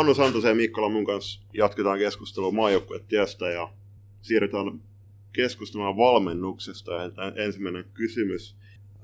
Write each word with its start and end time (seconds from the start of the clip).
Hannu 0.00 0.14
Santosen 0.14 0.48
ja 0.48 0.54
Mikkola 0.54 0.88
mun 0.88 1.04
kanssa 1.04 1.40
jatketaan 1.54 1.98
keskustelua 1.98 2.50
maajoukkuetiestä 2.50 3.48
ja 3.48 3.68
siirrytään 4.22 4.80
keskustelemaan 5.32 5.96
valmennuksesta. 5.96 6.90
Ensimmäinen 7.36 7.84
kysymys. 7.94 8.56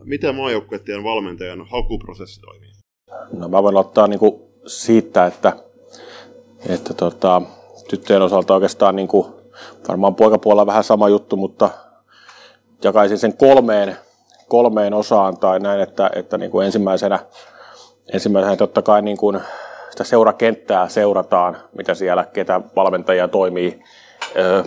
Miten 0.04 0.34
maajoukkuetien 0.34 1.04
valmentajan 1.04 1.66
hakuprosessi 1.70 2.40
toimii? 2.40 2.70
No 3.32 3.48
mä 3.48 3.62
voin 3.62 3.76
ottaa 3.76 4.06
niin 4.06 4.18
kuin 4.18 4.42
siitä, 4.66 5.26
että, 5.26 5.52
että 6.68 6.94
tota, 6.94 7.42
tyttöjen 7.88 8.22
osalta 8.22 8.54
oikeastaan 8.54 8.96
niin 8.96 9.08
kuin, 9.08 9.26
varmaan 9.88 10.14
poikapuolella 10.14 10.66
vähän 10.66 10.84
sama 10.84 11.08
juttu, 11.08 11.36
mutta 11.36 11.70
jakaisin 12.84 13.18
sen 13.18 13.36
kolmeen, 13.36 13.96
kolmeen 14.48 14.94
osaan 14.94 15.36
tai 15.36 15.60
näin, 15.60 15.80
että, 15.80 16.10
että 16.14 16.38
niin 16.38 16.50
kuin 16.50 16.66
ensimmäisenä, 16.66 17.18
ensimmäisenä 18.12 18.56
totta 18.56 18.82
kai 18.82 19.02
niin 19.02 19.16
kuin 19.16 19.40
sitä 19.96 20.04
seurakenttää 20.04 20.88
seurataan, 20.88 21.56
mitä 21.78 21.94
siellä, 21.94 22.24
ketä 22.32 22.60
valmentajia 22.76 23.28
toimii 23.28 23.82
ö, 24.36 24.64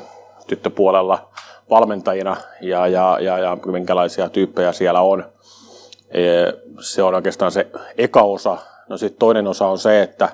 tyttöpuolella 0.47 1.29
valmentajina 1.69 2.37
ja, 2.61 2.87
ja, 2.87 3.17
ja, 3.21 3.37
ja 3.37 3.57
minkälaisia 3.65 4.29
tyyppejä 4.29 4.71
siellä 4.71 5.01
on. 5.01 5.25
E, 6.11 6.21
se 6.79 7.03
on 7.03 7.15
oikeastaan 7.15 7.51
se 7.51 7.67
eka 7.97 8.21
osa. 8.21 8.57
No 8.87 8.97
sitten 8.97 9.19
toinen 9.19 9.47
osa 9.47 9.67
on 9.67 9.77
se, 9.77 10.01
että 10.01 10.29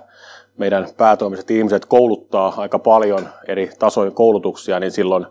meidän 0.58 0.88
päätoimiset 0.98 1.52
ihmiset 1.52 1.86
kouluttaa 1.86 2.54
aika 2.58 2.80
paljon 2.80 3.30
eri 3.48 3.72
tasojen 3.80 4.14
koulutuksia, 4.14 4.80
niin 4.80 4.92
silloin, 4.92 5.26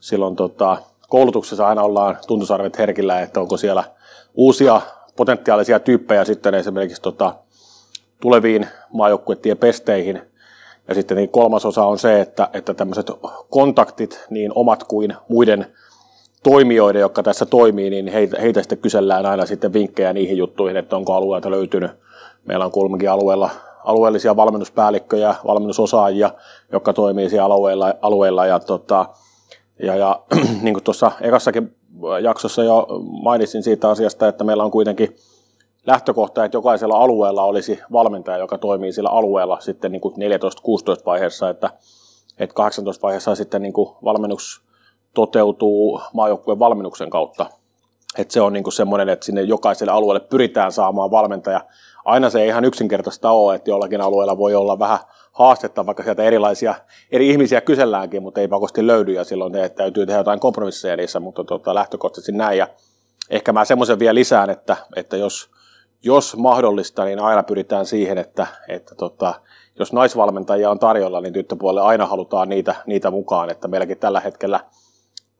silloin 0.00 0.36
tota, 0.36 0.76
koulutuksessa 1.08 1.68
aina 1.68 1.82
ollaan 1.82 2.18
tuntusarvet 2.26 2.78
herkillä, 2.78 3.20
että 3.20 3.40
onko 3.40 3.56
siellä 3.56 3.84
uusia 4.34 4.80
potentiaalisia 5.16 5.80
tyyppejä 5.80 6.24
sitten 6.24 6.54
esimerkiksi 6.54 7.02
tota, 7.02 7.34
tuleviin 8.22 8.66
maajoukkuetien 8.92 9.58
pesteihin. 9.58 10.22
Ja 10.88 10.94
sitten 10.94 11.16
niin 11.16 11.28
kolmas 11.28 11.66
osa 11.66 11.84
on 11.84 11.98
se, 11.98 12.20
että, 12.20 12.48
että 12.52 12.74
tämmöiset 12.74 13.10
kontaktit, 13.50 14.26
niin 14.30 14.52
omat 14.54 14.84
kuin 14.84 15.14
muiden 15.28 15.66
toimijoiden, 16.42 17.00
jotka 17.00 17.22
tässä 17.22 17.46
toimii, 17.46 17.90
niin 17.90 18.08
heitä, 18.08 18.40
heitä 18.40 18.62
sitten 18.62 18.78
kysellään 18.78 19.26
aina 19.26 19.46
sitten 19.46 19.72
vinkkejä 19.72 20.12
niihin 20.12 20.36
juttuihin, 20.36 20.76
että 20.76 20.96
onko 20.96 21.12
alueelta 21.14 21.50
löytynyt. 21.50 21.90
Meillä 22.44 22.64
on 22.64 22.72
kulmakin 22.72 23.10
alueella 23.10 23.50
alueellisia 23.84 24.36
valmennuspäällikköjä, 24.36 25.34
valmennusosaajia, 25.46 26.30
jotka 26.72 26.92
toimii 26.92 27.30
siellä 27.30 27.44
alueella, 27.44 27.94
alueella 28.02 28.46
ja, 28.46 28.60
tota, 28.60 29.06
ja, 29.82 29.96
ja 29.96 30.22
niin 30.62 30.74
kuin 30.74 30.84
tuossa 30.84 31.12
ekassakin 31.20 31.76
jaksossa 32.22 32.62
jo 32.62 32.86
mainitsin 33.22 33.62
siitä 33.62 33.90
asiasta, 33.90 34.28
että 34.28 34.44
meillä 34.44 34.64
on 34.64 34.70
kuitenkin 34.70 35.16
lähtökohta, 35.86 36.44
että 36.44 36.56
jokaisella 36.56 36.96
alueella 36.96 37.44
olisi 37.44 37.80
valmentaja, 37.92 38.38
joka 38.38 38.58
toimii 38.58 38.92
sillä 38.92 39.08
alueella 39.08 39.60
sitten 39.60 39.92
niin 39.92 40.00
kuin 40.00 40.14
14-16 40.14 40.18
vaiheessa, 41.06 41.50
että, 41.50 41.70
että 42.38 42.54
18 42.54 43.02
vaiheessa 43.02 43.34
sitten 43.34 43.62
niin 43.62 43.72
kuin 43.72 43.96
valmennus 44.04 44.62
toteutuu 45.14 46.00
maajoukkueen 46.12 46.58
valmennuksen 46.58 47.10
kautta. 47.10 47.46
Että 48.18 48.34
se 48.34 48.40
on 48.40 48.52
niin 48.52 48.64
kuin 48.64 48.72
semmoinen, 48.72 49.08
että 49.08 49.26
sinne 49.26 49.42
jokaiselle 49.42 49.92
alueelle 49.92 50.26
pyritään 50.30 50.72
saamaan 50.72 51.10
valmentaja. 51.10 51.60
Aina 52.04 52.30
se 52.30 52.42
ei 52.42 52.48
ihan 52.48 52.64
yksinkertaista 52.64 53.30
ole, 53.30 53.54
että 53.54 53.70
jollakin 53.70 54.00
alueella 54.00 54.38
voi 54.38 54.54
olla 54.54 54.78
vähän 54.78 54.98
haastetta, 55.32 55.86
vaikka 55.86 56.02
sieltä 56.02 56.22
erilaisia 56.22 56.74
eri 57.12 57.28
ihmisiä 57.28 57.60
kyselläänkin, 57.60 58.22
mutta 58.22 58.40
ei 58.40 58.48
pakosti 58.48 58.86
löydy 58.86 59.12
ja 59.12 59.24
silloin 59.24 59.52
ne 59.52 59.68
täytyy 59.68 60.06
tehdä 60.06 60.20
jotain 60.20 60.40
kompromisseja 60.40 60.96
niissä, 60.96 61.20
mutta 61.20 61.44
tota, 61.44 61.74
lähtökohtaisesti 61.74 62.32
näin. 62.32 62.58
Ja 62.58 62.68
ehkä 63.30 63.52
mä 63.52 63.64
semmoisen 63.64 63.98
vielä 63.98 64.14
lisään, 64.14 64.50
että, 64.50 64.76
että 64.96 65.16
jos, 65.16 65.50
jos 66.02 66.36
mahdollista, 66.36 67.04
niin 67.04 67.18
aina 67.18 67.42
pyritään 67.42 67.86
siihen, 67.86 68.18
että, 68.18 68.46
että 68.68 68.94
tota, 68.94 69.34
jos 69.78 69.92
naisvalmentajia 69.92 70.70
on 70.70 70.78
tarjolla, 70.78 71.20
niin 71.20 71.32
tyttöpuolelle 71.32 71.80
aina 71.88 72.06
halutaan 72.06 72.48
niitä, 72.48 72.74
niitä 72.86 73.10
mukaan, 73.10 73.50
että 73.50 73.68
meilläkin 73.68 73.98
tällä 73.98 74.20
hetkellä 74.20 74.60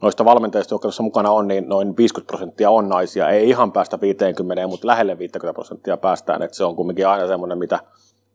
noista 0.03 0.25
valmentajista, 0.25 0.75
jotka 0.75 0.87
tuossa 0.87 1.03
mukana 1.03 1.31
on, 1.31 1.49
niin 1.49 1.69
noin 1.69 1.97
50 1.97 2.27
prosenttia 2.27 2.71
on 2.71 2.89
naisia. 2.89 3.29
Ei 3.29 3.49
ihan 3.49 3.73
päästä 3.73 4.01
50, 4.01 4.67
mutta 4.67 4.87
lähelle 4.87 5.19
50 5.19 5.55
prosenttia 5.55 5.97
päästään, 5.97 6.43
että 6.43 6.57
se 6.57 6.65
on 6.65 6.77
kumminkin 6.77 7.09
aina 7.09 7.27
semmoinen, 7.27 7.59
mitä, 7.59 7.79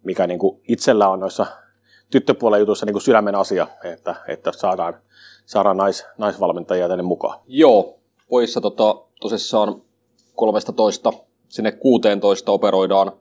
mikä 0.03 0.27
niin 0.27 0.39
kuin 0.39 0.61
itsellä 0.67 1.09
on 1.09 1.19
noissa 1.19 1.45
tyttöpuolen 2.11 2.59
jutuissa 2.59 2.85
niin 2.85 2.93
kuin 2.93 3.01
sydämen 3.01 3.35
asia, 3.35 3.67
että, 3.83 4.15
että 4.27 4.51
saadaan, 4.51 4.93
saadaan 5.45 5.77
nais, 5.77 6.05
naisvalmentajia 6.17 6.87
tänne 6.87 7.03
mukaan. 7.03 7.39
Joo, 7.47 7.99
poissa 8.29 8.61
tota, 8.61 8.95
tosissaan 9.21 9.81
13 10.35 11.13
sinne 11.49 11.71
16 11.71 12.51
operoidaan 12.51 13.11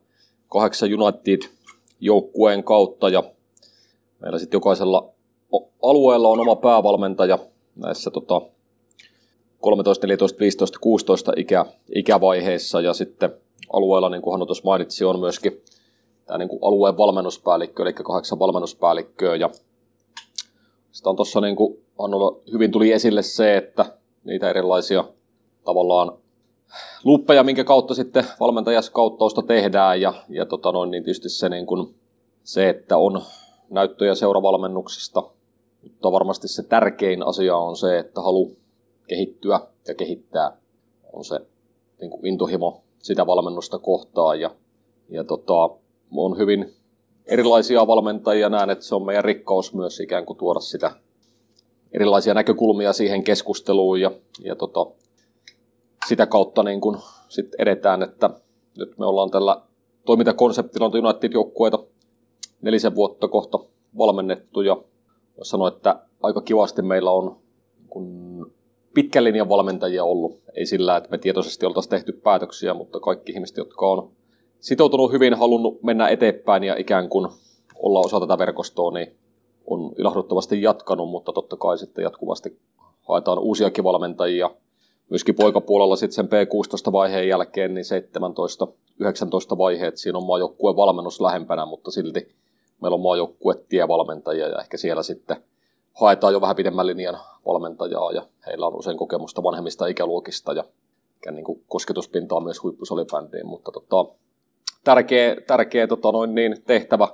kahdeksan 0.49 0.89
United-joukkueen 1.01 2.65
kautta 2.65 3.09
ja 3.09 3.23
meillä 4.19 4.39
sitten 4.39 4.57
jokaisella 4.57 5.09
alueella 5.83 6.29
on 6.29 6.41
oma 6.41 6.57
päävalmentaja 6.57 7.39
näissä 7.77 8.11
tota, 8.11 8.41
13, 9.61 10.07
14, 10.07 10.39
15, 10.39 10.79
16 10.81 11.33
ikä, 11.37 11.67
ikävaiheissa 11.95 12.81
ja 12.81 12.95
sitten 12.95 13.31
alueella, 13.73 14.09
niin 14.09 14.23
kuin 14.23 14.33
Hannu 14.33 14.47
tuossa 14.47 14.65
mainitsi, 14.65 15.05
on 15.05 15.21
myöskin 15.21 15.63
tämä 16.27 16.39
niin 16.39 16.49
kuin 16.49 16.59
alueen 16.63 16.97
valmennuspäällikkö, 16.97 17.83
eli 17.83 17.93
kahdeksan 17.93 18.39
valmennuspäällikköä 18.39 19.37
ja 19.37 19.51
sitä 20.93 21.11
on 21.11 21.17
tuossa 21.17 21.41
niin 21.41 21.57
kuin 21.57 21.79
hyvin 22.53 22.73
tuli 22.73 22.93
esille 22.93 23.23
se, 23.23 23.57
että 23.57 23.85
niitä 24.25 24.51
erilaisia 24.51 25.05
tavallaan 25.65 26.13
luppeja, 27.05 27.45
minkä 27.45 27.65
kautta 27.65 27.95
sitten 27.95 28.27
valmentajaskauttausta 28.41 29.43
tehdään. 29.43 30.01
Ja, 30.01 30.15
ja 30.29 30.47
tota 30.47 30.73
noin, 30.73 30.91
niin 30.91 31.05
tietysti 31.05 31.29
se, 31.29 31.49
niin 31.49 31.67
kuin, 31.67 31.95
se, 32.43 32.69
että 32.69 32.99
on 32.99 33.23
näyttöjä 33.71 34.15
seuravalmennuksesta, 34.15 35.23
mutta 35.83 36.13
varmasti 36.13 36.49
se 36.49 36.63
tärkein 36.63 37.23
asia 37.23 37.57
on 37.57 37.77
se, 37.77 37.99
että 37.99 38.21
halu 38.21 38.57
kehittyä 39.09 39.61
ja 39.89 39.95
kehittää 39.95 40.57
on 41.13 41.25
se 41.25 41.41
niin 42.01 42.11
kuin 42.11 42.27
intohimo 42.27 42.83
sitä 42.99 43.27
valmennusta 43.27 43.79
kohtaan. 43.79 44.41
Ja, 44.41 44.51
ja 45.09 45.25
tota, 45.25 45.71
on 46.17 46.39
hyvin 46.39 46.75
erilaisia 47.27 47.87
valmentajia. 47.87 48.49
Näen, 48.49 48.71
että 48.71 48.85
se 48.85 48.95
on 48.95 49.07
meidän 49.07 49.25
rikkaus 49.25 49.75
myös 49.75 50.01
ikään 50.01 50.27
kuin 50.27 50.37
tuoda 50.37 50.61
sitä 50.61 50.93
erilaisia 51.93 52.35
näkökulmia 52.35 52.93
siihen 52.93 53.25
keskusteluun. 53.25 54.01
Ja, 54.01 54.11
ja 54.45 54.57
tota, 54.57 54.87
sitä 56.09 56.27
kautta 56.27 56.63
niin 56.63 56.81
kun 56.81 56.99
sit 57.29 57.55
edetään, 57.59 58.03
että 58.03 58.31
nyt 58.79 58.99
me 58.99 59.07
ollaan 59.07 59.31
tällä 59.31 59.63
toimintakonseptilla 60.07 60.87
United-joukkueita 60.87 61.79
nelisen 62.63 62.95
vuotta 62.95 63.29
kohta 63.29 63.59
valmennettu 63.99 64.61
ja 64.61 64.75
voisi 65.37 65.51
sanoa, 65.51 65.69
että 65.69 66.01
aika 66.23 66.41
kivasti 66.41 66.83
meillä 66.83 67.11
on 67.11 67.37
kun 67.89 68.53
pitkän 68.95 69.25
linjan 69.25 69.49
valmentajia 69.49 70.05
ollut. 70.05 70.41
Ei 70.55 70.67
sillä, 70.67 70.97
että 70.97 71.11
me 71.11 71.19
tietoisesti 71.19 71.67
oltaisiin 71.67 71.91
tehty 71.91 72.13
päätöksiä, 72.13 72.75
mutta 72.75 73.01
kaikki 73.01 73.33
ihmiset, 73.33 73.57
jotka 73.57 73.87
on 73.87 74.11
sitoutunut 74.61 75.13
hyvin, 75.13 75.35
halunnut 75.35 75.83
mennä 75.83 76.09
eteenpäin 76.09 76.65
ja 76.65 76.77
ikään 76.77 77.09
kuin 77.09 77.29
olla 77.75 78.01
osa 78.01 78.21
tätä 78.21 78.39
verkostoa, 78.39 78.91
niin 78.91 79.17
on 79.67 79.93
ilahduttavasti 79.99 80.63
jatkanut, 80.63 81.11
mutta 81.11 81.33
totta 81.33 81.57
kai 81.57 81.79
sitten 81.79 82.03
jatkuvasti 82.03 82.59
haetaan 83.09 83.39
uusiakin 83.39 83.85
valmentajia. 83.85 84.51
Myöskin 85.11 85.35
poikapuolella 85.35 85.97
sitten 85.97 86.15
sen 86.15 86.27
P16-vaiheen 86.27 87.29
jälkeen, 87.29 87.75
niin 87.75 87.85
17-19 89.55 89.59
vaiheet, 89.59 89.97
siinä 89.97 90.19
on 90.19 90.27
maajoukkueen 90.27 90.77
valmennus 90.77 91.21
lähempänä, 91.21 91.67
mutta 91.67 91.91
silti 91.91 92.37
meillä 92.83 92.95
on 92.95 93.01
maajoukkuetievalmentajia 93.01 94.49
ja 94.49 94.61
ehkä 94.61 94.77
siellä 94.77 95.03
sitten 95.03 95.37
haetaan 95.93 96.33
jo 96.33 96.41
vähän 96.41 96.57
pidemmän 96.57 96.87
linjan 96.87 97.19
valmentajaa 97.47 98.13
ja 98.13 98.27
heillä 98.47 98.67
on 98.67 98.79
usein 98.79 98.97
kokemusta 98.97 99.43
vanhemmista 99.43 99.87
ikäluokista 99.87 100.53
ja 100.53 100.65
niin 101.31 101.45
kuin 101.45 101.65
kosketuspintaa 101.69 102.41
myös 102.41 102.63
huippusolibändiin, 102.63 103.47
mutta 103.47 103.73
tota, 103.73 104.15
tärkeä, 104.85 105.37
tärkeä 105.47 105.87
tota 105.87 106.13
noin 106.13 106.35
niin, 106.35 106.63
tehtävä, 106.67 107.09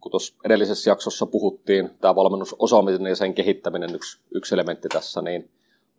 kun 0.00 0.10
tuossa 0.10 0.34
edellisessä 0.44 0.90
jaksossa 0.90 1.26
puhuttiin, 1.26 1.90
tämä 2.00 2.14
valmennusosaaminen 2.14 3.06
ja 3.06 3.16
sen 3.16 3.34
kehittäminen 3.34 3.94
yksi, 3.94 4.20
yksi 4.34 4.54
elementti 4.54 4.88
tässä, 4.88 5.22
niin 5.22 5.50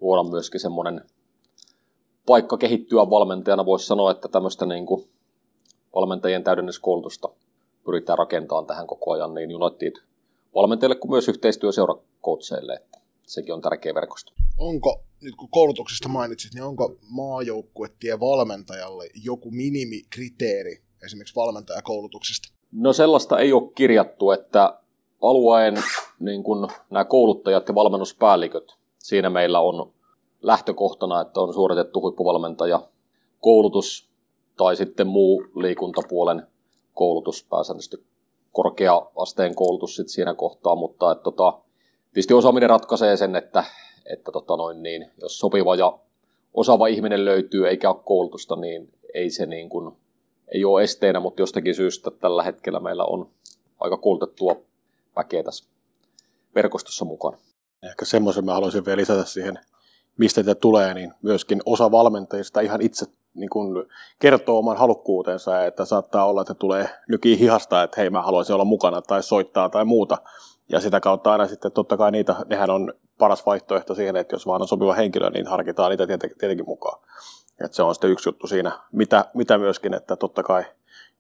luoda 0.02 0.30
myöskin 0.30 0.60
semmoinen 0.60 1.02
paikka 2.28 2.58
kehittyä 2.58 3.10
valmentajana. 3.10 3.66
Voisi 3.66 3.86
sanoa, 3.86 4.12
että 4.12 4.28
tämmöistä 4.28 4.66
niin 4.66 4.86
kuin 4.86 5.10
valmentajien 5.96 6.44
täydennyskoulutusta 6.44 7.30
pyritään 7.86 8.18
rakentamaan 8.18 8.66
tähän 8.66 8.88
koko 8.88 9.12
ajan 9.12 9.34
niin 9.34 9.56
United 9.56 9.94
valmentajille 10.56 10.96
kuin 10.96 11.12
myös 11.12 11.28
yhteistyöseurakoutseille, 11.28 12.74
että 12.74 13.00
sekin 13.24 13.54
on 13.54 13.62
tärkeä 13.62 13.94
verkosto. 13.94 14.32
Onko, 14.58 15.04
nyt 15.22 15.36
kun 15.36 15.50
koulutuksesta 15.50 16.10
mainitsit, 16.10 16.54
niin 16.54 16.64
onko 16.64 16.96
maajoukkuettien 17.10 18.20
valmentajalle 18.20 19.10
joku 19.24 19.52
minimikriteeri 19.52 20.82
esimerkiksi 21.04 21.36
valmentajakoulutuksesta? 21.36 22.54
No 22.72 22.94
sellaista 22.94 23.40
ei 23.40 23.54
ole 23.54 23.72
kirjattu, 23.76 24.32
että 24.32 24.80
alueen 25.22 25.84
niin 26.20 26.44
kun 26.44 26.68
nämä 26.90 27.06
kouluttajat 27.06 27.68
ja 27.68 27.76
valmennuspäälliköt, 27.76 28.76
siinä 28.98 29.30
meillä 29.30 29.60
on 29.60 29.94
lähtökohtana, 30.42 31.22
että 31.22 31.40
on 31.42 31.54
suoritettu 31.54 32.02
huippuvalmentaja 32.02 32.82
koulutus 33.42 34.10
tai 34.58 34.76
sitten 34.76 35.08
muu 35.08 35.44
liikuntapuolen 35.56 36.48
koulutus 36.94 37.48
pääsääntöisesti 37.50 37.98
korkea-asteen 38.52 39.56
koulutus 39.56 39.96
sit 39.96 40.10
siinä 40.10 40.34
kohtaa, 40.34 40.76
mutta 40.76 41.12
et, 41.12 41.24
tota, 41.24 41.54
tietysti 42.14 42.34
osaaminen 42.34 42.70
ratkaisee 42.70 43.18
sen, 43.18 43.36
että, 43.36 43.64
että 44.06 44.32
tota 44.32 44.58
noin, 44.58 44.84
niin, 44.84 45.12
jos 45.22 45.40
sopiva 45.40 45.76
ja 45.76 46.00
osaava 46.54 46.88
ihminen 46.88 47.26
löytyy 47.26 47.68
eikä 47.68 47.90
ole 47.90 48.02
koulutusta, 48.06 48.56
niin 48.56 48.94
ei 49.14 49.30
se 49.30 49.46
niin 49.46 49.70
kuin, 49.70 49.96
ei 50.54 50.66
ole 50.66 50.84
esteenä, 50.84 51.20
mutta 51.20 51.42
jostakin 51.42 51.76
syystä 51.76 52.12
tällä 52.12 52.44
hetkellä 52.44 52.80
meillä 52.80 53.06
on 53.06 53.30
aika 53.80 53.98
koulutettua 53.98 54.62
väkeä 55.16 55.44
tässä 55.44 55.66
verkostossa 56.56 57.06
mukana. 57.06 57.38
Ehkä 57.84 58.06
semmoisen 58.06 58.46
mä 58.46 58.54
haluaisin 58.54 58.86
vielä 58.86 58.98
lisätä 58.98 59.26
siihen, 59.26 59.60
mistä 60.18 60.44
te 60.44 60.56
tulee, 60.56 60.94
niin 60.94 61.14
myöskin 61.22 61.62
osa 61.66 61.92
valmentajista 61.92 62.62
ihan 62.62 62.82
itse 62.82 63.06
niin 63.34 63.50
kun 63.50 63.88
kertoo 64.20 64.58
oman 64.58 64.78
halukkuutensa, 64.78 65.66
että 65.66 65.86
saattaa 65.86 66.26
olla, 66.26 66.42
että 66.42 66.54
tulee 66.54 66.90
nyki 67.10 67.40
hihasta, 67.40 67.84
että 67.84 68.02
hei 68.02 68.10
mä 68.10 68.22
haluaisin 68.22 68.54
olla 68.54 68.66
mukana 68.66 69.02
tai 69.02 69.24
soittaa 69.24 69.70
tai 69.70 69.86
muuta. 69.86 70.18
Ja 70.70 70.80
sitä 70.80 71.00
kautta 71.00 71.32
aina 71.32 71.48
sitten 71.48 71.72
totta 71.72 71.98
kai 71.98 72.12
niitä, 72.12 72.36
nehän 72.50 72.70
on 72.70 72.94
paras 73.18 73.46
vaihtoehto 73.46 73.96
siihen, 73.96 74.16
että 74.16 74.36
jos 74.36 74.48
vaan 74.48 74.62
on 74.62 74.68
sopiva 74.68 74.94
henkilö, 74.94 75.30
niin 75.30 75.48
harkitaan 75.48 75.90
niitä 75.90 76.08
tietenkin 76.08 76.66
mukaan. 76.66 77.02
Et 77.66 77.74
se 77.74 77.84
on 77.84 77.96
sitten 77.96 78.10
yksi 78.10 78.30
juttu 78.30 78.48
siinä, 78.48 78.80
mitä, 78.92 79.26
mitä 79.34 79.58
myöskin, 79.58 79.94
että 79.94 80.16
totta 80.16 80.44
kai 80.44 80.66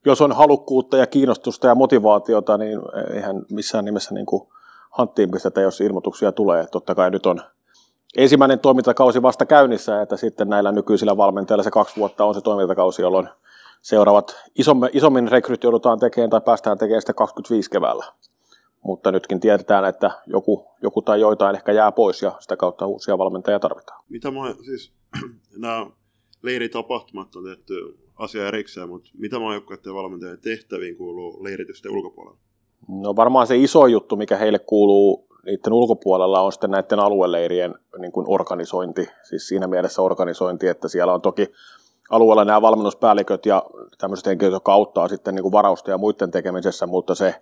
jos 0.05 0.21
on 0.21 0.31
halukkuutta 0.31 0.97
ja 0.97 1.07
kiinnostusta 1.07 1.67
ja 1.67 1.75
motivaatiota, 1.75 2.57
niin 2.57 2.79
eihän 3.13 3.45
missään 3.51 3.85
nimessä 3.85 4.13
niin 4.13 4.25
kuin 4.25 4.47
hanttiin 4.89 5.31
pistetä, 5.31 5.61
jos 5.61 5.81
ilmoituksia 5.81 6.31
tulee. 6.31 6.67
Totta 6.71 6.95
kai 6.95 7.11
nyt 7.11 7.25
on 7.25 7.41
ensimmäinen 8.17 8.59
toimintakausi 8.59 9.21
vasta 9.21 9.45
käynnissä, 9.45 10.01
että 10.01 10.17
sitten 10.17 10.49
näillä 10.49 10.71
nykyisillä 10.71 11.17
valmentajilla 11.17 11.63
se 11.63 11.71
kaksi 11.71 11.95
vuotta 11.95 12.25
on 12.25 12.35
se 12.35 12.41
toimintakausi, 12.41 13.01
jolloin 13.01 13.29
seuraavat 13.81 14.35
isommin, 14.55 14.89
isommin 14.93 15.27
rekryt 15.27 15.63
joudutaan 15.63 15.99
tekemään 15.99 16.29
tai 16.29 16.41
päästään 16.41 16.77
tekemään 16.77 17.01
sitä 17.01 17.13
25 17.13 17.69
keväällä. 17.69 18.05
Mutta 18.83 19.11
nytkin 19.11 19.39
tiedetään, 19.39 19.85
että 19.85 20.11
joku, 20.27 20.65
joku 20.81 21.01
tai 21.01 21.21
joitain 21.21 21.55
ehkä 21.55 21.71
jää 21.71 21.91
pois 21.91 22.21
ja 22.21 22.31
sitä 22.39 22.57
kautta 22.57 22.87
uusia 22.87 23.17
valmentajia 23.17 23.59
tarvitaan. 23.59 24.03
Mitä 24.09 24.31
mä, 24.31 24.55
siis 24.65 24.91
nämä 25.57 25.87
leiritapahtumat 26.41 27.35
on 27.35 27.43
tehty 27.43 27.97
asia 28.15 28.47
erikseen, 28.47 28.89
mutta 28.89 29.09
mitä 29.17 29.39
maajoukkueiden 29.39 29.93
valmentajien 29.93 30.41
tehtäviin 30.41 30.97
kuuluu 30.97 31.43
leiritysten 31.43 31.91
ulkopuolella? 31.91 32.39
No 32.87 33.15
varmaan 33.15 33.47
se 33.47 33.57
iso 33.57 33.87
juttu, 33.87 34.15
mikä 34.15 34.37
heille 34.37 34.59
kuuluu 34.59 35.26
niiden 35.47 35.73
ulkopuolella 35.73 36.41
on 36.41 36.51
sitten 36.51 36.71
näiden 36.71 36.99
alueleirien 36.99 37.75
niin 37.97 38.11
kuin 38.11 38.25
organisointi, 38.29 39.09
siis 39.23 39.47
siinä 39.47 39.67
mielessä 39.67 40.01
organisointi, 40.01 40.67
että 40.67 40.87
siellä 40.87 41.13
on 41.13 41.21
toki 41.21 41.51
alueella 42.09 42.45
nämä 42.45 42.61
valmennuspäälliköt 42.61 43.45
ja 43.45 43.63
tämmöiset 43.97 44.25
henkilöt, 44.25 44.53
jotka 44.53 44.73
auttaa 44.73 45.07
sitten 45.07 45.35
niin 45.35 45.43
kuin 45.43 45.51
varausta 45.51 45.91
ja 45.91 45.97
muiden 45.97 46.31
tekemisessä, 46.31 46.87
mutta 46.87 47.15
se 47.15 47.41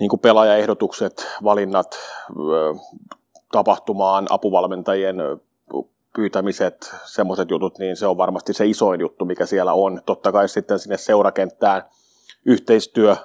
niin 0.00 0.10
kuin 0.10 0.20
pelaajaehdotukset, 0.20 1.26
valinnat, 1.44 1.98
tapahtumaan, 3.52 4.26
apuvalmentajien 4.30 5.16
pyytämiset, 6.16 6.94
semmoiset 7.04 7.50
jutut, 7.50 7.78
niin 7.78 7.96
se 7.96 8.06
on 8.06 8.16
varmasti 8.16 8.52
se 8.52 8.66
isoin 8.66 9.00
juttu, 9.00 9.24
mikä 9.24 9.46
siellä 9.46 9.72
on. 9.72 10.02
Totta 10.06 10.32
kai 10.32 10.48
sitten 10.48 10.78
sinne 10.78 10.96
seurakenttään 10.96 11.82
yhteistyö 12.46 13.16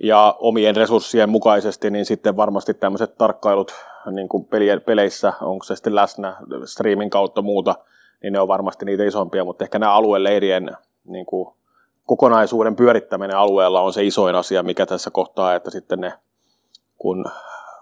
ja 0.00 0.36
omien 0.38 0.76
resurssien 0.76 1.28
mukaisesti, 1.28 1.90
niin 1.90 2.04
sitten 2.04 2.36
varmasti 2.36 2.74
tämmöiset 2.74 3.18
tarkkailut 3.18 3.74
niin 4.10 4.28
kuin 4.28 4.48
peleissä, 4.86 5.32
onko 5.40 5.64
se 5.64 5.76
sitten 5.76 5.94
läsnä 5.94 6.36
streamin 6.64 7.10
kautta 7.10 7.42
muuta, 7.42 7.74
niin 8.22 8.32
ne 8.32 8.40
on 8.40 8.48
varmasti 8.48 8.84
niitä 8.84 9.04
isompia, 9.04 9.44
mutta 9.44 9.64
ehkä 9.64 9.78
nämä 9.78 9.92
alueleirien 9.92 10.76
niin 11.04 11.26
kuin 11.26 11.54
kokonaisuuden 12.06 12.76
pyörittäminen 12.76 13.36
alueella 13.36 13.80
on 13.80 13.92
se 13.92 14.04
isoin 14.04 14.34
asia, 14.34 14.62
mikä 14.62 14.86
tässä 14.86 15.10
kohtaa, 15.10 15.54
että 15.54 15.70
sitten 15.70 16.00
ne, 16.00 16.12
kun 16.98 17.24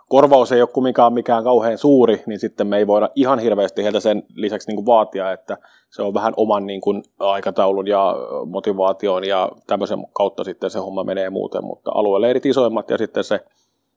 korvaus 0.09 0.53
ei 0.53 0.61
ole 0.61 0.69
kumminkaan 0.69 1.13
mikään 1.13 1.45
kauhean 1.45 1.79
suuri, 1.79 2.23
niin 2.27 2.41
sitten 2.41 2.67
me 2.67 2.79
ei 2.79 2.87
voida 2.87 3.11
ihan 3.15 3.39
hirveästi 3.39 3.83
heiltä 3.83 4.01
sen 4.01 4.23
lisäksi 4.35 4.69
niin 4.69 4.77
kuin 4.77 4.87
vaatia, 4.87 5.33
että 5.33 5.59
se 5.91 6.03
on 6.03 6.15
vähän 6.15 6.33
oman 6.37 6.67
niin 6.67 6.81
kuin 6.81 7.03
aikataulun 7.19 7.87
ja 7.87 8.17
motivaation 8.47 9.25
ja 9.25 9.49
tämmöisen 9.67 9.99
kautta 10.13 10.45
sitten 10.45 10.71
se 10.71 10.79
homma 10.79 11.05
menee 11.05 11.31
muuten, 11.31 11.65
mutta 11.65 11.91
alueleirit 11.95 12.47
isoimmat 12.47 12.91
ja 12.91 12.99
sitten 12.99 13.25
se 13.25 13.41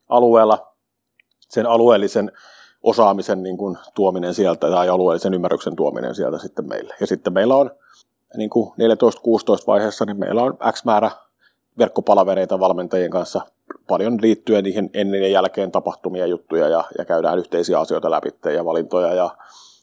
alueella, 0.09 0.67
sen 1.49 1.65
alueellisen 1.65 2.31
osaamisen 2.83 3.43
niin 3.43 3.57
kuin 3.57 3.77
tuominen 3.95 4.33
sieltä 4.33 4.69
tai 4.69 4.89
alueellisen 4.89 5.33
ymmärryksen 5.33 5.75
tuominen 5.75 6.15
sieltä 6.15 6.37
sitten 6.37 6.67
meille. 6.67 6.93
Ja 6.99 7.07
sitten 7.07 7.33
meillä 7.33 7.55
on 7.55 7.71
niin 8.37 8.49
kuin 8.49 8.69
14-16 8.69 8.73
vaiheessa, 9.67 10.05
niin 10.05 10.19
meillä 10.19 10.43
on 10.43 10.57
X 10.71 10.85
määrä 10.85 11.11
verkkopalavereita 11.77 12.59
valmentajien 12.59 13.11
kanssa 13.11 13.41
paljon 13.87 14.17
liittyen 14.21 14.63
niihin 14.63 14.89
ennen 14.93 15.21
ja 15.21 15.27
jälkeen 15.27 15.71
tapahtumia 15.71 16.25
juttuja 16.25 16.67
ja, 16.67 16.83
ja 16.97 17.05
käydään 17.05 17.39
yhteisiä 17.39 17.79
asioita 17.79 18.11
läpi 18.11 18.29
ja 18.55 18.65
valintoja 18.65 19.13
ja 19.13 19.37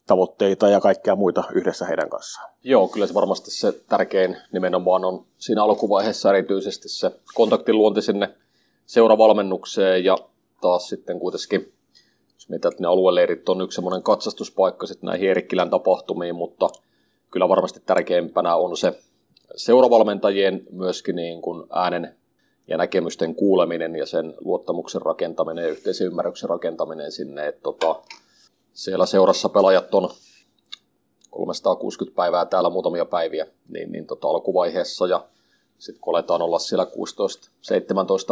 tavoitteita 0.06 0.68
ja 0.68 0.80
kaikkea 0.80 1.16
muita 1.16 1.44
yhdessä 1.54 1.86
heidän 1.86 2.10
kanssaan. 2.10 2.50
Joo, 2.64 2.88
kyllä 2.88 3.06
se 3.06 3.14
varmasti 3.14 3.50
se 3.50 3.72
tärkein 3.72 4.36
nimenomaan 4.52 5.04
on 5.04 5.24
siinä 5.38 5.62
alkuvaiheessa 5.62 6.30
erityisesti 6.30 6.88
se 6.88 7.10
kontaktiluonti 7.34 8.02
sinne 8.02 8.34
seuravalmennukseen 8.86 10.04
ja 10.04 10.18
taas 10.60 10.88
sitten 10.88 11.20
kuitenkin, 11.20 11.72
jos 12.34 12.48
mitä 12.48 12.70
ne 12.78 12.86
alueleirit 12.86 13.48
on 13.48 13.60
yksi 13.60 13.74
semmoinen 13.74 14.02
katsastuspaikka 14.02 14.86
sitten 14.86 15.08
näihin 15.08 15.30
Erikkilän 15.30 15.70
tapahtumiin, 15.70 16.34
mutta 16.34 16.68
kyllä 17.30 17.48
varmasti 17.48 17.80
tärkeimpänä 17.86 18.56
on 18.56 18.76
se 18.76 18.98
seuravalmentajien 19.56 20.62
myöskin 20.70 21.16
niin 21.16 21.42
kuin 21.42 21.66
äänen 21.70 22.16
ja 22.68 22.76
näkemysten 22.76 23.34
kuuleminen 23.34 23.96
ja 23.96 24.06
sen 24.06 24.34
luottamuksen 24.40 25.02
rakentaminen 25.02 25.64
ja 25.64 25.70
yhteisen 25.70 26.06
ymmärryksen 26.06 26.50
rakentaminen 26.50 27.12
sinne. 27.12 27.48
Että 27.48 27.62
tota, 27.62 28.02
siellä 28.72 29.06
seurassa 29.06 29.48
pelaajat 29.48 29.94
on 29.94 30.10
360 31.30 32.16
päivää 32.16 32.46
täällä 32.46 32.70
muutamia 32.70 33.04
päiviä 33.04 33.46
niin, 33.68 33.92
niin 33.92 34.06
tota, 34.06 34.28
alkuvaiheessa 34.28 35.06
ja 35.06 35.28
sitten 35.78 36.00
kun 36.00 36.14
aletaan 36.14 36.42
olla 36.42 36.58
siellä 36.58 36.86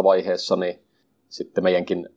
16-17 0.00 0.02
vaiheessa, 0.02 0.56
niin 0.56 0.82
sitten 1.28 1.64
meidänkin, 1.64 2.08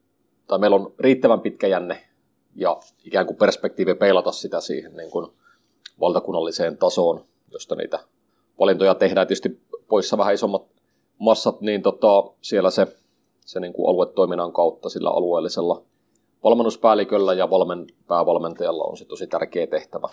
tai 0.47 0.59
meillä 0.59 0.75
on 0.75 0.94
riittävän 1.00 1.41
pitkä 1.41 1.68
jänne 1.68 2.07
ja 2.56 2.79
ikään 3.03 3.25
kuin 3.25 3.38
perspektiivi 3.38 3.95
peilata 3.95 4.31
sitä 4.31 4.61
siihen 4.61 4.95
niin 4.95 5.11
kuin 5.11 5.27
valtakunnalliseen 6.00 6.77
tasoon, 6.77 7.25
josta 7.51 7.75
niitä 7.75 8.00
valintoja 8.59 8.95
tehdään. 8.95 9.27
Tietysti 9.27 9.61
poissa 9.88 10.18
vähän 10.18 10.33
isommat 10.33 10.74
massat, 11.19 11.62
niin 11.62 11.81
tota, 11.81 12.24
siellä 12.42 12.72
se, 12.72 12.88
se 13.45 13.60
niin 13.60 13.74
kuin 13.74 13.90
aluetoiminnan 13.90 14.54
kautta 14.54 14.90
sillä 14.90 15.10
alueellisella 15.10 15.84
valmennuspäälliköllä 16.44 17.34
ja 17.34 17.50
valmen, 17.50 17.88
päävalmentajalla 18.07 18.84
on 18.84 18.98
se 18.98 19.06
tosi 19.06 19.28
tärkeä 19.28 19.68
tehtävä 19.68 20.07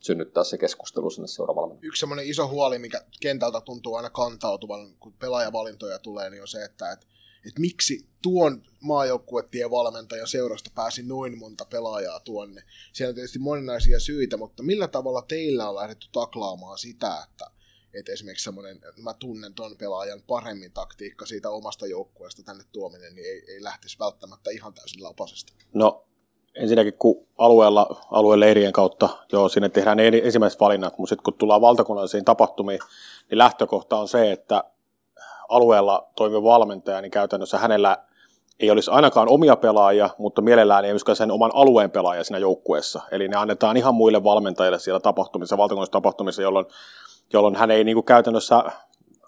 synnyttää 0.00 0.44
se 0.44 0.58
keskustelu 0.58 1.10
sinne 1.10 1.28
seuraavalle. 1.28 1.74
Yksi 1.82 2.00
semmoinen 2.00 2.26
iso 2.26 2.48
huoli, 2.48 2.78
mikä 2.78 3.04
kentältä 3.20 3.60
tuntuu 3.60 3.94
aina 3.94 4.10
kantautuvan, 4.10 4.96
kun 5.00 5.12
pelaajavalintoja 5.12 5.98
tulee, 5.98 6.30
niin 6.30 6.42
on 6.42 6.48
se, 6.48 6.64
että, 6.64 6.92
että, 6.92 7.06
että 7.48 7.60
miksi 7.60 8.06
tuon 8.22 8.62
maajoukkuetien 8.80 9.70
valmentajan 9.70 10.28
seurasta 10.28 10.70
pääsi 10.74 11.02
noin 11.02 11.38
monta 11.38 11.64
pelaajaa 11.64 12.20
tuonne. 12.20 12.62
Siellä 12.92 13.10
on 13.10 13.14
tietysti 13.14 13.38
moninaisia 13.38 14.00
syitä, 14.00 14.36
mutta 14.36 14.62
millä 14.62 14.88
tavalla 14.88 15.22
teillä 15.22 15.68
on 15.68 15.74
lähdetty 15.74 16.06
taklaamaan 16.12 16.78
sitä, 16.78 17.26
että, 17.30 17.50
että 17.94 18.12
esimerkiksi 18.12 18.44
semmoinen, 18.44 18.80
mä 19.02 19.14
tunnen 19.14 19.54
ton 19.54 19.76
pelaajan 19.76 20.22
paremmin 20.26 20.72
taktiikka 20.72 21.26
siitä 21.26 21.50
omasta 21.50 21.86
joukkueesta 21.86 22.42
tänne 22.42 22.64
tuominen, 22.72 23.14
niin 23.14 23.26
ei, 23.26 23.54
ei 23.54 23.62
lähtisi 23.62 23.98
välttämättä 23.98 24.50
ihan 24.50 24.74
täysin 24.74 25.02
lapasesta. 25.02 25.52
No 25.74 26.04
ensinnäkin 26.54 26.94
kun 26.98 27.26
alueella, 27.38 28.06
alueen 28.10 28.40
leirien 28.40 28.72
kautta, 28.72 29.08
joo, 29.32 29.48
sinne 29.48 29.68
tehdään 29.68 29.96
ne 29.96 30.08
ensimmäiset 30.24 30.60
valinnat, 30.60 30.98
mutta 30.98 31.08
sitten 31.08 31.24
kun 31.24 31.34
tullaan 31.34 31.60
valtakunnallisiin 31.60 32.24
tapahtumiin, 32.24 32.80
niin 33.30 33.38
lähtökohta 33.38 33.96
on 33.96 34.08
se, 34.08 34.32
että 34.32 34.64
alueella 35.48 36.10
toimiva 36.16 36.42
valmentaja, 36.42 37.00
niin 37.00 37.10
käytännössä 37.10 37.58
hänellä 37.58 37.96
ei 38.60 38.70
olisi 38.70 38.90
ainakaan 38.90 39.28
omia 39.28 39.56
pelaajia, 39.56 40.10
mutta 40.18 40.42
mielellään 40.42 40.84
ei 40.84 40.92
myöskään 40.92 41.16
sen 41.16 41.30
oman 41.30 41.50
alueen 41.54 41.90
pelaaja 41.90 42.24
siinä 42.24 42.38
joukkueessa. 42.38 43.00
Eli 43.10 43.28
ne 43.28 43.36
annetaan 43.36 43.76
ihan 43.76 43.94
muille 43.94 44.24
valmentajille 44.24 44.78
siellä 44.78 45.00
tapahtumissa, 45.00 45.56
valtakunnallisissa 45.56 45.92
tapahtumissa, 45.92 46.42
jolloin 46.42 46.66
jolloin 47.32 47.56
hän 47.56 47.70
ei 47.70 47.84
niin 47.84 47.96
kuin 47.96 48.04
käytännössä 48.04 48.64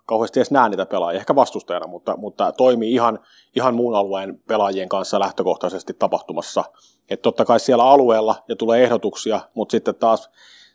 kauheasti 0.06 0.40
edes 0.40 0.50
näe 0.50 0.68
niitä 0.68 0.86
pelaajia, 0.86 1.20
ehkä 1.20 1.34
vastustajana, 1.34 1.86
mutta, 1.86 2.16
mutta 2.16 2.52
toimii 2.52 2.92
ihan, 2.92 3.18
ihan 3.56 3.74
muun 3.74 3.94
alueen 3.94 4.40
pelaajien 4.48 4.88
kanssa 4.88 5.20
lähtökohtaisesti 5.20 5.94
tapahtumassa. 5.94 6.64
Että 7.10 7.22
totta 7.22 7.44
kai 7.44 7.60
siellä 7.60 7.84
alueella 7.84 8.34
ja 8.48 8.56
tulee 8.56 8.84
ehdotuksia, 8.84 9.40
mutta 9.54 9.72
sitten 9.72 9.94
taas 9.94 10.30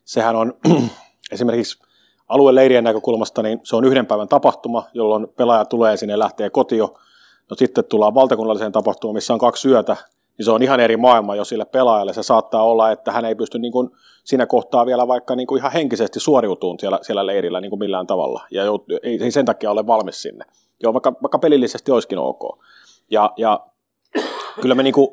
sehän 0.05 0.35
on 0.35 0.53
esimerkiksi 1.31 1.83
alueen 2.27 2.55
leirien 2.55 2.83
näkökulmasta, 2.83 3.43
niin 3.43 3.59
se 3.63 3.75
on 3.75 3.85
yhden 3.85 4.05
päivän 4.05 4.27
tapahtuma, 4.27 4.83
jolloin 4.93 5.27
pelaaja 5.27 5.65
tulee 5.65 5.97
sinne 5.97 6.19
lähtee 6.19 6.49
kotio. 6.49 6.93
No 7.49 7.55
sitten 7.55 7.85
tullaan 7.85 8.15
valtakunnalliseen 8.15 8.71
tapahtumaan, 8.71 9.15
missä 9.15 9.33
on 9.33 9.39
kaksi 9.39 9.69
yötä, 9.69 9.97
niin 10.37 10.45
se 10.45 10.51
on 10.51 10.63
ihan 10.63 10.79
eri 10.79 10.97
maailma 10.97 11.35
jo 11.35 11.45
sille 11.45 11.65
pelaajalle. 11.65 12.13
Se 12.13 12.23
saattaa 12.23 12.63
olla, 12.63 12.91
että 12.91 13.11
hän 13.11 13.25
ei 13.25 13.35
pysty 13.35 13.59
niin 13.59 13.71
kuin 13.71 13.89
siinä 14.23 14.45
kohtaa 14.45 14.85
vielä 14.85 15.07
vaikka 15.07 15.35
niin 15.35 15.47
kuin 15.47 15.59
ihan 15.59 15.71
henkisesti 15.71 16.19
suoriutumaan 16.19 16.79
siellä, 16.79 16.99
siellä 17.01 17.25
leirillä 17.25 17.61
niin 17.61 17.69
kuin 17.69 17.79
millään 17.79 18.07
tavalla, 18.07 18.41
ja 18.51 18.63
ei, 19.03 19.23
ei 19.23 19.31
sen 19.31 19.45
takia 19.45 19.71
ole 19.71 19.87
valmis 19.87 20.21
sinne. 20.21 20.45
Joo, 20.83 20.93
vaikka, 20.93 21.13
vaikka 21.23 21.39
pelillisesti 21.39 21.91
olisikin 21.91 22.19
ok. 22.19 22.59
Ja, 23.11 23.33
ja 23.37 23.59
kyllä 24.61 24.75
me 24.75 24.83
niin 24.83 24.93
kuin 24.93 25.07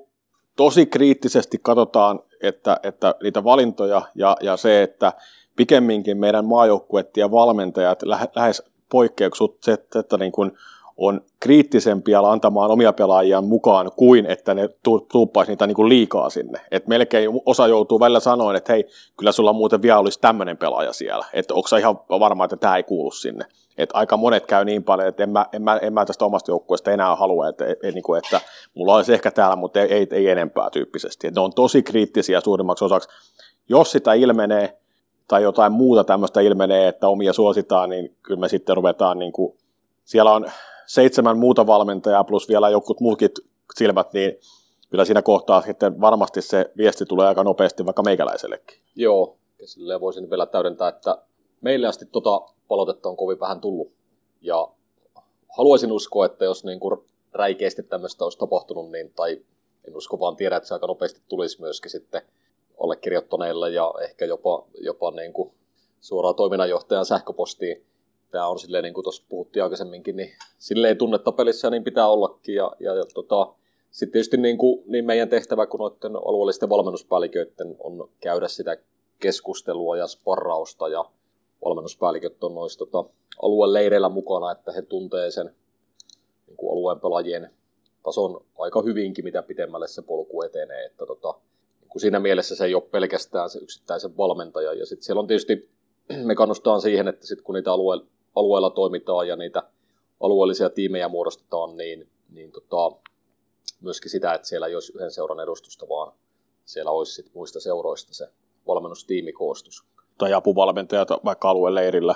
tosi 0.57 0.87
kriittisesti 0.87 1.59
katsotaan, 1.63 2.21
että, 2.43 2.81
että 2.83 3.15
niitä 3.23 3.45
valintoja 3.45 4.03
ja, 4.15 4.37
ja 4.41 4.57
se, 4.57 4.83
että 4.83 5.13
pikemminkin 5.57 6.17
meidän 6.17 6.45
maajoukkuet 6.45 7.17
ja 7.17 7.31
valmentajat 7.31 8.03
lähes 8.35 8.63
poikkeuksut, 8.91 9.59
se, 9.63 9.73
että, 9.73 9.99
että 9.99 10.17
niin 10.17 10.33
kuin 10.33 10.53
on 10.97 11.21
kriittisempiä 11.41 12.21
antamaan 12.21 12.71
omia 12.71 12.93
pelaajia 12.93 13.41
mukaan 13.41 13.91
kuin 13.97 14.27
että 14.27 14.55
ne 14.55 14.69
tuuppaisi 15.13 15.53
niitä 15.53 15.67
niin 15.67 15.75
kuin 15.75 15.89
liikaa 15.89 16.31
sinne. 16.31 16.61
Et 16.71 16.87
melkein 16.87 17.31
osa 17.47 17.67
joutuu 17.67 18.01
välillä 18.01 18.21
sanoen, 18.21 18.57
että 18.57 18.73
hei, 18.73 18.85
kyllä 19.17 19.33
sulla 19.33 19.53
muuten 19.53 19.83
vielä 19.83 19.99
olisi 19.99 20.21
tämmöinen 20.21 20.57
pelaaja 20.57 20.93
siellä. 20.93 21.25
Että 21.33 21.55
onko 21.55 21.77
ihan 21.79 22.01
varma, 22.09 22.45
että 22.45 22.57
tämä 22.57 22.77
ei 22.77 22.83
kuulu 22.83 23.11
sinne. 23.11 23.45
Et 23.79 23.91
aika 23.93 24.17
monet 24.17 24.47
käy 24.47 24.65
niin 24.65 24.85
paljon, 24.85 25.09
että 25.09 25.23
en 25.23 25.31
mä, 25.31 25.47
en 25.53 25.63
mä, 25.63 25.77
en 25.77 25.93
mä 25.93 26.05
tästä 26.05 26.25
omasta 26.25 26.51
joukkueesta 26.51 26.91
enää 26.91 27.17
halua, 27.17 27.49
että, 27.49 27.65
et, 27.83 27.95
niin 27.95 28.03
kuin, 28.03 28.19
että 28.19 28.41
mulla 28.75 28.95
olisi 28.95 29.15
ehkä 29.15 29.31
täällä, 29.31 29.57
mutta 29.57 29.81
ei, 29.81 29.93
ei, 29.93 30.07
ei 30.11 30.29
enempää 30.29 30.71
tyyppisesti. 30.71 31.27
Et 31.27 31.35
ne 31.35 31.41
on 31.41 31.53
tosi 31.53 31.83
kriittisiä 31.83 32.41
suurimmaksi 32.41 32.85
osaksi. 32.85 33.09
Jos 33.69 33.93
sitä 33.93 34.13
ilmenee 34.13 34.77
tai 35.29 35.43
jotain 35.43 35.73
muuta 35.73 36.05
tämmöistä 36.05 36.41
ilmenee, 36.41 36.89
että 36.89 37.09
omia 37.09 37.33
suositaan, 37.33 37.91
niin 37.91 38.17
kyllä 38.23 38.41
me 38.41 38.49
sitten 38.49 38.77
ruvetaan, 38.77 39.19
niin 39.19 39.33
kuin, 39.33 39.57
siellä 40.05 40.33
on 40.33 40.47
seitsemän 40.87 41.39
muuta 41.39 41.67
valmentajaa 41.67 42.25
plus 42.25 42.49
vielä 42.49 42.71
jokut 42.71 43.01
muutkin 43.01 43.31
silmät, 43.75 44.13
niin 44.13 44.39
kyllä 44.91 45.05
siinä 45.05 45.23
kohtaa 45.23 45.63
sitten 45.63 46.01
varmasti 46.01 46.43
se 46.43 46.71
viesti 46.77 47.07
tulee 47.07 47.27
aika 47.27 47.45
nopeasti 47.45 47.87
vaikka 47.87 48.03
meikäläisellekin. 48.03 48.79
Joo, 48.95 49.39
ja 49.61 49.67
silleen 49.67 50.01
voisin 50.01 50.31
vielä 50.31 50.47
täydentää, 50.47 50.89
että 50.89 51.19
meille 51.61 51.87
asti 51.87 52.07
tota 52.07 52.41
palautetta 52.69 53.09
on 53.09 53.17
kovin 53.17 53.41
vähän 53.41 53.61
tullut. 53.61 53.93
Ja 54.41 54.69
haluaisin 55.57 55.93
uskoa, 55.93 56.27
että 56.27 56.45
jos 56.45 56.65
niin 56.65 56.81
kuin 56.81 57.01
räikeästi 57.33 57.83
tämmöistä 57.83 58.25
olisi 58.25 58.39
tapahtunut, 58.39 58.91
niin, 58.91 59.13
tai 59.17 59.43
en 59.89 59.97
usko 59.97 60.21
vaan 60.21 60.37
tiedä, 60.37 60.57
että 60.57 60.69
se 60.69 60.75
aika 60.75 60.87
nopeasti 60.87 61.21
tulisi 61.29 61.61
myöskin 61.61 61.91
sitten 61.91 62.23
allekirjoittaneille 62.83 63.71
ja 63.71 63.95
ehkä 64.03 64.25
jopa, 64.25 64.67
jopa 64.81 65.11
niin 65.11 65.33
kuin 65.33 65.55
suoraan 66.01 66.35
toiminnanjohtajan 66.35 67.05
sähköpostiin. 67.05 67.87
Tämä 68.35 68.49
on 68.49 68.59
silleen, 68.59 68.85
niin 68.85 68.95
kuin 68.95 69.05
tuossa 69.05 69.25
puhuttiin 69.29 69.63
aikaisemminkin, 69.63 70.17
niin 70.17 70.31
silleen 70.59 70.99
tunnetta 70.99 71.33
pelissä 71.33 71.71
niin 71.71 71.85
pitää 71.85 72.09
ollakin. 72.09 72.55
Ja, 72.55 72.73
ja, 72.81 72.95
ja 72.95 73.05
tota, 73.15 73.55
sitten 73.91 74.13
tietysti 74.13 74.37
niin, 74.37 74.59
kuin, 74.59 74.83
niin 74.87 75.05
meidän 75.05 75.29
tehtävä 75.29 75.67
kuin 75.67 75.79
noiden 75.79 76.17
alueellisten 76.17 76.69
valmennuspäälliköiden 76.69 77.77
on 77.79 78.11
käydä 78.21 78.49
sitä 78.49 78.77
keskustelua 79.21 79.97
ja 79.97 80.07
sparrausta 80.07 80.89
ja 80.89 81.05
valmennuspäälliköt 81.65 82.45
on 82.45 82.55
noissa 82.55 82.79
tota, 82.79 83.05
alueen 83.43 83.73
leireillä 83.73 84.09
mukana, 84.09 84.53
että 84.53 84.73
he 84.73 84.83
tuntee 84.83 85.31
sen 85.31 85.55
niin 86.47 86.57
kuin 86.57 86.73
alueen 86.73 87.01
pelaajien 87.01 87.51
tason 88.03 88.45
aika 88.59 88.83
hyvinkin, 88.83 89.25
mitä 89.25 89.43
pitemmälle 89.43 89.89
se 89.89 90.03
polku 90.03 90.43
etenee. 90.43 90.85
Että 90.85 91.07
tota, 91.07 91.35
niin 91.81 91.89
kuin 91.89 92.01
siinä 92.01 92.21
mielessä 92.21 92.57
se 92.57 92.65
ei 92.65 92.75
ole 92.75 92.83
pelkästään 92.91 93.51
se 93.51 93.59
yksittäisen 93.59 94.17
valmentaja. 94.17 94.73
Ja 94.73 94.87
sitten 94.87 95.05
siellä 95.05 95.21
on 95.21 95.27
tietysti, 95.27 95.71
me 96.25 96.35
kannustaan 96.35 96.81
siihen, 96.81 97.09
että 97.09 97.27
sit 97.27 97.43
kun 97.43 97.55
niitä 97.55 97.73
alue, 97.73 98.14
alueella 98.35 98.71
toimitaan 98.71 99.29
ja 99.29 99.37
niitä 99.37 99.63
alueellisia 100.21 100.71
tiimejä 100.71 101.09
muodostetaan, 101.09 101.77
niin, 101.77 102.09
niin 102.31 102.53
tota, 102.53 102.97
myöskin 103.81 104.11
sitä, 104.11 104.35
että 104.35 104.49
siellä 104.49 104.67
ei 104.67 104.75
olisi 104.75 104.93
yhden 104.97 105.11
seuran 105.11 105.41
edustusta, 105.41 105.89
vaan 105.89 106.13
siellä 106.65 106.91
olisi 106.91 107.13
sit 107.13 107.35
muista 107.35 107.61
seuroista 107.61 108.15
se 108.15 108.29
valmennustiimikoostus 108.67 109.85
tai 110.19 110.33
apuvalmentajat 110.33 111.09
vaikka 111.25 111.51
alueleirillä, 111.51 112.15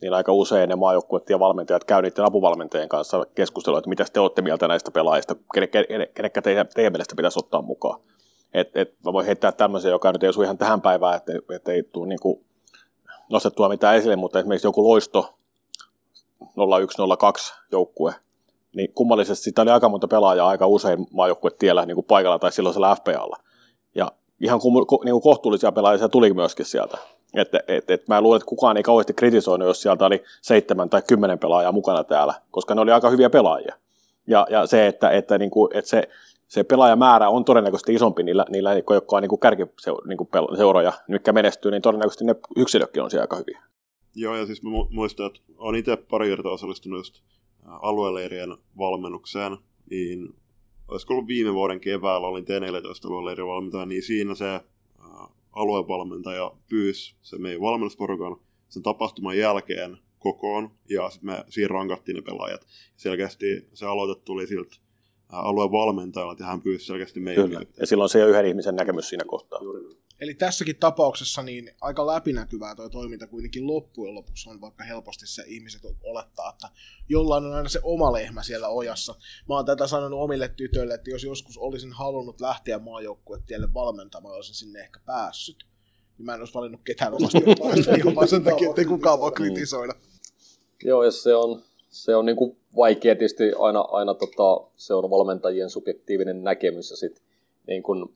niin 0.00 0.14
aika 0.14 0.32
usein 0.32 0.68
ne 0.68 0.76
maajoukkueet 0.76 1.30
ja 1.30 1.38
valmentajat 1.38 1.84
käy 1.84 2.02
niiden 2.02 2.24
apuvalmentajien 2.24 2.88
kanssa 2.88 3.26
keskustelua, 3.34 3.78
että 3.78 3.88
mitä 3.88 4.04
te 4.12 4.20
olette 4.20 4.42
mieltä 4.42 4.68
näistä 4.68 4.90
pelaajista, 4.90 5.36
kenekkä 6.14 6.42
teidän, 6.42 6.68
teidän 6.74 6.92
mielestä 6.92 7.16
pitäisi 7.16 7.38
ottaa 7.38 7.62
mukaan. 7.62 8.00
Et, 8.54 8.76
et 8.76 8.94
mä 9.04 9.12
voin 9.12 9.26
heittää 9.26 9.52
tämmöisen, 9.52 9.90
joka 9.90 10.12
nyt 10.12 10.22
ei 10.22 10.28
osu 10.28 10.42
ihan 10.42 10.58
tähän 10.58 10.80
päivään, 10.80 11.16
että 11.16 11.32
et 11.54 11.68
ei 11.68 11.82
tule 11.82 12.08
niin 12.08 12.46
nostettua 13.30 13.68
mitään 13.68 13.96
esille, 13.96 14.16
mutta 14.16 14.38
esimerkiksi 14.38 14.66
joku 14.66 14.88
loisto 14.88 15.37
0102 16.56 17.54
joukkue, 17.72 18.14
niin 18.76 18.92
kummallisesti 18.94 19.44
sitä 19.44 19.62
oli 19.62 19.70
aika 19.70 19.88
monta 19.88 20.08
pelaajaa 20.08 20.48
aika 20.48 20.66
usein 20.66 21.06
maajoukkue 21.10 21.50
tiellä 21.58 21.86
niin 21.86 21.94
kuin 21.94 22.04
paikalla 22.04 22.38
tai 22.38 22.52
silloisella 22.52 22.96
FPAlla. 22.96 23.36
Ja 23.94 24.12
ihan 24.40 24.60
niin 25.04 25.12
kuin 25.12 25.22
kohtuullisia 25.22 25.72
pelaajia 25.72 26.08
tuli 26.08 26.34
myöskin 26.34 26.66
sieltä. 26.66 26.98
Et, 27.34 27.48
et, 27.68 27.90
et 27.90 28.08
mä 28.08 28.20
luulen, 28.20 28.36
että 28.36 28.46
kukaan 28.46 28.76
ei 28.76 28.82
kauheasti 28.82 29.14
kritisoinut, 29.14 29.68
jos 29.68 29.82
sieltä 29.82 30.06
oli 30.06 30.24
seitsemän 30.42 30.90
tai 30.90 31.02
kymmenen 31.02 31.38
pelaajaa 31.38 31.72
mukana 31.72 32.04
täällä, 32.04 32.34
koska 32.50 32.74
ne 32.74 32.80
oli 32.80 32.92
aika 32.92 33.10
hyviä 33.10 33.30
pelaajia. 33.30 33.74
Ja, 34.26 34.46
ja 34.50 34.66
se, 34.66 34.86
että, 34.86 35.10
että, 35.10 35.38
niin 35.38 35.50
kuin, 35.50 35.76
että 35.76 35.88
se, 35.88 36.08
se 36.48 36.64
pelaajamäärä 36.64 37.28
on 37.28 37.44
todennäköisesti 37.44 37.94
isompi 37.94 38.22
niillä, 38.22 38.44
niillä 38.48 38.74
jotka 38.74 39.16
on 39.16 39.22
niin 39.22 39.40
kärkiseuroja, 39.40 40.90
niin 40.90 41.14
mitkä 41.14 41.32
menestyy, 41.32 41.70
niin 41.70 41.82
todennäköisesti 41.82 42.24
ne 42.24 42.34
yksilökin 42.56 43.02
on 43.02 43.10
siellä 43.10 43.22
aika 43.22 43.36
hyviä. 43.36 43.62
Joo, 44.20 44.36
ja 44.36 44.46
siis 44.46 44.62
mä 44.62 44.70
muistan, 44.90 45.26
että 45.26 45.40
olen 45.56 45.78
itse 45.78 45.96
pari 45.96 46.28
kertaa 46.28 46.52
osallistunut 46.52 46.98
just 46.98 47.22
alueleirien 47.64 48.56
valmennukseen, 48.78 49.56
niin 49.90 50.34
olisiko 50.88 51.14
ollut 51.14 51.28
viime 51.28 51.54
vuoden 51.54 51.80
keväällä, 51.80 52.26
olin 52.26 52.44
T14 52.44 53.06
alueleirin 53.06 53.46
valmentaja, 53.46 53.86
niin 53.86 54.02
siinä 54.02 54.34
se 54.34 54.60
aluevalmentaja 55.52 56.52
pyysi 56.68 57.14
se 57.22 57.38
meidän 57.38 57.60
valmennusporukan 57.60 58.36
sen 58.68 58.82
tapahtuman 58.82 59.38
jälkeen 59.38 59.98
kokoon, 60.18 60.70
ja 60.90 61.10
sitten 61.10 61.30
me 61.30 61.44
siinä 61.48 61.68
rankattiin 61.68 62.16
ne 62.16 62.22
pelaajat. 62.22 62.66
Selkeästi 62.96 63.68
se 63.74 63.86
aloite 63.86 64.22
tuli 64.24 64.46
siltä 64.46 64.76
alueen 65.28 65.72
valmentajalta, 65.72 66.32
että 66.32 66.44
hän 66.44 66.62
pyysi 66.62 66.86
selkeästi 66.86 67.20
meidän 67.20 67.48
Kyllä. 67.48 67.62
Ja 67.80 67.86
silloin 67.86 68.10
se 68.10 68.24
on 68.24 68.30
yhden 68.30 68.46
ihmisen 68.46 68.76
näkemys 68.76 69.08
siinä 69.08 69.24
kohtaa. 69.26 69.58
Juuri. 69.62 69.80
Eli 70.20 70.34
tässäkin 70.34 70.76
tapauksessa 70.76 71.42
niin 71.42 71.70
aika 71.80 72.06
läpinäkyvää 72.06 72.74
tuo 72.74 72.88
toiminta 72.88 73.26
kuitenkin 73.26 73.66
loppujen 73.66 74.14
lopuksi 74.14 74.50
on, 74.50 74.60
vaikka 74.60 74.84
helposti 74.84 75.26
se 75.26 75.42
ihmiset 75.46 75.82
olettaa, 76.02 76.50
että 76.50 76.68
jollain 77.08 77.44
on 77.44 77.52
aina 77.52 77.68
se 77.68 77.80
oma 77.82 78.12
lehmä 78.12 78.42
siellä 78.42 78.68
ojassa. 78.68 79.14
Mä 79.48 79.54
oon 79.54 79.66
tätä 79.66 79.86
sanonut 79.86 80.20
omille 80.20 80.48
tytöille, 80.48 80.94
että 80.94 81.10
jos 81.10 81.24
joskus 81.24 81.58
olisin 81.58 81.92
halunnut 81.92 82.40
lähteä 82.40 82.78
maajoukkuetielle 82.78 83.74
valmentamaan, 83.74 84.34
olisin 84.34 84.54
sinne 84.54 84.80
ehkä 84.80 85.00
päässyt. 85.06 85.66
Niin 86.18 86.26
mä 86.26 86.34
en 86.34 86.40
olisi 86.40 86.54
valinnut 86.54 86.80
ketään 86.84 87.14
omasta 87.14 87.38
jopa 88.04 88.26
sen 88.26 88.44
takia, 88.44 88.68
että 88.68 88.80
ei 88.80 88.86
kukaan 88.86 89.20
voi 89.20 89.32
kritisoida. 89.32 89.92
Joo, 90.84 91.04
ja 91.04 91.10
se 91.10 91.34
on, 91.34 91.62
se 91.90 92.16
on 92.16 92.26
niin 92.26 92.36
kuin 92.36 92.56
vaikea 92.76 93.14
tietysti 93.14 93.52
aina, 93.58 93.80
aina 93.80 94.14
tota, 94.14 94.70
se 94.76 94.94
on 94.94 95.10
valmentajien 95.10 95.70
subjektiivinen 95.70 96.44
näkemys 96.44 96.90
ja 96.90 96.96
sitten 96.96 97.24
niin 97.66 97.82
kuin 97.82 98.14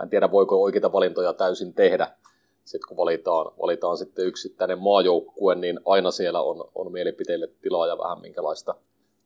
Mä 0.00 0.04
en 0.04 0.10
tiedä, 0.10 0.30
voiko 0.30 0.62
oikeita 0.62 0.92
valintoja 0.92 1.32
täysin 1.32 1.74
tehdä. 1.74 2.08
Sitten 2.64 2.88
kun 2.88 2.96
valitaan, 2.96 3.52
valitaan 3.62 3.96
sitten 3.96 4.26
yksittäinen 4.26 4.78
maajoukkue, 4.78 5.54
niin 5.54 5.80
aina 5.84 6.10
siellä 6.10 6.42
on, 6.42 6.64
on 6.74 6.92
mielipiteille 6.92 7.48
tilaa 7.62 7.86
ja 7.86 7.98
vähän 7.98 8.20
minkälaista 8.20 8.74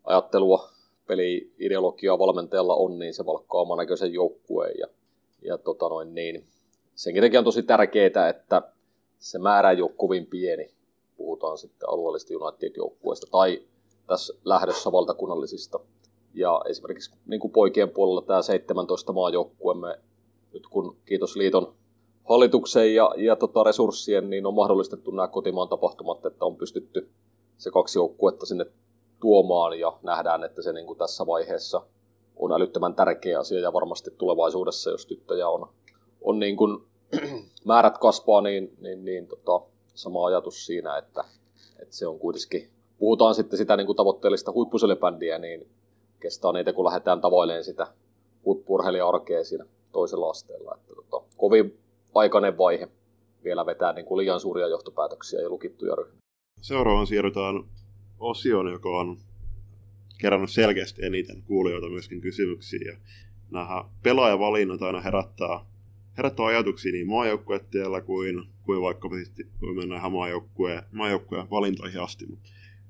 ajattelua 0.05 0.69
peli-ideologiaa 1.07 2.19
valmentajalla 2.19 2.75
on, 2.75 2.99
niin 2.99 3.15
se 3.15 3.27
valkkaa 3.27 3.61
oman 3.61 3.79
näköisen 3.79 4.13
joukkueen. 4.13 4.75
Ja, 4.79 4.87
ja 5.43 5.59
tota 5.59 5.89
noin, 5.89 6.15
niin, 6.15 6.45
senkin 6.95 7.23
takia 7.23 7.41
on 7.41 7.45
tosi 7.45 7.63
tärkeää, 7.63 8.29
että 8.29 8.63
se 9.19 9.39
määrä 9.39 9.71
ei 9.71 9.83
ole 9.83 9.91
kovin 9.97 10.27
pieni. 10.27 10.71
Puhutaan 11.17 11.59
sitten 11.59 11.89
alueellisesta 11.89 12.35
United-joukkueesta 12.35 13.27
tai 13.31 13.63
tässä 14.07 14.35
lähdössä 14.45 14.93
valtakunnallisista. 14.93 15.81
Ja 16.35 16.61
esimerkiksi 16.69 17.15
niin 17.27 17.41
kuin 17.41 17.53
poikien 17.53 17.91
puolella 17.91 18.23
tämä 18.23 18.43
17 18.43 19.13
maajoukkuemme 19.13 19.99
nyt 20.55 20.67
kun 20.67 20.97
kiitos 21.05 21.37
liiton 21.37 21.75
hallituksen 22.25 22.95
ja, 22.95 23.11
ja 23.17 23.37
tota 23.37 23.65
resurssien, 23.65 24.31
niin 24.31 24.47
on 24.47 24.55
mahdollistettu 24.55 25.11
nämä 25.11 25.29
kotimaan 25.29 25.69
tapahtumat, 25.69 26.27
että 26.27 26.45
on 26.45 26.57
pystytty 26.57 27.11
se 27.59 27.71
kaksi 27.71 27.99
joukkuetta 27.99 28.47
sinne 28.47 28.67
tuomaan 29.21 29.81
ja 29.81 29.99
nähdään, 30.03 30.45
että 30.45 30.63
se 30.63 30.73
niin 30.73 30.87
kuin 30.87 30.99
tässä 30.99 31.27
vaiheessa 31.27 31.83
on 32.37 32.53
älyttömän 32.53 32.95
tärkeä 32.95 33.39
asia 33.39 33.61
ja 33.61 33.73
varmasti 33.73 34.11
tulevaisuudessa, 34.19 34.91
jos 34.91 35.07
tyttöjä 35.07 35.49
on, 35.49 35.69
on 36.21 36.39
niin 36.39 36.57
kuin, 36.57 36.79
määrät 37.65 37.99
kasvaa, 37.99 38.41
niin, 38.41 38.77
niin, 38.81 39.05
niin 39.05 39.27
tota, 39.27 39.67
sama 39.95 40.27
ajatus 40.27 40.67
siinä, 40.67 40.99
että, 40.99 41.25
että 41.79 41.97
se 41.97 42.07
on 42.07 42.19
kuitenkin, 42.19 42.71
puhutaan 42.99 43.35
sitten 43.35 43.57
sitä 43.57 43.77
niin 43.77 43.87
kuin 43.87 43.97
tavoitteellista 43.97 44.53
huippuselibändiä, 44.53 45.39
niin 45.39 45.69
kestää 46.21 46.53
niitä, 46.53 46.73
kun 46.73 46.85
lähdetään 46.85 47.21
tavoilleen 47.21 47.65
sitä 47.65 47.87
huippurheilija-arkea 48.45 49.45
siinä 49.45 49.67
toisella 49.95 50.31
asteella. 50.31 50.75
Että 50.75 50.95
tota, 50.95 51.37
kovin 51.37 51.79
aikainen 52.15 52.59
vaihe 52.59 52.89
vielä 53.45 53.67
vetää 53.67 53.93
niin 53.93 54.07
kuin 54.07 54.19
liian 54.19 54.41
suuria 54.41 54.69
johtopäätöksiä 54.69 55.41
ja 55.41 55.49
lukittuja 55.49 55.95
ryhmiä. 55.95 56.21
Seuraavaan 56.61 57.07
siirrytään 57.07 57.65
osioon, 58.19 58.73
joka 58.73 58.89
on 58.89 59.19
kerännyt 60.21 60.51
selkeästi 60.51 61.05
eniten 61.05 61.43
kuulijoita 61.43 61.89
myöskin 61.89 62.21
kysymyksiä. 62.21 62.93
Ja 62.93 62.97
nämä 63.51 63.85
pelaajavalinnat 64.03 64.83
aina 64.83 65.01
herättää, 65.01 65.65
herättää 66.17 66.47
ajatuksia 66.47 66.93
niin 66.93 67.09
maajoukkuetiellä 67.09 68.01
kuin, 68.01 68.43
kuin 68.63 68.81
vaikka 68.81 69.09
kun 69.59 69.77
mennään 69.77 69.99
ihan 69.99 70.13
maajoukkueen, 70.13 70.83
maajoukkueen 70.93 71.51
valintoihin 71.51 72.01
asti. 72.01 72.27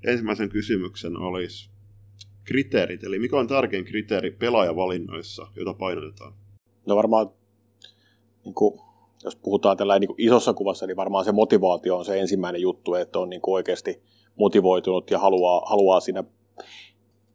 Ensimmäisen 0.07 0.49
kysymyksen 0.49 1.17
olisi 1.17 1.71
kriteerit, 2.45 3.05
eli 3.05 3.19
mikä 3.19 3.37
on 3.37 3.47
tärkein 3.47 3.85
kriteeri 3.85 4.31
pelaajavalinnoissa, 4.31 5.47
jota 5.57 5.75
painotetaan? 5.75 6.33
No 6.87 6.97
varmaan, 6.97 7.31
niin 8.45 8.55
kuin, 8.55 8.81
jos 9.25 9.37
puhutaan 9.37 9.77
tällä 9.77 9.99
niin 9.99 10.15
isossa 10.19 10.55
kuvassa, 10.55 10.87
niin 10.87 10.97
varmaan 10.97 11.25
se 11.25 11.33
motivaatio 11.33 11.97
on 11.97 12.05
se 12.05 12.21
ensimmäinen 12.21 12.61
juttu, 12.61 12.95
että 12.95 13.19
on 13.19 13.31
niin 13.31 13.41
kuin 13.41 13.55
oikeasti 13.55 14.03
motivoitunut 14.37 15.11
ja 15.11 15.19
haluaa, 15.19 15.63
haluaa 15.67 16.01
siinä 16.01 16.25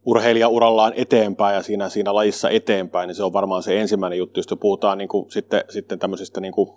urheilijaurallaan 0.05 0.93
eteenpäin 0.95 1.55
ja 1.55 1.63
siinä, 1.63 1.89
siinä 1.89 2.13
lajissa 2.13 2.49
eteenpäin, 2.49 3.07
niin 3.07 3.15
se 3.15 3.23
on 3.23 3.33
varmaan 3.33 3.63
se 3.63 3.81
ensimmäinen 3.81 4.19
juttu, 4.19 4.39
jos 4.39 4.47
puhutaan 4.59 4.97
niin 4.97 5.07
kuin, 5.07 5.31
sitten, 5.31 5.63
sitten 5.69 5.99
tämmöisistä 5.99 6.41
niin 6.41 6.53
kuin 6.53 6.69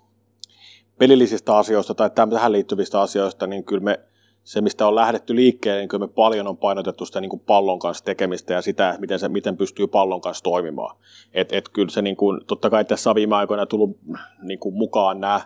pelillisistä 0.97 1.57
asioista 1.57 1.93
tai 1.93 2.09
tähän 2.09 2.51
liittyvistä 2.51 3.01
asioista, 3.01 3.47
niin 3.47 3.63
kyllä 3.63 3.83
me 3.83 3.99
se, 4.43 4.61
mistä 4.61 4.87
on 4.87 4.95
lähdetty 4.95 5.35
liikkeelle, 5.35 5.79
niin 5.79 5.89
kyllä 5.89 6.07
me 6.07 6.13
paljon 6.13 6.47
on 6.47 6.57
painotettu 6.57 7.05
sitä 7.05 7.21
niin 7.21 7.29
kuin 7.29 7.39
pallon 7.45 7.79
kanssa 7.79 8.05
tekemistä 8.05 8.53
ja 8.53 8.61
sitä, 8.61 8.97
miten, 8.99 9.19
se, 9.19 9.29
miten 9.29 9.57
pystyy 9.57 9.87
pallon 9.87 10.21
kanssa 10.21 10.43
toimimaan. 10.43 10.97
Et, 11.33 11.53
et 11.53 11.69
kyllä 11.69 11.89
se, 11.89 12.01
niin 12.01 12.15
kuin, 12.15 12.41
totta 12.47 12.69
kai 12.69 12.85
tässä 12.85 13.09
on 13.09 13.15
viime 13.15 13.35
aikoina 13.35 13.65
tullut 13.65 13.97
niin 14.41 14.59
kuin 14.59 14.75
mukaan 14.75 15.19
nämä 15.19 15.41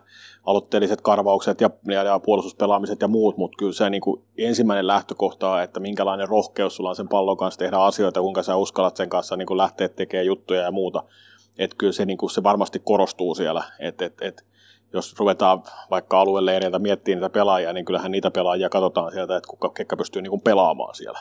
aloitteelliset 0.46 1.02
karvaukset 1.02 1.62
ja, 1.62 1.70
ja, 1.86 2.04
ja 2.04 2.20
puolustuspelaamiset 2.20 3.02
ja 3.02 3.08
muut, 3.08 3.38
mutta 3.38 3.58
kyllä 3.58 3.74
se 3.74 3.90
niin 3.90 4.02
kuin 4.02 4.22
ensimmäinen 4.38 4.88
lähtökohta 4.88 5.52
on, 5.52 5.62
että 5.62 5.80
minkälainen 5.80 6.28
rohkeus 6.28 6.76
sulla 6.76 6.90
on 6.90 6.96
sen 6.96 7.10
pallon 7.10 7.38
kanssa 7.38 7.60
tehdä 7.60 7.78
asioita, 7.78 8.22
kuinka 8.22 8.44
sä 8.44 8.56
uskallat 8.56 8.98
sen 8.98 9.10
kanssa 9.10 9.38
niin 9.38 9.48
kuin 9.48 9.58
lähteä 9.58 9.90
tekemään 9.90 10.26
juttuja 10.26 10.62
ja 10.62 10.72
muuta. 10.72 11.04
Että 11.58 11.76
kyllä 11.78 11.94
se, 11.94 12.06
niin 12.06 12.18
kuin, 12.18 12.30
se 12.30 12.44
varmasti 12.44 12.80
korostuu 12.80 13.36
siellä, 13.36 13.64
että 13.80 14.06
et, 14.06 14.22
et, 14.22 14.46
jos 14.94 15.20
ruvetaan 15.20 15.64
vaikka 15.92 16.22
alueleiriltä 16.22 16.80
miettimään 16.80 17.22
niitä 17.22 17.34
pelaajia, 17.34 17.74
niin 17.74 17.86
kyllähän 17.86 18.12
niitä 18.12 18.32
pelaajia 18.32 18.70
katsotaan 18.70 19.12
sieltä, 19.12 19.38
että 19.38 19.48
kuka, 19.48 19.70
ketkä 19.70 19.98
pystyy 19.98 20.22
niin 20.22 20.42
pelaamaan 20.42 20.96
siellä. 20.96 21.20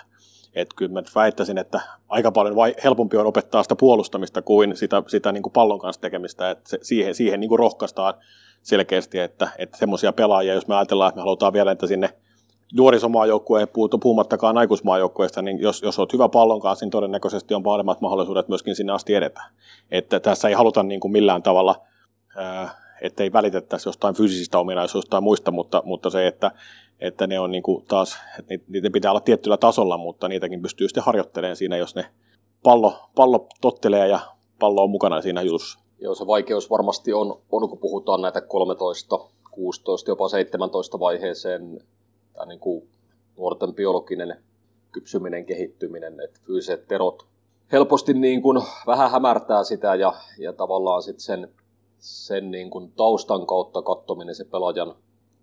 Et 0.55 0.69
kyllä 0.77 0.93
mä 0.93 1.03
väittäisin, 1.15 1.59
että 1.59 1.81
aika 2.09 2.33
paljon 2.33 2.57
vai, 2.57 2.75
helpompi 2.85 3.17
on 3.17 3.27
opettaa 3.27 3.63
sitä 3.63 3.77
puolustamista 3.77 4.43
kuin 4.43 4.77
sitä, 4.77 5.03
sitä 5.07 5.33
niin 5.33 5.43
kuin 5.43 5.53
pallon 5.53 5.79
kanssa 5.79 6.01
tekemistä, 6.01 6.51
että 6.51 6.71
se, 6.71 6.79
siihen, 6.83 7.15
siihen 7.15 7.41
niin 7.41 7.49
kuin 7.49 7.59
rohkaistaan 7.59 8.15
selkeästi, 8.63 9.19
että, 9.19 9.49
että 9.59 9.79
semmoisia 9.79 10.13
pelaajia, 10.13 10.55
jos 10.55 10.69
me 10.69 10.77
ajatellaan, 10.77 11.09
että 11.09 11.19
me 11.19 11.23
halutaan 11.23 11.53
vielä, 11.53 11.71
että 11.71 11.87
sinne 11.87 12.11
nuorisomaajoukkueen 12.75 13.69
puhumattakaan 14.03 14.59
aikuismaajoukkueesta, 14.59 15.43
niin 15.43 15.61
jos, 15.61 15.83
jos 15.83 15.99
olet 15.99 16.13
hyvä 16.13 16.29
pallon 16.29 16.61
kanssa, 16.61 16.85
niin 16.85 16.91
todennäköisesti 16.91 17.55
on 17.55 17.63
paremmat 17.63 18.01
mahdollisuudet 18.01 18.49
myöskin 18.49 18.77
sinne 18.77 18.93
asti 18.93 19.15
edetä. 19.15 19.43
Että 19.91 20.21
tässä 20.21 20.49
ei 20.49 20.55
haluta 20.55 20.83
niin 20.83 21.01
kuin 21.01 21.13
millään 21.13 21.43
tavalla 21.43 21.77
ää, 22.37 22.86
ettei 23.01 23.33
välitettäisi 23.33 23.89
jostain 23.89 24.15
fyysisistä 24.15 24.59
ominaisuuksista 24.59 25.11
tai 25.11 25.21
muista, 25.21 25.51
mutta, 25.51 25.83
mutta 25.85 26.11
se, 26.11 26.27
että, 26.27 26.51
että 27.01 27.27
ne 27.27 27.41
on 27.41 27.51
niin 27.51 27.63
kuin 27.63 27.85
taas, 27.89 28.19
että 28.39 28.55
niiden 28.69 28.93
pitää 28.93 29.11
olla 29.11 29.21
tiettyllä 29.21 29.57
tasolla, 29.57 29.99
mutta 29.99 30.29
niitäkin 30.29 30.63
pystyy 30.63 30.89
sitten 30.89 31.03
harjoittelemaan 31.03 31.57
siinä, 31.57 31.77
jos 31.77 31.95
ne 31.95 32.07
pallo, 32.63 33.11
pallo 33.15 33.47
tottelee 33.61 34.09
ja 34.09 34.21
pallo 34.59 34.83
on 34.83 34.91
mukana 34.91 35.23
siinä 35.23 35.43
jutussa. 35.43 35.79
Joo, 35.99 36.15
se 36.15 36.27
vaikeus 36.27 36.71
varmasti 36.71 37.13
on, 37.13 37.43
on 37.53 37.69
kun 37.69 37.79
puhutaan 37.79 38.23
näitä 38.23 38.41
13, 38.41 39.19
16, 39.51 40.11
jopa 40.11 40.29
17 40.29 41.01
vaiheeseen, 41.01 41.81
tämä 42.33 42.47
niin 42.47 42.61
kuin 42.61 42.89
nuorten 43.37 43.75
biologinen 43.75 44.43
kypsyminen, 44.93 45.47
kehittyminen, 45.47 46.21
että 46.21 46.41
fyysiset 46.47 46.89
terot 46.89 47.27
helposti 47.73 48.15
niin 48.15 48.43
kuin 48.43 48.63
vähän 48.87 49.11
hämärtää 49.11 49.65
sitä 49.65 49.95
ja, 49.95 50.13
ja 50.39 50.53
tavallaan 50.53 51.03
sitten 51.03 51.21
sen 51.21 51.49
sen 51.99 52.51
niin 52.51 52.71
kuin 52.71 52.93
taustan 52.93 53.47
kautta 53.47 53.83
katsominen, 53.83 54.35
se 54.35 54.45
pelaajan 54.45 54.95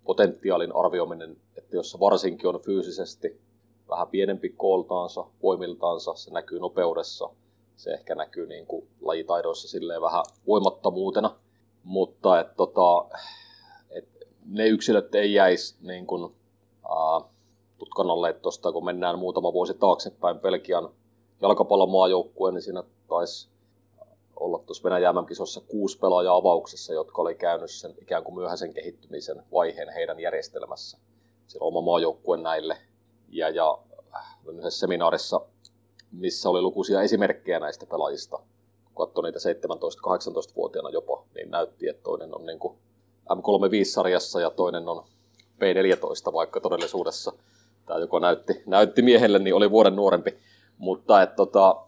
potentiaalin 0.03 0.75
arvioiminen, 0.75 1.37
että 1.57 1.75
jos 1.75 1.91
se 1.91 1.99
varsinkin 1.99 2.47
on 2.47 2.61
fyysisesti 2.61 3.41
vähän 3.89 4.07
pienempi 4.07 4.49
kooltaansa, 4.49 5.25
voimiltaansa, 5.43 6.13
se 6.13 6.31
näkyy 6.31 6.59
nopeudessa, 6.59 7.29
se 7.75 7.91
ehkä 7.91 8.15
näkyy 8.15 8.47
niin 8.47 8.65
kuin 8.65 8.87
lajitaidoissa 9.01 9.67
silleen 9.67 10.01
vähän 10.01 10.23
voimattomuutena, 10.47 11.35
mutta 11.83 12.39
et, 12.39 12.55
tota, 12.55 13.05
et 13.89 14.09
ne 14.45 14.67
yksilöt 14.67 15.15
ei 15.15 15.33
jäisi 15.33 15.75
niin 15.81 16.07
kuin, 16.07 16.35
ää, 16.89 17.29
tutkan 17.77 18.09
alle, 18.09 18.33
tuosta 18.33 18.71
kun 18.71 18.85
mennään 18.85 19.19
muutama 19.19 19.53
vuosi 19.53 19.73
taaksepäin 19.73 20.39
Belgian 20.39 20.89
jalkapallomaajoukkueen, 21.41 22.53
niin 22.53 22.61
siinä 22.61 22.83
taisi 23.07 23.52
olla 24.35 24.59
tuossa 24.59 24.83
Venäjän 24.83 25.15
MM-kisossa 25.15 25.61
kuusi 25.67 25.99
pelaajaa 25.99 26.35
avauksessa, 26.35 26.93
jotka 26.93 27.21
oli 27.21 27.35
käynyt 27.35 27.71
sen 27.71 27.95
ikään 28.01 28.23
kuin 28.23 28.35
myöhäisen 28.35 28.73
kehittymisen 28.73 29.43
vaiheen 29.51 29.93
heidän 29.93 30.19
järjestelmässä. 30.19 30.97
Siellä 31.47 31.67
oma 31.67 31.81
maajoukkue 31.81 32.37
näille. 32.37 32.77
Ja, 33.29 33.49
ja 33.49 33.77
olin 34.45 34.59
yhdessä 34.59 34.79
seminaarissa, 34.79 35.41
missä 36.11 36.49
oli 36.49 36.61
lukuisia 36.61 37.01
esimerkkejä 37.01 37.59
näistä 37.59 37.85
pelaajista. 37.85 38.39
Kun 38.85 39.07
katsoi 39.07 39.23
niitä 39.23 39.39
17-18-vuotiaana 39.39 40.89
jopa, 40.89 41.25
niin 41.35 41.51
näytti, 41.51 41.89
että 41.89 42.03
toinen 42.03 42.35
on 42.35 42.45
niin 42.45 42.59
kuin 42.59 42.77
M35-sarjassa 43.29 44.41
ja 44.41 44.49
toinen 44.49 44.87
on 44.87 45.03
P14, 45.59 46.33
vaikka 46.33 46.59
todellisuudessa 46.59 47.33
tämä 47.85 47.99
joko 47.99 48.19
näytti, 48.19 48.63
näytti 48.65 49.01
miehelle, 49.01 49.39
niin 49.39 49.55
oli 49.55 49.71
vuoden 49.71 49.95
nuorempi. 49.95 50.37
Mutta 50.77 51.21
että 51.21 51.35
tota, 51.35 51.85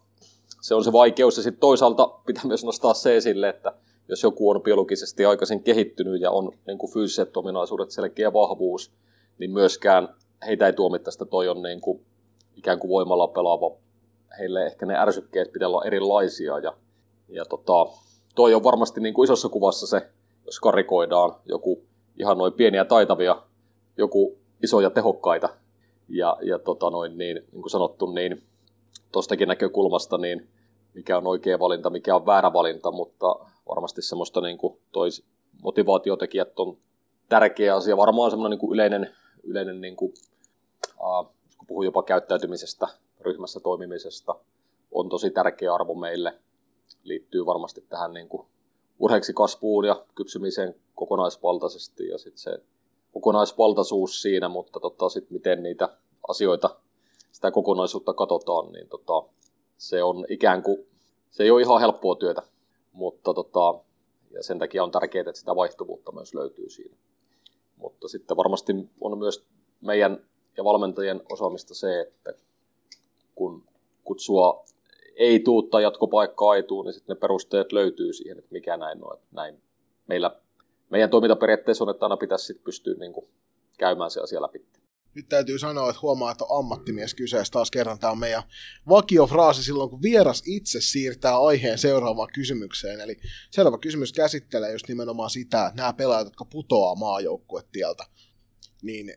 se 0.65 0.75
on 0.75 0.83
se 0.83 0.91
vaikeus. 0.91 1.37
Ja 1.37 1.43
sitten 1.43 1.59
toisaalta 1.59 2.07
pitää 2.25 2.43
myös 2.45 2.65
nostaa 2.65 2.93
se 2.93 3.17
esille, 3.17 3.49
että 3.49 3.73
jos 4.07 4.23
joku 4.23 4.49
on 4.49 4.61
biologisesti 4.61 5.25
aikaisin 5.25 5.63
kehittynyt 5.63 6.21
ja 6.21 6.31
on 6.31 6.51
niin 6.67 6.77
kuin 6.77 6.91
fyysiset 6.93 7.37
ominaisuudet 7.37 7.91
selkeä 7.91 8.33
vahvuus, 8.33 8.91
niin 9.37 9.51
myöskään 9.51 10.15
heitä 10.45 10.65
ei 10.65 10.73
tuomita 10.73 11.11
sitä, 11.11 11.25
toi 11.25 11.49
on 11.49 11.61
niin 11.61 11.81
kuin 11.81 12.05
ikään 12.55 12.79
kuin 12.79 12.89
voimalla 12.89 13.27
pelaava. 13.27 13.75
Heille 14.39 14.65
ehkä 14.65 14.85
ne 14.85 14.97
ärsykkeet 14.97 15.51
pitää 15.51 15.67
olla 15.67 15.85
erilaisia 15.85 16.59
ja, 16.59 16.73
ja 17.29 17.45
tota, 17.45 17.85
toi 18.35 18.53
on 18.53 18.63
varmasti 18.63 19.01
niin 19.01 19.13
kuin 19.13 19.23
isossa 19.23 19.49
kuvassa 19.49 19.87
se, 19.87 20.09
jos 20.45 20.59
karikoidaan 20.59 21.35
joku 21.45 21.83
ihan 22.19 22.37
noin 22.37 22.53
pieniä 22.53 22.85
taitavia, 22.85 23.41
joku 23.97 24.37
isoja 24.63 24.89
tehokkaita 24.89 25.49
ja, 26.09 26.37
ja 26.41 26.59
tota 26.59 26.89
noin, 26.89 27.17
niin, 27.17 27.35
niin 27.35 27.61
kuin 27.61 27.69
sanottu, 27.69 28.11
niin 28.11 28.43
tuostakin 29.15 29.47
näkökulmasta, 29.47 30.17
niin 30.17 30.47
mikä 30.95 31.17
on 31.17 31.27
oikea 31.27 31.59
valinta, 31.59 31.89
mikä 31.89 32.15
on 32.15 32.25
väärä 32.25 32.53
valinta, 32.53 32.91
mutta 32.91 33.35
varmasti 33.69 34.01
semmoista 34.01 34.41
niin 34.41 34.57
kuin 34.57 34.77
toi 34.91 35.09
motivaatiotekijät 35.63 36.59
on 36.59 36.77
tärkeä 37.29 37.75
asia. 37.75 37.97
Varmaan 37.97 38.31
semmoinen 38.31 38.51
niin 38.51 38.59
kuin 38.59 38.73
yleinen, 38.73 39.15
yleinen 39.43 39.81
niin 39.81 39.95
kuin, 39.95 40.13
äh, 40.89 41.33
kun 41.57 41.67
puhuu 41.67 41.83
jopa 41.83 42.03
käyttäytymisestä, 42.03 42.87
ryhmässä 43.21 43.59
toimimisesta, 43.59 44.35
on 44.91 45.09
tosi 45.09 45.31
tärkeä 45.31 45.73
arvo 45.73 45.93
meille. 45.93 46.39
Liittyy 47.03 47.45
varmasti 47.45 47.85
tähän 47.89 48.13
niin 48.13 48.29
kuin 48.29 48.47
urheiksi 48.99 49.33
kasvuun 49.33 49.85
ja 49.85 50.05
kypsymiseen 50.15 50.75
kokonaisvaltaisesti 50.95 52.07
ja 52.07 52.17
sitten 52.17 52.39
se 52.39 52.59
kokonaisvaltaisuus 53.13 54.21
siinä, 54.21 54.49
mutta 54.49 54.79
tota, 54.79 55.09
sit 55.09 55.29
miten 55.31 55.63
niitä 55.63 55.89
asioita, 56.27 56.75
sitä 57.31 57.51
kokonaisuutta 57.51 58.13
katsotaan, 58.13 58.71
niin 58.71 58.89
tota, 58.89 59.23
se 59.77 60.03
on 60.03 60.25
ikään 60.29 60.63
kuin, 60.63 60.87
se 61.31 61.43
ei 61.43 61.51
ole 61.51 61.61
ihan 61.61 61.79
helppoa 61.79 62.15
työtä, 62.15 62.41
mutta 62.91 63.33
tota, 63.33 63.79
ja 64.31 64.43
sen 64.43 64.59
takia 64.59 64.83
on 64.83 64.91
tärkeää, 64.91 65.21
että 65.21 65.39
sitä 65.39 65.55
vaihtuvuutta 65.55 66.11
myös 66.11 66.33
löytyy 66.33 66.69
siinä. 66.69 66.95
Mutta 67.77 68.07
sitten 68.07 68.37
varmasti 68.37 68.73
on 69.01 69.17
myös 69.17 69.45
meidän 69.81 70.25
ja 70.57 70.63
valmentajien 70.63 71.21
osaamista 71.31 71.75
se, 71.75 72.01
että 72.01 72.33
kun 73.35 73.63
kutsua 74.03 74.65
ei 75.15 75.39
tuu 75.39 75.63
tai 75.63 75.83
jatkopaikka 75.83 76.55
ei 76.55 76.63
tuu, 76.63 76.83
niin 76.83 76.93
sitten 76.93 77.15
ne 77.15 77.19
perusteet 77.19 77.71
löytyy 77.71 78.13
siihen, 78.13 78.37
että 78.37 78.51
mikä 78.51 78.77
näin 78.77 79.03
on. 79.03 79.13
Että 79.13 79.27
näin 79.31 79.61
meillä, 80.07 80.39
meidän 80.89 81.09
toimintaperiaatteessa 81.09 81.83
on, 81.83 81.89
että 81.89 82.05
aina 82.05 82.17
pitäisi 82.17 82.45
sitten 82.45 82.63
pystyä 82.63 82.93
niin 82.93 83.13
kuin 83.13 83.27
käymään 83.77 84.11
se 84.11 84.21
asia 84.21 84.41
läpi 84.41 84.65
nyt 85.15 85.29
täytyy 85.29 85.59
sanoa, 85.59 85.89
että 85.89 86.01
huomaa, 86.01 86.31
että 86.31 86.45
on 86.45 86.59
ammattimies 86.59 87.13
kyseessä 87.13 87.51
taas 87.51 87.71
kerran. 87.71 87.99
Tämä 87.99 88.11
on 88.11 88.19
meidän 88.19 88.43
vakiofraasi 88.89 89.63
silloin, 89.63 89.89
kun 89.89 90.01
vieras 90.01 90.43
itse 90.45 90.81
siirtää 90.81 91.37
aiheen 91.37 91.77
seuraavaan 91.77 92.29
kysymykseen. 92.33 93.01
Eli 93.01 93.17
seuraava 93.51 93.77
kysymys 93.77 94.13
käsittelee 94.13 94.71
just 94.71 94.87
nimenomaan 94.87 95.29
sitä, 95.29 95.65
että 95.65 95.81
nämä 95.81 95.93
pelaajat, 95.93 96.27
jotka 96.27 96.45
putoaa 96.45 96.95
maajoukkuetieltä, 96.95 98.03
niin 98.81 99.13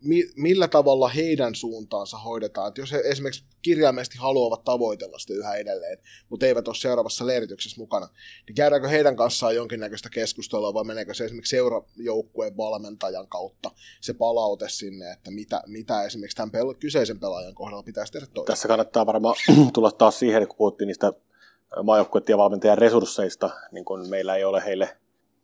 mi- 0.00 0.30
millä 0.36 0.68
tavalla 0.68 1.08
heidän 1.08 1.54
suuntaansa 1.54 2.18
hoidetaan. 2.18 2.68
Että 2.68 2.80
jos 2.80 2.92
he 2.92 3.02
esimerkiksi 3.04 3.44
kirjaimellisesti 3.62 4.18
haluavat 4.18 4.64
tavoitella 4.64 5.18
sitä 5.18 5.34
yhä 5.34 5.54
edelleen, 5.54 5.98
mutta 6.28 6.46
eivät 6.46 6.68
ole 6.68 6.74
seuraavassa 6.74 7.26
leirityksessä 7.26 7.80
mukana, 7.80 8.08
niin 8.46 8.54
käydäänkö 8.54 8.88
heidän 8.88 9.16
kanssaan 9.16 9.54
jonkinnäköistä 9.54 10.10
keskustelua 10.10 10.74
vai 10.74 10.84
meneekö 10.84 11.14
se 11.14 11.24
esimerkiksi 11.24 11.56
seurajoukkueen 11.56 12.56
valmentajan 12.56 13.28
kautta 13.28 13.70
se 14.00 14.14
palaute 14.14 14.68
sinne, 14.68 15.12
että 15.12 15.30
mitä, 15.30 15.62
mitä 15.66 16.02
esimerkiksi 16.02 16.36
tämän 16.36 16.50
pel- 16.54 16.76
kyseisen 16.78 17.20
pelaajan 17.20 17.54
kohdalla 17.54 17.82
pitäisi 17.82 18.12
tehdä 18.12 18.26
toisin. 18.26 18.46
Tässä 18.46 18.68
kannattaa 18.68 19.06
varmaan 19.06 19.34
tulla 19.74 19.90
taas 19.90 20.18
siihen, 20.18 20.48
kun 20.48 20.56
puhuttiin 20.56 20.86
niistä 20.86 21.12
maajoukkuetievalmentajan 21.82 22.78
resursseista, 22.78 23.50
niin 23.72 23.84
kun 23.84 24.08
meillä 24.08 24.36
ei 24.36 24.44
ole 24.44 24.64
heille 24.64 24.96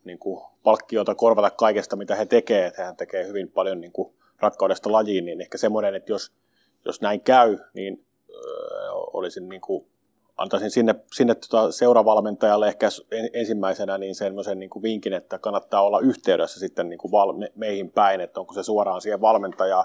niin 0.04 0.18
kuin 0.18 0.44
palkkiota 0.62 1.14
korvata 1.14 1.50
kaikesta, 1.50 1.96
mitä 1.96 2.14
he 2.14 2.26
tekevät, 2.26 2.66
että 2.66 2.84
hän 2.84 2.96
tekee 2.96 3.26
hyvin 3.26 3.50
paljon 3.50 3.80
niin 3.80 3.92
kuin 3.92 4.14
rakkaudesta 4.42 4.92
lajiin, 4.92 5.24
niin 5.24 5.40
ehkä 5.40 5.58
semmoinen, 5.58 5.94
että 5.94 6.12
jos, 6.12 6.32
jos 6.84 7.00
näin 7.00 7.20
käy, 7.20 7.58
niin 7.74 8.06
öö, 8.30 8.90
olisin 8.92 9.48
niin 9.48 9.60
kuin, 9.60 9.86
antaisin 10.36 10.70
sinne, 10.70 10.94
sinne 11.12 11.34
tota 11.34 11.72
seuravalmentajalle 11.72 12.68
ehkä 12.68 12.88
ensimmäisenä 13.32 13.98
niin 13.98 14.14
semmoisen 14.14 14.58
niin 14.58 14.70
kuin 14.70 14.82
vinkin, 14.82 15.12
että 15.12 15.38
kannattaa 15.38 15.82
olla 15.82 16.00
yhteydessä 16.00 16.60
sitten 16.60 16.88
niin 16.88 16.98
kuin 16.98 17.12
val, 17.12 17.32
me, 17.32 17.52
meihin 17.54 17.90
päin, 17.90 18.20
että 18.20 18.40
onko 18.40 18.54
se 18.54 18.62
suoraan 18.62 19.00
siihen 19.00 19.20
valmentajaan, 19.20 19.84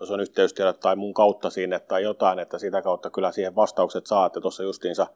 jos 0.00 0.10
on 0.10 0.20
yhteystiedot 0.20 0.80
tai 0.80 0.96
mun 0.96 1.14
kautta 1.14 1.50
sinne 1.50 1.78
tai 1.78 2.02
jotain, 2.02 2.38
että 2.38 2.58
sitä 2.58 2.82
kautta 2.82 3.10
kyllä 3.10 3.32
siihen 3.32 3.56
vastaukset 3.56 4.06
saatte. 4.06 4.40
Tuossa 4.40 4.62
justiinsa 4.62 5.06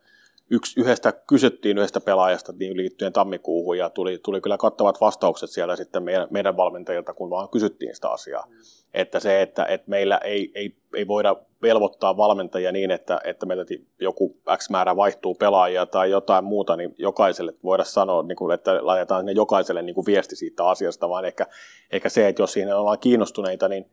yksi, 0.51 0.81
yhdestä 0.81 1.13
kysyttiin 1.13 1.79
yhdestä 1.79 2.01
pelaajasta 2.01 2.53
niin 2.59 2.77
liittyen 2.77 3.13
tammikuuhun 3.13 3.79
ja 3.79 3.91
tuli, 3.91 4.19
tuli 4.19 4.41
kyllä 4.41 4.59
kattavat 4.59 5.01
vastaukset 5.01 5.51
siellä 5.51 5.77
sitten 5.77 6.03
meidän, 6.03 6.29
meidän 6.31 6.57
valmentajilta, 6.57 7.15
kun 7.15 7.31
vaan 7.31 7.49
kysyttiin 7.49 7.95
sitä 7.95 8.11
asiaa. 8.11 8.47
Mm. 8.49 8.57
Että 8.95 9.21
se, 9.21 9.43
että, 9.43 9.65
että 9.65 9.91
meillä 9.91 10.19
ei, 10.19 10.53
ei, 10.55 10.77
ei 10.95 11.09
voida 11.09 11.37
velvoittaa 11.63 12.17
valmentajia 12.17 12.73
niin, 12.73 12.91
että, 12.91 13.21
että 13.25 13.47
meiltä 13.47 13.75
joku 14.01 14.37
X 14.57 14.71
määrä 14.71 14.97
vaihtuu 14.97 15.35
pelaajia 15.35 15.87
tai 15.87 16.11
jotain 16.11 16.45
muuta, 16.45 16.77
niin 16.77 16.95
jokaiselle 16.99 17.55
voida 17.65 17.85
sanoa, 17.85 18.23
niin 18.23 18.37
kuin, 18.37 18.55
että 18.55 18.87
laitetaan 18.87 19.27
ne 19.27 19.33
jokaiselle 19.33 19.83
niin 19.83 19.95
kuin 19.95 20.07
viesti 20.07 20.37
siitä 20.37 20.65
asiasta, 20.65 21.09
vaan 21.09 21.25
ehkä, 21.25 21.47
ehkä 21.91 22.09
se, 22.09 22.29
että 22.29 22.43
jos 22.43 22.53
siinä 22.53 22.77
ollaan 22.77 22.99
kiinnostuneita, 22.99 23.69
niin 23.69 23.91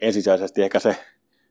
ensisijaisesti 0.00 0.62
ehkä 0.62 0.78
se 0.78 0.96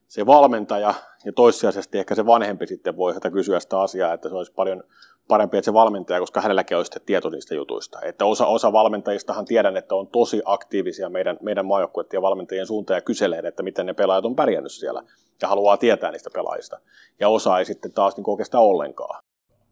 se 0.08 0.26
valmentaja 0.26 0.94
ja 1.26 1.34
toissijaisesti 1.34 2.00
ehkä 2.00 2.16
se 2.16 2.26
vanhempi 2.26 2.68
sitten 2.68 2.98
voi 2.98 3.14
sitä 3.14 3.32
kysyä 3.32 3.60
sitä 3.60 3.82
asiaa, 3.82 4.14
että 4.14 4.30
se 4.30 4.36
olisi 4.36 4.54
paljon 4.54 4.84
parempi, 5.28 5.58
että 5.58 5.66
se 5.66 5.74
valmentaja, 5.74 6.20
koska 6.20 6.42
hänelläkin 6.42 6.78
olisi 6.78 6.88
sitten 6.88 7.06
tieto 7.06 7.30
niistä 7.30 7.56
jutuista. 7.56 8.00
Että 8.02 8.26
osa, 8.26 8.46
osa 8.46 8.74
valmentajistahan 8.74 9.46
tiedän, 9.46 9.78
että 9.78 9.96
on 9.96 10.08
tosi 10.08 10.42
aktiivisia 10.46 11.10
meidän, 11.10 11.38
meidän 11.42 11.66
maajoukkueiden 11.66 12.18
ja 12.18 12.22
valmentajien 12.22 12.68
suuntaan 12.68 12.98
ja 12.98 13.02
kyselee, 13.02 13.40
että 13.40 13.64
miten 13.64 13.86
ne 13.86 13.94
pelaajat 13.94 14.26
on 14.26 14.36
pärjännyt 14.36 14.72
siellä 14.72 15.04
ja 15.42 15.48
haluaa 15.48 15.78
tietää 15.78 16.12
niistä 16.12 16.30
pelaajista. 16.34 16.80
Ja 17.20 17.30
osa 17.30 17.60
ei 17.60 17.66
sitten 17.66 17.94
taas 17.94 18.18
niin 18.18 18.30
oikeastaan 18.30 18.64
ollenkaan. 18.64 19.24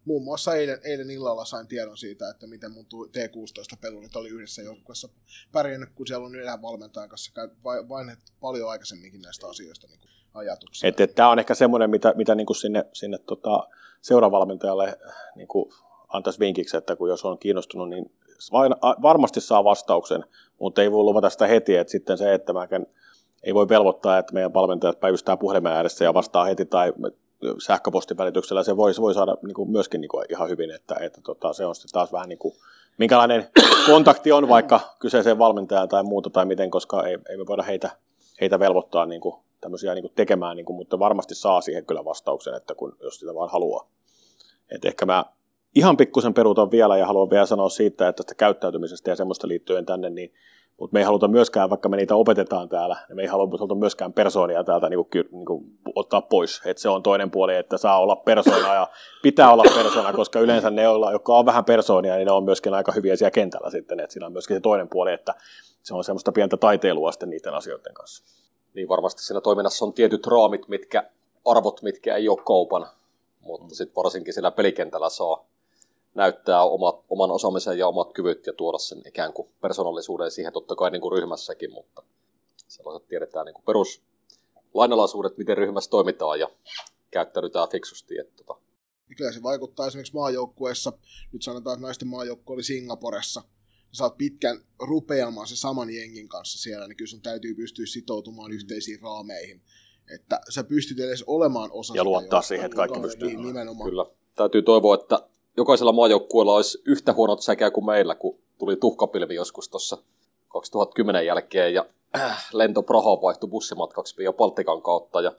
Muun 0.06 0.24
muassa 0.24 0.56
eilen, 0.56 0.80
eilen 0.84 1.12
illalla 1.12 1.46
sain 1.46 1.68
tiedon 1.68 1.98
siitä, 1.98 2.30
että 2.30 2.48
miten 2.48 2.72
mun 2.72 2.86
T16-pelurit 2.86 4.15
oli 4.15 4.30
yhdessä 4.30 4.62
joukkueessa 4.62 5.10
pärjännyt, 5.52 5.89
kun 5.96 6.08
siellä 6.08 6.26
on 6.26 6.36
yhden 6.36 6.62
valmentajan 6.62 7.10
kanssa 7.10 7.32
vain 7.63 8.18
paljon 8.39 8.70
aikaisemminkin 8.70 9.22
näistä 9.22 9.48
asioista 9.48 9.88
niin 9.88 10.00
ajatuksia. 10.34 10.89
Että, 10.89 11.04
että 11.04 11.15
tämä 11.15 11.30
on 11.30 11.39
ehkä 11.39 11.56
semmoinen, 11.56 11.89
mitä, 11.89 12.13
mitä 12.18 12.36
niin 12.36 12.46
kuin 12.46 12.58
sinne, 12.58 12.86
sinne 12.94 13.18
tota, 13.18 13.68
seuravalmentajalle 14.02 14.98
niin 15.36 15.48
kuin 15.48 15.72
antaisi 16.08 16.39
vinkiksi, 16.39 16.78
että 16.78 16.96
kun 16.96 17.10
jos 17.10 17.26
on 17.26 17.39
kiinnostunut, 17.39 17.89
niin 17.89 18.12
varmasti 19.02 19.41
saa 19.41 19.63
vastauksen, 19.63 20.24
mutta 20.60 20.82
ei 20.82 20.91
voi 20.91 21.04
luvata 21.04 21.30
sitä 21.30 21.48
heti, 21.48 21.76
että 21.76 21.91
sitten 21.91 22.18
se, 22.18 22.34
että 22.34 22.54
mä 22.54 22.68
ei 23.44 23.54
voi 23.54 23.70
velvoittaa, 23.70 24.18
että 24.18 24.34
meidän 24.34 24.54
valmentajat 24.54 25.00
päivystää 25.00 25.38
puhelimen 25.38 25.72
ääressä 25.72 26.04
ja 26.04 26.13
vastaa 26.13 26.46
heti 26.46 26.65
tai 26.65 26.94
sähköpostin 27.60 28.17
välityksellä, 28.17 28.63
se 28.63 28.78
voi, 28.78 28.91
voi 29.00 29.13
saada 29.13 29.38
niin 29.41 29.54
kuin 29.54 29.71
myöskin 29.71 30.02
niin 30.02 30.10
kuin 30.10 30.26
ihan 30.30 30.50
hyvin, 30.50 30.71
että, 30.71 30.95
että 31.00 31.21
tota, 31.21 31.54
se 31.54 31.65
on 31.65 31.76
sitten 31.76 31.91
taas 31.91 32.12
vähän 32.13 32.30
niin 32.30 32.39
kuin, 32.39 32.54
minkälainen 32.98 33.48
kontakti 33.91 34.32
on 34.32 34.50
vaikka 34.50 34.80
kyseiseen 35.00 35.38
valmentajaan 35.38 35.89
tai 35.89 36.04
muuta 36.04 36.30
tai 36.30 36.45
miten, 36.45 36.71
koska 36.71 37.04
ei, 37.04 37.17
ei 37.30 37.38
me 37.38 37.48
voida 37.48 37.63
heitä, 37.63 37.89
heitä 38.41 38.60
velvoittaa 38.60 39.06
niin 39.06 39.21
kuin 39.21 39.36
tämmöisiä 39.62 39.93
niin 39.93 40.04
kuin 40.04 40.13
tekemään, 40.15 40.58
niin 40.58 40.65
kuin, 40.65 40.78
mutta 40.78 41.00
varmasti 41.00 41.36
saa 41.36 41.62
siihen 41.62 41.86
kyllä 41.86 42.06
vastauksen, 42.06 42.56
että 42.56 42.76
kun, 42.76 42.98
jos 43.04 43.19
sitä 43.19 43.36
vaan 43.36 43.52
haluaa. 43.52 43.88
Et 44.71 44.86
ehkä 44.86 45.06
mä 45.06 45.26
ihan 45.76 45.98
pikkusen 45.98 46.34
peruutan 46.34 46.71
vielä 46.71 46.98
ja 46.98 47.08
haluan 47.08 47.30
vielä 47.30 47.45
sanoa 47.45 47.69
siitä, 47.69 48.08
että 48.08 48.24
tästä 48.24 48.36
käyttäytymisestä 48.36 49.12
ja 49.12 49.15
semmoista 49.15 49.48
liittyen 49.48 49.86
tänne, 49.86 50.10
niin 50.10 50.34
mutta 50.79 50.93
me 50.93 50.99
ei 50.99 51.05
haluta 51.05 51.27
myöskään, 51.27 51.69
vaikka 51.69 51.89
me 51.89 51.97
niitä 51.97 52.15
opetetaan 52.15 52.69
täällä, 52.69 52.97
niin 53.07 53.15
me 53.15 53.21
ei 53.21 53.27
haluta 53.27 53.75
myöskään 53.75 54.13
persoonia 54.13 54.63
täältä 54.63 54.89
niin 54.89 55.05
kuin, 55.11 55.25
niin 55.31 55.45
kuin 55.45 55.65
ottaa 55.95 56.21
pois. 56.21 56.61
Et 56.65 56.77
se 56.77 56.89
on 56.89 57.03
toinen 57.03 57.31
puoli, 57.31 57.55
että 57.55 57.77
saa 57.77 57.99
olla 57.99 58.15
persoona 58.15 58.73
ja 58.73 58.88
pitää 59.21 59.53
olla 59.53 59.63
persoona, 59.75 60.13
koska 60.13 60.39
yleensä 60.39 60.69
ne, 60.69 60.83
jotka 61.11 61.33
on 61.33 61.45
vähän 61.45 61.65
persoonia, 61.65 62.15
niin 62.15 62.25
ne 62.25 62.31
on 62.31 62.43
myöskin 62.43 62.73
aika 62.73 62.91
hyviä 62.91 63.15
siellä 63.15 63.31
kentällä 63.31 63.69
sitten. 63.69 63.99
Et 63.99 64.11
siinä 64.11 64.25
on 64.25 64.33
myöskin 64.33 64.57
se 64.57 64.61
toinen 64.61 64.89
puoli, 64.89 65.13
että 65.13 65.33
se 65.83 65.95
on 65.95 66.03
semmoista 66.03 66.31
pientä 66.31 66.57
taiteilua 66.57 67.11
sitten 67.11 67.29
niiden 67.29 67.53
asioiden 67.53 67.93
kanssa 67.93 68.45
niin 68.75 68.89
varmasti 68.89 69.23
siinä 69.23 69.41
toiminnassa 69.41 69.85
on 69.85 69.93
tietyt 69.93 70.27
raamit, 70.27 70.67
mitkä, 70.67 71.09
arvot, 71.45 71.81
mitkä 71.81 72.15
ei 72.15 72.29
ole 72.29 72.38
kaupan, 72.45 72.88
mutta 73.41 73.65
mm. 73.65 73.69
sitten 73.69 73.95
varsinkin 73.95 74.33
siellä 74.33 74.51
pelikentällä 74.51 75.09
saa 75.09 75.45
näyttää 76.15 76.63
omat, 76.63 77.04
oman 77.10 77.32
osaamisen 77.32 77.78
ja 77.78 77.88
omat 77.88 78.13
kyvyt 78.13 78.47
ja 78.47 78.54
tuoda 78.54 78.78
sen 78.78 79.01
ikään 79.08 79.34
kuin 79.34 79.49
persoonallisuuden 79.62 80.32
siihen 80.32 80.54
totta 80.54 80.75
kai 80.75 80.91
niin 80.91 81.01
kuin 81.01 81.12
ryhmässäkin, 81.12 81.71
mutta 81.71 82.04
sellaiset 82.67 83.08
tiedetään 83.08 83.45
niin 83.45 83.54
kuin 83.54 83.65
perus 83.65 84.01
lainalaisuudet, 84.73 85.38
miten 85.38 85.58
ryhmässä 85.58 85.89
toimitaan 85.89 86.39
ja 86.39 86.47
käyttäydytään 87.12 87.69
fiksusti. 87.69 88.19
Että 88.19 88.43
tota. 88.43 88.62
Kyllä 89.17 89.32
se 89.32 89.43
vaikuttaa 89.43 89.88
esimerkiksi 89.88 90.13
maajoukkueessa, 90.13 90.93
nyt 91.34 91.41
sanotaan, 91.41 91.73
että 91.73 91.86
naisten 91.88 92.08
maajoukkue 92.08 92.54
oli 92.54 92.63
Singaporessa, 92.63 93.41
sä 93.91 94.04
oot 94.04 94.17
pitkän 94.17 94.62
rupeamaan 94.80 95.47
se 95.47 95.56
saman 95.56 95.89
jengin 95.89 96.28
kanssa 96.28 96.60
siellä, 96.60 96.88
niin 96.88 96.97
kyllä 96.97 97.10
sun 97.10 97.21
täytyy 97.21 97.56
pystyä 97.56 97.86
sitoutumaan 97.86 98.51
mm. 98.51 98.56
yhteisiin 98.56 99.01
raameihin. 99.01 99.62
Että 100.15 100.41
sä 100.49 100.63
pystyt 100.63 100.99
edes 100.99 101.23
olemaan 101.28 101.69
osa 101.71 101.93
Ja 101.95 102.04
luottaa 102.04 102.41
siihen, 102.41 102.65
että 102.65 102.75
kaikki 102.75 102.99
pystyy. 102.99 103.28
Niin, 103.28 103.41
nimenomaan. 103.41 103.89
Kyllä. 103.89 104.06
Täytyy 104.36 104.62
toivoa, 104.62 104.95
että 104.95 105.30
jokaisella 105.58 105.91
maajoukkueella 105.91 106.56
olisi 106.56 106.82
yhtä 106.86 107.13
huonot 107.13 107.41
säkeä 107.41 107.72
kuin 107.72 107.86
meillä, 107.86 108.15
kun 108.15 108.38
tuli 108.58 108.76
tuhkapilvi 108.76 109.36
joskus 109.36 109.70
tuossa 109.70 109.98
2010 110.48 111.26
jälkeen 111.26 111.74
ja 111.74 111.86
äh, 112.15 112.48
lento 112.54 112.82
Prahaan 112.82 113.22
vaihtui 113.22 113.50
bussimatkaksi 113.50 114.24
ja 114.24 114.34
Baltikan 114.34 114.82
kautta 114.82 115.22
ja 115.22 115.32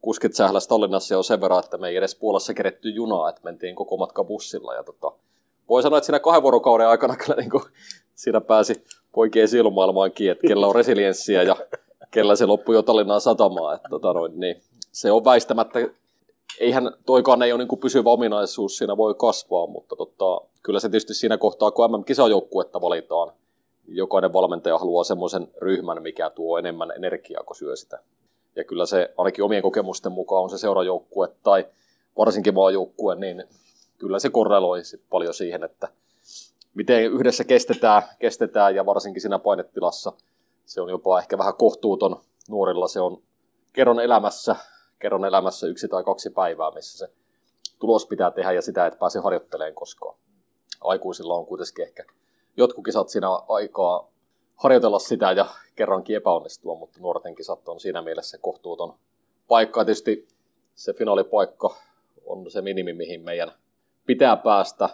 kuskit 0.00 0.34
sähläs 0.34 0.68
Tallinnassa 0.68 1.18
on 1.18 1.24
sen 1.24 1.40
verran, 1.40 1.64
että 1.64 1.78
me 1.78 1.88
ei 1.88 1.96
edes 1.96 2.14
Puolassa 2.14 2.54
keretty 2.54 2.88
junaa, 2.90 3.28
että 3.28 3.40
mentiin 3.44 3.74
koko 3.74 3.96
matka 3.96 4.24
bussilla 4.24 4.74
ja 4.74 4.82
tota, 4.82 5.12
voi 5.68 5.82
sanoa, 5.82 5.98
että 5.98 6.06
siinä 6.06 6.20
kahden 6.20 6.42
vuorokauden 6.42 6.88
aikana 6.88 7.16
kyllä 7.16 7.36
niin 7.40 7.50
kuin, 7.50 7.62
siinä 8.14 8.40
pääsi 8.40 8.84
poikien 9.12 9.48
silmaailmaankin, 9.48 10.30
että 10.30 10.46
kellä 10.46 10.66
on 10.66 10.74
resilienssiä 10.74 11.42
ja 11.42 11.56
kellä 12.10 12.36
se 12.36 12.46
loppui 12.46 12.74
jo 12.74 12.82
Tallinnaan 12.82 13.20
satamaan. 13.20 13.76
Että, 13.76 13.88
tota 13.88 14.12
noin, 14.12 14.40
niin 14.40 14.62
se 14.92 15.12
on 15.12 15.24
väistämättä, 15.24 15.78
eihän 16.60 16.92
toikaan 17.06 17.42
ei 17.42 17.52
ole 17.52 17.58
niin 17.58 17.68
kuin 17.68 17.80
pysyvä 17.80 18.10
ominaisuus, 18.10 18.78
siinä 18.78 18.96
voi 18.96 19.14
kasvaa, 19.14 19.66
mutta 19.66 19.96
tota, 19.96 20.40
kyllä 20.62 20.80
se 20.80 20.88
tietysti 20.88 21.14
siinä 21.14 21.38
kohtaa, 21.38 21.70
kun 21.70 21.90
MM-kisajoukkuetta 21.90 22.80
valitaan, 22.80 23.32
jokainen 23.88 24.32
valmentaja 24.32 24.78
haluaa 24.78 25.04
semmoisen 25.04 25.48
ryhmän, 25.56 26.02
mikä 26.02 26.30
tuo 26.30 26.58
enemmän 26.58 26.92
energiaa, 26.96 27.42
kun 27.42 27.56
syö 27.56 27.76
sitä. 27.76 27.98
Ja 28.56 28.64
kyllä 28.64 28.86
se 28.86 29.14
ainakin 29.18 29.44
omien 29.44 29.62
kokemusten 29.62 30.12
mukaan 30.12 30.42
on 30.42 30.50
se 30.50 30.58
seurajoukkue 30.58 31.28
tai 31.42 31.66
varsinkin 32.18 32.54
maajoukkue, 32.54 33.14
niin 33.14 33.44
kyllä 33.98 34.18
se 34.18 34.30
korreloi 34.30 34.84
sit 34.84 35.02
paljon 35.10 35.34
siihen, 35.34 35.64
että 35.64 35.88
miten 36.74 37.04
yhdessä 37.04 37.44
kestetään, 37.44 38.02
kestetään 38.18 38.74
ja 38.74 38.86
varsinkin 38.86 39.22
siinä 39.22 39.38
painetilassa 39.38 40.12
se 40.66 40.80
on 40.80 40.88
jopa 40.88 41.18
ehkä 41.18 41.38
vähän 41.38 41.54
kohtuuton 41.54 42.20
nuorilla. 42.48 42.88
Se 42.88 43.00
on 43.00 43.22
kerron 43.72 44.00
elämässä, 44.00 44.56
kerron 44.98 45.24
elämässä 45.24 45.66
yksi 45.66 45.88
tai 45.88 46.04
kaksi 46.04 46.30
päivää, 46.30 46.70
missä 46.70 46.98
se 46.98 47.12
tulos 47.78 48.06
pitää 48.06 48.30
tehdä 48.30 48.52
ja 48.52 48.62
sitä, 48.62 48.86
että 48.86 48.98
pääse 48.98 49.18
harjoittelemaan 49.18 49.74
koskaan. 49.74 50.18
Aikuisilla 50.80 51.34
on 51.34 51.46
kuitenkin 51.46 51.84
ehkä 51.84 52.04
jotkut 52.56 52.84
kisat 52.84 53.08
siinä 53.08 53.28
aikaa 53.48 54.10
harjoitella 54.54 54.98
sitä 54.98 55.32
ja 55.32 55.46
kerrankin 55.76 56.16
epäonnistua, 56.16 56.74
mutta 56.74 57.00
nuorten 57.00 57.34
kisat 57.34 57.68
on 57.68 57.80
siinä 57.80 58.02
mielessä 58.02 58.38
kohtuuton 58.38 58.94
paikka. 59.48 59.84
Tietysti 59.84 60.28
se 60.74 60.92
finaalipaikka 60.92 61.76
on 62.26 62.50
se 62.50 62.62
minimi, 62.62 62.92
mihin 62.92 63.24
meidän 63.24 63.52
pitää 64.06 64.36
päästä, 64.36 64.88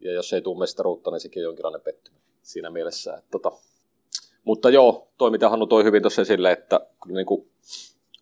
ja 0.00 0.12
jos 0.12 0.32
ei 0.32 0.42
tule 0.42 0.58
mestaruutta, 0.58 1.10
niin 1.10 1.20
sekin 1.20 1.40
on 1.42 1.44
jonkinlainen 1.44 1.80
pettymys 1.80 2.22
siinä 2.42 2.70
mielessä. 2.70 3.14
Että, 3.14 3.30
tota. 3.30 3.52
Mutta 4.44 4.70
joo, 4.70 5.08
toi 5.18 5.30
mitä 5.30 5.48
Hannu 5.48 5.66
toi 5.66 5.84
hyvin 5.84 6.02
tuossa 6.02 6.22
esille, 6.22 6.52
että 6.52 6.80
niin 7.06 7.26
kuin, 7.26 7.50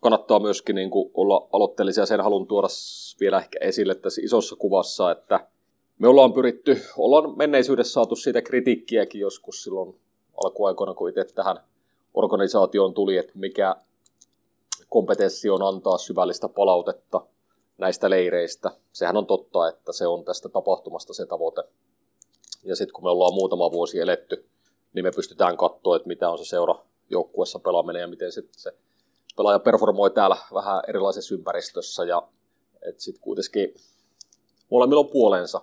kannattaa 0.07 0.39
myöskin 0.39 0.75
niin 0.75 0.89
kuin, 0.89 1.11
olla 1.13 1.47
aloitteellisia. 1.53 2.05
Sen 2.05 2.21
haluan 2.21 2.47
tuoda 2.47 2.67
vielä 3.19 3.37
ehkä 3.37 3.59
esille 3.61 3.95
tässä 3.95 4.21
isossa 4.23 4.55
kuvassa, 4.55 5.11
että 5.11 5.47
me 5.99 6.07
ollaan 6.07 6.33
pyritty, 6.33 6.77
ollaan 6.97 7.37
menneisyydessä 7.37 7.93
saatu 7.93 8.15
siitä 8.15 8.41
kritiikkiäkin 8.41 9.21
joskus 9.21 9.63
silloin 9.63 9.99
alkuaikoina, 10.43 10.93
kun 10.93 11.09
itse 11.09 11.23
tähän 11.23 11.59
organisaatioon 12.13 12.93
tuli, 12.93 13.17
että 13.17 13.33
mikä 13.35 13.75
kompetenssi 14.89 15.49
on 15.49 15.61
antaa 15.61 15.97
syvällistä 15.97 16.49
palautetta– 16.49 17.21
näistä 17.77 18.09
leireistä. 18.09 18.71
Sehän 18.93 19.17
on 19.17 19.25
totta, 19.25 19.67
että 19.67 19.93
se 19.93 20.07
on 20.07 20.25
tästä 20.25 20.49
tapahtumasta 20.49 21.13
se 21.13 21.25
tavoite. 21.25 21.63
Ja 22.63 22.75
sitten 22.75 22.93
kun 22.93 23.03
me 23.03 23.09
ollaan 23.09 23.33
muutama 23.33 23.71
vuosi 23.71 23.99
eletty, 23.99 24.45
niin 24.93 25.05
me 25.05 25.11
pystytään 25.11 25.57
katsoa, 25.57 25.95
että 25.95 26.07
mitä 26.07 26.29
on 26.29 26.37
se 26.37 26.45
seura 26.45 26.75
joukkuessa 27.09 27.59
pelaaminen 27.59 28.01
ja 28.01 28.07
miten 28.07 28.31
se 28.31 28.73
pelaaja 29.37 29.59
performoi 29.59 30.11
täällä 30.11 30.37
vähän 30.53 30.81
erilaisessa 30.87 31.35
ympäristössä. 31.35 32.03
Ja 32.05 32.27
sitten 32.97 33.21
kuitenkin 33.21 33.73
molemmilla 34.71 34.99
on 34.99 35.09
puolensa. 35.11 35.61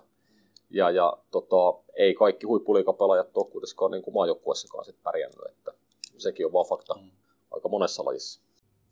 Ja, 0.69 0.91
ja 0.91 1.17
tota, 1.31 1.83
ei 1.97 2.13
kaikki 2.13 2.45
huippuliikapelaajat 2.45 3.37
ole 3.37 3.51
kuitenkaan 3.51 3.91
niin 3.91 4.01
kuin 4.01 4.13
maajoukkuessakaan 4.13 4.85
sit 4.85 5.03
pärjännyt, 5.03 5.39
että 5.49 5.71
sekin 6.17 6.45
on 6.45 6.53
vaan 6.53 6.65
fakta 6.69 6.93
mm. 6.93 7.11
aika 7.51 7.69
monessa 7.69 8.05
lajissa. 8.05 8.41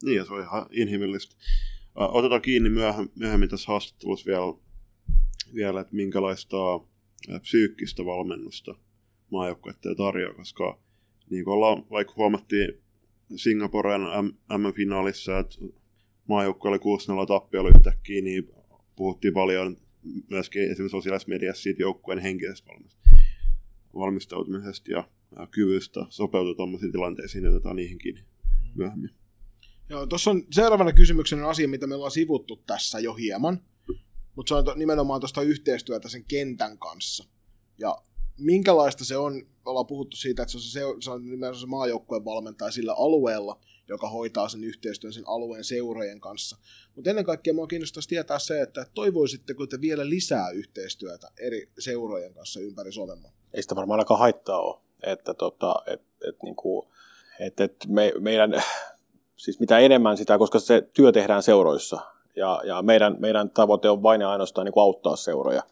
Niin, 0.04 0.17
ja 0.17 0.26
se 0.26 0.34
on 0.34 0.41
ihan 0.41 0.65
inhimillistä. 0.72 1.36
Otetaan 1.96 2.41
kiinni 2.41 2.69
myöhemmin 3.15 3.50
tässä 3.50 3.72
haastattelussa 3.72 4.26
vielä, 4.26 4.54
vielä 5.56 5.82
että 5.82 5.96
minkälaista 5.96 6.58
psyykkistä 7.41 8.06
valmennusta 8.06 8.76
maajoukkueet 9.32 9.78
tarjoaa, 9.98 10.34
koska 10.34 10.80
niin 11.30 11.46
kuin 11.46 11.54
ollaan, 11.54 11.86
vaikka 11.91 12.13
huomattiin 12.17 12.83
Singaporen 13.36 14.02
M-finaalissa, 14.58 15.40
että 15.40 15.56
maajoukkue 16.28 16.70
oli 16.70 16.78
6-0 17.24 17.28
tappiolla 17.28 17.70
yhtäkkiä, 17.70 18.22
niin 18.22 18.50
puhuttiin 18.96 19.34
paljon 19.34 19.78
myöskin 20.30 20.62
esimerkiksi 20.62 20.92
sosiaalisessa 20.92 21.30
mediassa 21.30 21.64
siitä 21.64 21.82
joukkueen 21.82 22.20
henkisestä 22.20 22.72
valmistautumisesta 23.96 24.92
ja 24.92 25.08
kyvystä 25.52 26.06
sopeutua 26.10 26.56
tuommoisiin 26.56 26.92
tilanteisiin, 26.92 27.44
ja 27.44 27.50
otetaan 27.50 27.76
niihinkin 27.76 28.20
myöhemmin. 28.76 29.10
Joo, 29.90 30.06
tuossa 30.06 30.32
on 30.32 30.44
seuraavana 30.52 30.94
kysymyksenä 30.94 31.48
asia, 31.48 31.68
mitä 31.68 31.88
me 31.88 31.96
ollaan 31.96 32.12
sivuttu 32.12 32.56
tässä 32.56 33.00
jo 33.00 33.14
hieman, 33.14 33.62
mutta 34.36 34.50
se 34.50 34.72
on 34.72 34.80
nimenomaan 34.80 35.22
tuosta 35.22 35.42
yhteistyötä 35.42 36.10
sen 36.10 36.26
kentän 36.26 36.78
kanssa. 36.78 37.26
Ja 37.78 37.98
minkälaista 38.40 39.06
se 39.06 39.18
on, 39.18 39.48
ollaan 39.65 39.88
puhuttu 39.88 40.17
siitä, 40.17 40.43
että 40.43 40.52
se 40.52 40.58
on, 40.86 40.93
se, 40.99 41.06
se 41.06 41.12
on 41.12 41.23
nimenomaan 41.26 41.56
se 41.56 41.65
maajoukkueen 41.65 42.26
valmentaja 42.26 42.71
sillä 42.71 42.93
alueella, 42.93 43.60
joka 43.88 44.10
hoitaa 44.10 44.49
sen 44.49 44.63
yhteistyön 44.63 45.13
sen 45.13 45.23
alueen 45.28 45.63
seurojen 45.63 46.19
kanssa. 46.19 46.58
Mutta 46.95 47.10
ennen 47.10 47.26
kaikkea 47.26 47.54
minua 47.54 47.67
kiinnostaisi 47.67 48.10
tietää 48.10 48.39
se, 48.39 48.62
että 48.62 48.86
toivoisitteko 48.93 49.67
te 49.67 49.82
vielä 49.82 50.10
lisää 50.10 50.49
yhteistyötä 50.49 51.32
eri 51.39 51.69
seurojen 51.80 52.34
kanssa 52.34 52.60
ympäri 52.60 52.91
Suomen 52.91 53.17
Ei 53.54 53.62
sitä 53.62 53.76
varmaan 53.76 53.99
ainakaan 53.99 54.19
haittaa 54.19 54.60
ole. 54.60 54.80
Että 55.04 55.34
tota, 55.34 55.76
et, 55.88 56.02
et, 56.28 56.43
niinku, 56.43 56.88
et, 57.39 57.60
et 57.60 57.76
me, 57.88 58.13
meidän, 58.19 58.63
siis 59.36 59.60
mitä 59.60 59.80
enemmän 59.80 60.17
sitä, 60.17 60.38
koska 60.38 60.60
se 60.60 60.89
työ 60.93 61.12
tehdään 61.12 61.43
seuroissa, 61.43 62.02
ja, 62.36 62.62
ja 62.65 62.82
meidän, 62.82 63.15
meidän 63.19 63.49
tavoite 63.49 63.89
on 63.89 64.04
vain 64.04 64.21
ja 64.21 64.32
ainoastaan 64.32 64.65
niin 64.65 64.73
kuin 64.73 64.82
auttaa 64.82 65.15
seuroja. 65.15 65.63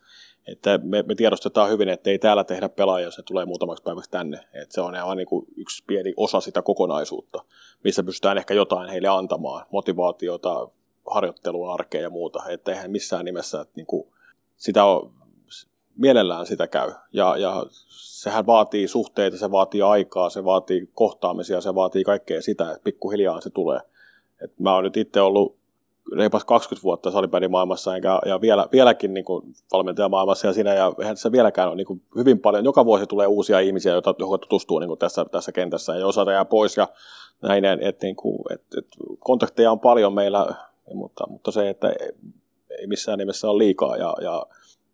Että 0.48 0.80
me, 0.84 1.04
me 1.04 1.16
tiedostetaan 1.16 1.70
hyvin, 1.70 1.90
että 1.90 2.10
ei 2.10 2.20
täällä 2.20 2.44
tehdä 2.44 2.70
pelaajia, 2.70 3.08
jos 3.08 3.18
ne 3.18 3.24
tulee 3.24 3.46
muutamaksi 3.46 3.84
päiväksi 3.84 4.12
tänne. 4.12 4.38
Että 4.38 4.74
se 4.74 4.82
on 4.82 4.96
ihan 4.96 5.18
niin 5.18 5.28
kuin 5.28 5.46
yksi 5.58 5.84
pieni 5.88 6.14
osa 6.18 6.42
sitä 6.42 6.62
kokonaisuutta, 6.62 7.44
missä 7.84 8.04
pystytään 8.04 8.38
ehkä 8.38 8.54
jotain 8.54 8.90
heille 8.90 9.08
antamaan, 9.08 9.66
motivaatiota, 9.72 10.68
harjoittelua, 11.12 11.74
arkea 11.74 12.02
ja 12.02 12.10
muuta. 12.10 12.44
Että 12.50 12.72
eihän 12.72 12.92
missään 12.92 13.26
nimessä 13.26 13.62
että 13.62 13.74
niin 13.76 13.88
kuin 13.88 14.08
sitä 14.58 14.86
on, 14.86 15.14
mielellään 15.98 16.46
sitä 16.46 16.68
käy. 16.68 16.92
Ja, 17.14 17.38
ja 17.38 17.66
sehän 17.90 18.46
vaatii 18.46 18.88
suhteita, 18.88 19.38
se 19.38 19.52
vaatii 19.52 19.82
aikaa, 19.82 20.30
se 20.30 20.46
vaatii 20.46 20.90
kohtaamisia, 20.94 21.62
se 21.62 21.76
vaatii 21.76 22.04
kaikkea 22.04 22.42
sitä, 22.42 22.72
että 22.72 22.84
pikkuhiljaa 22.84 23.42
se 23.42 23.50
tulee. 23.50 23.80
Et 24.44 24.60
mä 24.60 24.76
oon 24.76 24.84
nyt 24.84 24.98
itse 24.98 25.22
ollut 25.22 25.61
reipas 26.16 26.46
20 26.46 26.84
vuotta 26.84 27.12
salibändimaailmassa 27.12 27.96
enkä, 27.96 28.20
ja 28.26 28.42
vielä, 28.42 28.68
vieläkin 28.72 29.14
niin 29.14 29.26
kuin 29.26 29.54
valmentajamaailmassa 29.74 30.48
ja 30.48 30.54
siinä, 30.54 30.74
ja 30.74 30.94
eihän 31.00 31.18
se 31.18 31.32
vieläkään 31.32 31.68
ole 31.68 31.76
niin 31.76 31.88
kuin 31.88 32.02
hyvin 32.16 32.40
paljon, 32.40 32.66
joka 32.66 32.86
vuosi 32.86 33.06
tulee 33.06 33.28
uusia 33.28 33.60
ihmisiä, 33.60 33.94
joita, 33.94 34.16
jotka 34.20 34.38
tutustuu 34.38 34.80
niin 34.80 34.88
kuin 34.88 35.00
tässä, 35.00 35.26
tässä 35.26 35.52
kentässä, 35.52 35.96
ja 35.96 36.08
osa 36.08 36.32
jää 36.32 36.46
pois, 36.46 36.78
ja 36.78 36.88
näin, 37.42 37.66
että 37.66 38.06
niin 38.06 38.16
kuin, 38.16 38.40
et, 38.54 38.62
et, 38.78 38.88
kontakteja 39.20 39.72
on 39.72 39.80
paljon 39.80 40.14
meillä, 40.14 40.56
mutta, 40.94 41.28
mutta 41.28 41.52
se, 41.52 41.70
että 41.70 41.94
ei 42.80 42.88
missään 42.88 43.20
nimessä 43.20 43.50
ole 43.50 43.58
liikaa, 43.58 43.98
ja, 43.98 44.16
ja 44.22 44.46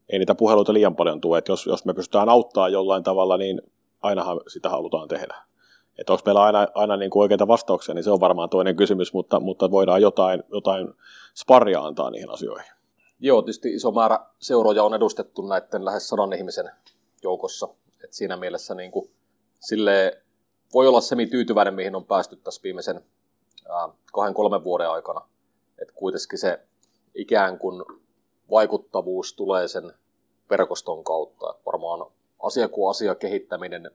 ei 0.10 0.20
niitä 0.20 0.36
puheluita 0.36 0.74
liian 0.74 0.96
paljon 0.96 1.22
tule, 1.22 1.38
että 1.38 1.52
jos, 1.52 1.65
jos 1.65 1.86
me 1.86 1.93
pystytään 1.93 2.30
auttaa 2.30 2.70
jollain 2.70 3.04
tavalla, 3.04 3.38
niin 3.38 3.62
ainahan 4.02 4.39
sitä 4.48 4.70
halutaan 4.70 5.08
tehdä. 5.08 5.36
Että 5.97 6.13
onko 6.13 6.21
meillä 6.25 6.43
aina, 6.43 6.67
aina 6.73 6.97
niin 6.97 7.10
kuin 7.10 7.21
oikeita 7.21 7.47
vastauksia, 7.47 7.95
niin 7.95 8.03
se 8.03 8.12
on 8.12 8.19
varmaan 8.19 8.49
toinen 8.49 8.75
kysymys, 8.75 9.13
mutta, 9.13 9.39
mutta 9.39 9.71
voidaan 9.71 10.01
jotain, 10.01 10.43
jotain 10.51 10.93
sparria 11.36 11.81
antaa 11.81 12.10
niihin 12.10 12.29
asioihin. 12.29 12.71
Joo, 13.19 13.41
tietysti 13.41 13.73
iso 13.73 13.91
määrä 13.91 14.19
seuroja 14.39 14.83
on 14.83 14.93
edustettu 14.93 15.41
näiden 15.41 15.86
lähes 15.86 16.10
sadan 16.10 16.33
ihmisen 16.33 16.71
joukossa. 17.23 17.67
Et 18.03 18.13
siinä 18.13 18.38
mielessä 18.38 18.75
niin 18.75 18.91
kuin, 18.91 19.12
sille 19.60 20.21
voi 20.73 20.88
olla 20.88 21.01
semi-tyytyväinen, 21.01 21.73
mihin 21.73 21.95
on 21.95 22.05
päästy 22.05 22.36
tässä 22.36 22.62
viimeisen 22.63 23.01
ää, 23.69 23.89
kahden, 24.13 24.33
kolmen 24.33 24.63
vuoden 24.63 24.89
aikana. 24.89 25.21
Et 25.81 25.91
kuitenkin 25.91 26.39
se 26.39 26.60
ikään 27.15 27.60
kuin 27.60 27.83
vaikuttavuus 28.51 29.33
tulee 29.33 29.67
sen 29.67 29.93
verkoston 30.49 31.03
kautta. 31.03 31.49
Et 31.49 31.65
varmaan 31.65 32.12
asia 32.39 32.67
kuin 32.67 32.89
asia 32.89 33.15
kehittäminen 33.15 33.91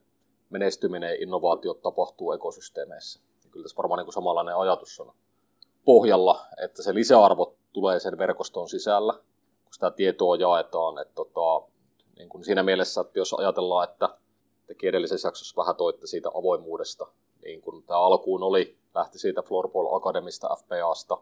menestyminen 0.52 1.10
ja 1.10 1.22
innovaatiot 1.22 1.82
tapahtuu 1.82 2.32
ekosysteemeissä. 2.32 3.20
Ja 3.44 3.50
kyllä 3.50 3.64
tässä 3.64 3.76
varmaan 3.76 3.98
niin 3.98 4.06
kuin 4.06 4.14
samanlainen 4.14 4.56
ajatus 4.56 5.00
on 5.00 5.14
pohjalla, 5.84 6.40
että 6.64 6.82
se 6.82 6.94
lisäarvo 6.94 7.54
tulee 7.72 8.00
sen 8.00 8.18
verkoston 8.18 8.68
sisällä, 8.68 9.12
kun 9.64 9.74
sitä 9.74 9.90
tietoa 9.90 10.36
jaetaan. 10.36 10.98
Että 10.98 11.14
tota, 11.14 11.68
niin 12.16 12.28
kuin 12.28 12.44
siinä 12.44 12.62
mielessä, 12.62 13.00
että 13.00 13.18
jos 13.18 13.34
ajatellaan, 13.34 13.88
että 13.88 14.08
teki 14.66 14.88
edellisessä 14.88 15.28
jaksossa 15.28 15.62
vähän 15.62 15.76
toitte 15.76 16.06
siitä 16.06 16.28
avoimuudesta, 16.34 17.06
niin 17.44 17.60
kun 17.60 17.82
tämä 17.82 18.00
alkuun 18.00 18.42
oli, 18.42 18.76
lähti 18.94 19.18
siitä 19.18 19.42
Floorball 19.42 19.94
Akademista, 19.94 20.56
FPAsta, 20.56 21.18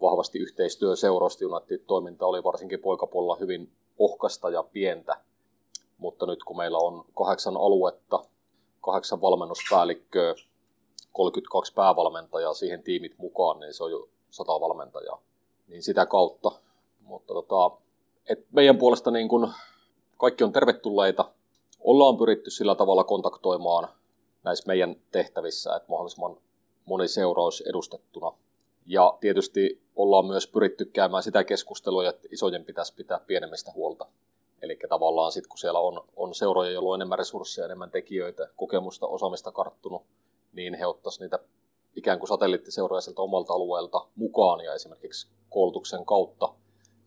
vahvasti 0.00 0.38
yhteistyö 0.38 0.96
seurasti 0.96 1.44
United-toiminta 1.44 2.26
oli 2.26 2.44
varsinkin 2.44 2.80
poikapuolella 2.80 3.36
hyvin 3.36 3.72
ohkasta 3.98 4.50
ja 4.50 4.62
pientä, 4.62 5.20
mutta 5.98 6.26
nyt 6.26 6.44
kun 6.44 6.56
meillä 6.56 6.78
on 6.78 7.04
kahdeksan 7.16 7.56
aluetta, 7.56 8.24
kahdeksan 8.88 9.20
valmennuspäällikköä, 9.20 10.34
32 11.12 11.74
päävalmentajaa 11.74 12.54
siihen 12.54 12.82
tiimit 12.82 13.18
mukaan, 13.18 13.60
niin 13.60 13.74
se 13.74 13.84
on 13.84 13.90
jo 13.90 14.08
100 14.30 14.60
valmentajaa. 14.60 15.22
Niin 15.68 15.82
sitä 15.82 16.06
kautta. 16.06 16.52
Mutta 17.00 17.34
tota, 17.34 17.70
et 18.28 18.46
meidän 18.52 18.78
puolesta 18.78 19.10
niin 19.10 19.28
kun 19.28 19.52
kaikki 20.18 20.44
on 20.44 20.52
tervetulleita. 20.52 21.30
Ollaan 21.80 22.16
pyritty 22.16 22.50
sillä 22.50 22.74
tavalla 22.74 23.04
kontaktoimaan 23.04 23.88
näissä 24.44 24.64
meidän 24.66 24.96
tehtävissä, 25.12 25.76
että 25.76 25.88
mahdollisimman 25.88 26.36
moni 26.84 27.08
seura 27.08 27.42
olisi 27.42 27.64
edustettuna. 27.68 28.32
Ja 28.86 29.18
tietysti 29.20 29.82
ollaan 29.96 30.26
myös 30.26 30.46
pyritty 30.46 30.84
käymään 30.84 31.22
sitä 31.22 31.44
keskustelua, 31.44 32.08
että 32.08 32.28
isojen 32.30 32.64
pitäisi 32.64 32.94
pitää 32.94 33.20
pienemmistä 33.26 33.72
huolta. 33.74 34.06
Eli 34.62 34.78
tavallaan 34.88 35.32
sitten 35.32 35.48
kun 35.48 35.58
siellä 35.58 35.80
on, 35.80 36.04
on 36.16 36.34
seuroja, 36.34 36.70
joilla 36.70 36.88
on 36.88 36.94
enemmän 36.94 37.18
resursseja, 37.18 37.64
enemmän 37.64 37.90
tekijöitä, 37.90 38.48
kokemusta, 38.56 39.06
osaamista 39.06 39.52
karttunut, 39.52 40.02
niin 40.52 40.74
he 40.74 40.86
ottaisivat 40.86 41.20
niitä 41.20 41.38
ikään 41.96 42.18
kuin 42.18 42.28
satelliittiseuroja 42.28 43.00
sieltä 43.00 43.22
omalta 43.22 43.52
alueelta 43.52 44.06
mukaan 44.16 44.60
ja 44.64 44.74
esimerkiksi 44.74 45.28
koulutuksen 45.50 46.06
kautta 46.06 46.54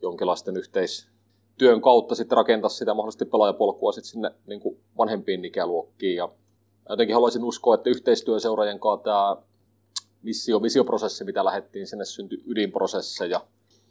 jonkinlaisten 0.02 0.56
yhteistyön 0.56 1.80
kautta 1.82 2.14
sitten 2.14 2.36
rakentaa 2.36 2.68
sitä 2.68 2.94
mahdollisesti 2.94 3.24
pelaajapolkua 3.24 3.92
sitten 3.92 4.10
sinne 4.10 4.30
niin 4.46 4.60
kuin 4.60 4.80
vanhempiin 4.98 5.44
ikäluokkiin. 5.44 6.16
Ja 6.16 6.28
jotenkin 6.88 7.14
haluaisin 7.14 7.44
uskoa, 7.44 7.74
että 7.74 7.90
yhteistyö 7.90 8.40
seuraajien 8.40 8.80
kanssa 8.80 9.04
tämä 9.04 9.36
missio, 10.22 10.62
visioprosessi, 10.62 11.24
mitä 11.24 11.44
lähdettiin, 11.44 11.86
sinne 11.86 12.04
syntyi 12.04 12.42
ydinprosesseja, 12.46 13.40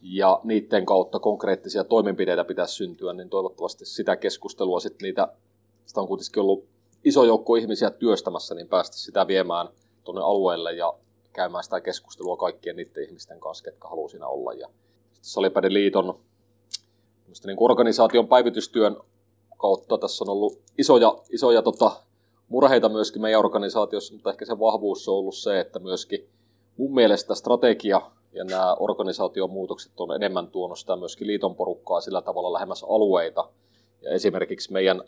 ja 0.01 0.39
niiden 0.43 0.85
kautta 0.85 1.19
konkreettisia 1.19 1.83
toimenpiteitä 1.83 2.43
pitäisi 2.43 2.75
syntyä, 2.75 3.13
niin 3.13 3.29
toivottavasti 3.29 3.85
sitä 3.85 4.15
keskustelua 4.15 4.79
sitten 4.79 5.05
niitä, 5.05 5.27
sitä 5.85 6.01
on 6.01 6.07
kuitenkin 6.07 6.41
ollut 6.41 6.65
iso 7.03 7.23
joukko 7.23 7.55
ihmisiä 7.55 7.89
työstämässä, 7.89 8.55
niin 8.55 8.67
päästä 8.67 8.97
sitä 8.97 9.27
viemään 9.27 9.67
tuonne 10.03 10.21
alueelle 10.21 10.73
ja 10.73 10.93
käymään 11.33 11.63
sitä 11.63 11.81
keskustelua 11.81 12.37
kaikkien 12.37 12.75
niiden 12.75 13.03
ihmisten 13.03 13.39
kanssa, 13.39 13.63
ketkä 13.63 13.87
haluaa 13.87 14.09
siinä 14.09 14.27
olla. 14.27 14.53
Ja 14.53 14.67
Salipäden 15.21 15.73
liiton 15.73 16.19
niin 17.45 17.57
organisaation 17.59 18.27
päivitystyön 18.27 18.97
kautta 19.57 19.97
tässä 19.97 20.23
on 20.23 20.29
ollut 20.29 20.61
isoja, 20.77 21.17
isoja 21.29 21.61
tota, 21.61 21.91
murheita 22.49 22.89
myöskin 22.89 23.21
meidän 23.21 23.39
organisaatiossa, 23.39 24.13
mutta 24.13 24.29
ehkä 24.29 24.45
se 24.45 24.59
vahvuus 24.59 25.09
on 25.09 25.15
ollut 25.15 25.35
se, 25.35 25.59
että 25.59 25.79
myöskin 25.79 26.29
mun 26.77 26.93
mielestä 26.93 27.35
strategia 27.35 28.01
ja 28.33 28.43
nämä 28.43 28.75
organisaatiomuutokset 28.79 29.99
on 29.99 30.15
enemmän 30.15 30.47
tuonut 30.47 30.79
sitä 30.79 30.95
myöskin 30.95 31.27
liiton 31.27 31.55
porukkaa 31.55 32.01
sillä 32.01 32.21
tavalla 32.21 32.53
lähemmäs 32.53 32.83
alueita. 32.83 33.49
Ja 34.01 34.11
esimerkiksi 34.11 34.71
meidän 34.71 35.01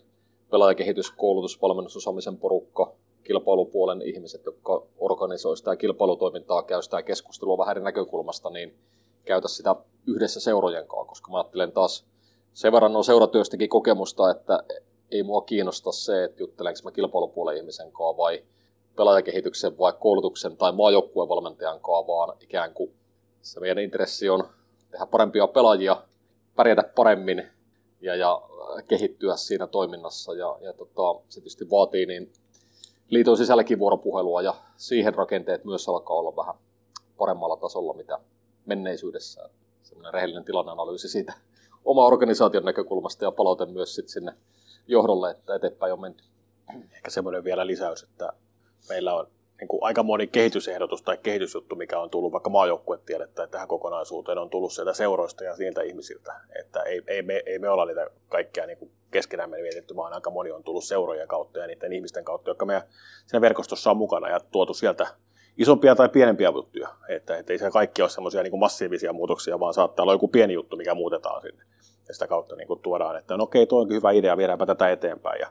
pelaajakehitys, 0.52 1.12
koulutus, 1.12 1.62
valmennusosaamisen 1.62 2.38
porukka, 2.38 2.94
kilpailupuolen 3.24 4.02
ihmiset, 4.02 4.46
jotka 4.46 4.84
organisoivat 4.98 5.58
sitä 5.58 5.76
kilpailutoimintaa, 5.76 6.64
käy 6.64 6.82
sitä 6.82 7.04
keskustelua 7.04 7.58
vähän 7.58 7.72
eri 7.72 7.84
näkökulmasta, 7.84 8.50
niin 8.50 8.76
käytä 9.26 9.48
sitä 9.48 9.76
yhdessä 10.08 10.40
seurojen 10.40 10.88
kanssa, 10.88 11.10
koska 11.10 11.32
mä 11.32 11.38
ajattelen 11.38 11.72
taas, 11.72 12.06
sen 12.54 12.72
verran 12.72 12.96
on 12.96 13.04
seuratyöstäkin 13.04 13.70
kokemusta, 13.70 14.32
että 14.32 14.64
ei 15.12 15.24
mua 15.24 15.42
kiinnosta 15.42 15.92
se, 15.92 16.24
että 16.24 16.44
juttelenko 16.44 16.80
mä 16.84 16.92
kilpailupuolen 16.92 17.58
ihmisen 17.58 17.92
kanssa 17.92 18.18
vai 18.18 18.44
pelaajakehityksen 18.96 19.78
vai 19.78 19.94
koulutuksen 20.00 20.58
tai 20.58 20.72
maajoukkueen 20.72 21.30
valmentajan 21.30 21.80
kanssa, 21.80 22.08
vaan 22.08 22.38
ikään 22.40 22.74
kuin 22.74 22.94
se 23.44 23.60
meidän 23.60 23.84
intressi 23.84 24.30
on 24.30 24.44
tehdä 24.92 25.06
parempia 25.06 25.48
pelaajia, 25.48 26.04
pärjätä 26.56 26.84
paremmin 26.96 27.48
ja, 28.02 28.16
ja 28.16 28.42
kehittyä 28.88 29.36
siinä 29.36 29.68
toiminnassa. 29.68 30.34
Ja, 30.34 30.58
ja 30.62 30.74
tota, 30.74 31.26
se 31.30 31.40
tietysti 31.40 31.70
vaatii 31.70 32.06
niin 32.06 32.32
liiton 33.10 33.38
sisälläkin 33.38 33.80
vuoropuhelua 33.80 34.42
ja 34.42 34.56
siihen 34.78 35.14
rakenteet 35.14 35.66
myös 35.66 35.90
alkaa 35.90 36.18
olla 36.18 36.36
vähän 36.36 36.56
paremmalla 37.18 37.58
tasolla, 37.58 37.94
mitä 37.94 38.20
menneisyydessä. 38.66 39.50
Sellainen 39.84 40.14
rehellinen 40.14 40.46
tilanneanalyysi 40.46 41.10
siitä 41.10 41.34
oma 41.86 42.06
organisaation 42.06 42.66
näkökulmasta 42.66 43.26
ja 43.26 43.32
palaute 43.32 43.66
myös 43.66 43.96
sit 43.96 44.10
sinne 44.10 44.34
johdolle, 44.88 45.32
että 45.32 45.56
eteenpäin 45.56 45.94
on 45.94 46.02
menty. 46.02 46.24
Ehkä 46.92 47.10
semmoinen 47.10 47.44
vielä 47.44 47.68
lisäys, 47.68 48.04
että 48.04 48.34
meillä 48.90 49.16
on 49.16 49.28
niin 49.64 49.68
kuin 49.68 49.84
aika 49.84 50.04
moni 50.04 50.28
kehitysehdotus 50.28 51.02
tai 51.02 51.18
kehitysjuttu, 51.18 51.76
mikä 51.76 52.00
on 52.00 52.10
tullut 52.10 52.32
vaikka 52.32 52.50
maajoukkuetielle 52.50 53.28
tai 53.28 53.48
tähän 53.48 53.68
kokonaisuuteen, 53.68 54.38
on 54.38 54.50
tullut 54.50 54.74
sieltä 54.74 54.94
seuroista 54.94 55.44
ja 55.44 55.56
sieltä 55.56 55.82
ihmisiltä. 55.82 56.34
Että 56.60 56.82
ei, 56.82 57.02
ei, 57.08 57.22
me, 57.22 57.44
ei 57.46 57.60
me 57.60 57.70
olla 57.70 57.86
niitä 57.86 58.10
kaikkia 58.30 58.66
niin 58.66 58.92
keskenään 59.12 59.50
mietitty, 59.50 59.96
vaan 59.96 60.14
aika 60.14 60.30
moni 60.30 60.52
on 60.52 60.64
tullut 60.64 60.84
seurojen 60.84 61.28
kautta 61.28 61.60
ja 61.60 61.68
niiden 61.68 61.94
ihmisten 61.94 62.24
kautta, 62.24 62.50
jotka 62.50 62.66
meidän 62.66 62.84
siinä 63.26 63.42
verkostossa 63.42 63.92
on 63.92 63.98
mukana 63.98 64.30
ja 64.30 64.40
tuotu 64.40 64.74
sieltä 64.74 65.08
isompia 65.58 65.96
tai 65.96 66.10
pienempiä 66.10 66.50
juttuja. 66.50 66.90
Että, 67.10 67.38
että 67.38 67.54
ei 67.54 67.60
se 67.60 67.72
kaikki 67.72 68.02
ole 68.02 68.10
semmoisia 68.10 68.44
niin 68.44 68.60
massiivisia 68.60 69.14
muutoksia, 69.14 69.60
vaan 69.60 69.74
saattaa 69.74 70.04
olla 70.04 70.14
joku 70.14 70.28
pieni 70.28 70.54
juttu, 70.54 70.78
mikä 70.78 70.96
muutetaan 70.96 71.42
sinne. 71.42 71.64
Ja 72.08 72.14
sitä 72.14 72.28
kautta 72.28 72.56
niin 72.56 72.68
kuin 72.68 72.80
tuodaan, 72.80 73.18
että 73.18 73.38
no 73.38 73.44
okei, 73.44 73.66
tuo 73.66 73.82
onkin 73.82 73.98
hyvä 73.98 74.12
idea, 74.12 74.38
viedäänpä 74.38 74.66
tätä 74.66 74.90
eteenpäin 74.90 75.40
ja 75.40 75.48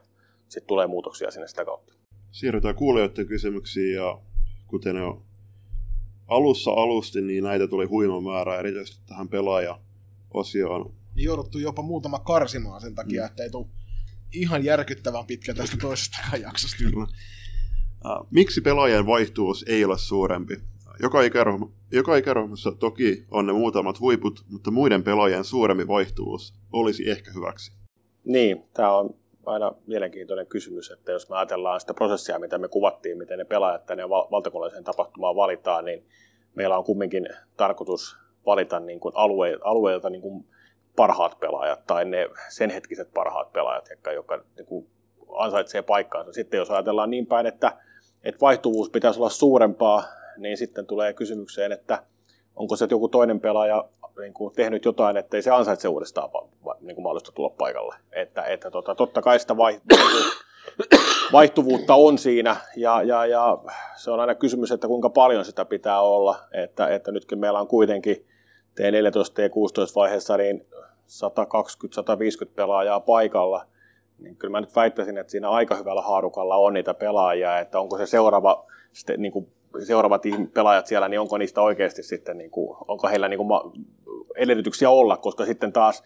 sitten 0.48 0.68
tulee 0.68 0.86
muutoksia 0.86 1.30
sinne 1.30 1.48
sitä 1.48 1.64
kautta. 1.64 2.01
Siirrytään 2.32 2.74
kuulijoiden 2.74 3.26
kysymyksiin 3.26 3.94
ja 3.94 4.20
kuten 4.66 4.96
jo 4.96 5.22
alussa 6.28 6.70
alusti, 6.70 7.20
niin 7.20 7.44
näitä 7.44 7.68
tuli 7.68 7.84
huima 7.84 8.20
määrä 8.20 8.58
erityisesti 8.58 9.02
tähän 9.06 9.28
pelaaja-osioon. 9.28 10.94
Niin 11.14 11.24
jouduttu 11.24 11.58
jopa 11.58 11.82
muutama 11.82 12.18
karsimaan 12.18 12.80
sen 12.80 12.94
takia, 12.94 13.22
mm. 13.22 13.26
että 13.26 13.42
ei 13.42 13.50
tule 13.50 13.66
ihan 14.32 14.64
järkyttävän 14.64 15.26
pitkä 15.26 15.54
tästä 15.54 15.76
toisestakaan 15.76 16.40
jaksosta. 16.40 16.76
Kyllä. 16.76 17.06
Miksi 18.30 18.60
pelaajien 18.60 19.06
vaihtuvuus 19.06 19.64
ei 19.68 19.84
ole 19.84 19.98
suurempi? 19.98 20.56
Joka, 21.02 21.22
ikäryhmä, 21.22 21.66
joka 21.92 22.16
ikäryhmässä 22.16 22.72
toki 22.72 23.24
on 23.30 23.46
ne 23.46 23.52
muutamat 23.52 24.00
huiput, 24.00 24.44
mutta 24.50 24.70
muiden 24.70 25.02
pelaajien 25.02 25.44
suurempi 25.44 25.88
vaihtuvuus 25.88 26.54
olisi 26.72 27.10
ehkä 27.10 27.32
hyväksi. 27.32 27.72
Niin, 28.24 28.62
tämä 28.74 28.96
on 28.96 29.14
aina 29.46 29.72
mielenkiintoinen 29.86 30.46
kysymys, 30.46 30.90
että 30.90 31.12
jos 31.12 31.28
me 31.28 31.36
ajatellaan 31.36 31.80
sitä 31.80 31.94
prosessia, 31.94 32.38
mitä 32.38 32.58
me 32.58 32.68
kuvattiin, 32.68 33.18
miten 33.18 33.38
ne 33.38 33.44
pelaajat 33.44 33.86
tänne 33.86 34.08
valtakunnalliseen 34.08 34.84
tapahtumaan 34.84 35.36
valitaan, 35.36 35.84
niin 35.84 36.06
meillä 36.54 36.78
on 36.78 36.84
kumminkin 36.84 37.28
tarkoitus 37.56 38.16
valita 38.46 38.80
niin 38.80 39.00
kuin 39.00 39.12
alue, 39.16 39.58
alueelta 39.64 40.10
niin 40.10 40.22
kuin 40.22 40.44
parhaat 40.96 41.40
pelaajat 41.40 41.86
tai 41.86 42.04
ne 42.04 42.28
sen 42.48 42.70
hetkiset 42.70 43.12
parhaat 43.14 43.52
pelaajat, 43.52 43.88
jotka, 43.90 44.12
jotka 44.12 44.44
niin 44.56 44.66
kuin 44.66 44.86
ansaitsee 45.36 45.82
paikkaansa. 45.82 46.32
Sitten 46.32 46.58
jos 46.58 46.70
ajatellaan 46.70 47.10
niin 47.10 47.26
päin, 47.26 47.46
että, 47.46 47.76
että 48.24 48.40
vaihtuvuus 48.40 48.90
pitäisi 48.90 49.20
olla 49.20 49.30
suurempaa, 49.30 50.04
niin 50.36 50.56
sitten 50.56 50.86
tulee 50.86 51.12
kysymykseen, 51.12 51.72
että 51.72 52.02
onko 52.56 52.76
se 52.76 52.86
joku 52.90 53.08
toinen 53.08 53.40
pelaaja 53.40 53.88
niin 54.20 54.34
kuin 54.34 54.54
tehnyt 54.54 54.84
jotain, 54.84 55.16
että 55.16 55.36
ei 55.36 55.42
se 55.42 55.50
ansaitse 55.50 55.88
uudestaan 55.88 56.30
niin 56.80 56.94
kuin 56.94 57.02
mahdollista 57.02 57.32
tulla 57.32 57.50
paikalle. 57.50 57.94
Että, 58.12 58.42
että 58.42 58.70
tota, 58.70 58.94
totta 58.94 59.22
kai 59.22 59.38
sitä 59.38 59.56
vaihtuvuutta 61.32 61.94
on 61.94 62.18
siinä 62.18 62.56
ja, 62.76 63.02
ja, 63.02 63.26
ja, 63.26 63.58
se 63.96 64.10
on 64.10 64.20
aina 64.20 64.34
kysymys, 64.34 64.72
että 64.72 64.86
kuinka 64.86 65.10
paljon 65.10 65.44
sitä 65.44 65.64
pitää 65.64 66.00
olla. 66.00 66.38
Että, 66.52 66.88
että 66.88 67.12
nytkin 67.12 67.38
meillä 67.38 67.60
on 67.60 67.68
kuitenkin 67.68 68.26
T14 68.80 69.42
ja 69.42 69.50
16 69.50 70.00
vaiheessa 70.00 70.36
niin 70.36 70.66
120-150 72.46 72.48
pelaajaa 72.54 73.00
paikalla, 73.00 73.66
niin 74.18 74.36
kyllä 74.36 74.52
mä 74.52 74.60
nyt 74.60 74.76
väittäisin, 74.76 75.18
että 75.18 75.30
siinä 75.30 75.50
aika 75.50 75.76
hyvällä 75.76 76.02
haarukalla 76.02 76.56
on 76.56 76.72
niitä 76.72 76.94
pelaajia, 76.94 77.58
että 77.58 77.80
onko 77.80 77.98
se 77.98 78.06
seuraava 78.06 78.66
niin 79.16 79.32
kuin 79.32 79.52
seuraavat 79.86 80.22
pelaajat 80.54 80.86
siellä, 80.86 81.08
niin 81.08 81.20
onko 81.20 81.38
niistä 81.38 81.62
oikeasti 81.62 82.02
sitten, 82.02 82.38
niin 82.38 82.50
kuin, 82.50 82.76
onko 82.88 83.08
heillä 83.08 83.28
niin 83.28 83.38
kuin 83.38 83.48
edellytyksiä 84.36 84.90
olla, 84.90 85.16
koska 85.16 85.44
sitten 85.44 85.72
taas 85.72 86.04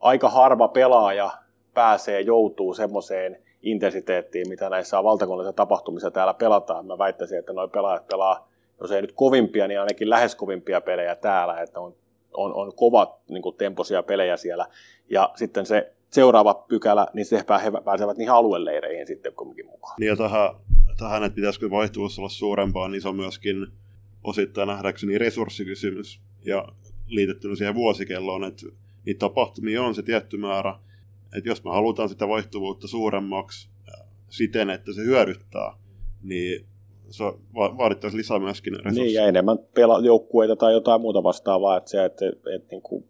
aika 0.00 0.28
harva 0.28 0.68
pelaaja 0.68 1.30
pääsee, 1.74 2.20
joutuu 2.20 2.74
semmoiseen 2.74 3.42
intensiteettiin, 3.62 4.48
mitä 4.48 4.70
näissä 4.70 5.04
valtakunnallisissa 5.04 5.56
tapahtumissa 5.56 6.10
täällä 6.10 6.34
pelataan. 6.34 6.86
Mä 6.86 6.98
väittäisin, 6.98 7.38
että 7.38 7.52
nuo 7.52 7.68
pelaajat 7.68 8.06
pelaa, 8.06 8.48
jos 8.80 8.92
ei 8.92 9.02
nyt 9.02 9.12
kovimpia, 9.12 9.68
niin 9.68 9.80
ainakin 9.80 10.10
lähes 10.10 10.34
kovimpia 10.34 10.80
pelejä 10.80 11.14
täällä, 11.16 11.60
että 11.60 11.80
on, 11.80 11.94
on, 12.34 12.54
on 12.54 12.72
kovat 12.76 13.18
niin 13.28 13.42
kuin 13.42 13.56
temposia 13.56 14.02
pelejä 14.02 14.36
siellä. 14.36 14.66
Ja 15.10 15.30
sitten 15.34 15.66
se 15.66 15.92
seuraava 16.10 16.54
pykälä, 16.54 17.06
niin 17.12 17.26
se 17.26 17.36
he 17.36 17.44
pääsevät 17.84 18.16
niihin 18.16 18.34
alueleireihin 18.34 19.06
sitten 19.06 19.32
kumminkin 19.32 19.66
mukaan. 19.66 19.94
Niin 20.00 20.08
ja 20.08 20.16
tähän, 20.16 20.50
tähän, 20.96 21.24
että 21.24 21.36
pitäisikö 21.36 21.70
vaihtuvuus 21.70 22.18
olla 22.18 22.28
suurempaa, 22.28 22.88
niin 22.88 23.02
se 23.02 23.08
on 23.08 23.16
myöskin 23.16 23.66
osittain 24.24 24.68
nähdäkseni 24.68 25.18
resurssikysymys. 25.18 26.20
Ja 26.44 26.68
liitettynä 27.06 27.54
siihen 27.54 27.74
vuosikelloon, 27.74 28.44
että 28.44 28.66
niitä 29.06 29.18
tapahtumia 29.18 29.82
on 29.82 29.94
se 29.94 30.02
tietty 30.02 30.36
määrä, 30.36 30.78
että 31.36 31.48
jos 31.48 31.64
me 31.64 31.70
halutaan 31.70 32.08
sitä 32.08 32.28
vaihtuvuutta 32.28 32.88
suuremmaksi 32.88 33.68
siten, 34.30 34.70
että 34.70 34.92
se 34.92 35.02
hyödyttää, 35.02 35.72
niin 36.22 36.66
se 37.10 37.24
vaadittaisi 37.54 38.16
lisää 38.16 38.38
myöskin 38.38 38.72
resursseja. 38.72 39.04
Niin, 39.04 39.14
ja 39.14 39.26
enemmän 39.26 39.58
pela- 39.58 40.04
joukkueita 40.04 40.56
tai 40.56 40.72
jotain 40.72 41.00
muuta 41.00 41.22
vastaavaa, 41.22 41.76
että 41.76 41.90
se, 41.90 42.04
että, 42.04 42.28
että, 42.28 42.50
että 42.54 42.68
niin 42.70 42.82
kuin, 42.82 43.04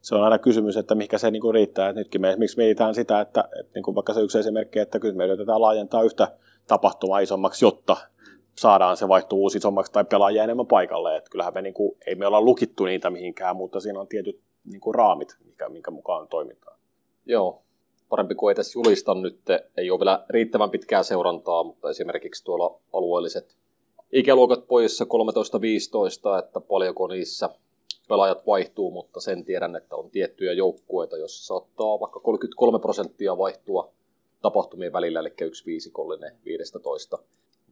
se 0.00 0.14
on 0.14 0.24
aina 0.24 0.38
kysymys, 0.38 0.76
että 0.76 0.94
mikä 0.94 1.18
se 1.18 1.30
niin 1.30 1.42
kuin 1.42 1.54
riittää. 1.54 1.88
Että 1.88 2.00
nytkin 2.00 2.20
me 2.20 2.30
esimerkiksi 2.30 2.56
mietitään 2.56 2.94
sitä, 2.94 3.20
että, 3.20 3.44
että 3.60 3.72
niin 3.74 3.82
kuin 3.82 3.94
vaikka 3.94 4.14
se 4.14 4.20
yksi 4.20 4.38
esimerkki, 4.38 4.78
että 4.78 4.98
kyllä 4.98 5.14
me 5.14 5.24
yritetään 5.24 5.60
laajentaa 5.60 6.02
yhtä 6.02 6.32
tapahtumaa 6.72 7.20
isommaksi, 7.20 7.64
jotta 7.64 7.96
saadaan 8.58 8.96
se 8.96 9.08
vaihtuvuus 9.08 9.56
isommaksi 9.56 9.92
tai 9.92 10.04
pelaajia 10.04 10.44
enemmän 10.44 10.66
paikalle. 10.66 11.16
Että 11.16 11.30
kyllähän 11.30 11.54
me 11.54 11.62
niin 11.62 11.74
kuin, 11.74 11.96
ei 12.06 12.14
me 12.14 12.26
olla 12.26 12.40
lukittu 12.40 12.84
niitä 12.84 13.10
mihinkään, 13.10 13.56
mutta 13.56 13.80
siinä 13.80 14.00
on 14.00 14.08
tietyt 14.08 14.40
niin 14.64 14.80
kuin 14.80 14.94
raamit, 14.94 15.36
mikä, 15.44 15.68
minkä 15.68 15.90
mukaan 15.90 16.28
toimitaan. 16.28 16.78
Joo, 17.26 17.62
parempi 18.08 18.34
kuin 18.34 18.50
ei 18.50 18.54
tässä 18.54 18.78
julista 18.78 19.14
nyt, 19.14 19.40
ei 19.76 19.90
ole 19.90 20.00
vielä 20.00 20.24
riittävän 20.30 20.70
pitkää 20.70 21.02
seurantaa, 21.02 21.64
mutta 21.64 21.90
esimerkiksi 21.90 22.44
tuolla 22.44 22.80
alueelliset 22.92 23.56
ikäluokat 24.12 24.66
pojissa 24.66 25.04
13-15, 25.04 26.38
että 26.38 26.60
paljonko 26.60 27.06
niissä 27.06 27.50
pelaajat 28.08 28.46
vaihtuu, 28.46 28.90
mutta 28.90 29.20
sen 29.20 29.44
tiedän, 29.44 29.76
että 29.76 29.96
on 29.96 30.10
tiettyjä 30.10 30.52
joukkueita, 30.52 31.16
joissa 31.16 31.46
saattaa 31.46 32.00
vaikka 32.00 32.20
33 32.20 32.78
prosenttia 32.78 33.38
vaihtua 33.38 33.92
tapahtumien 34.42 34.92
välillä, 34.92 35.20
eli 35.20 35.32
yksi 35.40 35.66
viisikollinen 35.66 36.38
15 36.44 37.18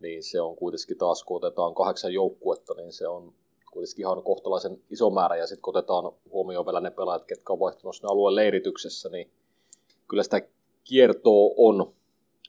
niin 0.01 0.23
se 0.23 0.41
on 0.41 0.57
kuitenkin 0.57 0.99
taas, 0.99 1.25
kun 1.25 1.37
otetaan 1.37 1.75
kahdeksan 1.75 2.13
joukkuetta, 2.13 2.75
niin 2.75 2.93
se 2.93 3.09
on 3.09 3.33
kuitenkin 3.73 4.03
ihan 4.03 4.23
kohtalaisen 4.23 4.83
iso 4.91 5.11
määrä, 5.11 5.37
ja 5.37 5.47
sitten 5.47 5.63
kun 5.63 5.77
otetaan 5.77 6.13
huomioon 6.31 6.67
vielä 6.67 6.81
ne 6.81 6.91
pelaajat, 6.91 7.25
ketkä 7.25 7.53
on 7.53 7.61
vaihtunut 7.61 7.97
sinne 7.97 8.09
alueen 8.11 8.37
leirityksessä, 8.37 9.09
niin 9.09 9.31
kyllä 10.09 10.23
sitä 10.23 10.41
kiertoa 10.85 11.55
on, 11.57 11.95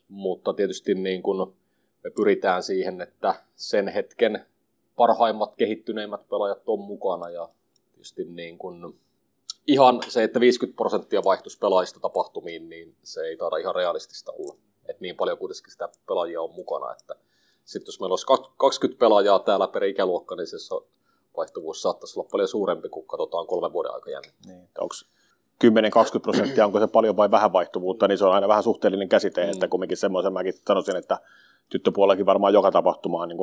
mutta 0.07 0.53
tietysti 0.53 0.93
niin 0.93 1.23
kun 1.23 1.53
me 2.03 2.09
pyritään 2.09 2.63
siihen, 2.63 3.01
että 3.01 3.35
sen 3.55 3.87
hetken 3.87 4.45
parhaimmat, 4.95 5.55
kehittyneimmät 5.55 6.29
pelaajat 6.29 6.61
on 6.67 6.79
mukana, 6.79 7.29
ja 7.29 7.49
tietysti 7.91 8.25
niin 8.25 8.57
kun 8.57 8.99
ihan 9.67 9.99
se, 10.07 10.23
että 10.23 10.39
50 10.39 10.77
prosenttia 10.77 11.23
vaihtus 11.23 11.57
pelaajista 11.57 11.99
tapahtumiin, 11.99 12.69
niin 12.69 12.95
se 13.03 13.21
ei 13.21 13.37
taida 13.37 13.57
ihan 13.57 13.75
realistista 13.75 14.31
olla. 14.31 14.55
Et 14.89 15.01
niin 15.01 15.15
paljon 15.15 15.37
kuitenkin 15.37 15.71
sitä 15.71 15.89
pelaajia 16.07 16.41
on 16.41 16.53
mukana, 16.55 16.91
että 16.91 17.15
sitten 17.65 17.87
jos 17.87 17.99
meillä 17.99 18.13
olisi 18.13 18.25
20 18.57 18.99
pelaajaa 18.99 19.39
täällä 19.39 19.67
per 19.67 19.83
ikäluokka, 19.83 20.35
niin 20.35 20.47
se 20.47 20.57
vaihtuvuus 21.37 21.81
saattaisi 21.81 22.19
olla 22.19 22.29
paljon 22.31 22.47
suurempi, 22.47 22.89
kun 22.89 23.07
katsotaan 23.07 23.47
kolmen 23.47 23.73
vuoden 23.73 23.93
aikajännettä. 23.93 24.47
Niin. 24.47 24.69
Onko 24.77 24.95
10-20 25.63 26.19
prosenttia, 26.21 26.65
onko 26.65 26.79
se 26.79 26.87
paljon 26.87 27.17
vai 27.17 27.31
vähän 27.31 27.53
vaihtuvuutta, 27.53 28.07
niin 28.07 28.17
se 28.17 28.25
on 28.25 28.33
aina 28.33 28.47
vähän 28.47 28.63
suhteellinen 28.63 29.09
käsite, 29.09 29.45
mm. 29.45 29.51
että 29.51 29.67
kumminkin 29.67 29.97
semmoisen 29.97 30.33
mäkin 30.33 30.53
sanoisin, 30.67 30.95
että 30.95 31.19
tyttöpuolellakin 31.71 32.25
varmaan 32.25 32.53
joka 32.53 32.71
tapahtumaan 32.71 33.29
niin 33.29 33.39
14-16 33.39 33.41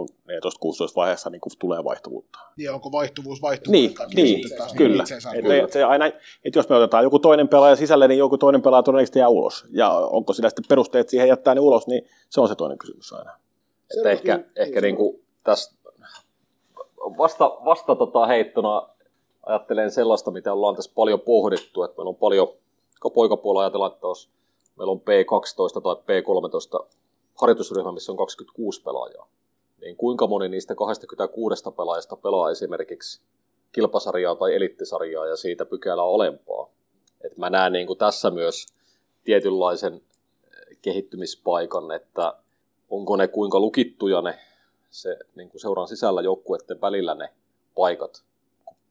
vaiheessa 0.97 1.31
niin 1.31 1.41
tulee 1.59 1.85
vaihtuvuutta. 1.85 2.39
Niin, 2.57 2.73
onko 2.73 2.93
vaihtuvuus 2.93 3.43
vaihtuvuutta? 3.43 4.07
Niin, 4.07 4.35
niin 4.35 4.57
taas, 4.59 4.75
kyllä. 4.75 5.05
Niin 5.33 5.43
kyllä. 5.43 5.65
Et, 5.65 5.73
se 5.73 5.85
aina, 5.85 6.07
että 6.07 6.59
jos 6.59 6.69
me 6.69 6.77
otetaan 6.77 7.05
joku 7.05 7.19
toinen 7.19 7.49
pelaaja 7.49 7.77
sisälle, 7.77 8.09
niin 8.09 8.19
joku 8.19 8.39
toinen 8.39 8.63
pelaaja 8.63 8.83
todennäköisesti 8.83 9.19
jää 9.19 9.29
ulos. 9.29 9.65
Ja 9.71 9.91
onko 9.91 10.33
sillä 10.33 10.49
sitten 10.49 10.65
perusteet 10.69 11.09
siihen 11.09 11.29
jättää 11.29 11.55
ne 11.55 11.61
ulos, 11.61 11.87
niin 11.87 12.09
se 12.31 12.41
on 12.41 12.49
se 12.49 12.55
toinen 12.55 12.79
kysymys 12.79 13.13
aina. 13.13 13.39
Että 13.97 14.11
ehkä, 14.11 14.41
ehkä 14.57 14.81
niin 14.81 14.97
kuin 14.97 15.23
tässä 15.45 15.75
vasta, 17.19 17.45
vasta 17.65 17.95
tota 17.95 18.27
heittona 18.27 18.89
ajattelen 19.43 19.91
sellaista, 19.91 20.31
mitä 20.31 20.53
ollaan 20.53 20.77
tässä 20.77 20.93
paljon 20.95 21.21
pohdittu, 21.21 21.83
että 21.83 21.97
meillä 21.99 22.09
on 22.09 22.17
paljon, 22.17 22.49
poikapuolella 23.15 23.63
ajatellaan, 23.63 23.93
että 23.93 24.07
jos 24.07 24.29
meillä 24.77 24.93
on 24.93 25.01
P12 25.01 25.81
tai 25.83 25.95
P13 25.95 26.98
harjoitusryhmä, 27.41 27.93
missä 27.93 28.13
on 28.13 28.19
26 28.19 28.83
pelaajaa, 28.83 29.29
niin 29.81 29.97
kuinka 29.97 30.27
moni 30.27 30.49
niistä 30.49 30.75
26 30.75 31.65
pelaajasta 31.77 32.17
pelaa 32.17 32.51
esimerkiksi 32.51 33.21
kilpasarjaa 33.73 34.35
tai 34.35 34.55
elittisarjaa 34.55 35.27
ja 35.27 35.37
siitä 35.37 35.65
pykälää 35.65 36.05
olempaa. 36.05 36.71
Et 37.21 37.37
mä 37.37 37.51
näen 37.51 37.73
niin 37.73 37.87
kuin 37.87 37.99
tässä 37.99 38.31
myös 38.31 38.67
tietynlaisen 39.25 40.03
kehittymispaikan, 40.83 41.93
että 41.93 42.35
onko 42.91 43.17
ne 43.17 43.29
kuinka 43.29 43.61
lukittuja 43.61 44.23
ne 44.23 44.39
se 44.91 45.17
niin 45.35 45.51
kuin 45.51 45.61
seuran 45.61 45.89
sisällä 45.89 46.23
joukkueiden 46.23 46.81
välillä 46.81 47.15
ne 47.15 47.33
paikat, 47.75 48.25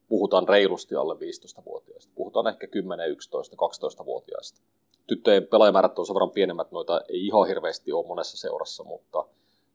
puhutaan 0.08 0.48
reilusti 0.48 0.94
alle 0.94 1.14
15-vuotiaista. 1.14 2.12
Puhutaan 2.14 2.46
ehkä 2.46 2.66
10, 2.66 3.10
11, 3.10 3.56
12-vuotiaista. 3.56 4.60
Tyttöjen 5.08 5.46
pelaajamäärät 5.46 5.98
on 5.98 6.06
sen 6.06 6.14
verran 6.14 6.30
pienemmät, 6.30 6.72
noita 6.72 7.00
ei 7.08 7.26
ihan 7.26 7.48
hirveästi 7.48 7.92
ole 7.92 8.06
monessa 8.06 8.36
seurassa, 8.36 8.84
mutta 8.84 9.24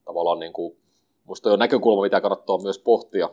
tavallaan 0.06 0.40
niin 0.40 0.54
kuin, 0.54 0.78
musta 1.26 1.54
on 1.54 1.60
näkökulma, 1.60 2.02
mitä 2.02 2.22
kannattaa 2.22 2.58
myös 2.58 2.80
pohtia, 2.80 3.30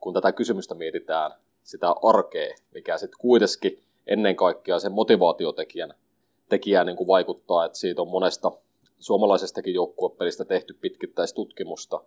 kun 0.00 0.14
tätä 0.14 0.32
kysymystä 0.32 0.74
mietitään, 0.74 1.30
sitä 1.62 1.94
arkea, 2.02 2.54
mikä 2.74 2.98
sitten 2.98 3.18
kuitenkin 3.20 3.82
ennen 4.06 4.36
kaikkea 4.36 4.78
sen 4.78 4.92
motivaatiotekijän 4.92 5.94
tekijään 6.48 6.86
niin 6.86 6.96
kuin 6.96 7.08
vaikuttaa, 7.08 7.64
että 7.64 7.78
siitä 7.78 8.02
on 8.02 8.08
monesta 8.08 8.52
suomalaisestakin 8.98 9.74
joukkuepelistä 9.74 10.44
tehty 10.44 10.74
pitkittäistutkimusta, 10.80 12.00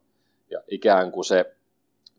ja 0.49 0.63
ikään 0.67 1.11
kuin 1.11 1.25
se 1.25 1.55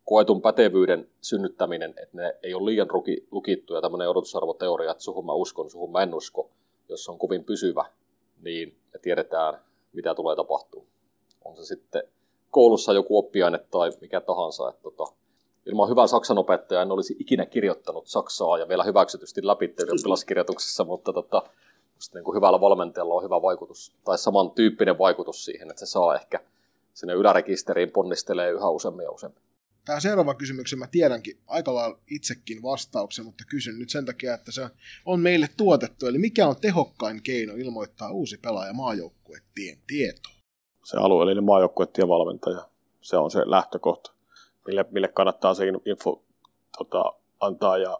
koetun 0.04 0.42
pätevyyden 0.42 1.08
synnyttäminen, 1.20 1.90
että 1.90 2.16
ne 2.16 2.36
ei 2.42 2.54
ole 2.54 2.64
liian 2.64 2.88
lukittuja, 3.30 3.80
tämmöinen 3.80 4.08
odotusarvoteoria, 4.08 4.90
että 4.90 5.04
suhun 5.04 5.26
mä 5.26 5.32
uskon, 5.32 5.70
suhun 5.70 5.92
mä 5.92 6.02
en 6.02 6.14
usko, 6.14 6.50
jos 6.88 7.08
on 7.08 7.18
kovin 7.18 7.44
pysyvä, 7.44 7.84
niin 8.42 8.78
tiedetään, 9.02 9.60
mitä 9.92 10.14
tulee 10.14 10.36
tapahtuu. 10.36 10.86
On 11.44 11.56
se 11.56 11.64
sitten 11.64 12.02
koulussa 12.50 12.92
joku 12.92 13.18
oppiaine 13.18 13.58
tai 13.70 13.90
mikä 14.00 14.20
tahansa, 14.20 14.68
että 14.68 14.82
tota, 14.82 15.04
ilman 15.66 15.90
hyvää 15.90 16.06
saksan 16.06 16.38
opettajaa 16.38 16.82
en 16.82 16.92
olisi 16.92 17.16
ikinä 17.18 17.46
kirjoittanut 17.46 18.06
saksaa 18.06 18.58
ja 18.58 18.68
vielä 18.68 18.84
hyväksytysti 18.84 19.46
läpi 19.46 19.74
ylioppilaskirjoituksessa, 19.82 20.84
mutta 20.84 21.12
tota, 21.12 21.42
niin 22.14 22.24
kuin 22.24 22.36
hyvällä 22.36 22.60
valmentajalla 22.60 23.14
on 23.14 23.22
hyvä 23.22 23.42
vaikutus, 23.42 23.92
tai 24.04 24.18
samantyyppinen 24.18 24.98
vaikutus 24.98 25.44
siihen, 25.44 25.70
että 25.70 25.86
se 25.86 25.90
saa 25.90 26.14
ehkä 26.14 26.40
sinne 26.94 27.14
ylärekisteriin 27.14 27.90
ponnistelee 27.90 28.50
yhä 28.50 28.70
useammin 28.70 29.04
ja 29.04 29.10
useammin. 29.10 29.42
Tämä 29.88 30.00
seuraava 30.00 30.34
kysymyksen 30.34 30.78
mä 30.78 30.86
tiedänkin 30.86 31.38
aika 31.46 31.74
lailla 31.74 31.98
itsekin 32.10 32.62
vastauksen, 32.62 33.24
mutta 33.24 33.44
kysyn 33.50 33.78
nyt 33.78 33.90
sen 33.90 34.04
takia, 34.04 34.34
että 34.34 34.52
se 34.52 34.68
on 35.06 35.20
meille 35.20 35.48
tuotettu. 35.56 36.06
Eli 36.06 36.18
mikä 36.18 36.48
on 36.48 36.56
tehokkain 36.60 37.22
keino 37.22 37.54
ilmoittaa 37.54 38.10
uusi 38.10 38.38
pelaaja 38.38 38.72
maajoukkuetien 38.72 39.78
tietoon? 39.86 40.34
Se 40.84 40.96
alueellinen 40.96 41.44
maajoukkuetien 41.44 42.08
valmentaja. 42.08 42.68
Se 43.00 43.16
on 43.16 43.30
se 43.30 43.38
lähtökohta, 43.44 44.12
mille, 44.66 44.84
mille 44.90 45.08
kannattaa 45.08 45.54
se 45.54 45.64
info 45.84 46.22
tota, 46.78 47.12
antaa. 47.40 47.78
Ja 47.78 47.98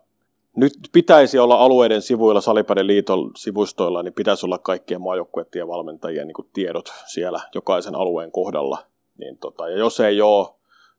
nyt 0.57 0.72
pitäisi 0.93 1.39
olla 1.39 1.57
alueiden 1.57 2.03
sivuilla, 2.03 2.41
Salipäden 2.41 2.86
liiton 2.86 3.30
sivustoilla, 3.36 4.03
niin 4.03 4.14
pitäisi 4.14 4.47
olla 4.47 4.59
kaikkien 4.59 5.01
maajoukkuetien 5.01 5.68
valmentajien 5.68 6.26
niin 6.26 6.51
tiedot 6.53 6.93
siellä 7.07 7.41
jokaisen 7.55 7.95
alueen 7.95 8.32
kohdalla. 8.32 8.86
Niin 9.18 9.39
tota, 9.39 9.68
ja 9.68 9.78
jos 9.78 10.01
ei 10.01 10.20
ole, 10.20 10.57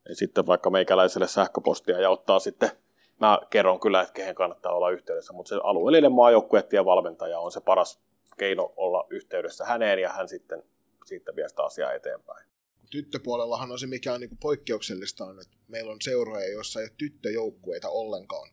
niin 0.10 0.16
sitten 0.16 0.46
vaikka 0.46 0.70
meikäläiselle 0.70 1.28
sähköpostia 1.28 2.02
ja 2.02 2.10
ottaa 2.10 2.40
sitten, 2.40 2.72
mä 3.20 3.40
kerron 3.50 3.80
kyllä, 3.80 4.02
että 4.02 4.14
kehen 4.14 4.36
kannattaa 4.36 4.74
olla 4.74 4.90
yhteydessä, 4.90 5.34
mutta 5.34 5.50
se 5.50 5.56
alueellinen 5.64 6.12
maajoukkuetien 6.12 6.86
valmentaja 6.86 7.40
on 7.40 7.52
se 7.52 7.62
paras 7.62 8.00
keino 8.38 8.74
olla 8.78 9.08
yhteydessä 9.10 9.66
häneen 9.66 10.00
ja 10.00 10.14
hän 10.14 10.30
sitten 10.30 10.64
siitä 11.06 11.36
vie 11.36 11.50
sitä 11.50 11.64
asiaa 11.64 11.94
eteenpäin. 11.94 12.48
Tyttöpuolellahan 12.90 13.72
on 13.72 13.80
se, 13.80 13.88
mikä 13.88 14.14
on 14.14 14.20
niin 14.20 14.38
poikkeuksellista, 14.42 15.26
on, 15.26 15.42
että 15.42 15.58
meillä 15.68 15.92
on 15.92 16.02
seuroja, 16.02 16.52
joissa 16.52 16.80
ei 16.80 16.86
ole 16.86 16.92
tyttöjoukkueita 16.98 17.90
ollenkaan 17.90 18.50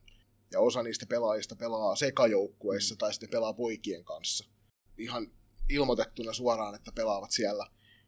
ja 0.53 0.61
osa 0.61 0.83
niistä 0.83 1.07
pelaajista 1.09 1.57
pelaa 1.57 1.97
sekajoukkueissa 1.97 2.95
mm. 2.95 2.99
tai 2.99 3.13
sitten 3.13 3.31
pelaa 3.31 3.53
poikien 3.53 4.05
kanssa. 4.05 4.45
Ihan 4.99 5.31
ilmoitettuna 5.69 6.33
suoraan, 6.33 6.75
että 6.75 6.93
pelaavat 6.95 7.31
siellä. 7.31 7.67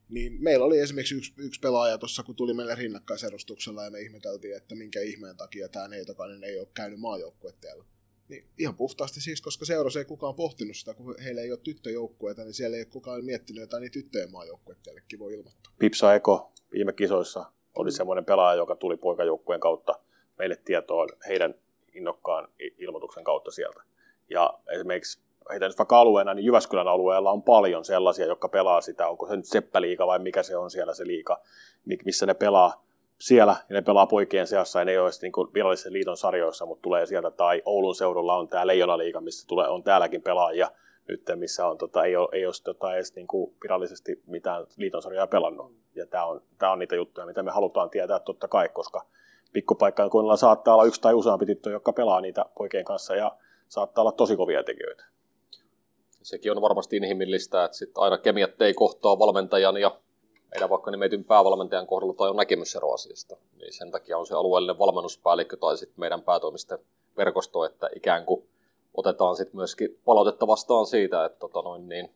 Niin 0.08 0.42
meillä 0.42 0.64
oli 0.64 0.78
esimerkiksi 0.78 1.14
yksi, 1.14 1.32
yksi 1.36 1.60
pelaaja 1.60 1.98
tuossa, 1.98 2.22
kun 2.22 2.36
tuli 2.36 2.54
meille 2.54 2.74
rinnakkaisedustuksella 2.74 3.84
ja 3.84 3.90
me 3.90 4.00
ihmeteltiin, 4.00 4.56
että 4.56 4.74
minkä 4.74 5.00
ihmeen 5.00 5.36
takia 5.36 5.68
tämä 5.68 5.88
neitokainen 5.88 6.44
ei 6.44 6.58
ole 6.58 6.68
käynyt 6.74 7.00
maajoukkuetteella. 7.00 7.84
Niin 8.28 8.44
ihan 8.58 8.74
puhtaasti 8.74 9.20
siis, 9.20 9.40
koska 9.40 9.64
seurassa 9.64 9.98
ei 9.98 10.04
kukaan 10.04 10.34
pohtinut 10.34 10.76
sitä, 10.76 10.94
kun 10.94 11.14
heillä 11.24 11.40
ei 11.40 11.52
ole 11.52 11.60
tyttöjoukkueita, 11.62 12.44
niin 12.44 12.54
siellä 12.54 12.76
ei 12.76 12.82
ole 12.82 12.90
kukaan 12.90 13.24
miettinyt 13.24 13.60
jotain 13.60 13.80
niin 13.80 13.92
tyttöjen 13.92 14.32
maajoukkuetteellekin 14.32 15.18
voi 15.18 15.34
ilmoittaa. 15.34 15.72
Pipsa 15.78 16.14
Eko 16.14 16.52
viime 16.72 16.92
kisoissa 16.92 17.52
oli 17.74 17.90
mm. 17.90 17.94
semmoinen 17.94 18.24
pelaaja, 18.24 18.56
joka 18.56 18.76
tuli 18.76 18.96
poikajoukkueen 18.96 19.60
kautta 19.60 20.00
meille 20.38 20.56
tietoon 20.56 21.08
heidän 21.28 21.54
innokkaan 21.94 22.48
ilmoituksen 22.78 23.24
kautta 23.24 23.50
sieltä. 23.50 23.82
Ja 24.30 24.58
esimerkiksi 24.74 25.20
heitä 25.50 25.68
nyt 25.68 25.78
vaikka 25.78 25.98
alueena, 25.98 26.34
niin 26.34 26.44
Jyväskylän 26.44 26.88
alueella 26.88 27.30
on 27.30 27.42
paljon 27.42 27.84
sellaisia, 27.84 28.26
jotka 28.26 28.48
pelaa 28.48 28.80
sitä, 28.80 29.08
onko 29.08 29.26
se 29.26 29.36
nyt 29.36 29.44
Seppä-liiga 29.44 30.06
vai 30.06 30.18
mikä 30.18 30.42
se 30.42 30.56
on 30.56 30.70
siellä 30.70 30.94
se 30.94 31.06
liiga, 31.06 31.40
missä 32.04 32.26
ne 32.26 32.34
pelaa 32.34 32.84
siellä, 33.18 33.56
ja 33.68 33.74
ne 33.74 33.82
pelaa 33.82 34.06
poikien 34.06 34.46
seassa, 34.46 34.78
ja 34.78 34.84
ne 34.84 34.92
ei 34.92 34.98
ole 34.98 35.10
niin 35.22 35.32
virallisen 35.54 35.92
liiton 35.92 36.16
sarjoissa, 36.16 36.66
mutta 36.66 36.82
tulee 36.82 37.06
sieltä, 37.06 37.30
tai 37.30 37.62
Oulun 37.64 37.94
seudulla 37.94 38.36
on 38.36 38.48
tämä 38.48 38.66
Leijona-liiga, 38.66 39.20
missä 39.20 39.46
tulee, 39.46 39.68
on 39.68 39.82
täälläkin 39.82 40.22
pelaajia, 40.22 40.70
nyt, 41.08 41.22
missä 41.34 41.66
on, 41.66 41.78
tota, 41.78 42.04
ei 42.04 42.16
ole, 42.16 42.28
ei 42.32 42.46
ole 42.46 42.54
tota, 42.64 42.94
edes 42.94 43.14
niin 43.14 43.26
kuin 43.26 43.54
virallisesti 43.62 44.22
mitään 44.26 44.66
liiton 44.76 45.02
sarjaa 45.02 45.26
pelannut. 45.26 45.72
Ja 45.94 46.06
tämä 46.06 46.24
on, 46.24 46.42
tämä 46.58 46.72
on 46.72 46.78
niitä 46.78 46.96
juttuja, 46.96 47.26
mitä 47.26 47.42
me 47.42 47.50
halutaan 47.50 47.90
tietää 47.90 48.20
totta 48.20 48.48
kai, 48.48 48.68
koska 48.68 49.02
pikkupaikkakunnalla 49.52 50.36
saattaa 50.36 50.74
olla 50.74 50.84
yksi 50.84 51.00
tai 51.00 51.14
useampi 51.14 51.46
tyttö, 51.46 51.70
joka 51.70 51.92
pelaa 51.92 52.20
niitä 52.20 52.44
poikien 52.58 52.84
kanssa 52.84 53.16
ja 53.16 53.36
saattaa 53.68 54.02
olla 54.02 54.12
tosi 54.12 54.36
kovia 54.36 54.64
tekijöitä. 54.64 55.04
Sekin 56.28 56.52
on 56.52 56.62
varmasti 56.62 56.96
inhimillistä, 56.96 57.64
että 57.64 57.76
sit 57.76 57.90
aina 57.94 58.18
kemiat 58.18 58.62
ei 58.62 58.74
kohtaa 58.74 59.18
valmentajan 59.18 59.76
ja 59.76 60.00
meidän 60.50 60.70
vaikka 60.70 60.90
nimetyn 60.90 61.24
päävalmentajan 61.24 61.86
kohdalla 61.86 62.14
tai 62.14 62.30
on 62.30 62.36
näkemysero 62.36 62.92
asiasta. 62.92 63.36
Niin 63.58 63.72
sen 63.72 63.90
takia 63.90 64.18
on 64.18 64.26
se 64.26 64.34
alueellinen 64.34 64.78
valmennuspäällikkö 64.78 65.56
tai 65.56 65.76
sitten 65.76 66.00
meidän 66.00 66.22
päätoimisten 66.22 66.78
verkosto, 67.16 67.64
että 67.64 67.88
ikään 67.96 68.24
kuin 68.24 68.48
otetaan 68.94 69.36
sitten 69.36 69.56
myöskin 69.56 70.00
palautetta 70.04 70.46
vastaan 70.46 70.86
siitä, 70.86 71.24
että 71.24 71.38
tota 71.38 71.62
noin, 71.62 71.88
niin 71.88 72.10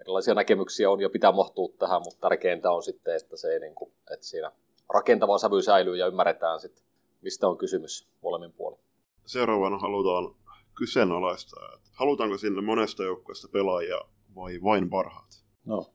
erilaisia 0.00 0.34
näkemyksiä 0.34 0.90
on 0.90 1.00
ja 1.00 1.10
pitää 1.10 1.32
mahtua 1.32 1.68
tähän, 1.78 2.02
mutta 2.04 2.20
tärkeintä 2.20 2.70
on 2.70 2.82
sitten, 2.82 3.16
että, 3.16 3.36
se 3.36 3.52
ei, 3.52 3.60
niin 3.60 3.74
kuin, 3.74 3.92
että 4.12 4.26
siinä 4.26 4.52
rakentava 4.94 5.38
sävy 5.38 5.62
säilyy 5.62 5.96
ja 5.96 6.06
ymmärretään 6.06 6.60
sitten, 6.60 6.84
mistä 7.22 7.48
on 7.48 7.58
kysymys 7.58 8.08
molemmin 8.22 8.52
puolin. 8.52 8.78
Seuraavana 9.26 9.78
halutaan 9.78 10.34
kyseenalaistaa, 10.74 11.74
että 11.74 11.90
halutaanko 11.92 12.38
sinne 12.38 12.62
monesta 12.62 13.02
joukkueesta 13.02 13.48
pelaajia 13.52 14.00
vai 14.36 14.60
vain 14.64 14.90
parhaat? 14.90 15.44
No, 15.64 15.86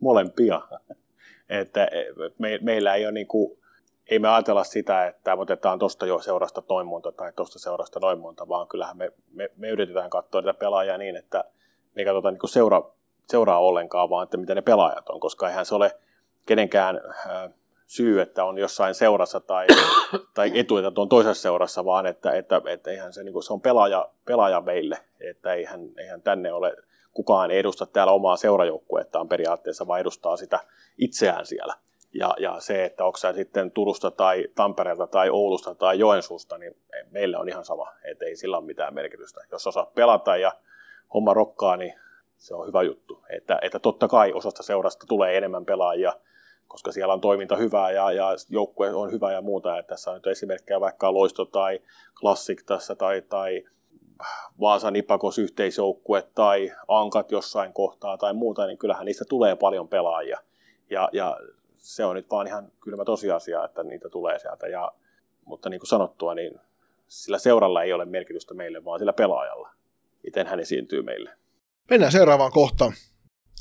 molempia. 0.00 0.60
että 1.48 1.88
me, 2.38 2.58
meillä 2.62 2.94
ei 2.94 3.04
ole 3.04 3.12
niin 3.12 3.26
kuin, 3.26 3.58
ei 4.10 4.18
me 4.18 4.28
ajatella 4.28 4.64
sitä, 4.64 5.06
että 5.06 5.34
otetaan 5.34 5.78
tuosta 5.78 6.06
jo 6.06 6.20
seurasta 6.20 6.62
noin 6.68 6.86
monta 6.86 7.12
tai 7.12 7.32
tuosta 7.32 7.58
seurasta 7.58 8.00
noin 8.00 8.18
monta, 8.18 8.48
vaan 8.48 8.68
kyllähän 8.68 8.96
me, 8.96 9.12
me, 9.32 9.50
me 9.56 9.68
yritetään 9.68 10.10
katsoa 10.10 10.40
niitä 10.40 10.54
pelaajia 10.54 10.98
niin, 10.98 11.16
että 11.16 11.44
me 11.94 12.02
ei 12.02 12.04
katsota 12.04 12.30
niin 12.30 12.40
seura, 12.48 12.90
seuraa 13.30 13.58
ollenkaan, 13.58 14.10
vaan 14.10 14.24
että 14.24 14.36
mitä 14.36 14.54
ne 14.54 14.62
pelaajat 14.62 15.08
on, 15.08 15.20
koska 15.20 15.48
eihän 15.48 15.66
se 15.66 15.74
ole 15.74 15.98
kenenkään 16.46 17.00
äh, 17.26 17.50
syy, 17.86 18.20
että 18.20 18.44
on 18.44 18.58
jossain 18.58 18.94
seurassa 18.94 19.40
tai, 19.40 19.66
tai 20.34 20.58
etu, 20.58 20.76
että 20.76 21.00
on 21.00 21.08
toisessa 21.08 21.42
seurassa, 21.42 21.84
vaan 21.84 22.06
että, 22.06 22.32
että, 22.32 22.60
että 22.66 22.90
eihän 22.90 23.12
se, 23.12 23.22
niin 23.22 23.32
kuin, 23.32 23.42
se 23.42 23.52
on 23.52 23.60
pelaaja, 23.60 24.08
pelaaja 24.24 24.60
meille, 24.60 24.98
että 25.20 25.54
eihän, 25.54 25.80
eihän 25.98 26.22
tänne 26.22 26.52
ole 26.52 26.76
kukaan 27.12 27.50
edusta 27.50 27.86
täällä 27.86 28.12
omaa 28.12 28.36
seurajoukkuettaan 28.36 29.28
periaatteessa, 29.28 29.86
vaan 29.86 30.00
edustaa 30.00 30.36
sitä 30.36 30.60
itseään 30.98 31.46
siellä. 31.46 31.74
Ja, 32.14 32.34
ja 32.38 32.60
se, 32.60 32.84
että 32.84 33.04
onko 33.04 33.18
sä 33.18 33.32
sitten 33.32 33.70
Turusta 33.70 34.10
tai 34.10 34.48
Tampereelta 34.54 35.06
tai 35.06 35.30
Oulusta 35.30 35.74
tai 35.74 35.98
Joensuusta, 35.98 36.58
niin 36.58 36.76
meille 37.10 37.38
on 37.38 37.48
ihan 37.48 37.64
sama, 37.64 37.92
että 38.04 38.24
ei 38.24 38.36
sillä 38.36 38.58
ole 38.58 38.66
mitään 38.66 38.94
merkitystä. 38.94 39.40
Jos 39.52 39.66
osaat 39.66 39.94
pelata 39.94 40.36
ja 40.36 40.52
homma 41.14 41.34
rokkaa, 41.34 41.76
niin 41.76 41.94
se 42.36 42.54
on 42.54 42.66
hyvä 42.66 42.82
juttu. 42.82 43.24
Että, 43.28 43.58
että 43.62 43.78
totta 43.78 44.08
kai 44.08 44.32
osasta 44.32 44.62
seurasta 44.62 45.06
tulee 45.06 45.36
enemmän 45.36 45.64
pelaajia, 45.64 46.12
koska 46.74 46.92
siellä 46.92 47.14
on 47.14 47.20
toiminta 47.20 47.56
hyvää 47.56 47.90
ja, 47.90 48.12
ja 48.12 48.28
joukkue 48.48 48.94
on 48.94 49.12
hyvä 49.12 49.32
ja 49.32 49.42
muuta. 49.42 49.78
että 49.78 49.88
tässä 49.94 50.10
on 50.10 50.14
nyt 50.14 50.26
esimerkkejä 50.26 50.80
vaikka 50.80 51.14
Loisto 51.14 51.44
tai 51.44 51.80
Classic 52.20 52.66
tässä 52.66 52.94
tai, 52.94 53.22
tai 53.22 53.62
Vaasan 54.60 54.96
Ipakos 54.96 55.38
yhteisjoukkue 55.38 56.22
tai 56.34 56.72
Ankat 56.88 57.32
jossain 57.32 57.72
kohtaa 57.72 58.18
tai 58.18 58.34
muuta, 58.34 58.66
niin 58.66 58.78
kyllähän 58.78 59.04
niistä 59.04 59.24
tulee 59.28 59.56
paljon 59.56 59.88
pelaajia. 59.88 60.38
Ja, 60.90 61.08
ja 61.12 61.36
se 61.76 62.04
on 62.04 62.16
nyt 62.16 62.30
vaan 62.30 62.46
ihan 62.46 62.72
kylmä 62.80 63.04
tosiasia, 63.04 63.64
että 63.64 63.82
niitä 63.82 64.08
tulee 64.08 64.38
sieltä. 64.38 64.66
Ja, 64.66 64.92
mutta 65.44 65.68
niin 65.68 65.80
kuin 65.80 65.88
sanottua, 65.88 66.34
niin 66.34 66.60
sillä 67.06 67.38
seuralla 67.38 67.82
ei 67.82 67.92
ole 67.92 68.04
merkitystä 68.04 68.54
meille, 68.54 68.84
vaan 68.84 68.98
sillä 68.98 69.12
pelaajalla. 69.12 69.70
Miten 70.22 70.46
hän 70.46 70.60
esiintyy 70.60 71.02
meille. 71.02 71.30
Mennään 71.90 72.12
seuraavaan 72.12 72.52
kohtaan. 72.52 72.92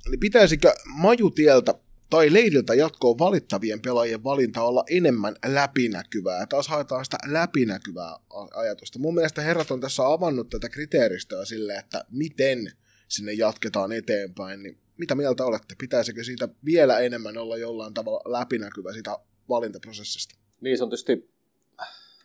Eli 0.07 0.17
pitäisikö 0.17 0.73
Majutieltä 0.97 1.73
tai 2.09 2.33
leiriltä 2.33 2.73
jatkoon 2.73 3.19
valittavien 3.19 3.81
pelaajien 3.81 4.23
valinta 4.23 4.61
olla 4.61 4.83
enemmän 4.89 5.35
läpinäkyvää. 5.45 6.45
Taas 6.45 6.67
haetaan 6.67 7.05
sitä 7.05 7.17
läpinäkyvää 7.27 8.19
ajatusta. 8.55 8.99
Mun 8.99 9.15
mielestä 9.15 9.41
herrat 9.41 9.71
on 9.71 9.81
tässä 9.81 10.07
avannut 10.07 10.49
tätä 10.49 10.69
kriteeristöä 10.69 11.45
sille, 11.45 11.75
että 11.75 12.05
miten 12.11 12.71
sinne 13.07 13.33
jatketaan 13.33 13.91
eteenpäin. 13.91 14.63
Niin 14.63 14.77
mitä 14.97 15.15
mieltä 15.15 15.45
olette? 15.45 15.75
Pitäisikö 15.77 16.23
siitä 16.23 16.49
vielä 16.65 16.99
enemmän 16.99 17.37
olla 17.37 17.57
jollain 17.57 17.93
tavalla 17.93 18.39
läpinäkyvä 18.39 18.93
sitä 18.93 19.17
valintaprosessista? 19.49 20.35
Niin 20.61 20.77
se 20.77 20.83
on 20.83 20.89
tietysti 20.89 21.29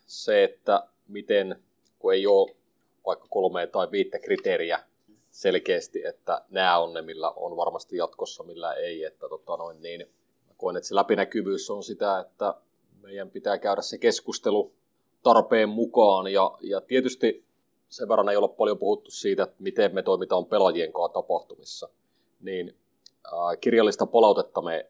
se, 0.07 0.45
että 0.45 0.89
miten, 1.09 1.57
kun 1.99 2.15
ei 2.15 2.27
ole 2.27 2.57
vaikka 3.07 3.27
kolme 3.31 3.67
tai 3.67 3.91
viittä 3.91 4.19
kriteeriä 4.19 4.88
selkeästi, 5.39 6.07
että 6.07 6.45
nämä 6.51 6.79
on 6.79 6.95
ne, 6.95 7.03
millä 7.03 7.31
on 7.31 7.57
varmasti 7.57 7.97
jatkossa, 7.97 8.45
millä 8.45 8.73
ei. 8.73 9.05
Että 9.05 9.29
tota 9.29 9.57
noin, 9.57 9.83
niin, 9.83 10.07
koen, 10.57 10.77
että 10.77 10.89
se 10.89 10.95
läpinäkyvyys 10.95 11.71
on 11.71 11.83
sitä, 11.83 12.19
että 12.19 12.55
meidän 13.03 13.31
pitää 13.31 13.59
käydä 13.59 13.83
se 13.83 13.99
keskustelu 13.99 14.73
tarpeen 15.23 15.69
mukaan. 15.69 16.33
Ja, 16.33 16.59
ja 16.61 16.81
tietysti 16.81 17.45
sen 17.89 18.09
verran 18.09 18.29
ei 18.29 18.37
olla 18.37 18.49
paljon 18.49 18.79
puhuttu 18.79 19.11
siitä, 19.11 19.43
että 19.43 19.57
miten 19.59 19.95
me 19.95 20.03
toimitaan 20.03 20.47
pelaajien 20.47 20.93
kanssa 20.93 21.13
tapahtumissa. 21.13 21.89
Niin 22.41 22.77
ää, 23.25 23.57
kirjallista 23.57 24.07
palautetta 24.07 24.63
me 24.63 24.87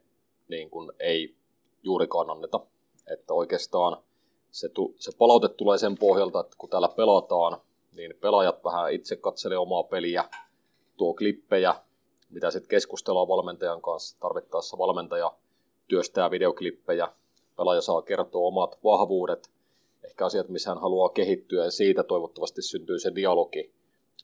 niin 0.49 0.71
kuin, 0.71 0.93
ei 0.99 1.35
juurikaan 1.83 2.31
anneta. 2.31 2.61
Että 3.07 3.35
oikeastaan 3.35 4.03
se, 4.51 4.69
tu, 4.69 4.95
se 4.99 5.13
palaute 5.19 5.49
tulee 5.49 5.79
sen 5.79 5.99
pohjalta, 5.99 6.41
että 6.41 6.57
kun 6.59 6.71
täällä 6.71 6.89
pelataan, 6.89 7.61
niin 7.99 8.15
pelaajat 8.21 8.65
vähän 8.65 8.93
itse 8.93 9.17
katselee 9.17 9.59
omaa 9.59 9.83
peliä, 9.83 10.25
tuo 10.97 11.15
klippejä, 11.15 11.75
mitä 12.31 12.51
sitten 12.51 12.69
keskustellaan 12.69 13.29
valmentajan 13.29 13.83
kanssa. 13.83 14.21
Tarvittaessa 14.21 14.79
valmentaja 14.79 15.33
työstää 15.89 16.31
videoklippejä, 16.31 17.09
pelaaja 17.57 17.81
saa 17.81 18.03
kertoa 18.03 18.47
omat 18.47 18.79
vahvuudet, 18.85 19.51
ehkä 20.05 20.27
asiat, 20.27 20.49
missä 20.49 20.71
hän 20.71 20.81
haluaa 20.81 21.09
kehittyä, 21.09 21.65
ja 21.65 21.71
siitä 21.71 22.03
toivottavasti 22.03 22.63
syntyy 22.63 22.99
se 22.99 23.15
dialogi, 23.15 23.73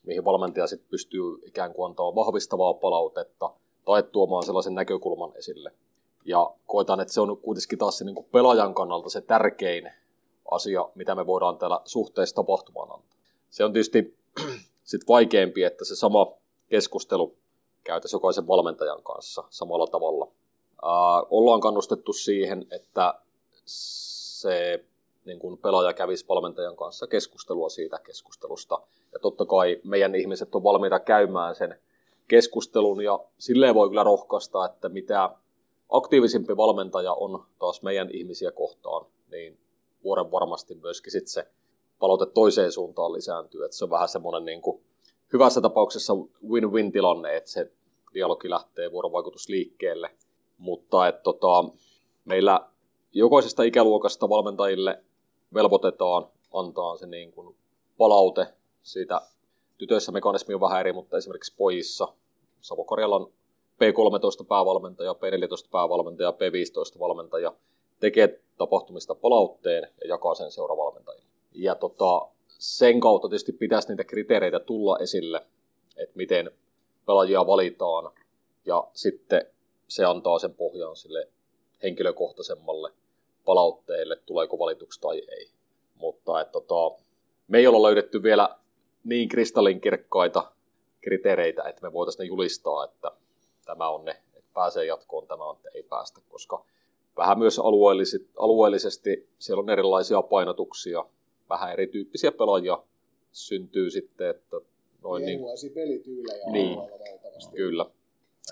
mihin 0.03 0.25
valmentaja 0.25 0.67
sitten 0.67 0.89
pystyy 0.89 1.21
ikään 1.45 1.73
kuin 1.73 1.89
antaa 1.89 2.15
vahvistavaa 2.15 2.73
palautetta 2.73 3.53
tai 3.85 4.03
tuomaan 4.03 4.43
sellaisen 4.43 4.75
näkökulman 4.75 5.31
esille. 5.35 5.71
Ja 6.25 6.53
koitan, 6.67 6.99
että 6.99 7.13
se 7.13 7.21
on 7.21 7.37
kuitenkin 7.37 7.79
taas 7.79 7.97
se 7.97 8.05
niin 8.05 8.15
kuin 8.15 8.27
pelaajan 8.31 8.73
kannalta 8.73 9.09
se 9.09 9.21
tärkein 9.21 9.91
asia, 10.51 10.89
mitä 10.95 11.15
me 11.15 11.25
voidaan 11.25 11.57
täällä 11.57 11.81
suhteessa 11.85 12.35
tapahtumaan 12.35 12.91
antaa. 12.91 13.14
Se 13.55 13.63
on 13.63 13.73
tietysti 13.73 14.17
sit 14.83 15.01
vaikeampi, 15.07 15.63
että 15.63 15.85
se 15.85 15.95
sama 15.95 16.33
keskustelu 16.69 17.35
käytäisiin 17.83 18.17
jokaisen 18.17 18.47
valmentajan 18.47 19.03
kanssa 19.03 19.43
samalla 19.49 19.87
tavalla. 19.87 20.31
Ää, 20.83 21.21
ollaan 21.29 21.61
kannustettu 21.61 22.13
siihen, 22.13 22.67
että 22.71 23.13
se 23.65 24.83
niin 25.25 25.39
kun 25.39 25.57
pelaaja 25.57 25.93
kävisi 25.93 26.25
valmentajan 26.29 26.75
kanssa 26.75 27.07
keskustelua 27.07 27.69
siitä 27.69 27.99
keskustelusta. 27.99 28.81
Ja 29.13 29.19
totta 29.19 29.45
kai 29.45 29.81
meidän 29.83 30.15
ihmiset 30.15 30.55
on 30.55 30.63
valmiita 30.63 30.99
käymään 30.99 31.55
sen 31.55 31.79
keskustelun 32.27 33.03
ja 33.03 33.19
silleen 33.37 33.75
voi 33.75 33.89
kyllä 33.89 34.03
rohkaista, 34.03 34.65
että 34.65 34.89
mitä 34.89 35.29
aktiivisempi 35.89 36.57
valmentaja 36.57 37.13
on 37.13 37.45
taas 37.59 37.81
meidän 37.81 38.09
ihmisiä 38.11 38.51
kohtaan, 38.51 39.05
niin 39.31 39.57
vuoden 40.03 40.31
varmasti 40.31 40.75
myöskin 40.75 41.11
sit 41.11 41.27
se 41.27 41.47
palaute 41.99 42.25
toiseen 42.25 42.71
suuntaan 42.71 43.13
lisääntyy. 43.13 43.65
Että 43.65 43.77
se 43.77 43.83
on 43.83 43.89
vähän 43.89 44.09
semmoinen 44.09 44.45
niin 44.45 44.61
kuin 44.61 44.81
hyvässä 45.33 45.61
tapauksessa 45.61 46.13
win-win 46.49 46.91
tilanne, 46.91 47.37
että 47.37 47.51
se 47.51 47.71
dialogi 48.13 48.49
lähtee 48.49 48.91
vuorovaikutus 48.91 49.49
liikkeelle. 49.49 50.09
Mutta 50.57 51.07
että 51.07 51.21
tota, 51.21 51.63
meillä 52.25 52.69
jokaisesta 53.13 53.63
ikäluokasta 53.63 54.29
valmentajille 54.29 55.03
velvoitetaan 55.53 56.27
antaa 56.53 56.97
se 56.97 57.07
niin 57.07 57.31
kuin 57.31 57.55
palaute 57.97 58.47
siitä. 58.83 59.21
Tytöissä 59.77 60.11
mekanismi 60.11 60.53
on 60.53 60.61
vähän 60.61 60.79
eri, 60.79 60.93
mutta 60.93 61.17
esimerkiksi 61.17 61.55
pojissa 61.57 62.07
Savo-Karjalan 62.61 63.27
P13 63.75 64.45
päävalmentaja, 64.47 65.13
P14 65.13 65.69
päävalmentaja, 65.71 66.31
P15 66.31 66.99
valmentaja 66.99 67.53
tekee 67.99 68.39
tapahtumista 68.57 69.15
palautteen 69.15 69.83
ja 70.01 70.07
jakaa 70.07 70.35
sen 70.35 70.51
seuravalmentajille. 70.51 71.24
Ja 71.55 71.75
tota, 71.75 72.27
sen 72.47 72.99
kautta 72.99 73.29
tietysti 73.29 73.51
pitäisi 73.51 73.87
niitä 73.87 74.03
kriteereitä 74.03 74.59
tulla 74.59 74.97
esille, 74.99 75.45
että 75.97 76.17
miten 76.17 76.51
pelaajia 77.05 77.47
valitaan, 77.47 78.11
ja 78.65 78.87
sitten 78.93 79.45
se 79.87 80.05
antaa 80.05 80.39
sen 80.39 80.53
pohjan 80.53 80.95
sille 80.95 81.27
henkilökohtaisemmalle 81.83 82.91
palautteelle, 83.45 84.15
tuleeko 84.25 84.59
valituksi 84.59 85.01
tai 85.01 85.21
ei. 85.27 85.49
Mutta 85.95 86.41
et, 86.41 86.51
tota, 86.51 87.03
me 87.47 87.57
ei 87.57 87.67
olla 87.67 87.83
löydetty 87.83 88.23
vielä 88.23 88.55
niin 89.03 89.29
kristallinkirkkaita 89.29 90.51
kriteereitä, 91.01 91.63
että 91.63 91.81
me 91.81 91.93
voitaisiin 91.93 92.23
ne 92.23 92.27
julistaa, 92.27 92.85
että 92.85 93.11
tämä 93.65 93.89
on 93.89 94.05
ne, 94.05 94.11
että 94.11 94.49
pääsee 94.53 94.85
jatkoon, 94.85 95.27
tämä 95.27 95.43
on, 95.43 95.55
että 95.55 95.69
ei 95.73 95.83
päästä, 95.83 96.21
koska 96.29 96.65
vähän 97.17 97.39
myös 97.39 97.59
alueellisesti, 97.59 98.29
alueellisesti 98.37 99.29
siellä 99.39 99.61
on 99.61 99.69
erilaisia 99.69 100.21
painotuksia, 100.21 101.05
vähän 101.49 101.73
erityyppisiä 101.73 102.31
pelaajia 102.31 102.83
syntyy 103.31 103.89
sitten, 103.89 104.29
että 104.29 104.57
noin 105.03 105.25
niin, 105.25 105.39
niin 105.61 105.73
pelityylejä 105.73 106.45
niin, 106.51 106.79
Kyllä. 107.55 107.85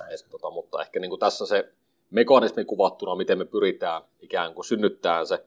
Et, 0.09 0.25
tota, 0.29 0.49
mutta 0.51 0.81
ehkä 0.81 0.99
niin 0.99 1.09
kuin 1.09 1.19
tässä 1.19 1.45
se 1.45 1.69
mekanismi 2.11 2.65
kuvattuna, 2.65 3.15
miten 3.15 3.37
me 3.37 3.45
pyritään 3.45 4.01
ikään 4.21 4.53
kuin 4.53 4.65
synnyttämään 4.65 5.27
se 5.27 5.45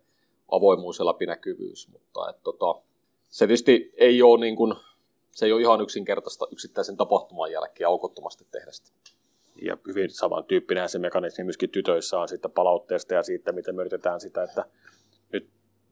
avoimuus 0.49 0.99
ja 0.99 1.07
läpinäkyvyys, 1.07 1.88
mutta 1.92 2.30
et, 2.30 2.42
tota, 2.42 2.82
se 3.28 3.47
tietysti 3.47 3.92
ei 3.97 4.22
ole, 4.22 4.40
niin 4.40 4.57
kuin, 4.57 4.74
se 5.30 5.47
ei 5.47 5.53
ole 5.53 5.61
ihan 5.61 5.80
yksinkertaista 5.80 6.47
yksittäisen 6.53 6.97
tapahtuman 6.97 7.53
jälkeen 7.53 7.88
aukottomasti 7.88 8.47
tehdä 8.51 8.70
sitä. 8.72 8.90
Ja 9.62 9.76
hyvin 9.86 10.11
samantyyppinen 10.11 10.88
se 10.88 10.99
mekanismi 10.99 11.44
myöskin 11.44 11.70
tytöissä 11.70 12.18
on 12.18 12.28
siitä 12.28 12.49
palautteesta 12.49 13.14
ja 13.14 13.22
siitä, 13.22 13.53
miten 13.53 13.74
me 13.74 13.82
yritetään 13.82 14.20
sitä, 14.20 14.42
että 14.42 14.64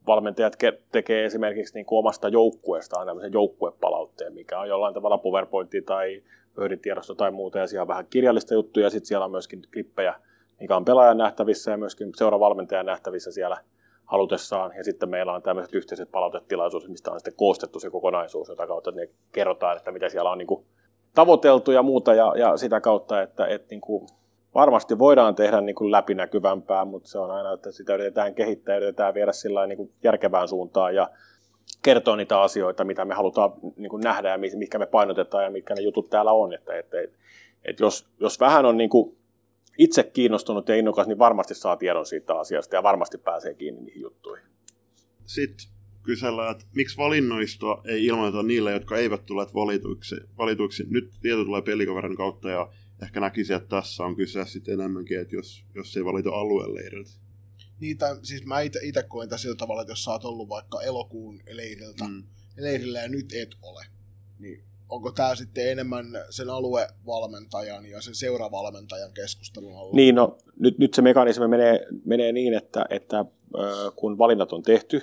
valmentajat 0.07 0.57
tekee 0.93 1.25
esimerkiksi 1.25 1.75
niin 1.75 1.87
kuin 1.87 1.99
omasta 1.99 2.29
joukkueestaan 2.29 3.07
tämmöisen 3.07 3.33
joukkuepalautteen, 3.33 4.35
mikä 4.35 4.61
on 4.61 4.69
jollain 4.69 4.95
tavalla 4.95 5.19
PowerPointti 5.19 5.83
tai 5.83 6.23
pöydintiedosto 6.55 7.15
tai 7.15 7.31
muuta, 7.31 7.59
ja 7.59 7.67
siellä 7.67 7.83
on 7.83 7.89
vähän 7.89 8.07
kirjallista 8.11 8.55
juttuja, 8.55 8.87
ja 8.87 8.91
sitten 8.91 9.07
siellä 9.07 9.25
on 9.25 9.31
myöskin 9.31 9.63
klippejä, 9.73 10.15
mikä 10.61 10.77
on 10.77 10.85
pelaajan 10.85 11.19
nähtävissä 11.19 11.71
ja 11.71 11.77
myöskin 11.77 12.13
seuravalmentajan 12.17 12.87
nähtävissä 12.87 13.33
siellä 13.33 13.57
halutessaan, 14.05 14.73
ja 14.77 14.85
sitten 14.85 15.09
meillä 15.09 15.33
on 15.33 15.43
tämmöiset 15.43 15.75
yhteiset 15.75 16.11
palautetilaisuudet, 16.11 16.89
mistä 16.89 17.11
on 17.11 17.21
sitten 17.21 17.37
koostettu 17.37 17.81
se 17.81 17.91
kokonaisuus, 17.91 18.49
jota 18.49 18.67
kautta 18.67 18.91
ne 18.91 19.09
kerrotaan, 19.33 19.77
että 19.77 19.93
mitä 19.93 20.09
siellä 20.09 20.31
on 20.31 20.39
niin 20.39 20.47
kuin 20.47 20.65
tavoiteltu 21.15 21.73
ja 21.73 21.83
muuta, 21.83 22.15
ja, 22.15 22.33
ja 22.37 22.57
sitä 22.57 22.81
kautta, 22.81 23.23
että, 23.23 23.47
että 23.47 23.67
niin 23.71 23.81
kuin 23.81 24.07
varmasti 24.55 24.99
voidaan 24.99 25.35
tehdä 25.35 25.61
niin 25.61 25.75
kuin 25.75 25.91
läpinäkyvämpää, 25.91 26.85
mutta 26.85 27.09
se 27.09 27.19
on 27.19 27.31
aina, 27.31 27.53
että 27.53 27.73
sitä 27.73 27.95
yritetään 27.95 28.35
kehittää, 28.35 28.77
yritetään 28.77 29.15
viedä 29.15 29.33
sillä 29.33 29.67
niin 29.67 29.77
kuin 29.77 29.93
järkevään 30.03 30.49
suuntaan 30.49 30.95
ja 30.95 31.11
kertoa 31.83 32.17
niitä 32.17 32.41
asioita, 32.41 32.85
mitä 32.85 33.05
me 33.05 33.15
halutaan 33.15 33.53
niin 33.77 33.91
kuin 33.91 34.01
nähdä 34.01 34.31
ja 34.31 34.39
mikä 34.57 34.79
me 34.79 34.87
painotetaan 34.87 35.45
ja 35.45 35.51
mitkä 35.51 35.75
ne 35.75 35.83
jutut 35.83 36.11
täällä 36.11 36.33
on. 36.33 36.55
Että, 36.55 36.79
että, 36.79 36.97
että, 37.65 37.85
jos, 37.85 38.09
jos 38.21 38.41
vähän 38.41 38.65
on 38.67 38.77
niin 38.77 38.91
kuin 38.91 39.17
itse 39.79 40.03
kiinnostunut 40.03 40.69
ja 40.69 40.77
innokas, 40.77 41.07
niin 41.07 41.19
varmasti 41.19 41.55
saa 41.55 41.77
tiedon 41.77 42.07
siitä 42.07 42.35
asiasta 42.35 42.77
ja 42.77 42.83
varmasti 42.83 43.19
pääsee 43.19 43.55
kiinni 43.55 43.81
niihin 43.81 44.03
juttuihin. 44.03 44.47
Sitten 45.25 45.67
kysellään, 46.03 46.51
että 46.51 46.65
miksi 46.75 46.97
valinnoista 46.97 47.67
ei 47.85 48.07
ilmoita 48.07 48.43
niille, 48.43 48.73
jotka 48.73 48.97
eivät 48.97 49.27
tule 49.27 49.47
valituiksi. 49.55 50.17
valituiksi. 50.39 50.85
Nyt 50.91 51.11
tieto 51.23 51.45
tulee 51.45 51.63
pelikaverin 51.63 52.17
kautta 52.17 52.51
ja 52.51 52.69
ehkä 53.03 53.21
näkisi, 53.21 53.53
että 53.53 53.69
tässä 53.69 54.05
on 54.05 54.17
kyse 54.17 54.45
sitten 54.45 54.75
enemmänkin, 54.75 55.21
että 55.21 55.37
jos, 55.37 55.65
jos 55.75 55.97
ei 55.97 56.05
valita 56.05 56.31
alueen 56.31 56.75
leiriltä. 56.75 57.11
Niin, 57.81 57.99
tai, 57.99 58.17
siis 58.23 58.47
mä 58.47 58.61
itse 58.61 59.03
koen 59.09 59.29
tässä 59.29 59.43
sillä 59.43 59.57
tavalla, 59.57 59.83
että 59.83 59.93
jos 59.93 60.05
sä 60.05 60.11
oot 60.11 60.25
ollut 60.25 60.49
vaikka 60.49 60.83
elokuun 60.83 61.41
leiriltä, 61.51 62.05
mm. 62.05 62.23
leirillä 62.57 62.99
ja 62.99 63.09
nyt 63.09 63.33
et 63.33 63.55
ole, 63.63 63.85
niin 64.39 64.65
onko 64.89 65.13
tämä 65.13 65.35
sitten 65.35 65.71
enemmän 65.71 66.07
sen 66.31 66.51
aluevalmentajan 66.51 67.87
ja 67.87 68.01
sen 68.01 68.15
seuravalmentajan 68.15 69.13
keskustelun 69.13 69.79
alla? 69.79 69.95
Niin, 69.95 70.15
no 70.15 70.39
nyt, 70.59 70.79
nyt 70.79 70.95
se 70.95 71.03
mekanismi 71.03 71.49
menee, 71.49 71.87
menee 72.05 72.33
niin, 72.33 72.55
että, 72.55 72.87
että 72.91 73.19
äh, 73.19 73.27
kun 73.97 74.19
valinnat 74.19 74.53
on 74.53 74.63
tehty, 74.63 75.03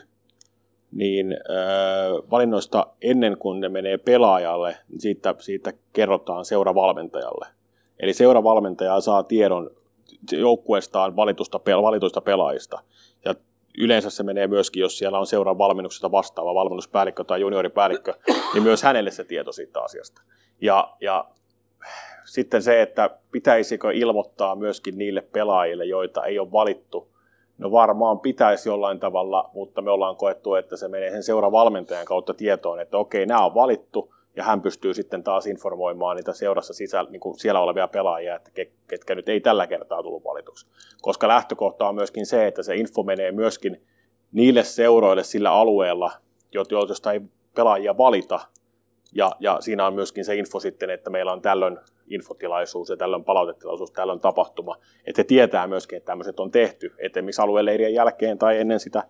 niin 0.92 1.32
äh, 1.32 2.30
valinnoista 2.32 2.88
ennen 3.02 3.38
kuin 3.38 3.60
ne 3.60 3.70
menee 3.70 3.98
pelaajalle, 3.98 4.78
niin 4.90 5.02
siitä, 5.02 5.36
siitä 5.40 5.74
kerrotaan 5.94 6.46
seuravalmentajalle. 6.46 7.61
Eli 8.02 8.14
seuravalmentaja 8.14 9.02
saa 9.02 9.24
tiedon 9.24 9.72
joukkueestaan 10.32 11.16
valitusta, 11.16 11.60
valituista 11.82 12.22
pelaajista. 12.22 12.80
Ja 13.26 13.36
yleensä 13.78 14.10
se 14.10 14.24
menee 14.24 14.48
myöskin, 14.48 14.82
jos 14.82 14.98
siellä 14.98 15.20
on 15.20 15.28
seuran 15.28 15.58
valmennuksesta 15.58 16.12
vastaava 16.12 16.56
valmennuspäällikkö 16.56 17.24
tai 17.24 17.42
junioripäällikkö, 17.42 18.14
niin 18.54 18.64
myös 18.64 18.84
hänelle 18.84 19.12
se 19.12 19.24
tieto 19.24 19.52
siitä 19.52 19.82
asiasta. 19.82 20.22
Ja, 20.62 20.94
ja 21.02 21.26
sitten 22.26 22.64
se, 22.64 22.82
että 22.82 23.10
pitäisikö 23.32 23.92
ilmoittaa 23.94 24.56
myöskin 24.56 24.98
niille 24.98 25.22
pelaajille, 25.22 25.86
joita 25.86 26.26
ei 26.26 26.40
ole 26.40 26.52
valittu. 26.52 27.12
No 27.58 27.72
varmaan 27.72 28.20
pitäisi 28.20 28.70
jollain 28.70 29.00
tavalla, 29.00 29.50
mutta 29.54 29.82
me 29.82 29.92
ollaan 29.92 30.16
koettu, 30.16 30.56
että 30.56 30.78
se 30.78 30.88
menee 30.88 31.12
sen 31.12 31.24
seuravalmentajan 31.24 32.06
kautta 32.06 32.34
tietoon, 32.34 32.80
että 32.80 32.98
okei, 32.98 33.26
nämä 33.26 33.46
on 33.46 33.56
valittu, 33.56 34.14
ja 34.36 34.44
hän 34.44 34.62
pystyy 34.62 34.94
sitten 34.94 35.24
taas 35.24 35.48
informoimaan 35.48 36.16
niitä 36.16 36.34
seurassa 36.34 36.74
sisällä, 36.74 37.12
niin 37.12 37.20
kuin 37.20 37.40
siellä 37.40 37.60
olevia 37.60 37.88
pelaajia, 37.88 38.36
että 38.36 38.52
ketkä 38.88 39.16
nyt 39.16 39.30
ei 39.30 39.42
tällä 39.42 39.68
kertaa 39.68 40.04
tullut 40.04 40.24
valituksi. 40.24 40.68
Koska 41.02 41.28
lähtökohta 41.28 41.90
on 41.90 41.96
myöskin 41.96 42.26
se, 42.26 42.48
että 42.48 42.64
se 42.64 42.76
info 42.76 43.04
menee 43.04 43.32
myöskin 43.32 43.82
niille 44.32 44.64
seuroille 44.64 45.24
sillä 45.24 45.52
alueella, 45.52 46.12
josta 46.52 47.12
ei 47.12 47.22
pelaajia 47.56 47.98
valita, 47.98 48.40
ja, 49.14 49.32
ja 49.40 49.58
siinä 49.60 49.88
on 49.88 49.94
myöskin 49.94 50.26
se 50.26 50.36
info 50.36 50.60
sitten, 50.60 50.90
että 50.90 51.10
meillä 51.10 51.32
on 51.32 51.42
tällöin 51.42 51.78
infotilaisuus 52.08 52.90
ja 52.90 52.98
tällöin 52.98 53.24
palautetilaisuus, 53.24 53.92
tällöin 53.92 54.20
tapahtuma. 54.20 54.78
Että 55.06 55.20
he 55.20 55.24
tietää 55.24 55.68
myöskin, 55.68 55.98
että 55.98 56.12
tämmöiset 56.12 56.40
on 56.40 56.52
tehty. 56.52 56.94
Että 56.98 57.20
esimerkiksi 57.20 57.42
alueleirien 57.42 57.94
jälkeen 57.94 58.38
tai 58.38 58.60
ennen 58.60 58.80
sitä 58.80 59.04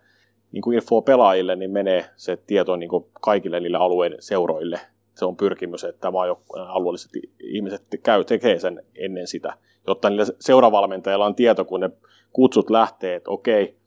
niin 0.52 0.62
kuin 0.62 0.76
infoa 0.76 1.02
pelaajille, 1.02 1.56
niin 1.56 1.72
menee 1.72 2.06
se 2.16 2.38
tieto 2.48 2.76
niin 2.76 2.90
kuin 2.90 3.06
kaikille 3.22 3.60
niille 3.60 3.78
alueen 3.78 4.16
seuroille. 4.20 4.80
Se 5.16 5.26
on 5.26 5.38
pyrkimys, 5.38 5.84
että 5.84 6.02
tämä 6.02 6.18
alueelliset 6.68 7.12
ihmiset 7.40 7.84
käy, 8.04 8.24
tekee 8.24 8.60
sen 8.60 8.84
ennen 8.96 9.28
sitä, 9.28 9.58
jotta 9.88 10.10
niille 10.10 10.26
seuravalmentajilla 10.40 11.26
on 11.26 11.36
tieto, 11.36 11.66
kun 11.66 11.80
ne 11.80 11.90
kutsut 12.34 12.70
lähtee, 12.70 13.16
että 13.16 13.32
okei, 13.32 13.78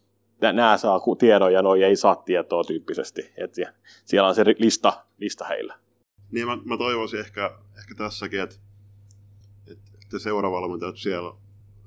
nämä 0.40 0.76
saa 0.76 1.00
tiedon 1.18 1.52
ja 1.52 1.62
noi 1.62 1.82
ei 1.82 1.96
saa 1.96 2.16
tietoa 2.16 2.64
tyyppisesti. 2.64 3.32
Että 3.36 3.72
siellä 4.04 4.28
on 4.28 4.34
se 4.34 4.44
lista, 4.58 5.04
lista 5.18 5.44
heillä. 5.44 5.78
Niin 6.30 6.46
mä, 6.46 6.58
mä 6.64 6.76
toivoisin 6.76 7.20
ehkä, 7.20 7.58
ehkä 7.78 7.94
tässäkin, 7.94 8.40
että, 8.40 8.56
että 10.02 10.18
seuravalmentajat 10.18 10.96
siellä, 10.96 11.32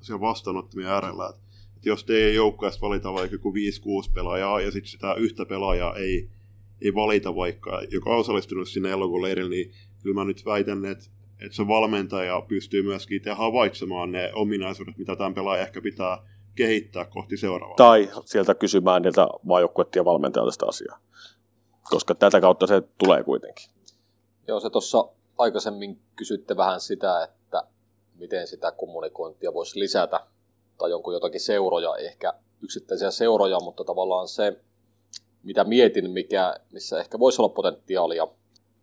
siellä 0.00 0.20
vastaanottamien 0.20 0.90
äärellä, 0.90 1.28
että, 1.28 1.42
että 1.76 1.88
jos 1.88 2.04
teidän 2.04 2.34
joukkueesta 2.34 2.80
valita 2.80 3.12
vaikka 3.12 3.34
joku 3.34 3.52
5-6 3.52 3.54
pelaajaa 4.14 4.60
ja 4.60 4.70
sitten 4.70 4.90
sitä 4.90 5.14
yhtä 5.14 5.46
pelaajaa 5.46 5.96
ei, 5.96 6.30
ei 6.82 6.94
valita 6.94 7.36
vaikka, 7.36 7.82
joka 7.90 8.10
on 8.10 8.18
osallistunut 8.18 8.68
sinne 8.68 8.90
elokuun 8.90 9.22
leirille, 9.22 9.50
niin 9.50 9.72
kyllä 10.02 10.14
mä 10.14 10.24
nyt 10.24 10.44
väitän, 10.46 10.84
että, 10.84 11.04
että 11.44 11.56
se 11.56 11.68
valmentaja 11.68 12.42
pystyy 12.48 12.82
myöskin 12.82 13.16
itse 13.16 13.32
havaitsemaan 13.32 14.12
ne 14.12 14.30
ominaisuudet, 14.34 14.98
mitä 14.98 15.16
tämän 15.16 15.34
pelaaja 15.34 15.62
ehkä 15.62 15.80
pitää 15.80 16.18
kehittää 16.54 17.04
kohti 17.04 17.36
seuraavaa. 17.36 17.76
Tai 17.76 18.10
sieltä 18.24 18.54
kysymään 18.54 19.02
niiltä 19.02 19.28
maajoukkuettien 19.42 20.04
valmentajalta 20.04 20.50
sitä 20.50 20.66
asiaa. 20.66 20.98
Koska 21.90 22.14
tätä 22.14 22.40
kautta 22.40 22.66
se 22.66 22.82
tulee 22.98 23.22
kuitenkin. 23.22 23.70
Joo, 24.48 24.60
se 24.60 24.70
tuossa 24.70 25.08
aikaisemmin 25.38 26.00
kysytte 26.16 26.56
vähän 26.56 26.80
sitä, 26.80 27.24
että 27.24 27.62
miten 28.14 28.46
sitä 28.46 28.72
kommunikointia 28.72 29.54
voisi 29.54 29.80
lisätä, 29.80 30.20
tai 30.78 30.92
onko 30.92 31.12
jotakin 31.12 31.40
seuroja, 31.40 31.96
ehkä 31.96 32.34
yksittäisiä 32.62 33.10
seuroja, 33.10 33.60
mutta 33.60 33.84
tavallaan 33.84 34.28
se, 34.28 34.60
mitä 35.42 35.64
mietin, 35.64 36.10
mikä, 36.10 36.56
missä 36.72 37.00
ehkä 37.00 37.18
voisi 37.18 37.42
olla 37.42 37.54
potentiaalia, 37.54 38.28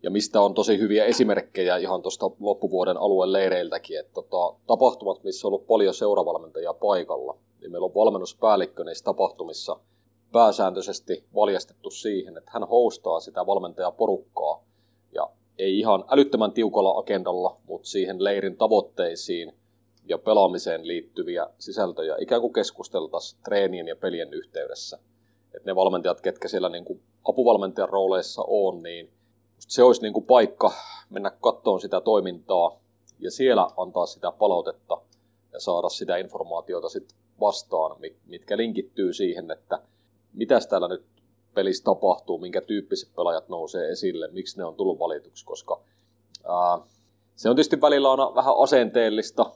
ja 0.03 0.11
mistä 0.11 0.41
on 0.41 0.53
tosi 0.53 0.79
hyviä 0.79 1.05
esimerkkejä 1.05 1.77
ihan 1.77 2.01
tuosta 2.01 2.31
loppuvuoden 2.39 2.97
alueen 2.97 3.33
leireiltäkin, 3.33 3.99
että 3.99 4.13
tota, 4.13 4.59
tapahtumat, 4.67 5.23
missä 5.23 5.47
on 5.47 5.49
ollut 5.49 5.67
paljon 5.67 5.93
seuravalmentajia 5.93 6.73
paikalla, 6.73 7.37
niin 7.61 7.71
meillä 7.71 7.85
on 7.85 7.95
valmennuspäällikkö 7.95 8.83
niissä 8.83 9.03
tapahtumissa 9.03 9.79
pääsääntöisesti 10.31 11.23
valjastettu 11.35 11.89
siihen, 11.89 12.37
että 12.37 12.51
hän 12.53 12.67
hostaa 12.67 13.19
sitä 13.19 13.45
valmentajaporukkaa, 13.45 14.63
ja 15.13 15.29
ei 15.57 15.79
ihan 15.79 16.05
älyttömän 16.11 16.51
tiukalla 16.51 16.99
agendalla, 16.99 17.57
mutta 17.67 17.87
siihen 17.87 18.23
leirin 18.23 18.57
tavoitteisiin 18.57 19.53
ja 20.07 20.17
pelaamiseen 20.17 20.87
liittyviä 20.87 21.47
sisältöjä 21.59 22.15
ikään 22.19 22.41
kuin 22.41 22.53
keskusteltaisiin 22.53 23.41
treenien 23.43 23.87
ja 23.87 23.95
pelien 23.95 24.33
yhteydessä. 24.33 24.99
Että 25.55 25.69
ne 25.69 25.75
valmentajat, 25.75 26.21
ketkä 26.21 26.47
siellä 26.47 26.69
niin 26.69 26.85
kuin 26.85 27.01
apuvalmentajan 27.29 27.89
rooleissa 27.89 28.43
on, 28.47 28.83
niin 28.83 29.11
se 29.59 29.83
olisi 29.83 30.01
niin 30.01 30.13
kuin 30.13 30.25
paikka 30.25 30.71
mennä 31.09 31.31
kattoon 31.41 31.81
sitä 31.81 32.01
toimintaa 32.01 32.79
ja 33.19 33.31
siellä 33.31 33.69
antaa 33.77 34.05
sitä 34.05 34.31
palautetta 34.31 35.01
ja 35.53 35.59
saada 35.59 35.89
sitä 35.89 36.17
informaatiota 36.17 36.89
sit 36.89 37.15
vastaan, 37.39 37.97
mitkä 38.25 38.57
linkittyy 38.57 39.13
siihen, 39.13 39.51
että 39.51 39.79
mitäs 40.33 40.67
täällä 40.67 40.87
nyt 40.87 41.05
pelissä 41.53 41.83
tapahtuu, 41.83 42.37
minkä 42.37 42.61
tyyppiset 42.61 43.09
pelaajat 43.15 43.49
nousee 43.49 43.91
esille, 43.91 44.27
miksi 44.27 44.57
ne 44.57 44.65
on 44.65 44.75
tullut 44.75 44.99
valituksi, 44.99 45.45
koska 45.45 45.81
ää, 46.49 46.79
se 47.35 47.49
on 47.49 47.55
tietysti 47.55 47.81
välillä 47.81 48.11
aina 48.11 48.35
vähän 48.35 48.53
asenteellista. 48.57 49.51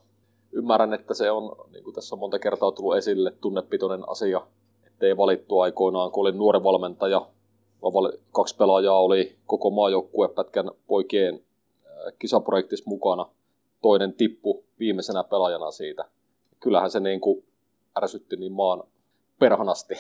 Ymmärrän, 0.52 0.94
että 0.94 1.14
se 1.14 1.32
on, 1.32 1.56
niin 1.72 1.84
kuin 1.84 1.94
tässä 1.94 2.16
on 2.16 2.20
monta 2.20 2.40
kertaa 2.40 2.72
tullut 2.72 2.98
esille, 2.98 3.32
tunnepitoinen 3.42 4.10
asia, 4.10 4.48
ettei 5.00 5.18
valittu 5.18 5.60
aikoinaan, 5.60 6.12
kun 6.12 6.22
olin 6.22 6.38
nuori 6.38 6.64
valmentaja, 6.64 7.28
kaksi 8.32 8.56
pelaajaa 8.56 9.00
oli 9.00 9.36
koko 9.46 9.70
maajoukkuepätkän 9.70 10.72
poikien 10.88 11.44
kisaprojektissa 12.20 12.90
mukana. 12.90 13.26
Toinen 13.82 14.14
tippu 14.14 14.64
viimeisenä 14.80 15.24
pelaajana 15.24 15.72
siitä. 15.72 16.06
Kyllähän 16.60 16.92
se 16.92 17.00
niin 17.00 17.22
kuin 17.22 17.44
ärsytti 17.98 18.36
niin 18.36 18.52
maan 18.52 18.84
perhanasti. 19.40 19.94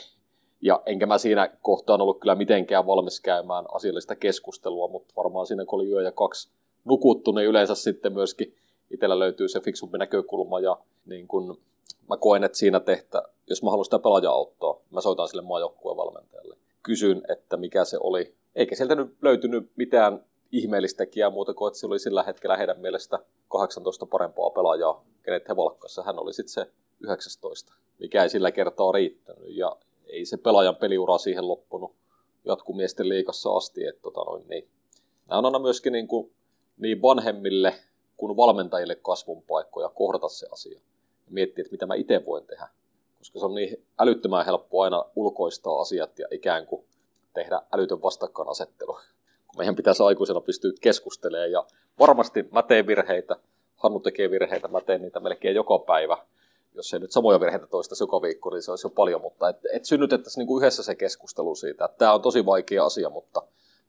Ja 0.61 0.81
enkä 0.85 1.05
mä 1.05 1.17
siinä 1.17 1.57
kohtaan 1.61 2.01
ollut 2.01 2.19
kyllä 2.19 2.35
mitenkään 2.35 2.87
valmis 2.87 3.21
käymään 3.21 3.65
asiallista 3.73 4.15
keskustelua, 4.15 4.87
mutta 4.87 5.13
varmaan 5.17 5.47
siinä 5.47 5.65
kun 5.65 5.79
oli 5.79 5.89
yö 5.89 6.01
ja 6.01 6.11
kaksi 6.11 6.51
nukuttu, 6.85 7.31
niin 7.31 7.47
yleensä 7.47 7.75
sitten 7.75 8.13
myöskin 8.13 8.55
itsellä 8.91 9.19
löytyy 9.19 9.47
se 9.47 9.59
fiksumpi 9.59 9.97
näkökulma 9.97 10.59
ja 10.59 10.77
niin 11.05 11.27
kun 11.27 11.57
mä 12.09 12.17
koen, 12.17 12.43
että 12.43 12.57
siinä 12.57 12.79
tehtä, 12.79 13.23
jos 13.47 13.63
mä 13.63 13.69
haluan 13.69 13.85
sitä 13.85 13.99
pelaajaa 13.99 14.33
auttaa, 14.33 14.81
mä 14.91 15.01
soitan 15.01 15.27
sille 15.27 15.41
maajoukkueen 15.41 15.97
valmentajalle. 15.97 16.57
Kysyn, 16.83 17.21
että 17.29 17.57
mikä 17.57 17.85
se 17.85 17.97
oli. 18.01 18.35
Eikä 18.55 18.75
sieltä 18.75 18.95
nyt 18.95 19.15
löytynyt 19.21 19.71
mitään 19.75 20.25
ihmeellistäkin 20.51 21.33
muuta 21.33 21.53
kuin, 21.53 21.67
että 21.67 21.79
se 21.79 21.87
oli 21.87 21.99
sillä 21.99 22.23
hetkellä 22.23 22.57
heidän 22.57 22.79
mielestä 22.79 23.19
18 23.47 24.05
parempaa 24.05 24.49
pelaajaa, 24.49 25.05
kenet 25.23 25.49
he 25.49 25.55
valkkassa. 25.55 26.03
Hän 26.03 26.19
oli 26.19 26.33
sitten 26.33 26.53
se 26.53 26.71
19, 26.99 27.73
mikä 27.99 28.23
ei 28.23 28.29
sillä 28.29 28.51
kertaa 28.51 28.91
riittänyt. 28.91 29.47
Ja 29.47 29.77
ei 30.05 30.25
se 30.25 30.37
pelaajan 30.37 30.75
peliura 30.75 31.17
siihen 31.17 31.47
loppunut 31.47 31.91
jatkumiesten 32.45 33.09
liikassa 33.09 33.49
asti. 33.49 33.85
Että 33.85 34.01
tota 34.01 34.21
noin, 34.21 34.47
niin. 34.47 34.67
Nämä 35.27 35.39
on 35.39 35.45
aina 35.45 35.59
myöskin 35.59 35.93
niin, 35.93 36.07
kuin, 36.07 36.31
niin 36.77 37.01
vanhemmille 37.01 37.73
kuin 38.17 38.37
valmentajille 38.37 38.95
kasvun 38.95 39.41
paikkoja 39.41 39.89
kohdata 39.89 40.29
se 40.29 40.47
asia. 40.51 40.81
Miettiä, 41.29 41.61
että 41.61 41.71
mitä 41.71 41.85
mä 41.85 41.95
itse 41.95 42.25
voin 42.25 42.45
tehdä. 42.45 42.67
Koska 43.17 43.39
se 43.39 43.45
on 43.45 43.55
niin 43.55 43.85
älyttömän 43.99 44.45
helppo 44.45 44.81
aina 44.81 45.05
ulkoistaa 45.15 45.81
asiat 45.81 46.19
ja 46.19 46.27
ikään 46.31 46.65
kuin 46.65 46.85
tehdä 47.33 47.61
älytön 47.73 48.01
vastakkainasettelu. 48.01 48.93
Kun 49.47 49.57
meidän 49.57 49.75
pitäisi 49.75 50.03
aikuisena 50.03 50.41
pystyä 50.41 50.71
keskustelemaan 50.81 51.51
ja 51.51 51.65
varmasti 51.99 52.45
mä 52.51 52.63
teen 52.63 52.87
virheitä, 52.87 53.35
Hannu 53.75 53.99
tekee 53.99 54.31
virheitä, 54.31 54.67
mä 54.67 54.81
teen 54.81 55.01
niitä 55.01 55.19
melkein 55.19 55.55
joka 55.55 55.79
päivä 55.79 56.17
jos 56.79 56.93
ei 56.93 56.99
nyt 56.99 57.11
samoja 57.11 57.39
virheitä 57.39 57.67
toista 57.67 57.95
joka 57.99 58.21
viikko, 58.21 58.49
niin 58.49 58.61
se 58.61 58.71
olisi 58.71 58.85
jo 58.85 58.89
paljon, 58.89 59.21
mutta 59.21 59.49
et, 59.49 59.57
et 59.73 59.85
synnytettäisiin 59.85 60.41
niinku 60.41 60.59
yhdessä 60.59 60.83
se 60.83 60.95
keskustelu 60.95 61.55
siitä. 61.55 61.89
Tämä 61.97 62.13
on 62.13 62.21
tosi 62.21 62.45
vaikea 62.45 62.85
asia, 62.85 63.09
mutta 63.09 63.43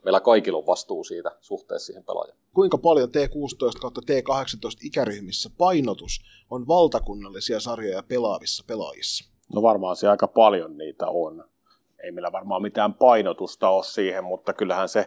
meillä 0.04 0.20
kaikilla 0.20 0.58
on 0.58 0.66
vastuu 0.66 1.04
siitä 1.04 1.36
suhteessa 1.40 1.86
siihen 1.86 2.04
pelaajaan. 2.04 2.38
Kuinka 2.54 2.78
paljon 2.78 3.08
T16 3.08 3.80
kautta 3.80 4.00
T18 4.00 4.86
ikäryhmissä 4.86 5.50
painotus 5.58 6.20
on 6.50 6.68
valtakunnallisia 6.68 7.60
sarjoja 7.60 8.02
pelaavissa 8.02 8.64
pelaajissa? 8.66 9.30
No 9.54 9.62
varmaan 9.62 9.96
se 9.96 10.08
aika 10.08 10.28
paljon 10.28 10.78
niitä 10.78 11.06
on. 11.08 11.44
Ei 12.02 12.12
meillä 12.12 12.32
varmaan 12.32 12.62
mitään 12.62 12.94
painotusta 12.94 13.68
ole 13.68 13.84
siihen, 13.84 14.24
mutta 14.24 14.52
kyllähän 14.52 14.88
se 14.88 15.06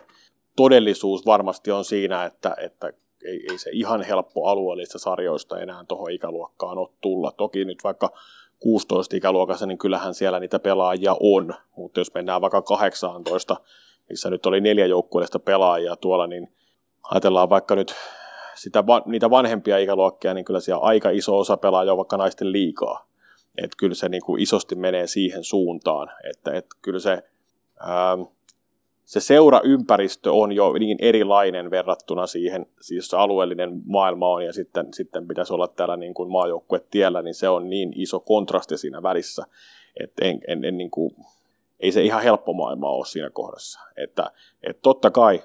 todellisuus 0.55 1.25
varmasti 1.25 1.71
on 1.71 1.85
siinä, 1.85 2.25
että, 2.25 2.55
että 2.59 2.93
ei, 3.25 3.45
ei 3.51 3.57
se 3.57 3.69
ihan 3.73 4.01
helppo 4.01 4.45
alueellista 4.45 4.99
sarjoista 4.99 5.59
enää 5.59 5.85
tuohon 5.87 6.11
ikäluokkaan 6.11 6.77
ole 6.77 6.89
tulla. 7.01 7.31
Toki 7.31 7.65
nyt 7.65 7.83
vaikka 7.83 8.09
16 8.59 9.15
ikäluokassa, 9.15 9.65
niin 9.65 9.77
kyllähän 9.77 10.13
siellä 10.13 10.39
niitä 10.39 10.59
pelaajia 10.59 11.15
on, 11.19 11.53
mutta 11.77 11.99
jos 11.99 12.13
mennään 12.13 12.41
vaikka 12.41 12.61
18, 12.61 13.55
missä 14.09 14.29
nyt 14.29 14.45
oli 14.45 14.61
neljä 14.61 14.85
joukkueellista 14.85 15.39
pelaajia 15.39 15.95
tuolla, 15.95 16.27
niin 16.27 16.53
ajatellaan 17.03 17.49
vaikka 17.49 17.75
nyt 17.75 17.95
sitä, 18.55 18.83
niitä 19.05 19.29
vanhempia 19.29 19.77
ikäluokkia, 19.77 20.33
niin 20.33 20.45
kyllä 20.45 20.59
siellä 20.59 20.83
aika 20.83 21.09
iso 21.09 21.39
osa 21.39 21.57
pelaajia 21.57 21.91
on 21.91 21.97
vaikka 21.97 22.17
naisten 22.17 22.51
liikaa. 22.51 23.07
Että 23.57 23.77
kyllä 23.77 23.95
se 23.95 24.09
niin 24.09 24.23
kuin 24.25 24.41
isosti 24.41 24.75
menee 24.75 25.07
siihen 25.07 25.43
suuntaan, 25.43 26.09
että, 26.29 26.51
että 26.53 26.75
kyllä 26.81 26.99
se 26.99 27.23
ää, 27.79 28.17
se 29.05 29.19
seuraympäristö 29.19 30.31
on 30.31 30.51
jo 30.51 30.73
niin 30.73 30.97
erilainen 31.01 31.71
verrattuna 31.71 32.27
siihen, 32.27 32.65
siis 32.81 33.13
alueellinen 33.13 33.81
maailma 33.85 34.27
on, 34.27 34.45
ja 34.45 34.53
sitten, 34.53 34.93
sitten 34.93 35.27
pitäisi 35.27 35.53
olla 35.53 35.67
täällä 35.67 35.97
niin 35.97 36.13
kuin 36.13 36.29
tiellä, 36.91 37.21
niin 37.21 37.33
se 37.33 37.49
on 37.49 37.69
niin 37.69 37.93
iso 37.95 38.19
kontrasti 38.19 38.77
siinä 38.77 39.03
välissä, 39.03 39.45
että 40.03 40.25
en, 40.25 40.41
en, 40.47 40.65
en 40.65 40.77
niin 40.77 40.91
kuin, 40.91 41.15
ei 41.83 41.91
se 41.91 42.03
ihan 42.03 42.23
helppo 42.23 42.53
maailma 42.53 42.89
ole 42.89 43.05
siinä 43.05 43.29
kohdassa. 43.29 43.79
Että, 43.97 44.31
että 44.63 44.81
totta 44.81 45.11
kai, 45.11 45.43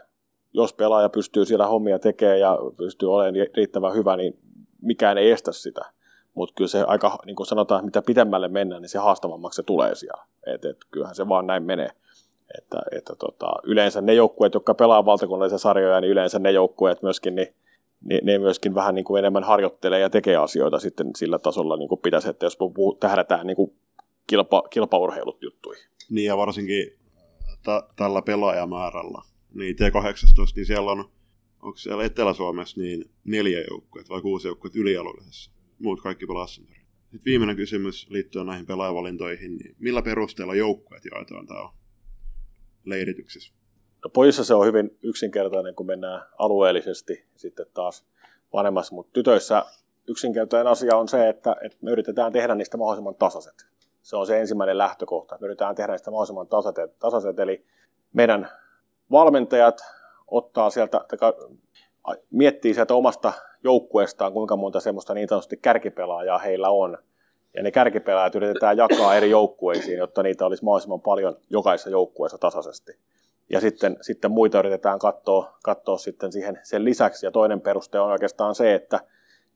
jos 0.52 0.72
pelaaja 0.72 1.08
pystyy 1.08 1.44
siellä 1.44 1.66
hommia 1.66 1.98
tekemään 1.98 2.40
ja 2.40 2.58
pystyy 2.76 3.14
olemaan 3.14 3.46
riittävän 3.56 3.94
hyvä, 3.94 4.16
niin 4.16 4.38
mikään 4.82 5.18
ei 5.18 5.30
estä 5.30 5.52
sitä. 5.52 5.80
Mutta 6.34 6.54
kyllä 6.54 6.68
se 6.68 6.82
aika, 6.86 7.18
niin 7.26 7.36
kuin 7.36 7.46
sanotaan, 7.46 7.84
mitä 7.84 8.02
pitemmälle 8.02 8.48
mennään, 8.48 8.82
niin 8.82 8.88
se 8.88 8.98
haastavammaksi 8.98 9.56
se 9.56 9.62
tulee 9.62 9.94
siellä. 9.94 10.22
Et, 10.46 10.64
et, 10.64 10.76
kyllähän 10.90 11.14
se 11.14 11.28
vaan 11.28 11.46
näin 11.46 11.62
menee. 11.62 11.90
Että, 12.58 12.78
että 12.92 13.14
tota, 13.18 13.52
yleensä 13.64 14.00
ne 14.00 14.14
joukkueet, 14.14 14.54
jotka 14.54 14.74
pelaa 14.74 15.04
valtakunnallisia 15.04 15.58
sarjoja, 15.58 16.00
niin 16.00 16.10
yleensä 16.10 16.38
ne 16.38 16.50
joukkueet 16.50 17.02
myöskin, 17.02 17.34
niin, 17.34 17.54
ne, 18.04 18.20
ne 18.22 18.38
myöskin 18.38 18.74
vähän 18.74 18.94
niin 18.94 19.04
kuin 19.04 19.18
enemmän 19.18 19.44
harjoittelee 19.44 20.00
ja 20.00 20.10
tekee 20.10 20.36
asioita 20.36 20.78
sitten 20.78 21.10
sillä 21.16 21.38
tasolla 21.38 21.76
niin 21.76 21.88
kuin 21.88 22.00
pitäisi, 22.00 22.28
että 22.28 22.46
jos 22.46 22.56
puhuu, 22.56 22.94
tähdätään 22.94 23.46
niin 23.46 23.56
kuin 23.56 23.76
kilpa, 24.26 24.62
kilpaurheilut 24.70 25.42
juttuihin. 25.42 25.88
Niin 26.10 26.26
ja 26.26 26.36
varsinkin 26.36 26.98
t- 27.62 27.96
tällä 27.96 28.22
pelaajamäärällä, 28.22 29.22
niin 29.54 29.76
T18, 29.76 30.52
niin 30.56 30.66
siellä 30.66 30.90
on, 30.90 31.10
onko 31.62 31.76
siellä 31.76 32.04
Etelä-Suomessa 32.04 32.80
niin 32.80 33.10
neljä 33.24 33.64
joukkueet 33.70 34.08
vai 34.08 34.22
kuusi 34.22 34.48
joukkueet 34.48 34.76
ylialueellisessa? 34.76 35.50
Muut 35.78 36.00
kaikki 36.00 36.26
pelaa 36.26 36.46
Sitten 36.46 37.24
viimeinen 37.24 37.56
kysymys 37.56 38.10
liittyen 38.10 38.46
näihin 38.46 38.66
pelaajavalintoihin, 38.66 39.56
niin 39.56 39.76
millä 39.78 40.02
perusteella 40.02 40.54
joukkueet 40.54 41.02
jaetaan 41.04 41.46
täällä 41.46 41.70
leirityksessä? 42.84 43.54
No 44.04 44.10
pojissa 44.10 44.44
se 44.44 44.54
on 44.54 44.66
hyvin 44.66 44.98
yksinkertainen, 45.02 45.74
kun 45.74 45.86
mennään 45.86 46.26
alueellisesti 46.38 47.24
sitten 47.36 47.66
taas 47.74 48.06
vanhemmassa, 48.52 48.94
mutta 48.94 49.12
tytöissä 49.12 49.64
yksinkertainen 50.08 50.72
asia 50.72 50.96
on 50.96 51.08
se, 51.08 51.28
että, 51.28 51.56
että 51.64 51.78
me 51.82 51.90
yritetään 51.90 52.32
tehdä 52.32 52.54
niistä 52.54 52.76
mahdollisimman 52.76 53.14
tasaiset. 53.14 53.66
Se 54.08 54.16
on 54.16 54.26
se 54.26 54.40
ensimmäinen 54.40 54.78
lähtökohta. 54.78 55.36
Me 55.40 55.44
yritetään 55.44 55.74
tehdä 55.74 55.92
niistä 55.92 56.10
mahdollisimman 56.10 56.46
tasaiset, 56.46 56.98
tasaiset 56.98 57.38
eli 57.38 57.64
meidän 58.12 58.48
valmentajat 59.10 59.80
ottaa 60.26 60.70
sieltä, 60.70 61.00
miettii 62.30 62.74
sieltä 62.74 62.94
omasta 62.94 63.32
joukkueestaan, 63.64 64.32
kuinka 64.32 64.56
monta 64.56 64.80
semmoista 64.80 65.14
niin 65.14 65.28
sanotusti 65.28 65.56
kärkipelaajaa 65.56 66.38
heillä 66.38 66.70
on. 66.70 66.98
Ja 67.54 67.62
ne 67.62 67.70
kärkipelaajat 67.70 68.34
yritetään 68.34 68.76
jakaa 68.76 69.14
eri 69.14 69.30
joukkueisiin, 69.30 69.98
jotta 69.98 70.22
niitä 70.22 70.46
olisi 70.46 70.64
mahdollisimman 70.64 71.00
paljon 71.00 71.36
jokaisessa 71.50 71.90
joukkueessa 71.90 72.38
tasaisesti. 72.38 72.92
Ja 73.50 73.60
sitten, 73.60 73.96
sitten 74.00 74.30
muita 74.30 74.58
yritetään 74.58 74.98
katsoa, 74.98 75.58
katsoa 75.62 75.98
sitten 75.98 76.32
siihen 76.32 76.58
sen 76.62 76.84
lisäksi. 76.84 77.26
Ja 77.26 77.30
toinen 77.30 77.60
peruste 77.60 78.00
on 78.00 78.10
oikeastaan 78.10 78.54
se, 78.54 78.74
että, 78.74 79.00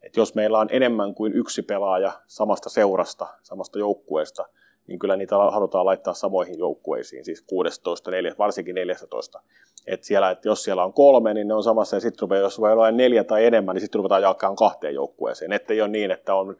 että 0.02 0.20
jos 0.20 0.34
meillä 0.34 0.58
on 0.58 0.68
enemmän 0.70 1.14
kuin 1.14 1.32
yksi 1.32 1.62
pelaaja 1.62 2.12
samasta 2.26 2.68
seurasta, 2.68 3.26
samasta 3.42 3.78
joukkueesta, 3.78 4.44
niin 4.86 4.98
kyllä 4.98 5.16
niitä 5.16 5.36
halutaan 5.36 5.86
laittaa 5.86 6.14
samoihin 6.14 6.58
joukkueisiin, 6.58 7.24
siis 7.24 7.42
16, 7.42 8.10
4, 8.10 8.34
varsinkin 8.38 8.74
14. 8.74 9.40
Et 9.86 10.04
siellä, 10.04 10.30
et 10.30 10.44
jos 10.44 10.64
siellä 10.64 10.84
on 10.84 10.92
kolme, 10.92 11.34
niin 11.34 11.48
ne 11.48 11.54
on 11.54 11.62
samassa, 11.62 11.96
ja 11.96 12.00
sitten 12.00 12.28
jos 12.40 12.60
voi 12.60 12.72
olla 12.72 12.90
neljä 12.90 13.24
tai 13.24 13.44
enemmän, 13.44 13.74
niin 13.74 13.80
sitten 13.80 13.98
ruvetaan 13.98 14.22
jakamaan 14.22 14.56
kahteen 14.56 14.94
joukkueeseen. 14.94 15.52
Että 15.52 15.72
ei 15.72 15.80
ole 15.80 15.88
niin, 15.88 16.10
että 16.10 16.34
on 16.34 16.56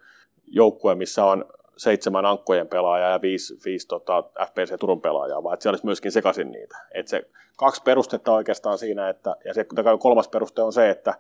joukkue, 0.47 0.95
missä 0.95 1.25
on 1.25 1.45
seitsemän 1.77 2.27
ankkojen 2.27 2.69
pelaajaa 2.69 3.11
ja 3.11 3.23
viisi, 3.23 3.59
viisi 3.65 3.89
tota, 3.89 4.23
FPC 4.23 4.79
Turun 4.81 5.01
pelaajaa, 5.01 5.43
vaan 5.43 5.55
että 5.55 5.63
siellä 5.63 5.75
olisi 5.75 5.87
myöskin 5.87 6.13
sekaisin 6.13 6.53
niitä. 6.53 6.79
Et 6.95 7.09
se 7.09 7.23
kaksi 7.57 7.83
perustetta 7.83 8.33
oikeastaan 8.33 8.79
siinä, 8.79 9.09
että, 9.09 9.37
ja 9.45 9.55
se 9.55 9.67
kolmas 9.99 10.29
peruste 10.29 10.63
on 10.63 10.73
se, 10.73 10.91
että, 10.91 11.15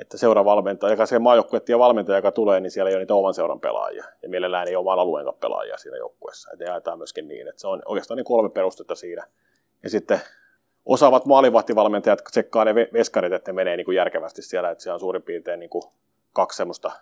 että 0.00 0.18
seuravalmentaja, 0.18 0.92
joka 0.92 1.06
se 1.06 1.18
maajoukkuettien 1.18 1.78
valmentaja, 1.78 2.18
joka 2.18 2.32
tulee, 2.32 2.60
niin 2.60 2.70
siellä 2.70 2.88
ei 2.88 2.94
ole 2.94 3.02
niitä 3.02 3.14
oman 3.14 3.34
seuran 3.34 3.60
pelaajia, 3.60 4.04
ja 4.22 4.28
mielellään 4.28 4.68
ei 4.68 4.76
ole 4.76 4.80
oman 4.80 4.98
alueen 4.98 5.26
pelaajia 5.40 5.76
siinä 5.76 5.96
joukkueessa. 5.96 6.50
Että 6.52 6.64
jaetaan 6.64 6.98
myöskin 6.98 7.28
niin, 7.28 7.48
että 7.48 7.60
se 7.60 7.68
on 7.68 7.82
oikeastaan 7.84 8.16
niin 8.16 8.24
kolme 8.24 8.48
perustetta 8.48 8.94
siinä. 8.94 9.26
Ja 9.82 9.90
sitten 9.90 10.20
osaavat 10.86 11.26
maalivahtivalmentajat 11.26 12.24
tsekkaa 12.30 12.64
ne 12.64 12.74
veskarit, 12.74 13.32
että 13.32 13.52
ne 13.52 13.56
menee 13.56 13.76
niin 13.76 13.84
kuin 13.84 13.96
järkevästi 13.96 14.42
siellä, 14.42 14.70
että 14.70 14.82
siellä 14.82 14.94
on 14.94 15.00
suurin 15.00 15.22
piirtein 15.22 15.60
niin 15.60 15.70
kuin 15.70 15.84
kaksi 16.32 16.56
semmoista 16.56 16.92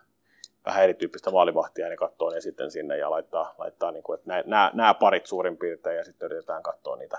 vähän 0.66 0.84
erityyppistä 0.84 1.30
maalivahtia, 1.30 1.88
niin 1.88 1.99
katsoo 1.99 2.30
ne 2.30 2.40
sitten 2.40 2.70
sinne 2.70 2.99
ja 2.99 3.11
laittaa, 3.11 3.55
laittaa 3.59 3.90
niin 3.90 4.03
kuin, 4.03 4.18
että 4.18 4.30
nämä, 4.47 4.70
nämä 4.74 4.95
parit 4.95 5.26
suurin 5.26 5.57
piirtein 5.57 5.97
ja 5.97 6.05
sitten 6.05 6.26
yritetään 6.26 6.62
katsoa 6.62 6.97
niitä 6.97 7.18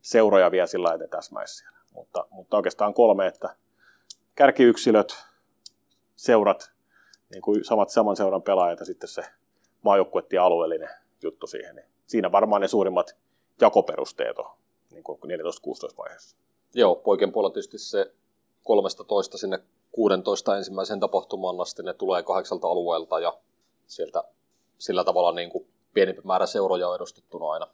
seuroja 0.00 0.50
vielä 0.50 0.66
sillä 0.66 0.88
lailla, 0.88 1.04
että 1.04 1.16
täsmäisi 1.16 1.56
siellä. 1.56 1.78
Mutta, 1.94 2.26
mutta 2.30 2.56
oikeastaan 2.56 2.94
kolme, 2.94 3.26
että 3.26 3.54
kärkiyksilöt, 4.34 5.16
seurat, 6.16 6.70
niin 7.30 7.42
kuin 7.42 7.64
samat 7.64 7.90
saman 7.90 8.16
seuran 8.16 8.42
pelaajat 8.42 8.80
ja 8.80 8.86
sitten 8.86 9.08
se 9.08 9.22
maajoukkuetti 9.82 10.38
alueellinen 10.38 10.88
juttu 11.22 11.46
siihen. 11.46 11.76
Niin 11.76 11.86
siinä 12.06 12.32
varmaan 12.32 12.60
ne 12.60 12.68
suurimmat 12.68 13.16
jakoperusteet 13.60 14.38
on 14.38 14.50
niin 14.90 15.04
14-16 15.04 15.96
vaiheessa. 15.98 16.36
Joo, 16.74 16.94
poikien 16.94 17.32
puolella 17.32 17.52
tietysti 17.52 17.78
se 17.78 18.12
13 18.64 19.38
sinne 19.38 19.58
16 19.92 20.56
ensimmäisen 20.56 21.00
tapahtumaan 21.00 21.60
asti 21.60 21.82
ne 21.82 21.94
tulee 21.94 22.22
kahdeksalta 22.22 22.68
alueelta 22.68 23.20
ja 23.20 23.38
sieltä 23.86 24.24
sillä 24.78 25.04
tavalla 25.04 25.32
niin 25.32 25.50
kuin 25.50 25.66
pienempi 25.94 26.22
määrä 26.24 26.46
seuroja 26.46 26.88
on 26.88 26.96
edustettuna 26.96 27.50
aina 27.50 27.66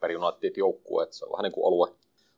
per 0.00 0.10
United 0.16 0.56
joukkueet. 0.56 1.12
Se 1.12 1.24
on 1.24 1.32
vähän 1.32 1.42
niin 1.42 1.52
kuin 1.52 1.66
alue, 1.66 1.94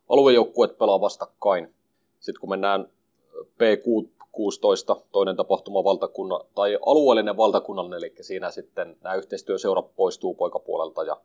aluejoukkueet 0.08 0.78
pelaa 0.78 1.00
vastakkain. 1.00 1.74
Sitten 2.20 2.40
kun 2.40 2.50
mennään 2.50 2.88
P16, 3.37 5.01
toinen 5.12 5.37
tapahtuma 5.37 5.85
valtakunnan, 5.85 6.41
tai 6.55 6.78
alueellinen 6.87 7.37
valtakunnallinen, 7.37 7.99
eli 7.99 8.14
siinä 8.20 8.51
sitten 8.51 8.97
nämä 9.01 9.14
yhteistyöseurat 9.14 9.97
poistuu 9.97 10.35
poikapuolelta 10.35 11.03
ja 11.03 11.20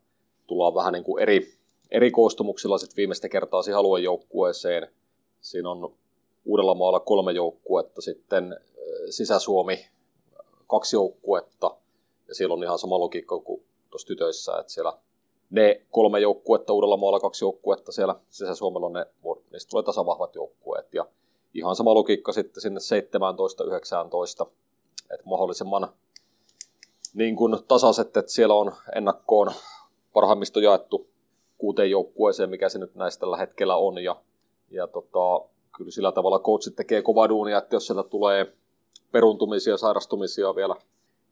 tullaan 0.47 0.73
vähän 0.73 0.93
niin 0.93 1.03
kuin 1.03 1.23
eri, 1.23 1.53
eri 1.91 2.11
koostumuksilla 2.11 2.77
sitten 2.77 2.97
viimeistä 2.97 3.29
kertaa 3.29 3.61
siihen 3.61 3.79
aluejoukkueeseen. 3.79 4.87
Siinä 5.41 5.69
on 5.71 5.93
Uudellamaalla 6.45 6.99
kolme 6.99 7.31
joukkuetta, 7.31 8.01
sitten 8.01 8.59
Sisä-Suomi 9.09 9.87
kaksi 10.67 10.95
joukkuetta, 10.95 11.77
ja 12.27 12.35
siellä 12.35 12.53
on 12.53 12.63
ihan 12.63 12.79
sama 12.79 12.99
logiikka 12.99 13.39
kuin 13.39 13.63
tuossa 13.89 14.07
tytöissä, 14.07 14.57
että 14.59 14.73
siellä 14.73 14.97
ne 15.49 15.81
kolme 15.91 16.19
joukkuetta 16.19 16.73
Uudellamaalla, 16.73 17.19
kaksi 17.19 17.45
joukkuetta 17.45 17.91
siellä 17.91 18.15
Sisä-Suomella, 18.29 18.89
ne, 18.89 19.05
niistä 19.51 19.69
tulee 19.69 19.83
tasavahvat 19.83 20.35
joukkueet, 20.35 20.93
ja 20.93 21.05
ihan 21.55 21.75
sama 21.75 21.93
logiikka 21.93 22.31
sitten 22.31 22.61
sinne 22.61 22.79
17-19, 24.45 24.47
että 25.11 25.25
mahdollisimman 25.25 25.89
niin 27.13 27.35
kuin 27.35 27.57
tasaiset, 27.67 28.17
että 28.17 28.31
siellä 28.31 28.55
on 28.55 28.73
ennakkoon 28.95 29.51
parhaimmista 30.13 30.59
jaettu 30.59 31.07
kuuteen 31.57 31.91
joukkueeseen, 31.91 32.49
mikä 32.49 32.69
se 32.69 32.79
nyt 32.79 32.95
näistä 32.95 33.19
tällä 33.19 33.37
hetkellä 33.37 33.75
on, 33.75 34.03
ja, 34.03 34.15
ja 34.71 34.87
tota, 34.87 35.49
kyllä 35.77 35.91
sillä 35.91 36.11
tavalla 36.11 36.39
coachit 36.39 36.75
tekee 36.75 37.01
kovaa 37.01 37.29
duunia, 37.29 37.57
että 37.57 37.75
jos 37.75 37.87
sieltä 37.87 38.09
tulee 38.09 38.53
peruntumisia, 39.11 39.77
sairastumisia 39.77 40.55
vielä 40.55 40.75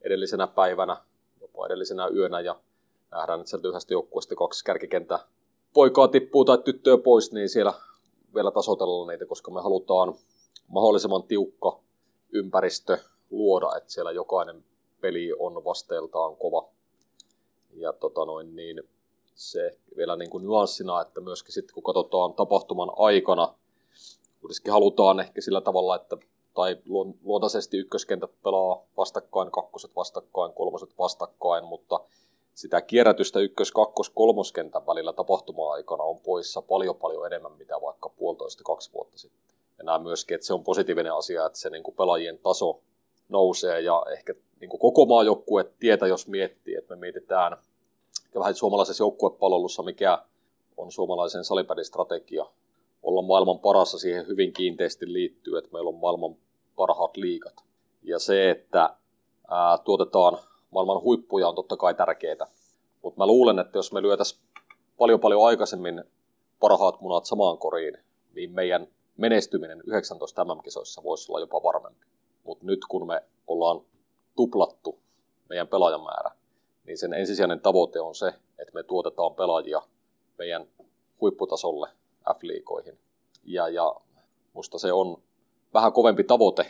edellisenä 0.02 0.48
päivänä, 0.48 0.98
jopa 1.42 1.66
edellisenä 1.66 2.08
yönä, 2.08 2.40
ja 2.40 2.60
nähdään, 3.12 3.40
että 3.40 3.50
sieltä 3.50 3.68
yhdestä 3.68 3.94
joukkueesta 3.94 4.36
kaksi 4.36 4.66
kärkikentä 4.66 5.20
poikaa 5.74 6.08
tippuu 6.08 6.46
tai 6.46 6.58
tyttöä 6.58 6.98
pois, 6.98 7.32
niin 7.32 7.50
siellä 7.50 7.74
vielä 8.36 8.52
tasoitella 8.52 9.12
niitä, 9.12 9.26
koska 9.26 9.52
me 9.52 9.62
halutaan 9.62 10.16
mahdollisimman 10.68 11.24
tiukka 11.24 11.80
ympäristö 12.32 12.98
luoda, 13.32 13.78
että 13.78 13.92
siellä 13.92 14.12
jokainen 14.12 14.66
peli 15.02 15.34
on 15.40 15.66
vasteeltaan 15.66 16.36
kova. 16.36 16.70
Ja 17.74 17.94
tota 17.94 18.26
noin, 18.26 18.56
niin 18.56 18.84
se 19.36 19.78
vielä 19.98 20.16
niin 20.16 20.30
kuin 20.30 20.44
nyanssina, 20.44 21.02
että 21.02 21.22
myöskin 21.22 21.54
sitten 21.54 21.74
kun 21.74 21.84
katsotaan 21.84 22.34
tapahtuman 22.34 22.92
aikana, 22.96 23.54
kuitenkin 24.42 24.74
halutaan 24.74 25.20
ehkä 25.20 25.42
sillä 25.42 25.62
tavalla, 25.62 25.96
että 25.96 26.18
tai 26.54 26.78
luontaisesti 27.24 27.78
ykköskentät 27.78 28.32
pelaa 28.44 28.84
vastakkain, 28.98 29.52
kakkoset 29.52 29.96
vastakkain, 29.96 30.54
kolmoset 30.54 30.90
vastakkain, 31.00 31.66
mutta 31.66 32.00
sitä 32.54 32.82
kierrätystä 32.82 33.40
ykkös-, 33.40 33.72
kakkos-, 33.72 34.10
kolmoskentän 34.10 34.88
välillä 34.88 35.14
tapahtuma-aikana 35.14 36.04
on 36.04 36.20
poissa 36.20 36.62
paljon 36.62 36.96
paljon 36.96 37.26
enemmän, 37.26 37.52
mitä 37.52 37.82
vaikka 37.82 38.10
puolitoista 38.10 38.64
kaksi 38.64 38.94
vuotta 38.94 39.18
sitten. 39.18 39.56
Ja 39.78 39.84
näen 39.84 40.02
myöskin, 40.02 40.36
että 40.36 40.48
se 40.48 40.54
on 40.54 40.64
positiivinen 40.64 41.14
asia, 41.14 41.46
että 41.46 41.60
se 41.60 41.70
niin 41.70 41.84
kuin 41.84 41.96
pelaajien 41.96 42.40
taso 42.40 42.80
nousee 43.30 43.82
ja 43.82 44.04
ehkä 44.12 44.34
niin 44.60 44.70
kuin 44.70 44.80
koko 44.80 45.06
maajoukkue 45.06 45.72
tietä, 45.80 46.08
jos 46.08 46.28
miettii, 46.28 46.76
että 46.76 46.96
me 46.96 47.00
mietitään 47.00 47.58
ja 48.34 48.40
vähän 48.40 48.56
suomalaisessa 48.56 49.04
joukkuepalvelussa, 49.04 49.84
mikä 49.84 50.24
on 50.78 50.92
suomalaisen 50.92 51.44
salipädin 51.44 51.86
strategia, 51.86 52.46
olla 53.04 53.22
maailman 53.22 53.60
parassa 53.60 54.00
siihen 54.00 54.28
hyvin 54.28 54.54
kiinteästi 54.54 55.14
liittyy, 55.14 55.58
että 55.58 55.70
meillä 55.74 55.88
on 55.88 55.96
maailman 55.96 56.36
parhaat 56.76 57.18
liikat. 57.18 57.54
Ja 58.04 58.20
se, 58.20 58.50
että 58.50 58.96
ää, 59.50 59.78
tuotetaan 59.78 60.38
maailman 60.74 61.02
huippuja 61.02 61.48
on 61.48 61.56
totta 61.56 61.78
kai 61.78 61.94
tärkeää. 61.94 62.48
Mutta 63.02 63.18
mä 63.18 63.28
luulen, 63.28 63.60
että 63.60 63.78
jos 63.78 63.92
me 63.92 64.02
lyötäisiin 64.02 64.42
paljon 64.98 65.20
paljon 65.20 65.46
aikaisemmin 65.46 66.04
parhaat 66.60 67.02
munat 67.02 67.26
samaan 67.26 67.58
koriin, 67.58 67.98
niin 68.36 68.52
meidän 68.52 68.88
menestyminen 69.18 69.84
19 69.88 70.46
MM-kisoissa 70.46 71.04
voisi 71.04 71.32
olla 71.32 71.40
jopa 71.40 71.64
varmempi. 71.64 72.06
Mutta 72.44 72.66
nyt 72.66 72.80
kun 72.90 73.08
me 73.08 73.24
ollaan 73.48 73.82
tuplattu 74.36 75.00
meidän 75.50 75.68
pelaajamäärä, 75.68 76.32
niin 76.86 76.98
sen 76.98 77.14
ensisijainen 77.14 77.60
tavoite 77.60 78.02
on 78.02 78.16
se, 78.16 78.28
että 78.60 78.74
me 78.74 78.84
tuotetaan 78.84 79.36
pelaajia 79.36 79.82
meidän 80.38 80.68
huipputasolle 81.22 81.90
F-liikoihin. 82.30 82.98
Ja, 83.44 83.70
ja 83.70 83.96
musta 84.54 84.78
se 84.78 84.94
on 84.94 85.22
vähän 85.74 85.94
kovempi 85.94 86.24
tavoite 86.24 86.66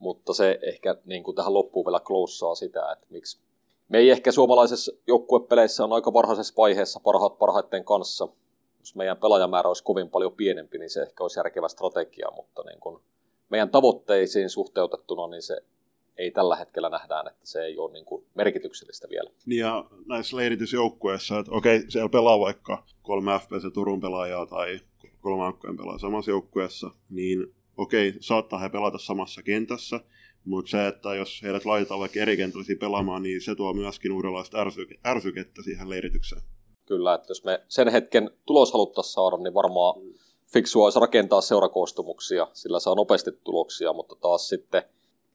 mutta 0.00 0.34
se 0.34 0.58
ehkä 0.62 0.96
niin 1.04 1.22
kuin 1.22 1.34
tähän 1.34 1.54
loppuun 1.54 1.86
vielä 1.86 2.00
kloussaa 2.00 2.54
sitä, 2.54 2.92
että 2.92 3.06
miksi 3.10 3.40
me 3.88 3.98
ei 3.98 4.10
ehkä 4.10 4.32
suomalaisessa 4.32 4.92
joukkuepeleissä 5.06 5.84
on 5.84 5.92
aika 5.92 6.12
varhaisessa 6.12 6.54
vaiheessa 6.56 7.00
parhaat 7.00 7.38
parhaiten 7.38 7.84
kanssa. 7.84 8.28
Jos 8.78 8.94
meidän 8.94 9.16
pelaajamäärä 9.16 9.68
olisi 9.68 9.84
kovin 9.84 10.10
paljon 10.10 10.32
pienempi, 10.32 10.78
niin 10.78 10.90
se 10.90 11.02
ehkä 11.02 11.24
olisi 11.24 11.38
järkevä 11.38 11.68
strategia, 11.68 12.28
mutta 12.36 12.62
niin 12.62 12.80
kuin 12.80 13.00
meidän 13.48 13.70
tavoitteisiin 13.70 14.50
suhteutettuna, 14.50 15.26
niin 15.26 15.42
se 15.42 15.60
ei 16.16 16.30
tällä 16.30 16.56
hetkellä 16.56 16.88
nähdään, 16.88 17.26
että 17.28 17.46
se 17.46 17.62
ei 17.62 17.78
ole 17.78 17.92
niin 17.92 18.04
kuin 18.04 18.24
merkityksellistä 18.34 19.08
vielä. 19.10 19.30
Niin 19.46 19.60
ja 19.60 19.84
näissä 20.08 20.36
leiritysjoukkueissa, 20.36 21.38
että 21.38 21.52
okei, 21.52 21.84
siellä 21.88 22.08
pelaa 22.08 22.40
vaikka 22.40 22.84
kolme 23.02 23.38
FPS 23.38 23.74
Turun 23.74 24.00
pelaajaa 24.00 24.46
tai 24.46 24.80
kolme 25.20 25.44
Ankkojen 25.44 25.76
pelaajaa 25.76 25.98
samassa 25.98 26.30
joukkueessa, 26.30 26.90
niin 27.10 27.54
okei, 27.80 28.14
saattaa 28.20 28.58
he 28.58 28.68
pelata 28.68 28.98
samassa 28.98 29.42
kentässä, 29.42 30.00
mutta 30.44 30.70
se, 30.70 30.86
että 30.86 31.14
jos 31.14 31.42
heidät 31.42 31.64
laitetaan 31.64 32.00
vaikka 32.00 32.20
eri 32.20 32.36
kentällisiä 32.36 32.76
pelaamaan, 32.80 33.22
niin 33.22 33.40
se 33.40 33.54
tuo 33.54 33.72
myöskin 33.72 34.12
uudenlaista 34.12 34.58
ärsykettä 35.06 35.62
siihen 35.62 35.90
leiritykseen. 35.90 36.42
Kyllä, 36.86 37.14
että 37.14 37.30
jos 37.30 37.44
me 37.44 37.62
sen 37.68 37.88
hetken 37.88 38.30
tulos 38.46 38.72
haluttaisiin 38.72 39.12
saada, 39.12 39.36
niin 39.36 39.54
varmaan 39.54 40.02
fiksua 40.52 40.84
olisi 40.84 41.00
rakentaa 41.00 41.40
seurakoostumuksia, 41.40 42.48
sillä 42.52 42.80
saa 42.80 42.94
nopeasti 42.94 43.30
tuloksia, 43.44 43.92
mutta 43.92 44.16
taas 44.20 44.48
sitten 44.48 44.82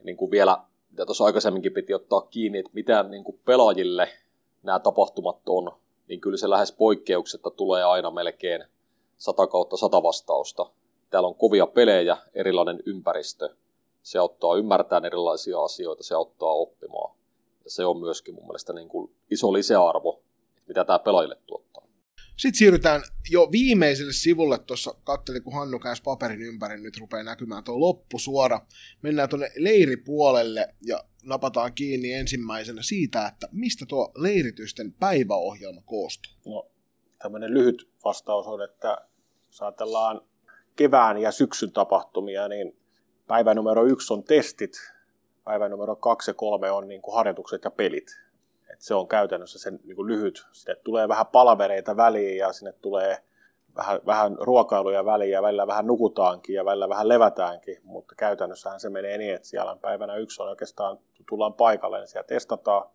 niin 0.04 0.18
kuin 0.18 0.32
vielä, 0.32 0.58
mitä 0.92 1.06
tuossa 1.06 1.26
aikaisemminkin 1.26 1.74
piti 1.74 1.94
ottaa 1.94 2.22
kiinni, 2.22 2.58
että 2.58 2.72
mitä 2.74 3.04
niin 3.04 3.24
kuin 3.24 3.40
pelaajille 3.46 4.10
nämä 4.64 4.80
tapahtumat 4.80 5.50
on, 5.50 5.72
niin 6.08 6.22
kyllä 6.22 6.38
se 6.38 6.50
lähes 6.50 6.72
poikkeuksetta 6.72 7.52
tulee 7.52 7.84
aina 7.84 8.12
melkein 8.12 8.64
100 9.18 9.48
kautta 9.48 9.78
100 9.78 10.04
vastausta. 10.04 10.72
Täällä 11.10 11.28
on 11.28 11.36
kovia 11.36 11.68
pelejä, 11.68 12.18
erilainen 12.34 12.80
ympäristö, 12.86 13.56
se 14.04 14.20
auttaa 14.20 14.56
ymmärtämään 14.56 15.06
erilaisia 15.06 15.60
asioita, 15.60 16.04
se 16.04 16.16
auttaa 16.16 16.52
oppimaan. 16.52 17.16
Ja 17.64 17.72
se 17.72 17.86
on 17.86 18.00
myöskin 18.00 18.36
mun 18.36 18.44
mielestä 18.44 18.74
niin 18.74 18.90
kuin 18.90 19.16
iso 19.32 19.54
lisäarvo, 19.54 20.24
mitä 20.68 20.86
tämä 20.86 21.00
pelaajille 21.00 21.38
tuottaa. 21.48 21.88
Sitten 22.38 22.58
siirrytään 22.58 23.02
jo 23.32 23.52
viimeiselle 23.52 24.14
sivulle, 24.14 24.58
tuossa 24.58 24.96
katselin, 25.04 25.44
kun 25.44 25.54
Hannu 25.54 25.80
käänsi 25.80 26.04
paperin 26.04 26.42
ympäri, 26.42 26.82
nyt 26.82 26.98
rupeaa 26.98 27.24
näkymään 27.24 27.64
tuo 27.64 27.80
loppusuora. 27.80 28.62
Mennään 29.02 29.30
tuonne 29.30 29.52
leiripuolelle 29.58 30.76
ja 30.82 31.04
napataan 31.24 31.74
kiinni 31.74 32.14
ensimmäisenä 32.14 32.82
siitä, 32.82 33.28
että 33.28 33.48
mistä 33.52 33.86
tuo 33.86 34.12
leiritysten 34.18 34.94
päiväohjelma 34.94 35.82
koostuu. 35.86 36.34
No, 36.46 36.68
tämmöinen 37.22 37.54
lyhyt 37.54 37.90
vastaus 38.04 38.48
on, 38.48 38.64
että 38.64 38.98
jos 39.48 39.62
ajatellaan 39.62 40.22
kevään 40.76 41.18
ja 41.18 41.32
syksyn 41.32 41.72
tapahtumia, 41.72 42.48
niin 42.48 42.78
päivä 43.28 43.54
numero 43.54 43.86
yksi 43.86 44.14
on 44.14 44.24
testit, 44.24 44.74
päivä 45.44 45.70
numero 45.70 45.96
kaksi 45.96 46.32
ja 46.32 46.36
kolme 46.36 46.72
on 46.72 46.88
niin 46.88 47.02
kuin 47.02 47.16
harjoitukset 47.16 47.64
ja 47.64 47.72
pelit. 47.72 48.08
Et 48.74 48.82
se 48.82 48.94
on 48.94 49.08
käytännössä 49.08 49.60
sen 49.60 49.80
niin 49.84 49.96
kuin 49.96 50.08
lyhyt. 50.08 50.48
Sinne 50.52 50.76
tulee 50.76 51.08
vähän 51.08 51.28
palavereita 51.28 51.98
väliin 51.98 52.38
ja 52.38 52.54
sinne 52.54 52.72
tulee 52.72 53.18
vähän, 53.76 54.00
vähän 54.06 54.38
ruokailuja 54.40 55.06
väliin 55.06 55.32
ja 55.32 55.42
välillä 55.42 55.68
vähän 55.68 55.88
nukutaankin 55.88 56.56
ja 56.56 56.66
välillä 56.66 56.90
vähän 56.90 57.10
levätäänkin, 57.10 57.78
mutta 57.84 58.16
käytännössähän 58.16 58.80
se 58.80 58.90
menee 58.90 59.18
niin, 59.18 59.36
että 59.36 59.48
siellä 59.48 59.72
on 59.72 59.80
päivänä 59.80 60.16
yksi 60.16 60.42
on 60.42 60.50
oikeastaan, 60.50 61.00
tullaan 61.30 61.54
paikalle, 61.54 62.00
niin 62.00 62.08
siellä 62.08 62.28
testataan 62.28 62.90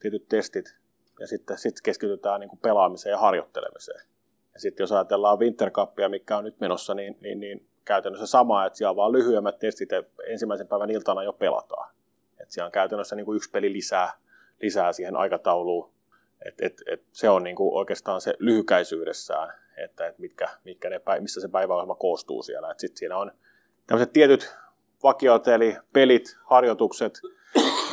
tietyt 0.00 0.28
testit 0.28 0.76
ja 1.20 1.26
sitten 1.26 1.58
sit 1.58 1.80
keskitytään 1.80 2.40
niin 2.40 2.50
kuin 2.50 2.60
pelaamiseen 2.60 3.10
ja 3.10 3.18
harjoittelemiseen. 3.18 4.00
Ja 4.58 4.62
sitten 4.62 4.84
jos 4.84 4.92
ajatellaan 4.92 5.38
Winter 5.38 5.70
Cupia, 5.70 6.08
mikä 6.08 6.36
on 6.36 6.44
nyt 6.44 6.60
menossa, 6.60 6.94
niin, 6.94 7.16
niin, 7.20 7.40
niin 7.40 7.68
käytännössä 7.84 8.26
sama, 8.26 8.66
että 8.66 8.76
siellä 8.76 8.90
on 8.90 8.96
vaan 8.96 9.12
lyhyemmät 9.12 9.58
testit 9.58 9.90
ja 9.90 10.02
ensimmäisen 10.26 10.68
päivän 10.68 10.90
iltana 10.90 11.22
jo 11.22 11.32
pelataan. 11.32 11.94
Et 12.40 12.50
siellä 12.50 12.66
on 12.66 12.72
käytännössä 12.72 13.16
niin 13.16 13.24
kuin 13.24 13.36
yksi 13.36 13.50
peli 13.50 13.72
lisää, 13.72 14.12
lisää 14.62 14.92
siihen 14.92 15.16
aikatauluun. 15.16 15.92
Et, 16.44 16.54
et, 16.60 16.82
et 16.86 17.02
se 17.12 17.30
on 17.30 17.42
niin 17.42 17.56
kuin 17.56 17.74
oikeastaan 17.74 18.20
se 18.20 18.34
lyhykäisyydessään, 18.38 19.54
että 19.76 20.06
et 20.06 20.18
mitkä, 20.18 20.48
mitkä 20.64 20.90
ne, 20.90 21.00
mistä 21.20 21.40
se 21.40 21.48
päiväohjelma 21.48 21.94
koostuu 21.94 22.42
siellä. 22.42 22.74
Sitten 22.76 22.98
siinä 22.98 23.16
on 23.16 23.32
tämmöiset 23.86 24.12
tietyt 24.12 24.54
vakiot, 25.02 25.48
eli 25.48 25.76
pelit, 25.92 26.36
harjoitukset, 26.44 27.20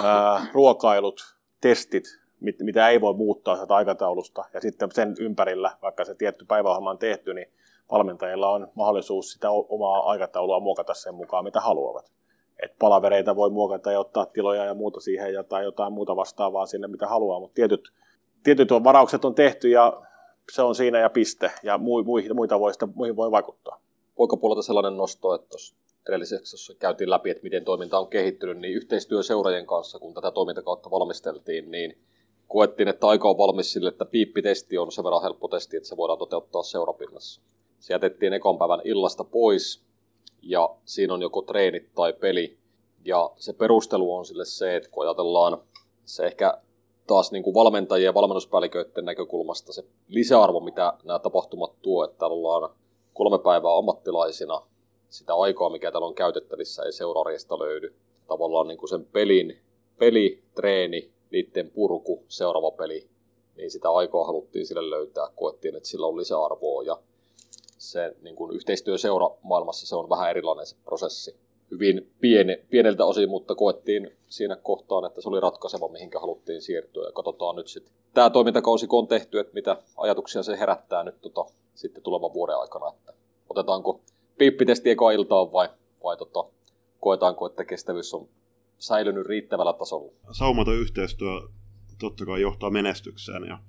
ää, 0.03 0.45
ruokailut, 0.53 1.36
testit, 1.61 2.25
mit, 2.46 2.60
mitä 2.60 2.89
ei 2.89 3.02
voi 3.02 3.14
muuttaa 3.14 3.56
sieltä 3.56 3.76
aikataulusta. 3.76 4.46
Ja 4.54 4.62
sitten 4.62 4.89
sen 4.91 5.16
ympärillä, 5.20 5.72
vaikka 5.82 6.06
se 6.06 6.16
tietty 6.16 6.46
päiväohjelma 6.46 6.89
on 6.89 6.98
tehty, 6.98 7.34
niin 7.34 7.48
valmentajilla 7.91 8.52
on 8.52 8.68
mahdollisuus 8.76 9.32
sitä 9.32 9.50
omaa 9.50 10.10
aikataulua 10.10 10.60
muokata 10.60 10.93
sen 10.93 11.16
mukaan, 11.16 11.43
mitä 11.43 11.60
haluavat. 11.60 12.12
Et 12.64 12.76
palavereita 12.80 13.36
voi 13.36 13.50
muokata 13.50 13.91
ja 13.91 14.00
ottaa 14.00 14.26
tiloja 14.26 14.66
ja 14.66 14.74
muuta 14.74 15.00
siihen 15.00 15.34
ja 15.34 15.43
tai 15.43 15.64
jotain 15.64 15.93
muuta 15.93 16.16
vastaavaa 16.16 16.66
sinne, 16.66 16.88
mitä 16.88 17.08
haluaa, 17.08 17.39
mutta 17.39 17.56
tietyt, 17.56 17.91
tietyt 18.43 18.70
varaukset 18.72 19.26
on 19.26 19.36
tehty 19.36 19.70
ja 19.70 20.02
se 20.52 20.62
on 20.62 20.76
siinä 20.76 21.00
ja 21.00 21.10
piste, 21.10 21.52
ja 21.64 21.78
muihin, 21.78 22.36
muita 22.36 22.60
voi 22.60 22.74
sitä, 22.74 22.88
muihin 22.96 23.16
voi 23.16 23.32
vaikuttaa. 23.32 23.82
Poikapuolelta 24.16 24.62
sellainen 24.62 24.98
nosto, 24.98 25.36
että 25.36 25.48
tuossa 25.48 25.76
edellisessä 26.10 26.74
käytiin 26.80 27.10
läpi, 27.10 27.30
että 27.30 27.43
miten 27.43 27.66
toiminta 27.66 28.00
on 28.00 28.08
kehittynyt, 28.08 28.58
niin 28.58 28.74
yhteistyö 28.74 29.24
seurajien 29.24 29.66
kanssa, 29.66 30.00
kun 30.00 30.14
tätä 30.14 30.32
toimintakautta 30.32 30.91
valmisteltiin, 30.91 31.72
niin 31.72 31.98
koettiin, 32.48 32.88
että 32.88 33.08
aika 33.08 33.30
on 33.30 33.38
valmis 33.38 33.74
sille, 33.74 33.89
että 33.89 34.06
piippitesti 34.06 34.78
on 34.78 34.91
sen 34.91 35.04
verran 35.04 35.22
helppo 35.22 35.48
testi, 35.48 35.78
että 35.78 35.89
se 35.89 35.98
voidaan 35.98 36.20
toteuttaa 36.20 36.64
seurapinnassa. 36.64 37.41
Se 37.80 37.93
jätettiin 37.93 38.34
ekon 38.34 38.58
päivän 38.58 38.82
illasta 38.84 39.24
pois 39.24 39.82
ja 40.41 40.76
siinä 40.86 41.14
on 41.14 41.22
joko 41.22 41.41
treenit 41.41 41.93
tai 41.96 42.14
peli. 42.14 42.58
Ja 43.06 43.32
se 43.36 43.54
perustelu 43.54 44.16
on 44.16 44.26
sille 44.26 44.46
se, 44.46 44.76
että 44.76 44.89
kun 44.89 45.04
ajatellaan 45.04 45.58
se 46.06 46.26
ehkä 46.26 46.58
taas 47.08 47.32
niin 47.32 47.43
kuin 47.43 47.54
valmentajien 47.54 48.06
ja 48.06 48.14
valmennuspäälliköiden 48.14 49.06
näkökulmasta 49.06 49.74
se 49.74 49.84
lisäarvo, 50.08 50.60
mitä 50.60 50.93
nämä 51.04 51.20
tapahtumat 51.20 51.72
tuo, 51.82 52.04
että 52.04 52.26
ollaan 52.26 52.70
kolme 53.14 53.39
päivää 53.39 53.78
ammattilaisina, 53.78 54.62
sitä 55.10 55.36
aikaa, 55.36 55.70
mikä 55.70 55.91
täällä 55.91 56.08
on 56.08 56.16
käytettävissä, 56.16 56.84
ei 56.84 56.91
seuraarjesta 56.91 57.60
löydy. 57.60 57.96
Tavallaan 58.28 58.68
niin 58.68 58.78
kuin 58.78 58.89
sen 58.89 59.06
pelin, 59.06 59.60
peli, 59.98 60.43
treeni, 60.56 61.12
niiden 61.32 61.72
purku, 61.72 62.24
seuraava 62.28 62.72
peli, 62.72 63.08
niin 63.58 63.72
sitä 63.72 63.90
aikaa 63.90 64.26
haluttiin 64.26 64.66
sille 64.66 64.90
löytää, 64.90 65.28
koettiin, 65.36 65.76
että 65.76 65.90
sillä 65.90 66.08
on 66.08 66.18
lisäarvoa 66.18 66.84
ja 66.84 67.00
se 67.78 68.16
niin 68.22 68.36
kuin 68.36 68.56
yhteistyö 68.56 68.98
seuramaailmassa 68.98 69.88
se 69.88 69.96
on 69.96 70.10
vähän 70.10 70.30
erilainen 70.30 70.66
se 70.66 70.76
prosessi. 70.84 71.36
Hyvin 71.72 72.12
pieni, 72.22 72.58
pieneltä 72.70 73.06
osin, 73.06 73.30
mutta 73.30 73.56
koettiin 73.56 74.18
siinä 74.28 74.56
kohtaan, 74.56 75.06
että 75.06 75.22
se 75.22 75.30
oli 75.30 75.40
ratkaiseva, 75.40 75.88
mihinkä 75.88 76.20
haluttiin 76.20 76.62
siirtyä. 76.62 77.06
Ja 77.06 77.12
katsotaan 77.12 77.56
nyt 77.56 77.68
sitten 77.68 77.94
tämä 78.14 78.30
toimintakausi, 78.30 78.88
kun 78.88 79.00
on 79.00 79.08
tehty, 79.08 79.40
että 79.40 79.54
mitä 79.54 79.78
ajatuksia 79.98 80.44
se 80.44 80.60
herättää 80.60 81.04
nyt 81.04 81.22
tota, 81.22 81.46
sitten 81.76 82.04
tulevan 82.04 82.34
vuoden 82.34 82.58
aikana. 82.58 82.88
Että 82.90 83.14
otetaanko 83.50 84.02
piippitesti 84.38 84.90
eka 84.90 85.12
iltaan 85.12 85.52
vai, 85.52 85.70
vai 86.04 86.18
tota, 86.18 86.44
koetaanko, 87.00 87.46
että 87.46 87.66
kestävyys 87.66 88.14
on 88.14 88.28
säilynyt 88.80 89.28
riittävällä 89.28 89.74
tasolla. 89.74 90.12
Saumaton 90.32 90.76
yhteistyö 90.76 91.42
totta 92.00 92.26
kai 92.26 92.42
johtaa 92.42 92.70
menestykseen 92.70 93.44
ja, 93.48 93.60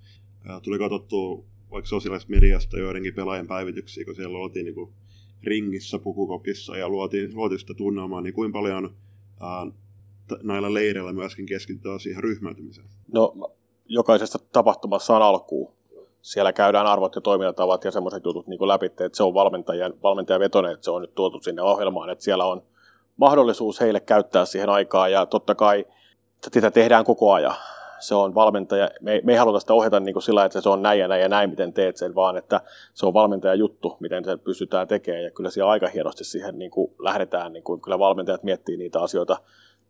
ja 0.48 0.60
tuli 0.60 0.78
katsottua 0.78 1.44
vaikka 1.70 1.88
sosiaalisesta 1.88 2.30
mediasta 2.30 2.78
joidenkin 2.78 3.14
pelaajien 3.14 3.46
päivityksiä, 3.46 4.04
kun 4.04 4.14
siellä 4.14 4.38
oltiin 4.38 4.64
niin 4.64 4.74
kuin 4.74 4.92
ringissä, 5.42 5.98
pukukopissa 5.98 6.76
ja 6.76 6.88
luotiin, 6.88 7.34
luotiin 7.34 7.58
sitä 7.58 7.74
tunnelmaa, 7.74 8.20
niin 8.20 8.34
kuinka 8.34 8.58
paljon 8.58 8.96
ää, 9.40 9.66
t- 10.28 10.42
näillä 10.42 10.74
leireillä 10.74 11.12
myöskin 11.12 11.46
keskitytään 11.46 12.00
siihen 12.00 12.22
ryhmäytymiseen? 12.22 12.86
No, 13.12 13.52
jokaisesta 13.86 14.38
tapahtumassa 14.52 15.16
on 15.16 15.22
alkuun. 15.22 15.76
Siellä 16.22 16.52
käydään 16.52 16.86
arvot 16.86 17.14
ja 17.14 17.20
toimintatavat 17.20 17.84
ja 17.84 17.90
semmoiset 17.90 18.24
jutut 18.24 18.46
niin 18.46 18.68
läpi, 18.68 18.86
että 18.86 19.10
se 19.12 19.22
on 19.22 19.34
valmentajan, 19.34 20.40
vetone, 20.40 20.72
että 20.72 20.84
se 20.84 20.90
on 20.90 21.02
nyt 21.02 21.14
tuotu 21.14 21.40
sinne 21.40 21.62
ohjelmaan, 21.62 22.10
että 22.10 22.24
siellä 22.24 22.44
on 22.44 22.62
mahdollisuus 23.16 23.80
heille 23.80 24.00
käyttää 24.00 24.44
siihen 24.44 24.68
aikaa 24.68 25.08
ja 25.08 25.26
totta 25.26 25.54
kai 25.54 25.86
sitä 26.52 26.70
tehdään 26.70 27.04
koko 27.04 27.32
ajan. 27.32 27.54
Se 27.98 28.14
on 28.14 28.34
valmentaja, 28.34 28.90
me, 29.00 29.20
me 29.24 29.32
ei 29.32 29.38
haluta 29.38 29.60
sitä 29.60 29.74
ohjata 29.74 30.00
niin 30.00 30.12
kuin 30.12 30.22
sillä, 30.22 30.44
että 30.44 30.60
se 30.60 30.68
on 30.68 30.82
näin 30.82 31.00
ja 31.00 31.08
näin 31.08 31.22
ja 31.22 31.28
näin, 31.28 31.50
miten 31.50 31.72
teet 31.72 31.96
sen, 31.96 32.14
vaan 32.14 32.36
että 32.36 32.60
se 32.94 33.06
on 33.06 33.14
valmentaja 33.14 33.54
juttu, 33.54 33.96
miten 34.00 34.24
se 34.24 34.36
pystytään 34.36 34.88
tekemään, 34.88 35.24
ja 35.24 35.30
kyllä 35.30 35.50
siellä 35.50 35.70
aika 35.70 35.88
hienosti 35.88 36.24
siihen 36.24 36.58
niin 36.58 36.70
kuin 36.70 36.94
lähdetään, 36.98 37.52
niin 37.52 37.62
kuin, 37.62 37.80
kyllä 37.80 37.98
valmentajat 37.98 38.42
miettii 38.42 38.76
niitä 38.76 39.00
asioita 39.00 39.36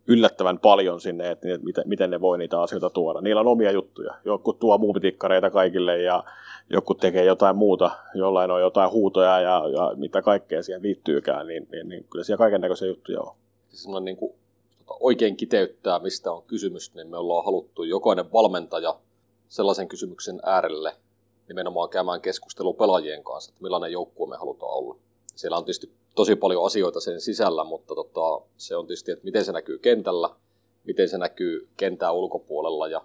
yllättävän 0.07 0.59
paljon 0.59 1.01
sinne, 1.01 1.31
että 1.31 1.47
miten, 1.63 1.83
miten 1.87 2.09
ne 2.09 2.21
voi 2.21 2.37
niitä 2.37 2.61
asioita 2.61 2.89
tuoda. 2.89 3.21
Niillä 3.21 3.41
on 3.41 3.47
omia 3.47 3.71
juttuja. 3.71 4.13
Joku 4.25 4.53
tuo 4.53 4.77
muumitikkareita 4.77 5.49
kaikille 5.49 6.01
ja 6.01 6.23
joku 6.69 6.93
tekee 6.93 7.25
jotain 7.25 7.55
muuta, 7.55 7.91
jollain 8.15 8.51
on 8.51 8.61
jotain 8.61 8.91
huutoja 8.91 9.39
ja, 9.39 9.63
ja 9.69 9.91
mitä 9.95 10.21
kaikkea 10.21 10.63
siihen 10.63 10.81
liittyykään, 10.81 11.47
niin, 11.47 11.67
niin, 11.71 11.89
niin 11.89 12.05
kyllä 12.09 12.23
siellä 12.23 12.37
kaiken 12.37 12.61
näköisiä 12.61 12.87
juttuja 12.87 13.21
on. 13.21 13.35
Semmoinen 13.67 14.05
niin 14.05 14.17
kuin 14.17 14.33
oikein 14.99 15.37
kiteyttää, 15.37 15.99
mistä 15.99 16.31
on 16.31 16.43
kysymys, 16.43 16.95
niin 16.95 17.07
me 17.07 17.17
ollaan 17.17 17.45
haluttu 17.45 17.83
jokainen 17.83 18.31
valmentaja 18.33 18.95
sellaisen 19.47 19.87
kysymyksen 19.87 20.39
äärelle 20.45 20.95
nimenomaan 21.47 21.89
käymään 21.89 22.21
keskustelua 22.21 22.73
pelaajien 22.73 23.23
kanssa, 23.23 23.51
että 23.51 23.63
millainen 23.63 23.91
joukkue 23.91 24.29
me 24.29 24.37
halutaan 24.37 24.73
olla. 24.73 24.95
Siellä 25.35 25.57
on 25.57 25.63
tietysti 25.63 25.91
tosi 26.17 26.35
paljon 26.35 26.65
asioita 26.65 26.99
sen 26.99 27.21
sisällä, 27.21 27.63
mutta 27.63 27.95
tota, 27.95 28.45
se 28.57 28.75
on 28.75 28.87
tietysti, 28.87 29.11
että 29.11 29.25
miten 29.25 29.45
se 29.45 29.51
näkyy 29.51 29.79
kentällä, 29.79 30.29
miten 30.83 31.09
se 31.09 31.17
näkyy 31.17 31.67
kentää 31.77 32.11
ulkopuolella 32.11 32.87
ja 32.87 33.01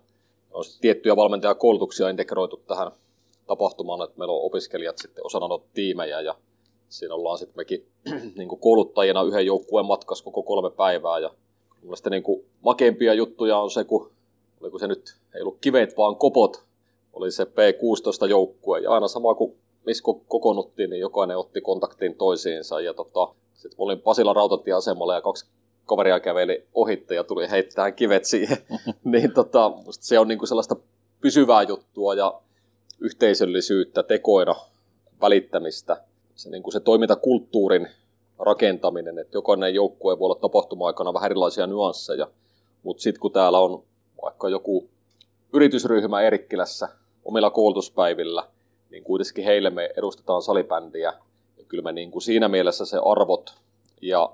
on 0.51 0.65
tiettyjä 0.81 1.17
valmentajakoulutuksia 1.17 2.09
integroitu 2.09 2.57
tähän 2.57 2.93
tapahtumaan, 3.47 4.05
että 4.05 4.19
meillä 4.19 4.35
on 4.35 4.47
opiskelijat 4.47 4.99
sitten 4.99 5.27
osana 5.27 5.49
noita 5.49 5.67
tiimejä 5.75 6.21
ja 6.21 6.35
siinä 6.89 7.15
ollaan 7.15 7.39
sitten 7.39 7.57
mekin 7.57 7.87
niin 8.39 8.49
kuin 8.49 8.61
kouluttajina 8.61 9.23
yhden 9.23 9.47
joukkueen 9.47 9.87
matkassa 9.87 10.25
koko 10.25 10.43
kolme 10.43 10.71
päivää 10.71 11.19
ja 11.19 11.31
mielestäni 11.83 12.15
niin 12.15 12.23
kuin 12.23 12.45
makeimpia 12.61 13.15
juttuja 13.15 13.59
on 13.59 13.71
se, 13.71 13.85
kun 13.85 14.11
oliko 14.61 14.79
se 14.79 14.87
nyt, 14.87 15.17
ei 15.35 15.43
ollut 15.43 15.59
kivet 15.61 15.97
vaan 15.97 16.17
kopot, 16.17 16.65
oli 17.13 17.31
se 17.31 17.45
P16-joukkue 17.45 18.81
ja 18.81 18.91
aina 18.91 19.09
sama 19.09 19.35
kuin 19.35 19.57
missä 19.87 20.05
kokoonnuttiin, 20.29 20.91
niin 20.91 21.01
jokainen 21.01 21.39
otti 21.39 21.61
kontaktin 21.61 22.15
toisiinsa 22.15 22.81
ja 22.81 22.95
tota, 22.95 23.35
sitten 23.55 23.77
olin 23.79 24.01
Pasilan 24.01 24.37
rautatieasemalla 24.37 25.15
ja 25.15 25.21
kaksi 25.21 25.47
kaveria 25.87 26.21
käveli 26.21 26.67
ohitte 26.75 27.15
ja 27.15 27.25
tuli 27.25 27.51
heittää 27.51 27.93
kivet 27.93 28.25
siihen. 28.25 28.59
niin 29.05 29.33
tota, 29.33 29.73
se 29.91 30.19
on 30.19 30.29
niinku 30.29 30.47
sellaista 30.47 30.77
pysyvää 31.21 31.63
juttua 31.63 32.15
ja 32.15 32.41
yhteisöllisyyttä, 33.01 34.03
tekoina, 34.03 34.55
välittämistä. 35.21 36.05
Se, 36.35 36.51
niinku 36.51 36.71
se 36.71 36.81
toimintakulttuurin 36.81 37.89
rakentaminen, 38.39 39.19
että 39.19 39.37
jokainen 39.37 39.75
joukkue 39.75 40.19
voi 40.19 40.27
olla 40.27 40.41
tapahtuma-aikana 40.41 41.15
vähän 41.15 41.31
erilaisia 41.31 41.67
nyansseja, 41.67 42.29
mutta 42.83 43.03
sitten 43.03 43.21
kun 43.21 43.33
täällä 43.33 43.59
on 43.59 43.85
vaikka 44.23 44.49
joku 44.49 44.89
yritysryhmä 45.53 46.21
Erikkilässä 46.21 46.89
omilla 47.25 47.51
koulutuspäivillä, 47.51 48.49
niin 48.93 49.05
kuitenkin 49.05 49.45
heille 49.45 49.71
me 49.71 49.91
edustetaan 49.97 50.43
salibändiä. 50.43 51.13
Ja 51.59 51.65
kyllä 51.69 51.83
me 51.83 51.93
niin 51.93 52.11
kuin 52.11 52.23
siinä 52.23 52.49
mielessä 52.49 52.85
se 52.85 52.99
arvot 53.05 53.55
ja 54.03 54.31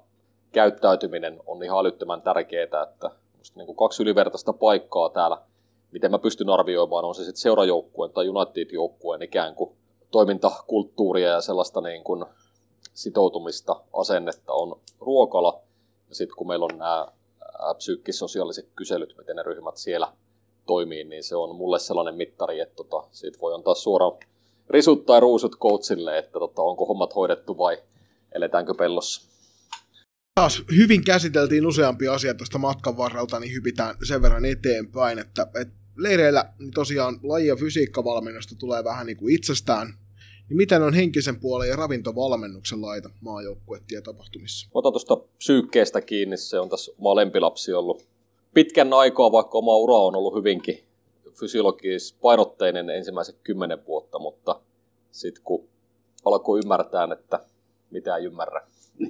käyttäytyminen 0.52 1.40
on 1.46 1.62
ihan 1.62 1.78
älyttömän 1.78 2.22
tärkeää, 2.22 2.82
että 2.82 3.10
niin 3.54 3.66
kuin 3.66 3.76
kaksi 3.76 4.02
ylivertaista 4.02 4.52
paikkaa 4.52 5.08
täällä, 5.08 5.42
miten 5.92 6.10
mä 6.10 6.18
pystyn 6.18 6.50
arvioimaan, 6.50 7.04
on 7.04 7.14
se 7.14 7.24
sitten 7.24 7.40
seurajoukkueen 7.40 8.12
tai 8.12 8.28
United-joukkueen 8.28 9.22
ikään 9.22 9.54
kuin 9.54 9.76
toimintakulttuuria 10.10 11.28
ja 11.28 11.40
sellaista 11.40 11.80
niin 11.80 12.04
kuin 12.04 12.24
sitoutumista, 12.94 13.80
asennetta 13.92 14.52
on 14.52 14.80
ruokala. 15.00 15.60
Ja 16.08 16.14
sitten 16.14 16.36
kun 16.36 16.48
meillä 16.48 16.64
on 16.64 16.78
nämä 16.78 17.08
psyykkisosiaaliset 17.76 18.68
kyselyt, 18.76 19.14
miten 19.18 19.36
ne 19.36 19.42
ryhmät 19.42 19.76
siellä 19.76 20.12
toimii, 20.66 21.04
niin 21.04 21.24
se 21.24 21.36
on 21.36 21.56
mulle 21.56 21.78
sellainen 21.78 22.14
mittari, 22.14 22.60
että 22.60 22.76
tota, 22.76 23.04
siitä 23.10 23.38
voi 23.40 23.54
antaa 23.54 23.74
suoraan 23.74 24.12
risut 24.70 25.06
tai 25.06 25.20
ruusut 25.20 25.58
coachille, 25.58 26.18
että 26.18 26.38
tota, 26.38 26.62
onko 26.62 26.86
hommat 26.86 27.14
hoidettu 27.14 27.58
vai 27.58 27.78
eletäänkö 28.32 28.74
pellossa. 28.74 29.28
Taas 30.34 30.62
hyvin 30.76 31.04
käsiteltiin 31.04 31.66
useampia 31.66 32.12
asioita 32.12 32.38
tuosta 32.38 32.58
matkan 32.58 32.96
varrelta, 32.96 33.40
niin 33.40 33.54
hypitään 33.54 33.96
sen 34.02 34.22
verran 34.22 34.44
eteenpäin, 34.44 35.18
että, 35.18 35.46
että 35.60 35.74
leireillä 35.96 36.52
niin 36.58 36.70
tosiaan 36.70 37.20
laji- 37.22 37.46
ja 37.46 37.56
fysiikkavalmennosta 37.56 38.54
tulee 38.58 38.84
vähän 38.84 39.06
niin 39.06 39.16
kuin 39.16 39.34
itsestään. 39.34 39.94
Niin 40.48 40.56
miten 40.56 40.82
on 40.82 40.94
henkisen 40.94 41.40
puolen 41.40 41.68
ja 41.68 41.76
ravintovalmennuksen 41.76 42.82
laita 42.82 43.10
maajoukkuetien-tapahtumissa? 43.20 44.68
Otan 44.74 44.92
tuosta 44.92 45.16
psyykkeestä 45.16 46.00
kiinni, 46.00 46.36
se 46.36 46.58
on 46.58 46.68
tässä 46.68 46.92
oma 46.98 47.14
lempilapsi 47.14 47.72
ollut 47.72 48.06
pitkän 48.54 48.92
aikaa, 48.92 49.32
vaikka 49.32 49.58
oma 49.58 49.76
ura 49.76 49.94
on 49.94 50.16
ollut 50.16 50.34
hyvinkin 50.34 50.87
fysiologis 51.34 52.16
painotteinen 52.22 52.90
ensimmäiset 52.90 53.38
kymmenen 53.44 53.86
vuotta, 53.86 54.18
mutta 54.18 54.60
sitten 55.10 55.44
kun 55.44 55.68
alkoi 56.24 56.58
ymmärtää, 56.64 57.08
että 57.12 57.40
mitä 57.90 58.16
ei 58.16 58.24
ymmärrä, 58.24 58.66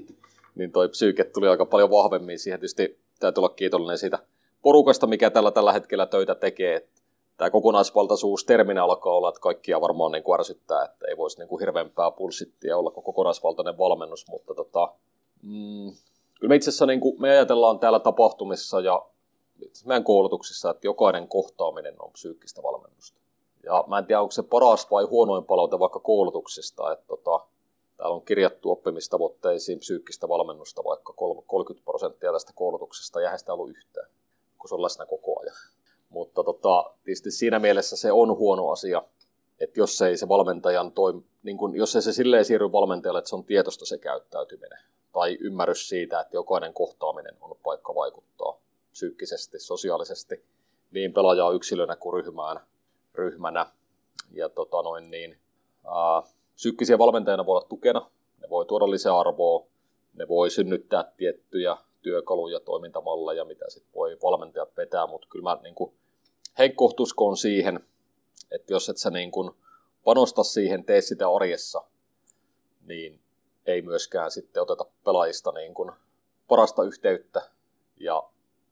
niin 0.56 0.72
toi 0.72 0.88
psyyke 0.88 1.24
tuli 1.24 1.48
aika 1.48 1.66
paljon 1.66 1.90
vahvemmin 1.90 2.38
siihen. 2.38 2.60
Tietysti 2.60 2.98
täytyy 3.20 3.40
olla 3.40 3.54
kiitollinen 3.54 3.98
siitä 3.98 4.18
porukasta, 4.62 5.06
mikä 5.06 5.30
tällä 5.30 5.50
tällä 5.50 5.72
hetkellä 5.72 6.06
töitä 6.06 6.34
tekee. 6.34 6.88
Tämä 7.36 7.50
kokonaisvaltaisuus 7.50 8.44
terminä 8.44 8.84
alkaa 8.84 9.12
olla, 9.12 9.28
että 9.28 9.40
kaikkia 9.40 9.80
varmaan 9.80 10.12
niin 10.12 10.22
kuin 10.22 10.40
ärsyttää, 10.40 10.84
että 10.84 11.06
ei 11.08 11.16
voisi 11.16 11.38
niin 11.38 11.48
kuin 11.48 11.60
hirveämpää 11.60 12.10
pulssittia 12.10 12.76
olla 12.76 12.90
kokonaisvaltainen 12.90 13.78
valmennus, 13.78 14.28
mutta 14.28 14.54
tota, 14.54 14.92
mm, 15.42 15.92
kyllä 16.40 16.48
me 16.48 16.56
itse 16.56 16.70
asiassa 16.70 16.86
niin 16.86 17.00
kuin 17.00 17.20
me 17.20 17.30
ajatellaan 17.30 17.78
täällä 17.78 18.00
tapahtumissa 18.00 18.80
ja 18.80 19.06
meidän 19.84 20.04
koulutuksissa, 20.04 20.70
että 20.70 20.86
jokainen 20.86 21.28
kohtaaminen 21.28 21.94
on 21.98 22.12
psyykkistä 22.12 22.62
valmennusta. 22.62 23.20
Ja 23.64 23.84
mä 23.86 23.98
en 23.98 24.06
tiedä, 24.06 24.20
onko 24.20 24.32
se 24.32 24.42
paras 24.42 24.90
vai 24.90 25.04
huonoin 25.04 25.44
palaute 25.44 25.78
vaikka 25.78 26.00
koulutuksista, 26.00 26.92
että 26.92 27.04
tota, 27.06 27.40
täällä 27.96 28.14
on 28.14 28.24
kirjattu 28.24 28.70
oppimistavoitteisiin 28.70 29.78
psyykkistä 29.78 30.28
valmennusta 30.28 30.84
vaikka 30.84 31.12
30 31.46 31.84
prosenttia 31.84 32.32
tästä 32.32 32.52
koulutuksesta, 32.54 33.20
ja 33.20 33.38
sitä 33.38 33.52
ollut 33.52 33.70
yhtään, 33.70 34.10
kun 34.58 34.68
se 34.68 34.74
on 34.74 34.82
läsnä 34.82 35.06
koko 35.06 35.40
ajan. 35.40 35.56
Mutta 36.08 36.44
tota, 36.44 36.94
tietysti 37.04 37.30
siinä 37.30 37.58
mielessä 37.58 37.96
se 37.96 38.12
on 38.12 38.36
huono 38.36 38.70
asia, 38.70 39.02
että 39.60 39.80
jos 39.80 40.02
ei 40.02 40.16
se 40.16 40.28
valmentajan 40.28 40.92
toim, 40.92 41.22
niin 41.42 41.58
kun, 41.58 41.76
jos 41.76 41.96
ei 41.96 42.02
se 42.02 42.12
silleen 42.12 42.44
siirry 42.44 42.72
valmentajalle, 42.72 43.18
että 43.18 43.28
se 43.28 43.36
on 43.36 43.44
tietoista 43.44 43.86
se 43.86 43.98
käyttäytyminen, 43.98 44.78
tai 45.12 45.38
ymmärrys 45.40 45.88
siitä, 45.88 46.20
että 46.20 46.36
jokainen 46.36 46.74
kohtaaminen 46.74 47.36
on 47.40 47.56
paikka 47.62 47.94
vaikuttaa, 47.94 48.60
psyykkisesti, 48.98 49.58
sosiaalisesti 49.58 50.44
niin 50.90 51.12
pelaajaa 51.12 51.50
yksilönä 51.50 51.96
kuin 51.96 52.24
ryhmään, 52.24 52.60
ryhmänä. 53.14 53.66
Ja 54.30 54.48
tota 54.48 54.82
noin 54.82 55.10
niin, 55.10 55.38
ää, 55.84 56.22
psyykkisiä 56.54 56.98
valmentajana 56.98 57.46
voi 57.46 57.56
olla 57.56 57.68
tukena, 57.68 58.10
ne 58.42 58.48
voi 58.48 58.66
tuoda 58.66 58.90
lisäarvoa, 58.90 59.66
ne 60.14 60.28
voi 60.28 60.50
synnyttää 60.50 61.12
tiettyjä 61.16 61.76
työkaluja, 62.02 62.60
toimintamalleja, 62.60 63.44
mitä 63.44 63.64
sitten 63.68 63.94
voi 63.94 64.18
valmentajat 64.22 64.76
vetää, 64.76 65.06
mutta 65.06 65.26
kyllä 65.30 65.42
mä 65.42 65.58
niin 65.62 65.74
kuin, 65.74 65.92
siihen, 67.36 67.80
että 68.50 68.72
jos 68.72 68.88
et 68.88 68.96
sä 68.96 69.10
niin 69.10 69.30
kuin, 69.30 69.50
panosta 70.04 70.42
siihen, 70.42 70.84
tee 70.84 71.00
sitä 71.00 71.28
arjessa, 71.30 71.82
niin 72.86 73.20
ei 73.66 73.82
myöskään 73.82 74.30
sitten 74.30 74.62
oteta 74.62 74.84
pelaajista 75.04 75.52
niin 75.52 75.74
kuin, 75.74 75.92
parasta 76.48 76.82
yhteyttä 76.82 77.50
ja 77.96 78.22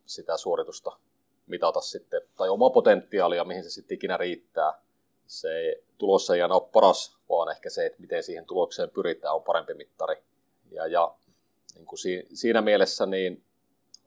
sitä 0.06 0.36
suoritusta 0.36 0.92
mitata 1.46 1.80
sitten, 1.80 2.22
tai 2.36 2.48
omaa 2.48 2.70
potentiaalia, 2.70 3.44
mihin 3.44 3.64
se 3.64 3.70
sitten 3.70 3.94
ikinä 3.94 4.16
riittää. 4.16 4.82
Se 5.26 5.82
tulossa 5.98 6.34
ei 6.34 6.42
aina 6.42 6.54
ole 6.54 6.68
paras, 6.72 7.18
vaan 7.28 7.50
ehkä 7.50 7.70
se, 7.70 7.86
että 7.86 8.00
miten 8.00 8.22
siihen 8.22 8.46
tulokseen 8.46 8.90
pyritään, 8.90 9.34
on 9.34 9.42
parempi 9.42 9.74
mittari. 9.74 10.16
Ja, 10.70 10.86
ja 10.86 11.14
niin 11.74 11.86
kuin 11.86 11.98
si, 11.98 12.26
siinä 12.34 12.62
mielessä 12.62 13.06
niin 13.06 13.44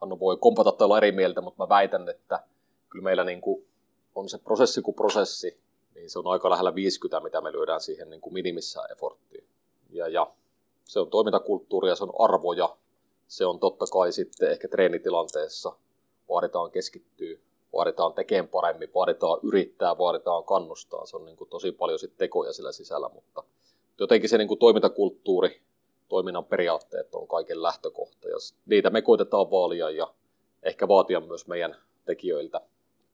Hannu 0.02 0.20
voi 0.20 0.38
kompata 0.38 0.72
tai 0.72 0.86
olla 0.86 0.98
eri 0.98 1.12
mieltä, 1.12 1.42
mutta 1.42 1.64
mä 1.64 1.70
väitän, 1.70 2.10
että 2.10 2.44
kyllä 2.90 3.04
meillä 3.04 3.24
niin 3.24 3.42
kuin 3.42 3.68
on 4.16 4.30
se 4.30 4.38
prosessi 4.38 4.82
kuin 4.82 4.96
prosessi, 4.96 5.60
niin 5.96 6.10
se 6.10 6.20
on 6.20 6.28
aika 6.28 6.50
lähellä 6.50 6.76
50, 6.76 7.20
mitä 7.20 7.42
me 7.42 7.52
lyödään 7.52 7.82
siihen 7.82 8.10
niin 8.10 8.22
kuin 8.22 8.34
minimissään 8.34 8.92
efforttiin. 8.92 9.48
Ja, 9.90 10.08
ja 10.08 10.32
se 10.86 11.00
on 11.00 11.10
toimintakulttuuria, 11.10 11.96
se 11.96 12.04
on 12.04 12.14
arvoja, 12.20 12.78
se 13.28 13.46
on 13.46 13.60
totta 13.60 13.86
kai 13.94 14.12
sitten 14.12 14.52
ehkä 14.52 14.68
treenitilanteessa 14.68 15.76
vaaditaan 16.30 16.72
keskittyä, 16.72 17.38
vaaditaan 17.74 18.14
tekemään 18.14 18.48
paremmin, 18.48 18.94
vaaditaan 18.96 19.40
yrittää, 19.44 19.98
vaaditaan 19.98 20.44
kannustaa. 20.44 21.06
Se 21.06 21.18
on 21.18 21.26
niin 21.26 21.38
kuin 21.38 21.50
tosi 21.50 21.72
paljon 21.72 22.00
sit 22.00 22.18
tekoja 22.18 22.54
sillä 22.54 22.72
sisällä, 22.72 23.10
mutta 23.10 23.44
jotenkin 24.00 24.30
se 24.30 24.38
niin 24.38 24.48
kuin 24.48 24.60
toimintakulttuuri, 24.60 25.62
toiminnan 26.10 26.46
periaatteet 26.46 27.16
on 27.16 27.28
kaiken 27.28 27.64
lähtökohta. 27.64 28.28
Ja 28.28 28.36
niitä 28.66 28.90
me 28.90 29.02
koitetaan 29.02 29.52
vaalia 29.52 29.90
ja 29.90 30.14
ehkä 30.64 30.88
vaatia 30.88 31.20
myös 31.20 31.48
meidän 31.48 31.76
tekijöiltä. 32.06 32.62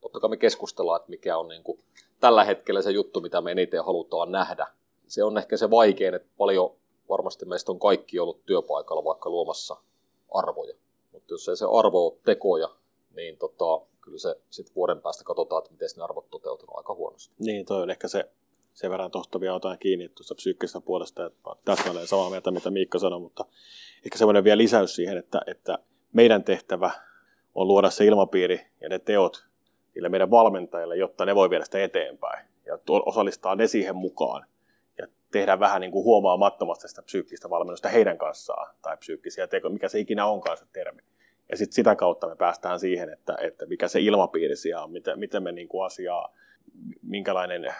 Totta 0.01 0.19
kai 0.19 0.29
me 0.29 0.37
keskustellaan, 0.37 0.99
että 0.99 1.09
mikä 1.09 1.37
on 1.37 1.47
niin 1.47 1.63
kuin 1.63 1.79
tällä 2.19 2.43
hetkellä 2.43 2.81
se 2.81 2.91
juttu, 2.91 3.21
mitä 3.21 3.41
me 3.41 3.51
eniten 3.51 3.85
halutaan 3.85 4.31
nähdä. 4.31 4.67
Se 5.07 5.23
on 5.23 5.37
ehkä 5.37 5.57
se 5.57 5.69
vaikein, 5.69 6.13
että 6.13 6.29
paljon 6.37 6.75
varmasti 7.09 7.45
meistä 7.45 7.71
on 7.71 7.79
kaikki 7.79 8.19
ollut 8.19 8.45
työpaikalla 8.45 9.03
vaikka 9.03 9.29
luomassa 9.29 9.77
arvoja. 10.33 10.75
Mutta 11.11 11.33
jos 11.33 11.49
ei 11.49 11.57
se 11.57 11.65
arvo 11.71 12.05
ole 12.05 12.19
tekoja, 12.25 12.69
niin 13.15 13.37
tota, 13.37 13.85
kyllä 14.01 14.17
se 14.17 14.35
sitten 14.49 14.75
vuoden 14.75 15.01
päästä 15.01 15.23
katsotaan, 15.23 15.59
että 15.59 15.71
miten 15.71 15.89
ne 15.97 16.03
arvot 16.03 16.29
toteutunut 16.29 16.77
aika 16.77 16.93
huonosti. 16.93 17.35
Niin, 17.39 17.65
toi 17.65 17.81
on 17.81 17.89
ehkä 17.89 18.07
se 18.07 18.29
sen 18.73 18.91
verran 18.91 19.11
tuosta 19.11 19.39
vielä 19.39 19.55
otan 19.55 19.79
kiinni 19.79 20.09
tuosta 20.09 20.35
psyykkisestä 20.35 20.81
puolesta, 20.81 21.25
että 21.25 21.49
täsmälleen 21.65 22.07
samaa 22.07 22.29
mieltä, 22.29 22.51
mitä 22.51 22.71
Miikka 22.71 22.99
sanoi, 22.99 23.19
mutta 23.19 23.45
ehkä 24.05 24.17
semmoinen 24.17 24.43
vielä 24.43 24.57
lisäys 24.57 24.95
siihen, 24.95 25.17
että, 25.17 25.41
että 25.47 25.77
meidän 26.13 26.43
tehtävä 26.43 26.91
on 27.55 27.67
luoda 27.67 27.89
se 27.89 28.05
ilmapiiri 28.05 28.67
ja 28.81 28.89
ne 28.89 28.99
teot 28.99 29.45
niille 29.95 30.09
meidän 30.09 30.31
valmentajille, 30.31 30.97
jotta 30.97 31.25
ne 31.25 31.35
voi 31.35 31.49
viedä 31.49 31.65
sitä 31.65 31.83
eteenpäin 31.83 32.47
ja 32.65 32.79
osallistaa 33.05 33.55
ne 33.55 33.67
siihen 33.67 33.95
mukaan 33.95 34.45
ja 34.97 35.07
tehdä 35.31 35.59
vähän 35.59 35.81
niin 35.81 35.91
kuin 35.91 36.03
huomaamattomasti 36.03 36.87
sitä 36.87 37.01
psyykkistä 37.01 37.49
valmennusta 37.49 37.89
heidän 37.89 38.17
kanssaan 38.17 38.75
tai 38.81 38.97
psyykkisiä 38.97 39.47
tekoja, 39.47 39.73
mikä 39.73 39.89
se 39.89 39.99
ikinä 39.99 40.25
onkaan 40.25 40.57
se 40.57 40.65
termi. 40.73 41.01
Ja 41.51 41.57
sitten 41.57 41.75
sitä 41.75 41.95
kautta 41.95 42.27
me 42.27 42.35
päästään 42.35 42.79
siihen, 42.79 43.09
että, 43.09 43.37
että 43.41 43.65
mikä 43.65 43.87
se 43.87 43.99
ilmapiiri 43.99 44.55
siellä 44.55 44.83
on, 44.83 44.91
miten, 44.91 45.19
miten 45.19 45.43
me 45.43 45.51
niin 45.51 45.67
kuin 45.67 45.85
asiaa, 45.85 46.33
minkälainen 47.01 47.73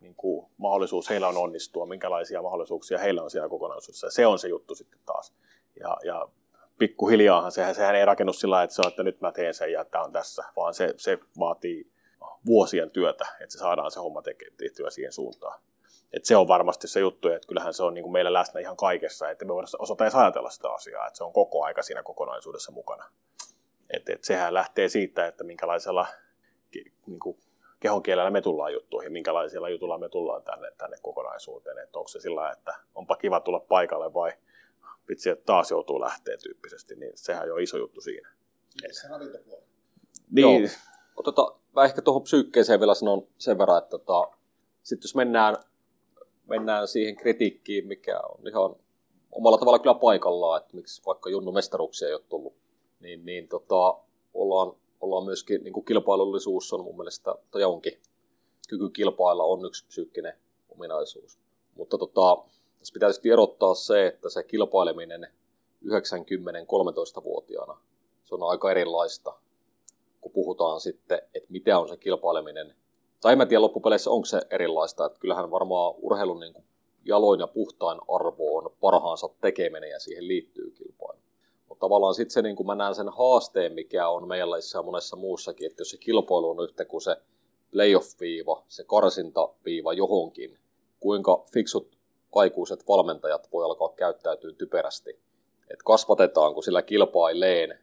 niin 0.00 0.14
kuin, 0.14 0.46
mahdollisuus 0.56 1.10
heillä 1.10 1.28
on 1.28 1.36
onnistua, 1.36 1.86
minkälaisia 1.86 2.42
mahdollisuuksia 2.42 2.98
heillä 2.98 3.22
on 3.22 3.30
siellä 3.30 3.48
kokonaisuudessa. 3.48 4.06
Ja 4.06 4.10
se 4.10 4.26
on 4.26 4.38
se 4.38 4.48
juttu 4.48 4.74
sitten 4.74 5.00
taas. 5.06 5.34
Ja, 5.80 5.96
ja 6.04 6.28
pikkuhiljaahan 6.78 7.52
sehän, 7.52 7.74
sehän 7.74 7.94
ei 7.94 8.04
rakennu 8.04 8.32
sillä 8.32 8.62
että 8.62 8.76
se 8.76 8.82
on, 8.82 8.88
että 8.88 9.02
nyt 9.02 9.20
mä 9.20 9.32
teen 9.32 9.54
sen 9.54 9.72
ja 9.72 9.84
tämä 9.84 10.04
on 10.04 10.12
tässä, 10.12 10.44
vaan 10.56 10.74
se, 10.74 10.94
se 10.96 11.18
vaatii 11.38 11.90
vuosien 12.46 12.90
työtä, 12.90 13.26
että 13.40 13.52
se 13.52 13.58
saadaan 13.58 13.90
se 13.90 14.00
homma 14.00 14.22
tehtyä 14.56 14.90
siihen 14.90 15.12
suuntaan. 15.12 15.60
Et 16.12 16.24
se 16.24 16.36
on 16.36 16.48
varmasti 16.48 16.88
se 16.88 17.00
juttu, 17.00 17.28
että 17.28 17.48
kyllähän 17.48 17.74
se 17.74 17.82
on 17.82 17.94
niin 17.94 18.02
kuin 18.02 18.12
meillä 18.12 18.32
läsnä 18.32 18.60
ihan 18.60 18.76
kaikessa, 18.76 19.30
että 19.30 19.44
me 19.44 19.54
voidaan 19.54 19.68
osata 19.78 20.04
edes 20.04 20.14
ajatella 20.14 20.50
sitä 20.50 20.68
asiaa, 20.70 21.06
että 21.06 21.16
se 21.16 21.24
on 21.24 21.32
koko 21.32 21.64
aika 21.64 21.82
siinä 21.82 22.02
kokonaisuudessa 22.02 22.72
mukana. 22.72 23.04
Et, 23.90 24.08
et 24.08 24.24
sehän 24.24 24.54
lähtee 24.54 24.88
siitä, 24.88 25.26
että 25.26 25.44
minkälaisella 25.44 26.06
niin 27.06 27.20
kuin 27.20 27.38
kehonkielellä 27.80 28.30
me 28.30 28.40
tullaan 28.40 28.72
juttuihin, 28.72 29.12
minkälaisilla 29.12 29.68
jutulla 29.68 29.98
me 29.98 30.08
tullaan 30.08 30.42
tänne, 30.42 30.70
tänne 30.78 30.96
kokonaisuuteen. 31.02 31.78
Että 31.78 31.98
onko 31.98 32.08
se 32.08 32.20
sillä, 32.20 32.50
että 32.50 32.74
onpa 32.94 33.16
kiva 33.16 33.40
tulla 33.40 33.60
paikalle 33.60 34.14
vai 34.14 34.32
vitsi, 35.08 35.30
että 35.30 35.44
taas 35.44 35.70
joutuu 35.70 36.00
lähteä 36.00 36.36
tyyppisesti, 36.36 36.94
niin 36.94 37.12
sehän 37.14 37.42
on 37.42 37.48
jo 37.48 37.56
iso 37.56 37.78
juttu 37.78 38.00
siinä. 38.00 38.28
Se 38.92 39.08
ravintopuoli. 39.08 39.62
Niin, 40.30 40.62
Joo. 40.62 40.70
Oteta, 41.16 41.58
mä 41.76 41.84
ehkä 41.84 42.02
tuohon 42.02 42.22
psyykkeeseen 42.22 42.80
vielä 42.80 42.94
sanon 42.94 43.26
sen 43.38 43.58
verran, 43.58 43.78
että 43.78 43.90
tota, 43.90 44.36
sitten 44.82 45.08
jos 45.08 45.14
mennään, 45.14 45.56
mennään 46.48 46.88
siihen 46.88 47.16
kritiikkiin, 47.16 47.86
mikä 47.86 48.20
on 48.20 48.48
ihan 48.48 48.76
omalla 49.32 49.58
tavalla 49.58 49.78
kyllä 49.78 49.94
paikallaan, 49.94 50.62
että 50.62 50.76
miksi 50.76 51.02
vaikka 51.06 51.30
Junnu 51.30 51.52
mestaruuksia 51.52 52.08
ei 52.08 52.14
ole 52.14 52.22
tullut, 52.28 52.54
niin, 53.00 53.24
niin 53.24 53.48
tota, 53.48 53.98
ollaan, 54.34 54.76
ollaan 55.00 55.24
myöskin, 55.24 55.64
niin 55.64 55.72
kuin 55.72 55.84
kilpailullisuus 55.84 56.72
on 56.72 56.84
mun 56.84 56.96
mielestä, 56.96 57.34
tai 57.50 57.64
onkin, 57.64 58.00
kyky 58.68 58.90
kilpailla 58.90 59.44
on 59.44 59.64
yksi 59.64 59.86
psyykkinen 59.86 60.34
ominaisuus. 60.68 61.38
Mutta 61.74 61.98
tota, 61.98 62.36
tässä 62.78 62.92
pitää 62.92 63.08
tietysti 63.08 63.30
erottaa 63.30 63.74
se, 63.74 64.06
että 64.06 64.30
se 64.30 64.42
kilpaileminen 64.42 65.26
90-13-vuotiaana, 65.84 67.80
se 68.24 68.34
on 68.34 68.42
aika 68.42 68.70
erilaista, 68.70 69.34
kun 70.20 70.32
puhutaan 70.32 70.80
sitten, 70.80 71.22
että 71.34 71.52
mitä 71.52 71.78
on 71.78 71.88
se 71.88 71.96
kilpaileminen. 71.96 72.74
Tai 73.20 73.32
en 73.32 73.38
mä 73.38 73.46
tiedä 73.46 73.60
loppupeleissä, 73.60 74.10
onko 74.10 74.24
se 74.24 74.40
erilaista. 74.50 75.06
Että 75.06 75.20
kyllähän 75.20 75.50
varmaan 75.50 75.94
urheilun 75.98 76.40
niin 76.40 76.54
jaloin 77.04 77.40
ja 77.40 77.46
puhtain 77.46 78.00
arvo 78.08 78.58
on 78.58 78.72
parhaansa 78.80 79.28
tekeminen 79.40 79.90
ja 79.90 80.00
siihen 80.00 80.28
liittyy 80.28 80.70
kilpailu. 80.70 81.18
Mutta 81.68 81.80
tavallaan 81.80 82.14
sitten 82.14 82.30
se, 82.30 82.42
niin 82.42 82.56
kuin 82.56 82.66
mä 82.66 82.74
näen 82.74 82.94
sen 82.94 83.08
haasteen, 83.08 83.72
mikä 83.72 84.08
on 84.08 84.28
meillä 84.28 84.56
ja 84.74 84.82
monessa 84.82 85.16
muussakin, 85.16 85.66
että 85.66 85.80
jos 85.80 85.90
se 85.90 85.96
kilpailu 85.96 86.50
on 86.50 86.64
yhtä 86.64 86.84
kuin 86.84 87.00
se 87.00 87.16
playoff-viiva, 87.70 88.64
se 88.68 88.84
karsintaviiva 88.84 89.92
johonkin, 89.92 90.58
kuinka 91.00 91.44
fiksut 91.52 91.98
aikuiset 92.34 92.88
valmentajat 92.88 93.48
voi 93.52 93.64
alkaa 93.64 93.88
käyttäytyä 93.88 94.52
typerästi. 94.52 95.10
Että 95.62 95.84
kasvatetaanko 95.84 96.62
sillä 96.62 96.82
kilpaileen 96.82 97.78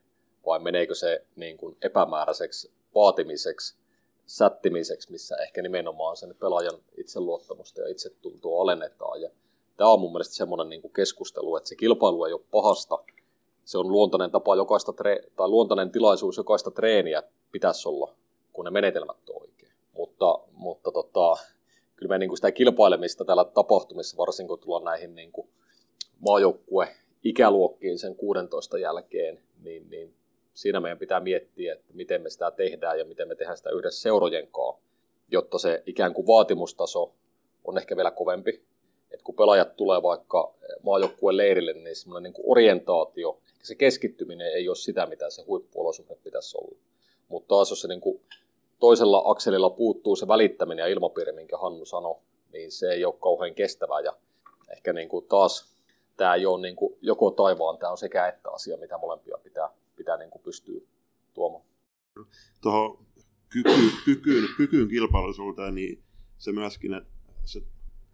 vai 0.46 0.60
meneekö 0.60 0.96
se 0.96 1.26
niin 1.36 1.58
kuin 1.58 1.78
epämääräiseksi 1.82 2.72
vaatimiseksi, 2.96 3.78
sättimiseksi, 4.26 5.12
missä 5.12 5.36
ehkä 5.36 5.62
nimenomaan 5.62 6.18
sen 6.18 6.36
pelaajan 6.40 6.80
itseluottamusta 6.98 7.82
ja 7.82 7.88
itsetuntoa 7.88 8.62
alennetaan. 8.62 9.22
Ja 9.22 9.30
tämä 9.78 9.90
on 9.90 10.00
mun 10.00 10.12
mielestä 10.12 10.36
semmoinen 10.36 10.70
niin 10.70 10.92
keskustelu, 10.96 11.56
että 11.56 11.70
se 11.70 11.76
kilpailu 11.76 12.26
ei 12.26 12.34
ole 12.34 12.42
pahasta. 12.52 13.00
Se 13.66 13.78
on 13.78 13.92
luontainen 13.92 14.32
tapa 14.32 14.56
jokaista 14.56 14.92
tre- 14.92 15.30
tai 15.36 15.48
luontainen 15.48 15.92
tilaisuus 15.92 16.38
jokaista 16.38 16.72
treeniä 16.72 17.24
pitäisi 17.52 17.90
olla, 17.90 18.16
kun 18.54 18.66
ne 18.66 18.72
menetelmät 18.72 19.30
on 19.30 19.42
oikein. 19.42 19.72
Mutta, 19.94 20.40
mutta 20.52 20.92
tota, 20.92 21.36
kyllä 21.96 22.10
me 22.10 22.18
niin 22.18 22.30
kuin 22.30 22.38
sitä 22.38 22.52
kilpailemista 22.52 23.26
täällä 23.26 23.46
tapahtumissa, 23.46 24.18
varsinkin 24.18 24.48
kun 24.48 24.60
tullaan 24.60 24.84
näihin 24.84 25.16
niin 25.16 25.32
kuin 25.32 25.50
maajoukkue 26.20 26.96
ikäluokkiin 27.24 28.00
sen 28.00 28.16
16 28.16 28.78
jälkeen, 28.78 29.40
niin, 29.64 29.90
niin 29.90 30.14
siinä 30.56 30.80
meidän 30.80 31.00
pitää 31.00 31.20
miettiä, 31.20 31.74
että 31.74 31.94
miten 31.94 32.22
me 32.22 32.30
sitä 32.30 32.52
tehdään 32.52 33.00
ja 33.00 33.06
miten 33.06 33.28
me 33.28 33.36
tehdään 33.36 33.58
sitä 33.58 33.70
yhdessä 33.70 34.02
seurojen 34.02 34.48
kanssa, 34.48 34.82
jotta 35.32 35.58
se 35.58 35.84
ikään 35.86 36.14
kuin 36.14 36.28
vaatimustaso 36.28 37.14
on 37.64 37.78
ehkä 37.78 37.96
vielä 37.96 38.12
kovempi. 38.12 38.64
Et 39.12 39.22
kun 39.22 39.36
pelaajat 39.36 39.76
tulee 39.76 40.02
vaikka 40.02 40.54
maajoukkueen 40.84 41.38
leirille, 41.38 41.74
niin 41.74 41.96
semmoinen 41.96 42.24
niin 42.24 42.34
kuin 42.34 42.52
orientaatio, 42.52 43.40
ehkä 43.48 43.66
se 43.66 43.76
keskittyminen 43.76 44.54
ei 44.54 44.70
ole 44.70 44.76
sitä, 44.76 45.06
mitä 45.06 45.30
se 45.30 45.44
huippuolosuhde 45.44 46.16
pitäisi 46.24 46.58
olla. 46.58 46.78
Mutta 47.28 47.48
taas 47.48 47.70
jos 47.70 47.82
se 47.82 47.88
niin 47.88 48.02
kuin 48.02 48.22
toisella 48.80 49.22
akselilla 49.26 49.70
puuttuu 49.70 50.16
se 50.16 50.28
välittäminen 50.28 50.84
ja 50.84 50.88
ilmapiiri, 50.88 51.32
minkä 51.32 51.58
Hannu 51.58 51.86
sanoi, 51.86 52.16
niin 52.54 52.72
se 52.72 52.92
ei 52.92 53.06
ole 53.06 53.16
kauhean 53.20 53.56
kestävää. 53.56 54.00
Ja 54.00 54.14
ehkä 54.72 54.94
niin 54.94 55.10
kuin 55.10 55.26
taas 55.26 55.76
tämä 56.18 56.36
ei 56.36 56.46
ole 56.46 56.62
niin 56.62 56.76
kuin 56.76 56.98
joko 57.02 57.32
taivaan, 57.32 57.78
tämä 57.78 57.92
on 57.92 57.98
sekä 57.98 58.28
että 58.28 58.50
asia, 58.50 58.78
mitä 58.78 58.98
molempia 58.98 59.38
pitää, 59.44 59.70
pitää 59.96 60.18
niin 60.18 60.30
kuin 60.30 60.42
pystyä 60.42 60.82
tuomaan. 61.34 61.66
Tuohon 62.62 63.06
kyky, 63.50 63.92
kykyyn, 64.06 64.48
kykyyn 64.58 64.90
kilpailullisuuteen, 64.90 65.76
niin 65.76 66.04
se 66.38 66.52
myöskin, 66.52 66.94
että 66.94 67.10
se 67.46 67.62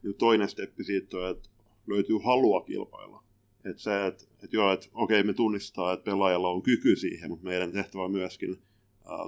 niin 0.04 0.16
toinen 0.16 0.50
steppi 0.50 0.84
siitä 0.84 1.18
on, 1.18 1.30
että 1.30 1.50
löytyy 1.88 2.20
halua 2.24 2.62
kilpailla. 2.62 3.24
Että 3.66 3.82
se, 3.82 4.06
että, 4.06 4.24
että 4.44 4.56
joo, 4.56 4.74
että 4.74 4.88
okei, 4.94 5.24
me 5.24 5.34
tunnistaa, 5.34 5.94
että 5.94 6.04
pelaajalla 6.04 6.50
on 6.50 6.62
kyky 6.62 6.96
siihen, 6.96 7.30
mutta 7.30 7.46
meidän 7.46 7.72
tehtävä 7.72 8.04
on 8.04 8.12
myöskin 8.12 8.62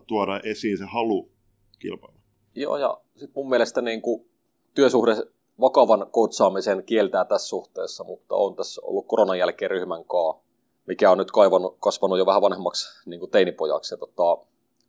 tuoda 0.08 0.40
esiin 0.40 0.78
se 0.78 0.86
halu 0.86 1.32
kilpailla. 1.80 2.20
Joo, 2.56 2.78
ja 2.78 3.02
sitten 3.14 3.34
mun 3.36 3.50
mielestä 3.50 3.82
niin 3.82 4.02
kuin 4.02 4.30
työsuhde 4.74 5.16
vakavan 5.60 6.08
koutsaamisen 6.12 6.84
kieltää 6.84 7.26
tässä 7.26 7.48
suhteessa, 7.48 8.04
mutta 8.04 8.36
on 8.36 8.56
tässä 8.56 8.82
ollut 8.84 9.08
koronan 9.08 9.40
jälkeen 9.40 9.72
ryhmän 9.72 10.06
kaa, 10.06 10.44
mikä 10.88 11.12
on 11.12 11.18
nyt 11.18 11.32
kaivannut, 11.32 11.78
kasvanut 11.80 12.18
jo 12.18 12.26
vähän 12.26 12.42
vanhemmaksi 12.42 13.10
niin 13.10 13.20
kuin 13.20 13.32
teinipojaksi. 13.32 13.94
Ja 13.94 13.98
tota, 13.98 14.38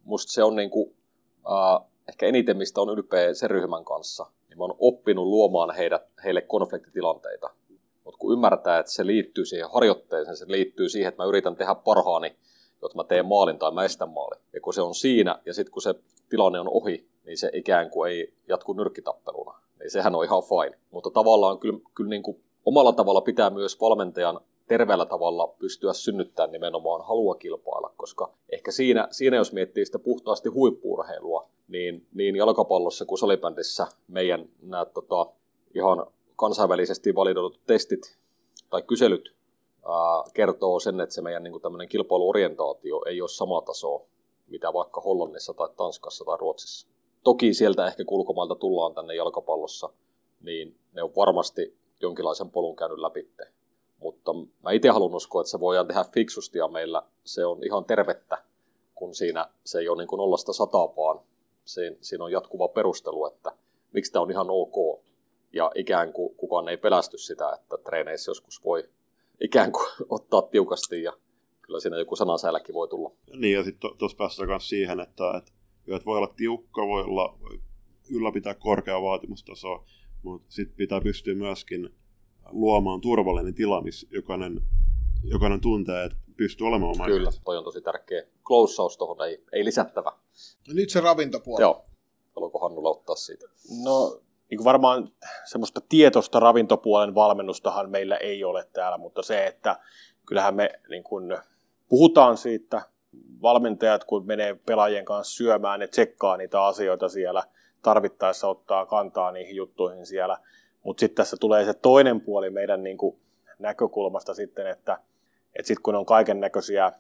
musta 0.05 0.33
se 0.33 0.43
on 0.43 0.57
niin 0.57 0.71
kuin, 0.71 0.97
äh, 1.51 1.89
ehkä 2.09 2.27
eniten, 2.27 2.57
mistä 2.57 2.81
on 2.81 2.91
ylpeä 2.91 3.35
sen 3.35 3.51
ryhmän 3.51 3.85
kanssa, 3.85 4.27
niin 4.49 4.59
mä 4.59 4.65
oon 4.65 4.77
oppinut 4.79 5.27
luomaan 5.27 5.75
heidät, 5.75 6.03
heille 6.25 6.41
konfliktitilanteita. 6.41 7.51
Mutta 8.05 8.19
kun 8.19 8.33
ymmärtää, 8.33 8.79
että 8.79 8.93
se 8.93 9.07
liittyy 9.07 9.45
siihen 9.45 9.71
harjoitteeseen, 9.71 10.37
se 10.37 10.45
liittyy 10.49 10.89
siihen, 10.89 11.09
että 11.09 11.23
mä 11.23 11.29
yritän 11.29 11.57
tehdä 11.57 11.75
parhaani, 11.75 12.37
jotta 12.83 12.97
mä 12.97 13.05
teen 13.05 13.27
maalin 13.27 13.59
tai 13.59 13.73
mä 13.73 13.85
estän 13.85 14.11
maalin. 14.11 14.41
Ja 14.53 14.61
kun 14.61 14.75
se 14.75 14.83
on 14.83 14.95
siinä, 14.95 15.39
ja 15.47 15.55
sitten 15.55 15.73
kun 15.73 15.83
se 15.83 15.95
tilanne 16.29 16.61
on 16.61 16.69
ohi, 16.71 17.09
niin 17.25 17.39
se 17.39 17.51
ikään 17.53 17.91
kuin 17.91 18.13
ei 18.13 18.35
jatku 18.49 18.73
nyrkkitappeluna. 18.73 19.59
Niin 19.79 19.91
sehän 19.91 20.15
on 20.15 20.25
ihan 20.25 20.43
fine. 20.43 20.79
Mutta 20.91 21.11
tavallaan 21.11 21.59
kyllä, 21.59 21.79
kyllä 21.95 22.11
niin 22.11 22.23
kuin 22.23 22.45
omalla 22.65 22.93
tavalla 22.93 23.21
pitää 23.21 23.51
myös 23.51 23.81
valmentajan 23.81 24.41
terveellä 24.69 25.07
tavalla 25.07 25.47
pystyä 25.59 25.93
synnyttämään 25.93 26.53
nimenomaan 26.53 27.07
halua 27.07 27.35
kilpailla, 27.35 27.93
koska 27.97 28.35
ehkä 28.53 28.71
siinä, 28.71 29.09
siinä 29.11 29.37
jos 29.37 29.53
miettii 29.53 29.87
sitä 29.87 29.99
puhtaasti 29.99 30.49
huippuurheilua, 30.49 31.49
niin, 31.69 32.07
niin 32.15 32.37
jalkapallossa 32.37 33.05
kuin 33.05 33.19
salibändissä 33.19 33.87
meidän 34.09 34.49
nämä 34.63 34.85
tota, 34.85 35.27
ihan 35.75 36.07
kansainvälisesti 36.37 37.15
validoidut 37.15 37.61
testit 37.67 38.19
tai 38.71 38.83
kyselyt 38.83 39.35
ää, 39.89 40.25
kertoo 40.35 40.81
sen, 40.81 41.01
että 41.01 41.15
se 41.15 41.23
meidän 41.23 41.43
niin 41.43 41.61
tämmöinen 41.61 41.89
kilpailuorientaatio 41.89 43.03
ei 43.07 43.21
ole 43.21 43.29
sama 43.29 43.61
taso, 43.61 44.07
mitä 44.47 44.73
vaikka 44.73 45.01
Hollannissa 45.01 45.55
tai 45.55 45.69
Tanskassa 45.77 46.25
tai 46.25 46.37
Ruotsissa. 46.41 46.89
Toki 47.25 47.55
sieltä 47.55 47.87
ehkä 47.87 48.05
kulkomailta 48.05 48.55
tullaan 48.55 48.95
tänne 48.95 49.15
jalkapallossa, 49.15 49.89
niin 50.41 50.77
ne 50.93 51.03
on 51.03 51.11
varmasti 51.17 51.77
jonkinlaisen 52.01 52.51
polun 52.51 52.77
käynyt 52.77 52.99
läpi. 52.99 53.31
Mutta 54.05 54.33
mä 54.35 54.73
itse 54.73 54.89
haluan 54.89 55.15
uskoa, 55.15 55.41
että 55.41 55.51
se 55.51 55.61
voidaan 55.61 55.87
tehdä 55.87 56.05
fiksusti 56.15 56.59
ja 56.59 56.69
meillä 56.69 57.03
se 57.25 57.47
on 57.47 57.65
ihan 57.65 57.85
tervettä, 57.85 58.45
kun 58.95 59.15
siinä 59.15 59.49
se 59.65 59.79
ei 59.79 59.89
ole 59.89 60.03
niin 60.03 60.09
kuin 60.09 60.19
nollasta 60.19 60.53
sataa, 60.53 60.97
vaan 60.97 61.21
siinä, 61.65 62.25
on 62.25 62.33
jatkuva 62.33 62.69
perustelu, 62.69 63.27
että 63.27 63.53
miksi 63.93 64.13
tämä 64.13 64.23
on 64.23 64.31
ihan 64.31 64.47
ok. 64.51 65.05
Ja 65.53 65.73
ikään 65.75 66.13
kuin 66.13 66.35
kukaan 66.37 66.69
ei 66.69 66.77
pelästy 66.77 67.19
sitä, 67.19 67.53
että 67.53 67.77
treeneissä 67.85 68.31
joskus 68.31 68.65
voi 68.65 68.89
ikään 69.41 69.73
kuin 69.73 69.87
ottaa 70.17 70.43
tiukasti 70.43 71.03
ja 71.03 71.13
kyllä 71.63 71.81
siinä 71.81 71.99
joku 71.99 72.17
sanasäälläkin 72.17 72.75
voi 72.75 72.89
tulla. 72.89 73.13
Niin 73.37 73.55
ja 73.55 73.65
sitten 73.65 73.91
tuossa 73.99 74.17
päästään 74.17 74.49
myös 74.49 74.69
siihen, 74.69 75.01
että, 75.01 75.37
että, 75.39 75.53
että 75.89 76.07
voi 76.07 76.19
olla 76.19 76.35
tiukka, 76.37 76.87
voi 76.87 77.03
olla 77.03 77.39
ylläpitää 78.11 78.55
korkea 78.55 79.03
vaatimustasoa, 79.03 79.85
mutta 80.23 80.53
sitten 80.53 80.77
pitää 80.77 81.01
pystyä 81.01 81.35
myöskin 81.35 81.95
luomaan 82.51 83.01
turvallinen 83.01 83.55
tila, 83.55 83.81
missä 83.81 84.07
jokainen, 84.11 84.61
jokainen 85.25 85.61
tuntee, 85.61 86.05
että 86.05 86.17
pystyy 86.37 86.67
olemaan 86.67 86.93
oma 86.97 87.07
Kyllä, 87.07 87.31
toi 87.45 87.59
on 87.59 87.65
tosi 87.65 87.81
tärkeä. 87.81 88.23
Closeaus 88.45 88.97
tuohon 88.97 89.29
ei, 89.29 89.45
ei 89.53 89.65
lisättävä. 89.65 90.13
No 90.69 90.75
nyt 90.75 90.91
se 90.91 91.01
ravintopuoli. 91.01 91.63
Joo. 91.63 91.85
Haluatko 92.37 92.59
Hannulla 92.59 92.91
ottaa 92.91 93.17
siitä? 93.17 93.47
No 93.85 94.21
niin 94.51 94.59
kuin 94.59 94.65
varmaan 94.65 95.13
semmoista 95.45 95.81
tietoista 95.89 96.41
ravintopuolen 96.41 97.15
valmennustahan 97.15 97.91
meillä 97.91 98.17
ei 98.17 98.45
ole 98.45 98.69
täällä, 98.73 98.99
mutta 98.99 99.23
se, 99.23 99.47
että 99.47 99.79
kyllähän 100.27 100.55
me 100.55 100.71
niin 100.89 101.05
kuin 101.05 101.39
puhutaan 101.89 102.37
siitä, 102.37 102.83
valmentajat 103.43 104.05
kun 104.05 104.27
menee 104.27 104.55
pelaajien 104.67 105.05
kanssa 105.05 105.37
syömään, 105.37 105.81
ne 105.81 105.87
tsekkaa 105.87 106.37
niitä 106.37 106.65
asioita 106.65 107.09
siellä, 107.09 107.45
tarvittaessa 107.83 108.49
ottaa 108.49 108.87
kantaa 108.87 109.33
niihin 109.33 109.57
juttuihin 109.57 110.07
siellä. 110.07 110.39
Mutta 110.85 111.01
sitten 111.01 111.17
tässä 111.17 111.37
tulee 111.41 111.65
se 111.65 111.75
toinen 111.75 112.21
puoli 112.21 112.51
meidän 112.51 112.83
niin 112.83 112.99
kuin 112.99 113.17
näkökulmasta 113.59 114.35
sitten, 114.35 114.67
että, 114.67 114.99
että 115.55 115.67
sitten 115.67 115.83
kun 115.83 115.95
on 115.95 116.07
kaiken 116.07 116.41
näköisiä 116.41 116.93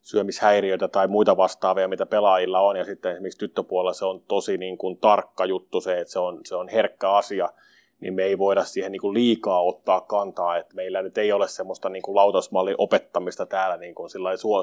syömishäiriöitä 0.00 0.88
tai 0.88 1.08
muita 1.08 1.36
vastaavia, 1.36 1.88
mitä 1.88 2.06
pelaajilla 2.06 2.60
on, 2.60 2.76
ja 2.76 2.84
sitten 2.84 3.12
esimerkiksi 3.12 3.38
tyttöpuolella 3.38 3.92
se 3.92 4.04
on 4.04 4.22
tosi 4.28 4.58
niin 4.58 4.78
kuin 4.78 4.96
tarkka 4.96 5.44
juttu 5.44 5.80
se, 5.80 6.00
että 6.00 6.12
se 6.12 6.18
on, 6.18 6.40
se 6.44 6.56
on 6.56 6.68
herkkä 6.68 7.10
asia, 7.10 7.48
niin 8.00 8.14
me 8.14 8.22
ei 8.22 8.38
voida 8.38 8.64
siihen 8.64 8.92
niin 8.92 9.00
kuin 9.00 9.14
liikaa 9.14 9.62
ottaa 9.62 10.00
kantaa, 10.00 10.56
että 10.56 10.74
meillä 10.74 11.02
nyt 11.02 11.18
ei 11.18 11.32
ole 11.32 11.48
semmoista 11.48 11.88
niin 11.88 12.02
kuin 12.02 12.16
lautasmallin 12.16 12.74
opettamista 12.78 13.46
täällä 13.46 13.76
niin 13.76 13.94
kuin 13.94 14.10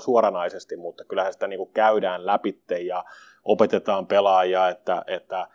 suoranaisesti, 0.04 0.78
mutta 0.78 1.04
kyllähän 1.04 1.34
sitä 1.34 1.48
niin 1.48 1.58
kuin 1.58 1.74
käydään 1.74 2.26
läpitte 2.26 2.80
ja 2.80 3.06
opetetaan 3.44 4.08
pelaajia, 4.08 4.70
että, 4.70 5.04
että 5.08 5.48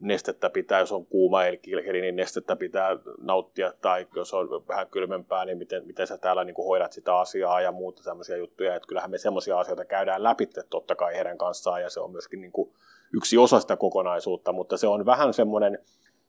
nestettä 0.00 0.50
pitää, 0.50 0.80
jos 0.80 0.92
on 0.92 1.06
kuuma 1.06 1.44
ilkeli, 1.44 2.00
niin 2.00 2.16
nestettä 2.16 2.56
pitää 2.56 2.96
nauttia, 3.20 3.72
tai 3.80 4.06
jos 4.16 4.34
on 4.34 4.48
vähän 4.68 4.86
kylmempää, 4.86 5.44
niin 5.44 5.58
miten, 5.58 5.86
miten 5.86 6.06
sä 6.06 6.18
täällä 6.18 6.44
niin 6.44 6.54
kuin 6.54 6.66
hoidat 6.66 6.92
sitä 6.92 7.16
asiaa 7.16 7.60
ja 7.60 7.72
muuta 7.72 8.02
tämmöisiä 8.02 8.36
juttuja, 8.36 8.74
että 8.74 8.86
kyllähän 8.88 9.10
me 9.10 9.18
semmoisia 9.18 9.60
asioita 9.60 9.84
käydään 9.84 10.22
läpi 10.22 10.48
totta 10.70 10.94
kai 10.94 11.14
heidän 11.14 11.38
kanssaan, 11.38 11.82
ja 11.82 11.90
se 11.90 12.00
on 12.00 12.10
myöskin 12.10 12.40
niin 12.40 12.52
kuin 12.52 12.72
yksi 13.14 13.38
osa 13.38 13.60
sitä 13.60 13.76
kokonaisuutta, 13.76 14.52
mutta 14.52 14.76
se 14.76 14.86
on 14.86 15.06
vähän 15.06 15.34
semmoinen, 15.34 15.78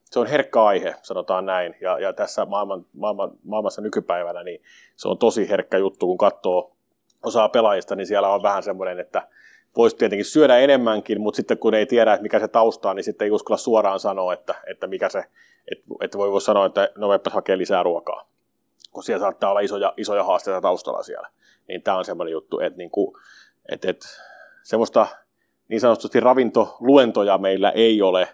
se 0.05 0.19
on 0.19 0.27
herkkä 0.27 0.63
aihe, 0.63 0.95
sanotaan 1.01 1.45
näin, 1.45 1.75
ja, 1.81 1.99
ja 1.99 2.13
tässä 2.13 2.45
maailman, 2.45 2.85
maailman, 2.93 3.31
maailmassa 3.43 3.81
nykypäivänä 3.81 4.43
niin 4.43 4.61
se 4.95 5.07
on 5.07 5.17
tosi 5.17 5.49
herkkä 5.49 5.77
juttu, 5.77 6.07
kun 6.07 6.17
katsoo 6.17 6.75
osaa 7.23 7.49
pelaajista, 7.49 7.95
niin 7.95 8.07
siellä 8.07 8.29
on 8.29 8.43
vähän 8.43 8.63
semmoinen, 8.63 8.99
että 8.99 9.27
voisi 9.79 9.95
tietenkin 9.95 10.25
syödä 10.25 10.57
enemmänkin, 10.57 11.21
mutta 11.21 11.35
sitten 11.35 11.57
kun 11.57 11.73
ei 11.73 11.85
tiedä, 11.85 12.13
että 12.13 12.23
mikä 12.23 12.39
se 12.39 12.47
tausta 12.47 12.89
on, 12.89 12.95
niin 12.95 13.03
sitten 13.03 13.25
ei 13.25 13.31
uskalla 13.31 13.57
suoraan 13.57 13.99
sanoa, 13.99 14.33
että, 14.33 14.55
että 14.71 14.87
mikä 14.87 15.09
se, 15.09 15.23
että, 15.71 15.85
että 16.01 16.17
voi, 16.17 16.31
voi 16.31 16.41
sanoa, 16.41 16.65
että 16.65 16.89
no 16.97 17.09
meppä 17.09 17.29
hakee 17.29 17.57
lisää 17.57 17.83
ruokaa, 17.83 18.29
kun 18.91 19.03
siellä 19.03 19.21
saattaa 19.21 19.49
olla 19.49 19.59
isoja, 19.59 19.93
isoja 19.97 20.23
haasteita 20.23 20.61
taustalla 20.61 21.03
siellä. 21.03 21.29
Niin 21.67 21.81
tämä 21.81 21.97
on 21.97 22.05
semmoinen 22.05 22.31
juttu, 22.31 22.59
että, 22.59 22.77
niin 22.77 22.91
kuin, 22.91 23.15
että, 23.71 23.89
että 23.89 24.07
semmoista 24.63 25.07
niin 25.67 25.81
sanotusti 25.81 26.19
ravintoluentoja 26.19 27.37
meillä 27.37 27.69
ei 27.69 28.01
ole, 28.01 28.27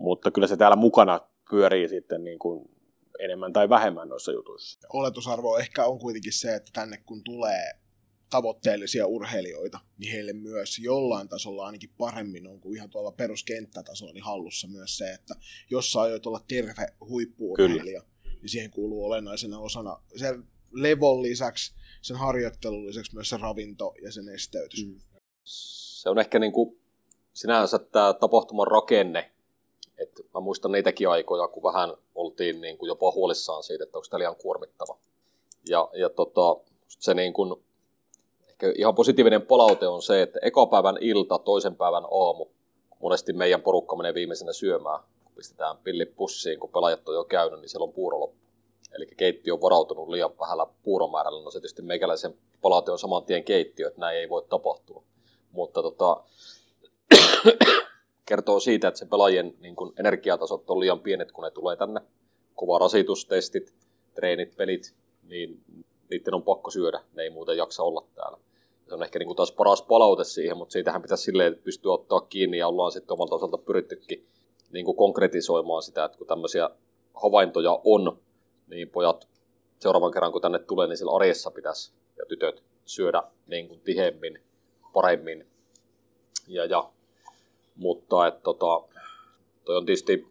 mutta 0.00 0.30
kyllä 0.30 0.46
se 0.46 0.56
täällä 0.56 0.76
mukana 0.76 1.20
pyörii 1.50 1.88
sitten 1.88 2.24
niin 2.24 2.38
kuin 2.38 2.70
enemmän 3.18 3.52
tai 3.52 3.68
vähemmän 3.68 4.08
noissa 4.08 4.32
jutuissa. 4.32 4.88
Oletusarvo 4.92 5.58
ehkä 5.58 5.84
on 5.84 5.98
kuitenkin 5.98 6.32
se, 6.32 6.54
että 6.54 6.70
tänne 6.74 6.96
kun 7.06 7.24
tulee 7.24 7.72
tavoitteellisia 8.32 9.06
urheilijoita, 9.06 9.80
niin 9.98 10.12
heille 10.12 10.32
myös 10.32 10.78
jollain 10.78 11.28
tasolla 11.28 11.66
ainakin 11.66 11.90
paremmin 11.98 12.46
on 12.46 12.60
kuin 12.60 12.76
ihan 12.76 12.90
tuolla 12.90 13.12
peruskenttätasolla 13.12 14.12
niin 14.12 14.24
hallussa 14.24 14.68
myös 14.68 14.96
se, 14.96 15.12
että 15.12 15.34
jos 15.70 15.92
sä 15.92 16.00
aiot 16.00 16.26
olla 16.26 16.40
terve 16.48 16.86
huippuurheilija, 17.00 18.02
niin 18.24 18.48
siihen 18.48 18.70
kuuluu 18.70 19.04
olennaisena 19.04 19.58
osana 19.58 20.02
sen 20.16 20.44
levon 20.70 21.22
lisäksi, 21.22 21.74
sen 22.02 22.16
harjoittelun 22.16 22.86
lisäksi 22.86 23.14
myös 23.14 23.28
se 23.28 23.36
ravinto 23.36 23.94
ja 24.02 24.12
sen 24.12 24.24
nesteytys. 24.24 24.86
Mm. 24.86 25.00
Se 25.44 26.10
on 26.10 26.18
ehkä 26.18 26.38
niin 26.38 26.52
kuin 26.52 26.80
sinänsä 27.32 27.78
tämä 27.78 28.14
tapahtuman 28.14 28.66
rakenne, 28.66 29.30
et 29.98 30.20
mä 30.34 30.40
muistan 30.40 30.72
niitäkin 30.72 31.08
aikoja, 31.08 31.48
kun 31.48 31.62
vähän 31.62 31.94
oltiin 32.14 32.60
niin 32.60 32.78
kuin 32.78 32.88
jopa 32.88 33.12
huolissaan 33.12 33.62
siitä, 33.62 33.84
että 33.84 33.98
onko 33.98 34.06
tämä 34.10 34.18
liian 34.18 34.36
kuormittava. 34.36 34.98
Ja, 35.68 35.90
ja 35.94 36.10
tota, 36.10 36.56
se 36.88 37.14
niin 37.14 37.32
kuin, 37.32 37.64
ehkä 38.62 38.80
ihan 38.80 38.94
positiivinen 38.94 39.42
palaute 39.42 39.88
on 39.88 40.02
se, 40.02 40.22
että 40.22 40.38
ekapäivän 40.42 40.98
ilta, 41.00 41.38
toisen 41.38 41.76
päivän 41.76 42.04
aamu, 42.04 42.46
monesti 42.98 43.32
meidän 43.32 43.62
porukka 43.62 43.96
menee 43.96 44.14
viimeisenä 44.14 44.52
syömään, 44.52 45.00
kun 45.24 45.32
pistetään 45.36 45.76
pillit 45.76 46.16
pussiin, 46.16 46.60
kun 46.60 46.70
pelaajat 46.70 47.08
on 47.08 47.14
jo 47.14 47.24
käynyt, 47.24 47.60
niin 47.60 47.68
siellä 47.68 47.84
on 47.84 47.92
puuro 47.92 48.20
loppu. 48.20 48.42
Eli 48.92 49.06
keittiö 49.16 49.54
on 49.54 49.60
varautunut 49.60 50.08
liian 50.08 50.38
vähällä 50.40 50.66
puuromäärällä. 50.82 51.42
No 51.42 51.50
se 51.50 51.58
tietysti 51.58 51.82
meikäläisen 51.82 52.34
palaute 52.62 52.90
on 52.90 52.98
saman 52.98 53.24
tien 53.24 53.44
keittiö, 53.44 53.88
että 53.88 54.00
näin 54.00 54.18
ei 54.18 54.28
voi 54.28 54.44
tapahtua. 54.48 55.02
Mutta 55.52 55.82
tota, 55.82 56.22
kertoo 58.28 58.60
siitä, 58.60 58.88
että 58.88 58.98
se 58.98 59.06
pelaajien 59.06 59.54
niin 59.60 59.76
kuin 59.76 59.92
energiatasot 59.98 60.70
on 60.70 60.80
liian 60.80 61.00
pienet, 61.00 61.32
kun 61.32 61.44
ne 61.44 61.50
tulee 61.50 61.76
tänne. 61.76 62.00
Kova 62.54 62.78
rasitustestit, 62.78 63.74
treenit, 64.14 64.56
pelit, 64.56 64.94
niin 65.22 65.60
niiden 66.10 66.34
on 66.34 66.42
pakko 66.42 66.70
syödä. 66.70 67.00
Ne 67.14 67.22
ei 67.22 67.30
muuten 67.30 67.56
jaksa 67.56 67.82
olla 67.82 68.06
täällä. 68.14 68.38
Se 68.92 68.96
on 68.96 69.02
ehkä 69.02 69.18
niin 69.18 69.26
kuin 69.26 69.36
taas 69.36 69.52
paras 69.52 69.82
palaute 69.82 70.24
siihen, 70.24 70.56
mutta 70.56 70.72
siitähän 70.72 71.02
pitäisi 71.02 71.24
silleen 71.24 71.58
pystyä 71.64 71.92
ottaa 71.92 72.20
kiinni 72.20 72.58
ja 72.58 72.68
ollaan 72.68 72.92
sitten 72.92 73.12
omalta 73.12 73.34
osalta 73.34 73.58
pyrittykin 73.58 74.26
niin 74.72 74.84
kuin 74.84 74.96
konkretisoimaan 74.96 75.82
sitä, 75.82 76.04
että 76.04 76.18
kun 76.18 76.26
tämmöisiä 76.26 76.70
havaintoja 77.14 77.80
on, 77.84 78.18
niin 78.66 78.88
pojat 78.88 79.28
seuraavan 79.78 80.12
kerran 80.12 80.32
kun 80.32 80.42
tänne 80.42 80.58
tulee, 80.58 80.86
niin 80.86 80.96
sillä 80.96 81.16
arjessa 81.16 81.50
pitäisi 81.50 81.92
ja 82.18 82.24
tytöt 82.26 82.62
syödä 82.84 83.22
niin 83.46 83.68
kuin 83.68 83.80
tihemmin, 83.80 84.38
paremmin. 84.92 85.46
Ja, 86.48 86.64
ja 86.64 86.90
mutta 87.76 88.26
että 88.26 88.40
tota, 88.40 88.82
toi 89.64 89.76
on 89.76 89.86
tietysti 89.86 90.26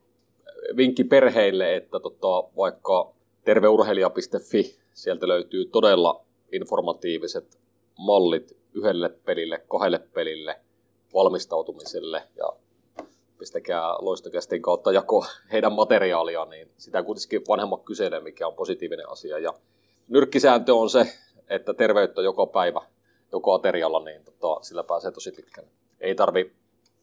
vinkki 0.77 1.03
perheille, 1.03 1.75
että 1.75 1.99
tota, 1.99 2.55
vaikka 2.57 3.13
terveurheilija.fi, 3.45 4.75
sieltä 4.93 5.27
löytyy 5.27 5.65
todella 5.65 6.25
informatiiviset 6.51 7.60
mallit 8.05 8.57
yhdelle 8.73 9.09
pelille, 9.09 9.63
kahdelle 9.69 9.99
pelille, 9.99 10.59
valmistautumiselle 11.13 12.23
ja 12.37 12.53
pistäkää 13.39 13.93
loistokästin 13.99 14.61
kautta 14.61 14.91
jako 14.91 15.25
heidän 15.51 15.73
materiaalia, 15.73 16.45
niin 16.45 16.67
sitä 16.77 17.03
kuitenkin 17.03 17.41
vanhemmat 17.47 17.83
kyselee, 17.83 18.19
mikä 18.19 18.47
on 18.47 18.53
positiivinen 18.53 19.09
asia. 19.09 19.39
Ja 19.39 19.53
nyrkkisääntö 20.07 20.75
on 20.75 20.89
se, 20.89 21.07
että 21.47 21.73
terveyttä 21.73 22.21
joka 22.21 22.45
päivä, 22.45 22.81
joka 23.31 23.53
aterialla, 23.53 24.03
niin 24.03 24.23
tota, 24.23 24.63
sillä 24.63 24.83
pääsee 24.83 25.11
tosi 25.11 25.31
pitkälle. 25.31 25.69
Ei 25.99 26.15
tarvi 26.15 26.51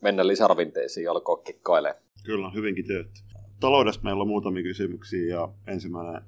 mennä 0.00 0.26
lisäravinteisiin 0.26 1.04
ja 1.04 1.10
alkaa 1.10 1.36
kikkailemaan. 1.36 2.02
Kyllä, 2.24 2.50
hyvinkin 2.50 2.86
teet. 2.86 3.06
Taloudesta 3.60 4.04
meillä 4.04 4.22
on 4.22 4.28
muutamia 4.28 4.62
kysymyksiä 4.62 5.36
ja 5.36 5.48
ensimmäinen 5.66 6.22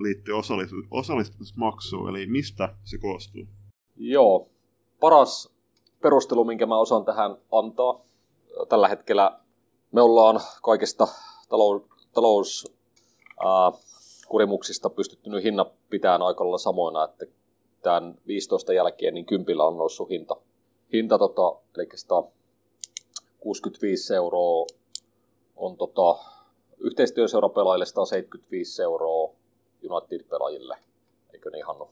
liittyy 0.00 0.34
osallistu- 0.34 0.86
osallistumismaksuun, 0.90 2.10
eli 2.10 2.26
mistä 2.26 2.74
se 2.84 2.98
koostuu? 2.98 3.46
Joo, 4.02 4.48
paras 5.00 5.48
perustelu, 6.02 6.44
minkä 6.44 6.66
mä 6.66 6.78
osaan 6.78 7.04
tähän 7.04 7.36
antaa. 7.52 8.00
Tällä 8.68 8.88
hetkellä 8.88 9.40
me 9.92 10.02
ollaan 10.02 10.40
kaikista 10.62 11.08
talou- 11.48 11.88
talous, 12.12 12.72
kurimuksista 14.28 14.90
pystytty 14.90 15.30
nyt 15.30 15.44
hinnat 15.44 15.72
pitämään 15.90 16.22
aika 16.22 16.44
lailla 16.44 16.58
samoina, 16.58 17.04
että 17.04 17.26
tämän 17.82 18.18
15 18.26 18.72
jälkeen 18.72 19.14
niin 19.14 19.26
kympillä 19.26 19.64
on 19.64 19.78
noussut 19.78 20.10
hinta. 20.10 20.36
Hinta 20.92 21.18
tota, 21.18 21.60
eli 21.76 21.88
65 23.40 24.14
euroa 24.14 24.66
on 25.56 25.76
tota, 25.76 26.18
yhteistyöseurapelaajille 26.78 27.86
175 27.86 28.82
euroa 28.82 29.32
United-pelaajille, 29.90 30.76
eikö 31.32 31.50
niin 31.50 31.66
Hannu? 31.66 31.88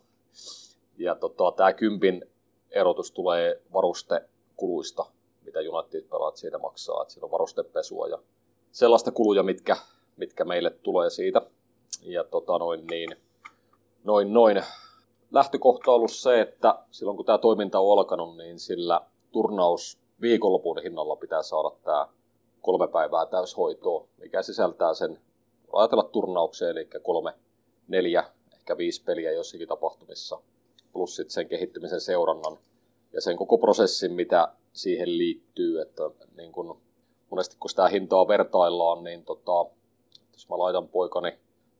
Ja 0.98 1.14
tota, 1.14 1.52
tämä 1.56 1.72
kympin 1.72 2.24
erotus 2.70 3.12
tulee 3.12 3.62
varustekuluista, 3.72 5.06
mitä 5.42 5.58
United-pelaajat 5.58 6.36
siitä 6.36 6.58
maksaa, 6.58 7.02
että 7.02 7.14
siinä 7.14 7.24
on 7.24 7.30
varustepesua 7.30 8.08
ja 8.08 8.18
sellaista 8.72 9.12
kuluja, 9.12 9.42
mitkä, 9.42 9.76
mitkä 10.16 10.44
meille 10.44 10.70
tulee 10.70 11.10
siitä. 11.10 11.42
Ja 12.02 12.24
tota, 12.24 12.58
noin, 12.58 12.86
niin, 12.90 13.16
noin, 14.04 14.32
noin. 14.32 14.62
Lähtökohta 15.30 15.90
on 15.90 15.94
ollut 15.94 16.12
se, 16.12 16.40
että 16.40 16.78
silloin 16.90 17.16
kun 17.16 17.26
tämä 17.26 17.38
toiminta 17.38 17.80
on 17.80 17.98
alkanut, 17.98 18.36
niin 18.36 18.58
sillä 18.58 19.00
turnaus 19.32 19.98
viikonlopun 20.20 20.82
hinnalla 20.82 21.16
pitää 21.16 21.42
saada 21.42 21.70
tämä 21.84 22.08
kolme 22.62 22.88
päivää 22.88 23.26
täyshoitoa, 23.26 24.08
mikä 24.16 24.42
sisältää 24.42 24.94
sen, 24.94 25.20
ajatella 25.72 26.02
turnaukseen, 26.02 26.70
eli 26.70 26.88
kolme, 27.02 27.34
neljä, 27.88 28.24
ehkä 28.52 28.76
viisi 28.76 29.04
peliä 29.04 29.32
jossakin 29.32 29.68
tapahtumissa, 29.68 30.40
plus 30.92 31.16
sitten 31.16 31.32
sen 31.32 31.48
kehittymisen 31.48 32.00
seurannan 32.00 32.58
ja 33.12 33.20
sen 33.20 33.36
koko 33.36 33.58
prosessin, 33.58 34.12
mitä 34.12 34.48
siihen 34.72 35.18
liittyy, 35.18 35.80
että 35.80 36.02
niin 36.36 36.52
kun, 36.52 36.80
monesti 37.30 37.56
kun 37.60 37.70
sitä 37.70 37.88
hintaa 37.88 38.28
vertaillaan, 38.28 39.04
niin 39.04 39.24
tota, 39.24 39.66
jos 40.32 40.48
mä 40.48 40.58
laitan 40.58 40.88
poikani 40.88 41.38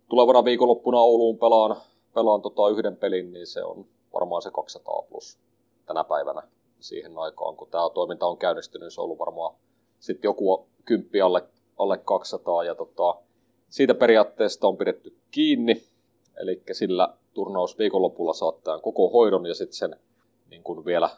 tulevana 0.09 0.45
viikonloppuna 0.45 1.01
Ouluun 1.01 1.39
pelaan, 1.39 1.77
pelaan 2.15 2.43
tota 2.43 2.69
yhden 2.69 2.97
pelin, 2.97 3.33
niin 3.33 3.47
se 3.47 3.65
on 3.65 3.87
varmaan 4.15 4.43
se 4.43 4.51
200 4.51 5.03
plus 5.09 5.39
tänä 5.87 6.05
päivänä 6.05 6.43
siihen 6.81 7.19
aikaan, 7.19 7.57
kun 7.57 7.69
tämä 7.71 7.91
toiminta 7.95 8.27
on 8.27 8.39
käynnistynyt, 8.39 8.93
se 8.93 9.01
on 9.01 9.05
ollut 9.05 9.19
varmaan 9.19 9.55
sitten 10.01 10.29
joku 10.29 10.69
kymppi 10.85 11.21
alle, 11.21 11.43
alle 11.79 11.99
200 11.99 12.65
ja 12.65 12.75
tota, 12.75 13.15
siitä 13.69 13.95
periaatteesta 13.95 14.69
on 14.69 14.77
pidetty 14.77 15.17
kiinni, 15.31 15.83
eli 16.41 16.63
sillä 16.73 17.15
turnaus 17.39 17.79
viikonlopulla 17.79 18.33
saattaa 18.33 18.79
koko 18.79 19.09
hoidon 19.09 19.47
ja 19.47 19.55
sitten 19.55 19.77
sen 19.77 19.97
niin 20.51 20.63
kun 20.63 20.85
vielä 20.85 21.11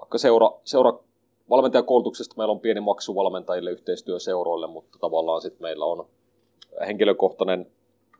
vaikka 0.00 0.18
seura, 0.18 0.52
seura 0.64 0.98
valmentajakoulutuksesta 1.50 2.34
meillä 2.36 2.52
on 2.52 2.60
pieni 2.60 2.80
maksu 2.80 3.14
valmentajille 3.14 3.70
yhteistyöseuroille, 3.70 4.66
mutta 4.66 4.98
tavallaan 4.98 5.42
sitten 5.42 5.62
meillä 5.62 5.84
on 5.84 6.06
henkilökohtainen 6.86 7.66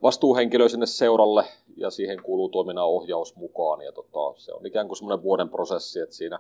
vastuuhenkilö 0.03 0.69
sinne 0.69 0.87
seuralle 0.87 1.45
ja 1.77 1.91
siihen 1.91 2.23
kuuluu 2.23 2.49
toiminnan 2.49 2.87
ohjaus 2.87 3.37
mukaan. 3.37 3.81
Ja 3.81 3.93
tota, 3.93 4.41
se 4.41 4.53
on 4.53 4.67
ikään 4.67 4.87
kuin 4.87 4.97
semmoinen 4.97 5.23
vuoden 5.23 5.49
prosessi, 5.49 6.01
että 6.01 6.15
siinä 6.15 6.39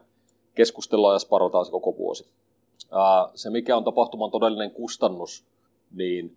keskustellaan 0.54 1.14
ja 1.14 1.18
sparotaan 1.18 1.64
se 1.64 1.70
koko 1.70 1.96
vuosi. 1.96 2.26
Ää, 2.90 3.28
se, 3.34 3.50
mikä 3.50 3.76
on 3.76 3.84
tapahtuman 3.84 4.30
todellinen 4.30 4.70
kustannus, 4.70 5.44
niin 5.94 6.36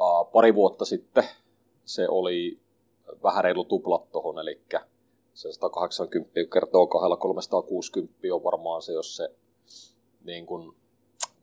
ää, 0.00 0.24
pari 0.32 0.54
vuotta 0.54 0.84
sitten 0.84 1.24
se 1.84 2.08
oli 2.08 2.58
vähän 3.22 3.44
reilu 3.44 3.64
tuplat 3.64 4.10
tuohon, 4.12 4.38
eli 4.38 4.60
se 5.34 5.52
180 5.52 6.30
kertoo 6.52 6.86
2 6.86 7.08
360 7.18 8.18
on 8.32 8.44
varmaan 8.44 8.82
se, 8.82 8.92
jos 8.92 9.16
se 9.16 9.28
niin 10.24 10.46
kuin 10.46 10.76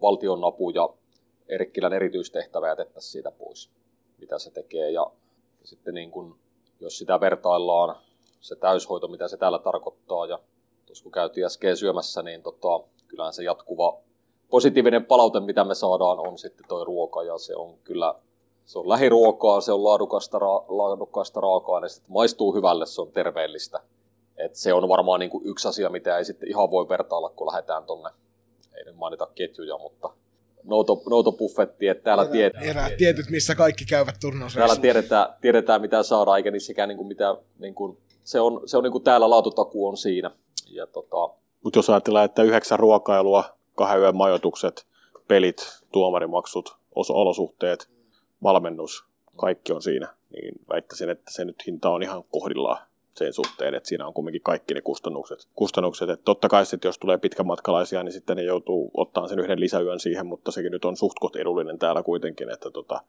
valtion 0.01 0.43
apu 0.43 0.69
ja 0.69 0.89
Erkkilän 1.47 1.93
erityistehtävä 1.93 2.67
jätettäisiin 2.67 3.11
siitä 3.11 3.31
pois, 3.31 3.71
mitä 4.17 4.39
se 4.39 4.51
tekee. 4.51 4.91
Ja 4.91 5.11
sitten 5.63 5.93
niin 5.93 6.11
kuin, 6.11 6.35
jos 6.79 6.97
sitä 6.97 7.19
vertaillaan, 7.19 7.95
se 8.39 8.55
täyshoito, 8.55 9.07
mitä 9.07 9.27
se 9.27 9.37
täällä 9.37 9.59
tarkoittaa, 9.59 10.25
ja 10.25 10.39
tuossa 10.85 11.03
kun 11.03 11.11
käytiin 11.11 11.45
äsken 11.45 11.77
syömässä, 11.77 12.21
niin 12.21 12.43
tota, 12.43 12.79
kyllähän 13.07 13.33
se 13.33 13.43
jatkuva 13.43 13.99
positiivinen 14.49 15.05
palaute, 15.05 15.39
mitä 15.39 15.63
me 15.63 15.75
saadaan, 15.75 16.27
on 16.27 16.37
sitten 16.37 16.67
tuo 16.67 16.85
ruoka, 16.85 17.23
ja 17.23 17.37
se 17.37 17.55
on 17.55 17.77
kyllä 17.83 18.15
se 18.67 18.79
on 18.79 18.89
lähiruokaa, 18.89 19.61
se 19.61 19.71
on 19.71 19.83
laadukasta, 19.83 20.39
ra- 20.39 20.65
laadukasta 20.67 21.39
raaka-aineista, 21.39 22.05
maistuu 22.07 22.55
hyvälle, 22.55 22.85
se 22.85 23.01
on 23.01 23.11
terveellistä. 23.11 23.79
Et 24.37 24.55
se 24.55 24.73
on 24.73 24.89
varmaan 24.89 25.19
niin 25.19 25.29
kuin 25.29 25.47
yksi 25.47 25.67
asia, 25.67 25.89
mitä 25.89 26.17
ei 26.17 26.25
sitten 26.25 26.49
ihan 26.49 26.71
voi 26.71 26.89
vertailla, 26.89 27.29
kun 27.29 27.47
lähdetään 27.47 27.83
tonne, 27.83 28.09
ei 28.77 28.85
nyt 28.85 28.95
mainita 28.95 29.27
ketjuja, 29.35 29.77
mutta 29.77 30.09
nouto, 30.63 31.01
noutobuffetti, 31.09 31.87
että 31.87 32.03
täällä 32.03 32.25
tiedät, 32.25 32.63
erää, 32.63 32.89
tietyt, 32.97 33.29
missä 33.29 33.55
kaikki 33.55 33.85
käyvät 33.85 34.15
turnausreissulla. 34.21 34.67
Täällä 34.67 34.81
tiedetään, 34.81 35.27
tiedetään, 35.41 35.81
mitä 35.81 36.03
saadaan, 36.03 36.37
eikä 36.37 36.51
niissäkään 36.51 36.89
niin 36.89 36.97
kuin 36.97 37.07
mitä, 37.07 37.35
niin 37.59 37.75
kuin, 37.75 37.97
se 38.23 38.39
on, 38.39 38.61
se 38.65 38.77
on 38.77 38.83
niin 38.83 38.91
kuin 38.91 39.03
täällä 39.03 39.29
laatutaku 39.29 39.87
on 39.87 39.97
siinä. 39.97 40.31
Ja 40.69 40.87
tota... 40.87 41.29
Mutta 41.63 41.79
jos 41.79 41.89
ajatellaan, 41.89 42.25
että 42.25 42.43
yhdeksän 42.43 42.79
ruokailua, 42.79 43.43
kahden 43.75 44.01
yön 44.01 44.15
majoitukset, 44.15 44.85
pelit, 45.27 45.57
tuomarimaksut, 45.91 46.75
olosuhteet, 46.95 47.96
valmennus, 48.43 49.05
kaikki 49.35 49.73
on 49.73 49.81
siinä, 49.81 50.13
niin 50.33 50.53
väittäisin, 50.69 51.09
että 51.09 51.33
se 51.33 51.45
nyt 51.45 51.67
hinta 51.67 51.89
on 51.89 52.03
ihan 52.03 52.23
kohdillaan 52.31 52.87
sen 53.17 53.33
suhteen, 53.33 53.73
että 53.75 53.89
siinä 53.89 54.07
on 54.07 54.13
kumminkin 54.13 54.41
kaikki 54.41 54.73
ne 54.73 54.81
kustannukset. 54.81 55.47
kustannukset. 55.55 56.09
Että 56.09 56.23
totta 56.23 56.49
kai 56.49 56.65
sitten, 56.65 56.89
jos 56.89 56.99
tulee 56.99 57.17
pitkämatkalaisia, 57.17 58.03
niin 58.03 58.11
sitten 58.11 58.37
ne 58.37 58.43
joutuu 58.43 58.91
ottaa 58.93 59.27
sen 59.27 59.39
yhden 59.39 59.59
lisäyön 59.59 59.99
siihen, 59.99 60.25
mutta 60.25 60.51
sekin 60.51 60.71
nyt 60.71 60.85
on 60.85 60.97
suht 60.97 61.35
edullinen 61.35 61.79
täällä 61.79 62.03
kuitenkin, 62.03 62.49
että, 62.49 62.71
tota, 62.71 63.01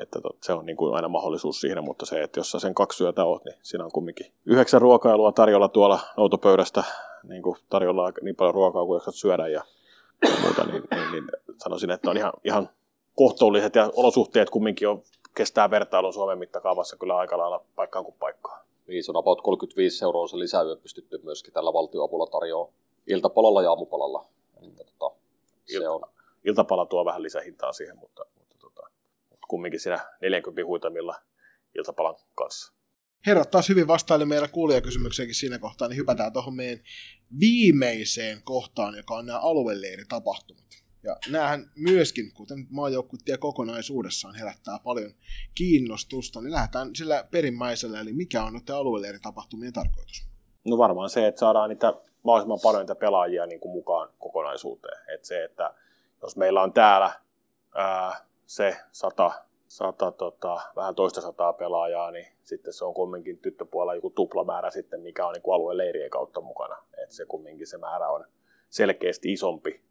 että 0.00 0.20
tot, 0.20 0.36
se 0.42 0.52
on 0.52 0.66
niin 0.66 0.76
kuin 0.76 0.94
aina 0.94 1.08
mahdollisuus 1.08 1.60
siihen, 1.60 1.84
mutta 1.84 2.06
se, 2.06 2.22
että 2.22 2.40
jos 2.40 2.50
sä 2.50 2.58
sen 2.58 2.74
kaksi 2.74 3.04
yötä 3.04 3.24
oot, 3.24 3.44
niin 3.44 3.56
siinä 3.62 3.84
on 3.84 3.92
kumminkin 3.92 4.32
yhdeksän 4.46 4.80
ruokailua 4.80 5.32
tarjolla 5.32 5.68
tuolla 5.68 6.00
noutopöydästä, 6.16 6.84
niin 7.22 7.42
kuin 7.42 7.56
tarjolla 7.68 8.12
niin 8.22 8.36
paljon 8.36 8.54
ruokaa 8.54 8.84
kuin 8.84 8.96
jaksat 8.96 9.14
syödä 9.14 9.48
ja 9.48 9.62
muuta, 10.42 10.64
niin, 10.64 10.82
niin, 10.90 11.12
niin 11.12 11.24
sanoisin, 11.58 11.90
että 11.90 12.10
on 12.10 12.16
ihan, 12.16 12.32
ihan 12.44 12.68
kohtuulliset 13.20 13.74
ja 13.74 13.90
olosuhteet 13.96 14.50
kumminkin 14.50 14.88
on, 14.88 15.02
kestää 15.34 15.70
vertailun 15.70 16.12
Suomen 16.12 16.38
mittakaavassa 16.38 16.96
kyllä 16.96 17.16
aika 17.16 17.38
lailla 17.38 17.64
paikkaan 17.76 18.04
kuin 18.04 18.14
paikkaan. 18.18 18.66
Niin, 18.86 19.04
se 19.04 19.10
on 19.10 19.16
about 19.16 19.40
35 19.40 20.04
euroa 20.04 20.28
se 20.28 20.38
lisäyö 20.38 20.76
pystytty 20.76 21.20
myöskin 21.24 21.52
tällä 21.52 21.72
valtioavulla 21.72 22.26
tarjoamaan 22.26 22.74
iltapalalla 23.06 23.62
ja 23.62 23.70
aamupalalla. 23.70 24.26
Mm. 24.60 24.76
tota, 24.76 25.16
se 25.66 25.88
on. 25.88 26.00
Iltapala 26.44 26.86
tuo 26.86 27.04
vähän 27.04 27.22
lisähintaa 27.22 27.72
siihen, 27.72 27.98
mutta, 27.98 28.24
mutta, 28.38 28.56
tota, 28.58 28.82
mutta 29.30 29.46
kumminkin 29.48 29.80
siinä 29.80 29.98
40 30.22 30.66
huitamilla 30.66 31.14
iltapalan 31.78 32.14
kanssa. 32.34 32.72
Herrat 33.26 33.50
taas 33.50 33.68
hyvin 33.68 33.86
vastaili 33.86 34.24
meidän 34.24 34.50
kuulijakysymykseenkin 34.50 35.34
siinä 35.34 35.58
kohtaa, 35.58 35.88
niin 35.88 35.96
hypätään 35.96 36.32
tuohon 36.32 36.54
meidän 36.54 36.84
viimeiseen 37.40 38.42
kohtaan, 38.44 38.96
joka 38.96 39.14
on 39.14 39.26
nämä 39.26 39.38
alueleiritapahtumat. 39.38 40.79
Ja 41.02 41.16
näähän 41.30 41.70
myöskin, 41.76 42.32
kuten 42.34 42.66
maajoukkuetie 42.70 43.36
kokonaisuudessaan 43.36 44.34
herättää 44.34 44.78
paljon 44.84 45.12
kiinnostusta, 45.54 46.40
niin 46.40 46.52
lähdetään 46.52 46.96
sillä 46.96 47.24
perimmäisellä, 47.30 48.00
eli 48.00 48.12
mikä 48.12 48.44
on 48.44 48.52
noiden 48.52 48.74
alueelle 48.74 49.08
eri 49.08 49.18
tapahtumien 49.18 49.72
tarkoitus? 49.72 50.28
No 50.64 50.78
varmaan 50.78 51.10
se, 51.10 51.26
että 51.26 51.38
saadaan 51.38 51.68
niitä 51.70 51.94
mahdollisimman 52.22 52.58
paljon 52.62 52.82
niitä 52.82 52.94
pelaajia 52.94 53.46
niin 53.46 53.60
kuin 53.60 53.72
mukaan 53.72 54.08
kokonaisuuteen. 54.18 54.98
Että 55.14 55.26
se, 55.28 55.44
että 55.44 55.74
jos 56.22 56.36
meillä 56.36 56.62
on 56.62 56.72
täällä 56.72 57.12
ää, 57.74 58.16
se 58.46 58.76
sata, 58.92 59.30
sata 59.66 60.10
tota, 60.12 60.60
vähän 60.76 60.94
toista 60.94 61.20
sataa 61.20 61.52
pelaajaa, 61.52 62.10
niin 62.10 62.26
sitten 62.42 62.72
se 62.72 62.84
on 62.84 62.94
kumminkin 62.94 63.38
tyttöpuolella 63.38 63.94
joku 63.94 64.10
tuplamäärä 64.10 64.70
sitten, 64.70 65.00
mikä 65.00 65.26
on 65.26 65.32
niin 65.32 65.54
alueen 65.54 65.78
leirien 65.78 66.10
kautta 66.10 66.40
mukana. 66.40 66.76
Että 67.02 67.14
se 67.14 67.24
kumminkin 67.24 67.66
se 67.66 67.78
määrä 67.78 68.08
on 68.08 68.26
selkeästi 68.68 69.32
isompi 69.32 69.89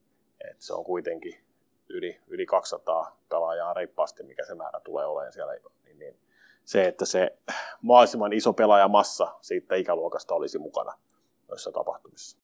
et 0.52 0.62
se 0.62 0.74
on 0.74 0.86
kuitenkin 0.86 1.50
yli, 1.90 2.22
yli 2.28 2.46
200 2.46 3.20
pelaajaa 3.30 3.74
reippaasti, 3.74 4.24
mikä 4.24 4.46
se 4.46 4.56
määrä 4.56 4.80
tulee 4.80 5.06
olemaan 5.06 5.34
siellä. 5.34 5.54
Niin, 5.84 6.00
niin 6.00 6.20
se, 6.66 6.88
että 6.88 7.06
se 7.06 7.38
mahdollisimman 7.82 8.34
iso 8.34 8.54
pelaajamassa 8.54 9.36
siitä 9.42 9.76
ikäluokasta 9.76 10.36
olisi 10.36 10.58
mukana 10.58 11.00
noissa 11.48 11.72
tapahtumissa. 11.72 12.38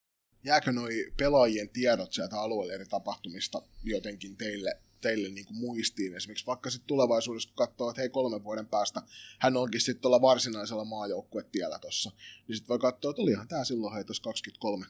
Jääkö 0.44 0.72
noi 0.72 1.06
pelaajien 1.16 1.68
tiedot 1.68 2.12
sieltä 2.12 2.40
alueelle 2.40 2.74
eri 2.74 2.86
tapahtumista 2.86 3.62
jotenkin 3.84 4.36
teille, 4.36 4.80
teille 5.00 5.28
niin 5.28 5.46
kuin 5.46 5.56
muistiin? 5.56 6.14
Esimerkiksi 6.14 6.46
vaikka 6.46 6.70
sitten 6.70 6.88
tulevaisuudessa, 6.88 7.48
kun 7.48 7.56
katsoo, 7.56 7.90
että 7.90 8.02
hei 8.02 8.08
kolmen 8.08 8.44
vuoden 8.44 8.66
päästä 8.66 9.02
hän 9.38 9.56
onkin 9.56 9.80
sitten 9.80 10.02
tuolla 10.02 10.20
varsinaisella 10.20 10.84
maajoukkuetiellä 10.84 11.78
tuossa, 11.78 12.10
niin 12.48 12.56
sitten 12.56 12.68
voi 12.68 12.78
katsoa, 12.78 13.10
että 13.10 13.22
olihan 13.22 13.48
tämä 13.48 13.64
silloin 13.64 13.94
hei 13.94 14.04
tuossa 14.04 14.22
23 14.22 14.86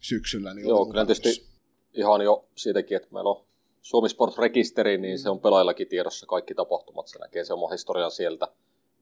syksyllä. 0.00 0.54
Niin 0.54 0.68
Joo, 0.68 0.86
kyllä 0.86 1.06
tietysti 1.06 1.55
ihan 1.96 2.20
jo 2.20 2.44
siitäkin, 2.54 2.96
että 2.96 3.08
meillä 3.10 3.30
on 3.30 3.44
Suomi 3.82 4.08
Sport-rekisteri, 4.08 4.98
niin 4.98 5.18
se 5.18 5.30
on 5.30 5.40
pelaajillakin 5.40 5.88
tiedossa 5.88 6.26
kaikki 6.26 6.54
tapahtumat. 6.54 7.06
Se 7.06 7.18
näkee 7.18 7.44
se 7.44 7.52
oma 7.52 7.68
historian 7.68 8.10
sieltä. 8.10 8.48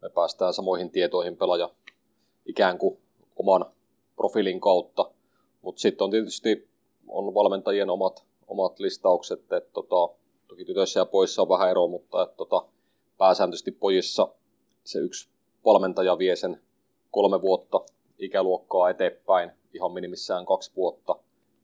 Me 0.02 0.08
päästään 0.08 0.54
samoihin 0.54 0.90
tietoihin 0.90 1.36
pelaaja 1.36 1.70
ikään 2.46 2.78
kuin 2.78 2.98
oman 3.36 3.66
profiilin 4.16 4.60
kautta. 4.60 5.10
Mutta 5.62 5.80
sitten 5.80 6.04
on 6.04 6.10
tietysti 6.10 6.68
on 7.08 7.34
valmentajien 7.34 7.90
omat, 7.90 8.24
omat 8.48 8.78
listaukset, 8.78 9.40
että 9.40 9.70
tota, 9.72 10.14
toki 10.48 10.64
tytöissä 10.64 11.00
ja 11.00 11.06
poissa 11.06 11.42
on 11.42 11.48
vähän 11.48 11.70
eroa, 11.70 11.88
mutta 11.88 12.22
että 12.22 12.36
tota, 12.36 12.66
pääsääntöisesti 13.18 13.70
pojissa 13.70 14.28
se 14.84 14.98
yksi 14.98 15.28
valmentaja 15.64 16.18
vie 16.18 16.36
sen 16.36 16.62
kolme 17.10 17.42
vuotta 17.42 17.80
ikäluokkaa 18.18 18.90
eteenpäin, 18.90 19.50
ihan 19.72 19.92
minimissään 19.92 20.46
kaksi 20.46 20.72
vuotta. 20.76 21.16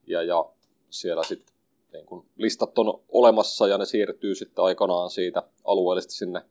Ja, 0.07 0.23
ja 0.23 0.51
siellä 0.90 1.22
sitten 1.22 1.54
niin 1.92 2.06
kun 2.06 2.26
listat 2.36 2.78
on 2.78 3.00
olemassa 3.08 3.68
ja 3.68 3.78
ne 3.78 3.86
siirtyy 3.86 4.34
sitten 4.34 4.64
aikanaan 4.64 5.10
siitä 5.10 5.42
alueellisesti 5.64 6.14
sinne 6.14 6.42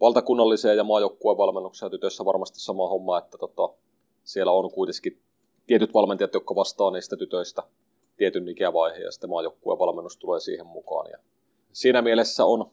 valtakunnalliseen 0.00 0.76
ja 0.76 0.84
maajoukkueen 0.84 1.38
valmennukseen. 1.38 1.90
Tytössä 1.90 2.24
varmasti 2.24 2.60
sama 2.60 2.88
homma, 2.88 3.18
että 3.18 3.38
tota, 3.38 3.68
siellä 4.24 4.52
on 4.52 4.70
kuitenkin 4.70 5.20
tietyt 5.66 5.94
valmentajat, 5.94 6.34
jotka 6.34 6.54
vastaa 6.54 6.90
niistä 6.90 7.16
tytöistä 7.16 7.62
tietyn 8.16 8.48
ikävaiheen 8.48 9.02
ja 9.02 9.12
sitten 9.12 9.30
maajoukkueen 9.30 9.78
valmennus 9.78 10.16
tulee 10.16 10.40
siihen 10.40 10.66
mukaan. 10.66 11.10
Ja 11.10 11.18
siinä 11.72 12.02
mielessä 12.02 12.44
on, 12.44 12.70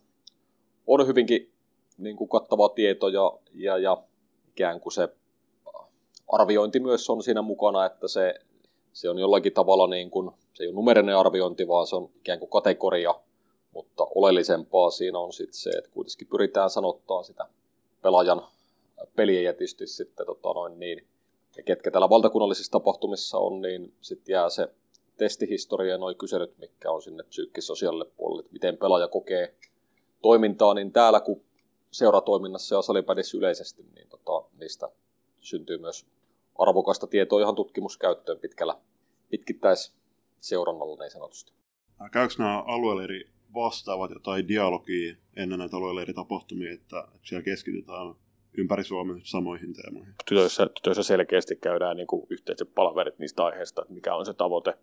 on 0.87 1.07
hyvinkin 1.07 1.51
niin 1.97 2.15
kuin 2.15 2.29
kattava 2.29 2.69
tieto 2.69 3.07
ja, 3.07 3.39
ja, 3.53 3.77
ja 3.77 4.03
ikään 4.49 4.79
kuin 4.79 4.93
se 4.93 5.09
arviointi 6.27 6.79
myös 6.79 7.09
on 7.09 7.23
siinä 7.23 7.41
mukana, 7.41 7.85
että 7.85 8.07
se 8.07 8.33
se 8.93 9.09
on 9.09 9.19
jollakin 9.19 9.53
tavalla 9.53 9.87
niin 9.87 10.11
kuin, 10.11 10.31
se 10.59 10.63
ei 10.63 10.67
ole 10.67 10.75
numerinen 10.75 11.17
arviointi, 11.17 11.67
vaan 11.67 11.87
se 11.87 11.95
on 11.95 12.09
ikään 12.15 12.39
kuin 12.39 12.49
kategoria, 12.49 13.15
mutta 13.73 14.07
oleellisempaa 14.15 14.89
siinä 14.89 15.19
on 15.19 15.33
sitten 15.33 15.53
se, 15.53 15.69
että 15.69 15.89
kuitenkin 15.89 16.27
pyritään 16.27 16.69
sanottaa 16.69 17.23
sitä 17.23 17.45
pelaajan 18.01 18.41
peliä 19.15 19.41
ja 19.41 19.53
tietysti 19.53 19.87
sitten 19.87 20.25
tota 20.25 20.53
noin 20.53 20.79
niin, 20.79 21.07
ja 21.57 21.63
ketkä 21.63 21.91
täällä 21.91 22.09
valtakunnallisissa 22.09 22.71
tapahtumissa 22.71 23.37
on, 23.37 23.61
niin 23.61 23.93
sitten 24.01 24.33
jää 24.33 24.49
se 24.49 24.67
testihistoria 25.17 25.91
ja 25.91 25.97
noin 25.97 26.17
kyselyt, 26.17 26.57
mikä 26.57 26.91
on 26.91 27.01
sinne 27.01 27.23
psyykkisosiaalille 27.23 28.05
puolelle, 28.05 28.39
että 28.39 28.53
miten 28.53 28.77
pelaaja 28.77 29.07
kokee 29.07 29.55
toimintaa, 30.21 30.73
niin 30.73 30.91
täällä 30.91 31.19
kun 31.19 31.41
seuratoiminnassa 31.91 32.75
ja 32.75 32.81
salipädissä 32.81 33.37
yleisesti, 33.37 33.85
niin 33.95 34.09
tota, 34.09 34.49
niistä 34.59 34.89
syntyy 35.39 35.77
myös 35.77 36.05
arvokasta 36.57 37.07
tietoa 37.07 37.41
ihan 37.41 37.55
tutkimuskäyttöön 37.55 38.39
pitkällä 38.39 38.75
pitkittäisseurannalla 40.39 41.03
niin 41.03 41.11
sanotusti. 41.11 41.53
Käykö 42.11 42.33
nämä 42.37 42.63
alueelleiri 42.67 43.29
vastaavat 43.53 44.11
jotain 44.11 44.47
dialogia 44.47 45.15
ennen 45.35 45.59
näitä 45.59 45.77
alueelleiri 45.77 46.13
tapahtumia, 46.13 46.73
että 46.73 47.07
siellä 47.23 47.43
keskitytään 47.43 48.15
ympäri 48.57 48.83
Suomen 48.83 49.21
samoihin 49.23 49.73
teemoihin? 49.73 50.13
Tytöissä, 50.29 50.67
tytöissä 50.75 51.03
selkeästi 51.03 51.55
käydään 51.55 51.97
niin 51.97 52.07
kuin 52.07 52.27
yhteiset 52.29 52.75
palaverit 52.75 53.19
niistä 53.19 53.45
aiheista, 53.45 53.81
että 53.81 53.93
mikä 53.93 54.15
on 54.15 54.25
se 54.25 54.33
tavoite 54.33 54.73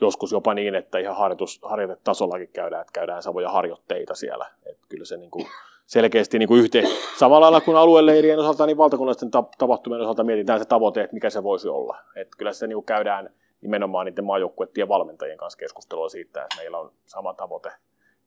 joskus 0.00 0.32
jopa 0.32 0.54
niin, 0.54 0.74
että 0.74 0.98
ihan 0.98 1.16
harjoitus, 1.16 1.60
harjoitetasollakin 1.62 2.48
käydään, 2.52 2.80
että 2.80 2.92
käydään 2.92 3.22
samoja 3.22 3.50
harjoitteita 3.50 4.14
siellä. 4.14 4.46
Että 4.66 4.86
kyllä 4.88 5.04
se 5.04 5.16
niin 5.16 5.30
kuin 5.30 5.46
selkeästi 5.86 6.38
niin 6.38 6.48
kuin 6.48 6.60
yhteen, 6.60 6.88
samalla 7.18 7.40
lailla 7.40 7.60
kuin 7.60 7.76
alueleirien 7.76 8.38
osalta, 8.38 8.66
niin 8.66 8.76
valtakunnallisten 8.76 9.30
tapahtumien 9.58 10.02
osalta 10.02 10.24
mietitään 10.24 10.58
se 10.58 10.64
tavoite, 10.64 11.02
että 11.02 11.14
mikä 11.14 11.30
se 11.30 11.42
voisi 11.42 11.68
olla. 11.68 11.98
Että 12.16 12.36
kyllä 12.38 12.52
se 12.52 12.66
niin 12.66 12.76
kuin 12.76 12.86
käydään 12.86 13.30
nimenomaan 13.60 14.06
niiden 14.06 14.24
maajoukkuettien 14.24 14.88
valmentajien 14.88 15.38
kanssa 15.38 15.58
keskustelua 15.58 16.08
siitä, 16.08 16.42
että 16.42 16.56
meillä 16.56 16.78
on 16.78 16.92
sama 17.06 17.34
tavoite 17.34 17.70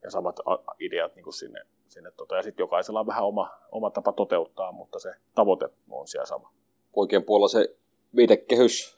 ja 0.03 0.11
samat 0.11 0.39
ideat 0.79 1.15
niin 1.15 1.23
kuin 1.23 1.33
sinne. 1.33 1.61
sinne 1.87 2.11
tota. 2.11 2.35
Ja 2.35 2.43
sitten 2.43 2.63
jokaisella 2.63 2.99
on 2.99 3.07
vähän 3.07 3.25
oma, 3.25 3.49
oma 3.71 3.89
tapa 3.89 4.11
toteuttaa, 4.11 4.71
mutta 4.71 4.99
se 4.99 5.13
tavoite 5.35 5.69
on 5.89 6.07
siellä 6.07 6.25
sama. 6.25 6.53
Poikien 6.91 7.23
puolella 7.23 7.47
se 7.47 7.75
viitekehys 8.15 8.97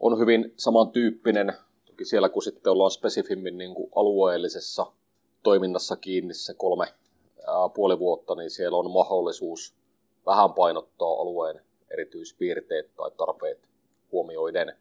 on 0.00 0.18
hyvin 0.18 0.52
samantyyppinen, 0.56 1.52
toki 1.84 2.04
siellä 2.04 2.28
kun 2.28 2.42
sitten 2.42 2.72
ollaan 2.72 2.90
spesifimmin 2.90 3.58
niin 3.58 3.74
kuin 3.74 3.90
alueellisessa 3.94 4.86
toiminnassa 5.42 5.96
kiinni 5.96 6.34
se 6.34 6.54
kolme 6.54 6.86
ää, 7.46 7.68
puoli 7.74 7.98
vuotta, 7.98 8.34
niin 8.34 8.50
siellä 8.50 8.78
on 8.78 8.90
mahdollisuus 8.90 9.74
vähän 10.26 10.52
painottaa 10.52 11.08
alueen 11.08 11.60
erityispiirteet 11.90 12.94
tai 12.96 13.10
tarpeet 13.10 13.68
huomioiden, 14.12 14.76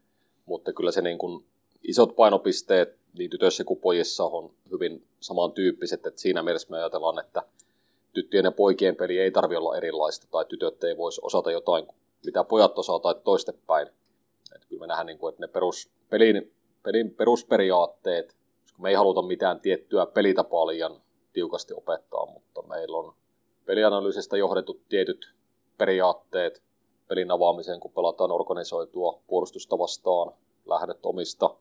mutta 0.46 0.74
kyllä 0.74 0.92
se 0.92 1.02
niin 1.02 1.18
kuin 1.18 1.46
isot 1.84 2.16
painopisteet 2.16 3.02
niin 3.18 3.30
tytöissä 3.30 3.64
kuin 3.64 3.80
pojissa 3.80 4.26
on 4.26 4.52
hyvin 4.72 5.08
samantyyppiset, 5.20 6.06
että 6.06 6.22
siinä 6.22 6.44
mielessä 6.44 6.68
me 6.72 6.78
ajatellaan, 6.78 7.20
että 7.20 7.44
tyttöjen 8.14 8.46
ja 8.46 8.52
poikien 8.52 8.96
peli 8.96 9.20
ei 9.20 9.32
tarvitse 9.32 9.58
olla 9.58 9.78
erilaista, 9.78 10.28
tai 10.32 10.46
tytöt 10.46 10.84
ei 10.84 10.98
voisi 10.98 11.22
osata 11.24 11.52
jotain, 11.52 11.88
mitä 12.26 12.44
pojat 12.44 12.80
osaa, 12.80 13.00
tai 13.00 13.16
toistepäin. 13.24 13.88
Että 14.56 14.68
kyllä 14.68 14.80
me 14.80 14.88
nähdään, 14.88 15.06
niin 15.06 15.18
kuin, 15.18 15.30
että 15.30 15.42
ne 15.42 15.48
perus, 15.48 15.90
pelin, 16.10 16.54
pelin 16.84 17.16
perusperiaatteet, 17.16 18.36
koska 18.62 18.82
me 18.82 18.90
ei 18.90 18.96
haluta 18.96 19.22
mitään 19.22 19.60
tiettyä 19.60 20.06
pelitapaa 20.06 20.68
liian 20.68 21.02
tiukasti 21.34 21.74
opettaa, 21.74 22.26
mutta 22.26 22.62
meillä 22.62 22.98
on 22.98 23.14
pelianalyysistä 23.66 24.38
johdetut 24.38 24.82
tietyt 24.90 25.34
periaatteet 25.78 26.64
pelin 27.12 27.32
avaamiseen, 27.32 27.80
kun 27.80 27.92
pelataan 27.92 28.32
organisoitua 28.32 29.20
puolustusta 29.28 29.78
vastaan, 29.78 30.34
lähdet 30.66 31.06
omista, 31.06 31.56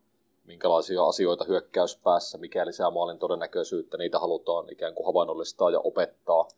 minkälaisia 0.44 1.04
asioita 1.04 1.44
hyökkäyspäässä, 1.44 2.38
mikä 2.38 2.66
lisää 2.66 2.90
maalin 2.90 3.18
todennäköisyyttä, 3.18 3.96
niitä 3.96 4.18
halutaan 4.18 4.72
ikään 4.72 4.94
kuin 4.94 5.06
havainnollistaa 5.06 5.70
ja 5.70 5.80
opettaa. 5.80 6.48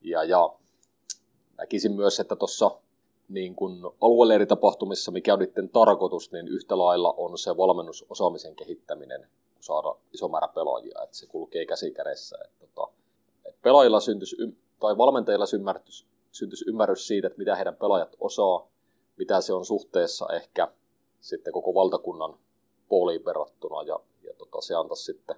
Ja, 0.00 0.24
ja 0.24 0.54
näkisin 1.58 1.92
myös, 1.92 2.20
että 2.20 2.36
tuossa 2.36 2.70
niin 3.28 3.54
kuin 3.54 3.82
alueleiritapahtumissa, 4.00 5.10
mikä 5.10 5.32
on 5.32 5.38
niiden 5.38 5.68
tarkoitus, 5.68 6.32
niin 6.32 6.48
yhtä 6.48 6.78
lailla 6.78 7.14
on 7.16 7.38
se 7.38 7.56
valmennusosaamisen 7.56 8.56
kehittäminen, 8.56 9.26
saada 9.60 9.94
iso 10.12 10.28
määrä 10.28 10.48
pelaajia, 10.48 11.02
että 11.02 11.16
se 11.16 11.26
kulkee 11.26 11.66
käsi 11.66 11.90
kädessä. 11.90 12.38
Että, 12.44 12.66
tota, 12.66 12.92
että 13.44 13.60
pelaajilla 13.62 14.00
syntyisi, 14.00 14.36
tai 14.80 14.98
valmentajilla 14.98 15.46
syntyisi 16.36 16.64
ymmärrys 16.68 17.06
siitä, 17.06 17.26
että 17.26 17.38
mitä 17.38 17.56
heidän 17.56 17.76
pelaajat 17.76 18.16
osaa, 18.20 18.68
mitä 19.16 19.40
se 19.40 19.52
on 19.52 19.64
suhteessa 19.64 20.26
ehkä 20.32 20.68
sitten 21.20 21.52
koko 21.52 21.74
valtakunnan 21.74 22.38
pooliin 22.88 23.24
verrattuna, 23.24 23.82
ja, 23.82 24.00
ja 24.22 24.34
tota, 24.38 24.60
se 24.60 24.74
antaisi 24.74 25.04
sitten 25.04 25.36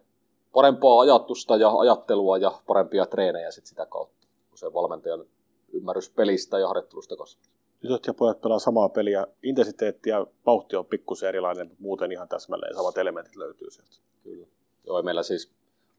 parempaa 0.52 1.00
ajatusta 1.00 1.56
ja 1.56 1.70
ajattelua 1.70 2.38
ja 2.38 2.60
parempia 2.66 3.06
treenejä 3.06 3.50
sitten 3.50 3.68
sitä 3.68 3.86
kautta, 3.86 4.26
kun 4.48 4.58
se 4.58 4.74
valmentajan 4.74 5.24
ymmärrys 5.72 6.10
pelistä 6.10 6.58
ja 6.58 6.68
harjoittelusta 6.68 7.16
kasvaa 7.16 7.58
tytöt 7.80 8.06
ja 8.06 8.14
pojat 8.14 8.40
pelaa 8.40 8.58
samaa 8.58 8.88
peliä. 8.88 9.26
Intensiteetti 9.42 10.10
ja 10.10 10.26
vauhti 10.46 10.76
on 10.76 10.86
pikkusen 10.86 11.28
erilainen, 11.28 11.68
mutta 11.68 11.82
muuten 11.82 12.12
ihan 12.12 12.28
täsmälleen 12.28 12.74
samat 12.74 12.98
elementit 12.98 13.36
löytyy 13.36 13.70
sieltä. 13.70 13.96
Kyllä. 14.22 14.46
Joo, 14.86 15.02
meillä 15.02 15.22
siis 15.22 15.52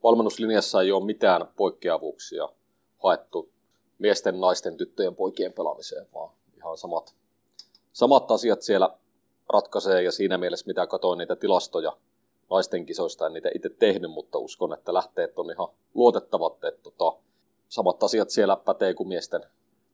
valmennuslinjassa 0.04 0.82
ei 0.82 0.92
ole 0.92 1.06
mitään 1.06 1.48
poikkeavuuksia 1.56 2.50
haettu 3.04 3.52
miesten, 4.00 4.40
naisten, 4.40 4.78
tyttöjen, 4.78 5.16
poikien 5.16 5.54
pelaamiseen, 5.54 6.08
vaan 6.14 6.34
ihan 6.58 6.78
samat, 6.78 7.16
samat 7.94 8.32
asiat 8.32 8.62
siellä 8.62 8.98
ratkaisee 9.54 10.04
ja 10.04 10.12
siinä 10.12 10.38
mielessä 10.38 10.68
mitä 10.68 10.88
katsoin 10.88 11.18
niitä 11.18 11.36
tilastoja 11.36 11.98
naisten 12.50 12.86
kisoista, 12.86 13.28
en 13.28 13.34
niitä 13.34 13.50
itse 13.56 13.70
tehnyt, 13.70 14.12
mutta 14.12 14.38
uskon, 14.38 14.74
että 14.74 14.94
lähteet 14.94 15.40
on 15.40 15.52
ihan 15.52 15.68
luotettavat, 15.94 16.64
että 16.64 16.82
tota, 16.82 17.20
samat 17.70 18.04
asiat 18.04 18.30
siellä 18.30 18.56
pätee 18.56 18.94
kuin 18.94 19.10
miesten 19.10 19.42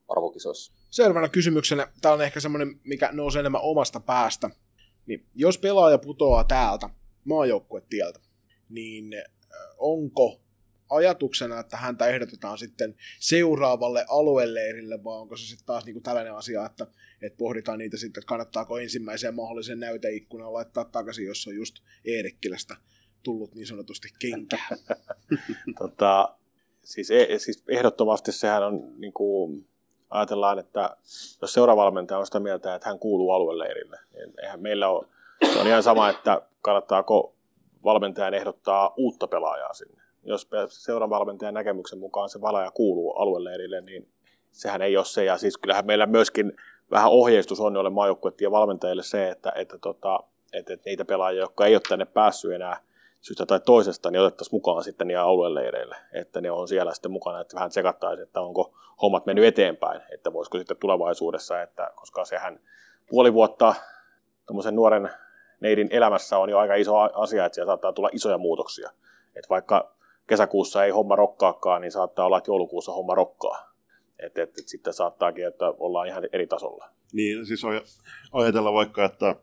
arvokisoissa. 0.08 0.72
Seuraavana 0.90 1.28
kysymyksenä, 1.28 1.92
tämä 2.00 2.14
on 2.14 2.22
ehkä 2.22 2.40
semmoinen, 2.40 2.80
mikä 2.84 3.08
nousee 3.12 3.40
enemmän 3.40 3.60
omasta 3.64 4.00
päästä. 4.00 4.50
Niin, 5.06 5.26
jos 5.34 5.58
pelaaja 5.58 5.98
putoaa 5.98 6.44
täältä 6.44 6.90
maajoukkuetieltä, 7.24 8.20
niin 8.68 9.14
onko 9.78 10.40
ajatuksena, 10.90 11.60
että 11.60 11.76
häntä 11.76 12.06
ehdotetaan 12.06 12.58
sitten 12.58 12.94
seuraavalle 13.20 14.04
alueleirille, 14.08 15.04
vai 15.04 15.18
onko 15.18 15.36
se 15.36 15.46
sitten 15.46 15.66
taas 15.66 15.84
niinku 15.84 16.00
tällainen 16.00 16.34
asia, 16.34 16.66
että, 16.66 16.86
että 17.22 17.36
pohditaan 17.38 17.78
niitä 17.78 17.96
sitten, 17.96 18.20
että 18.20 18.28
kannattaako 18.28 18.78
ensimmäiseen 18.78 19.34
mahdollisen 19.34 19.80
näyteikkunan 19.80 20.52
laittaa 20.52 20.84
takaisin, 20.84 21.26
jos 21.26 21.46
on 21.46 21.56
just 21.56 21.76
Eerikkilästä 22.04 22.76
tullut 23.22 23.54
niin 23.54 23.66
sanotusti 23.66 24.08
kenkä. 24.18 24.58
tota, 25.78 26.36
siis, 26.84 27.10
e, 27.10 27.38
siis 27.38 27.64
ehdottomasti 27.68 28.32
sehän 28.32 28.62
on 28.62 29.00
niin 29.00 29.12
kuin, 29.12 29.68
ajatellaan, 30.10 30.58
että 30.58 30.96
jos 31.42 31.52
seuravalmentaja 31.52 32.18
on 32.18 32.26
sitä 32.26 32.40
mieltä, 32.40 32.74
että 32.74 32.88
hän 32.88 32.98
kuuluu 32.98 33.30
alueleirille, 33.30 33.98
niin 34.12 34.32
eihän 34.42 34.60
meillä 34.60 34.88
ole, 34.88 35.06
se 35.52 35.58
on 35.58 35.66
ihan 35.66 35.82
sama, 35.82 36.10
että 36.10 36.42
kannattaako 36.62 37.36
valmentajan 37.84 38.34
ehdottaa 38.34 38.94
uutta 38.96 39.26
pelaajaa 39.26 39.74
sinne. 39.74 40.02
Jos 40.26 40.48
seuravalmentajan 40.68 41.54
näkemyksen 41.54 41.98
mukaan 41.98 42.28
se 42.28 42.40
valaaja 42.40 42.70
kuuluu 42.70 43.12
alueleirille, 43.12 43.80
niin 43.80 44.08
sehän 44.52 44.82
ei 44.82 44.96
ole 44.96 45.04
se. 45.04 45.24
Ja 45.24 45.38
siis 45.38 45.58
kyllähän 45.58 45.86
meillä 45.86 46.06
myöskin 46.06 46.52
vähän 46.90 47.10
ohjeistus 47.10 47.60
on 47.60 47.72
noille 47.72 47.90
maajoukkuettien 47.90 48.50
valmentajille 48.50 49.02
se, 49.02 49.28
että, 49.28 49.52
että, 49.54 49.78
tota, 49.78 50.20
että, 50.52 50.74
että 50.74 50.90
niitä 50.90 51.04
pelaajia, 51.04 51.40
jotka 51.40 51.66
ei 51.66 51.74
ole 51.74 51.82
tänne 51.88 52.04
päässyt 52.04 52.52
enää 52.52 52.80
syystä 53.20 53.46
tai 53.46 53.60
toisesta, 53.60 54.10
niin 54.10 54.20
otettaisiin 54.20 54.54
mukaan 54.56 54.84
sitten 54.84 55.08
niitä 55.08 55.22
alueleireille, 55.22 55.96
että 56.12 56.40
ne 56.40 56.50
on 56.50 56.68
siellä 56.68 56.94
sitten 56.94 57.10
mukana, 57.10 57.40
että 57.40 57.54
vähän 57.54 57.70
tsekattaisiin, 57.70 58.26
että 58.26 58.40
onko 58.40 58.74
hommat 59.02 59.26
mennyt 59.26 59.44
eteenpäin, 59.44 60.00
että 60.12 60.32
voisiko 60.32 60.58
sitten 60.58 60.76
tulevaisuudessa, 60.76 61.62
että 61.62 61.90
koska 61.94 62.24
sehän 62.24 62.60
puoli 63.08 63.34
vuotta 63.34 63.74
tuommoisen 64.46 64.76
nuoren 64.76 65.10
neidin 65.60 65.88
elämässä 65.90 66.38
on 66.38 66.50
jo 66.50 66.58
aika 66.58 66.74
iso 66.74 66.96
asia, 66.96 67.44
että 67.44 67.54
siellä 67.54 67.70
saattaa 67.70 67.92
tulla 67.92 68.10
isoja 68.12 68.38
muutoksia. 68.38 68.90
Että 69.36 69.48
vaikka 69.50 69.95
kesäkuussa 70.26 70.84
ei 70.84 70.90
homma 70.90 71.16
rokkaakaan, 71.16 71.82
niin 71.82 71.92
saattaa 71.92 72.26
olla, 72.26 72.38
että 72.38 72.50
joulukuussa 72.50 72.92
homma 72.92 73.14
rokkaa. 73.14 73.72
Että 74.18 74.42
et, 74.42 74.58
et 74.58 74.68
sitten 74.68 74.92
saattaakin, 74.92 75.46
että 75.46 75.68
ollaan 75.78 76.08
ihan 76.08 76.28
eri 76.32 76.46
tasolla. 76.46 76.88
Niin, 77.12 77.46
siis 77.46 77.62
ajatella 78.32 78.72
vaikka, 78.72 79.04
että 79.04 79.36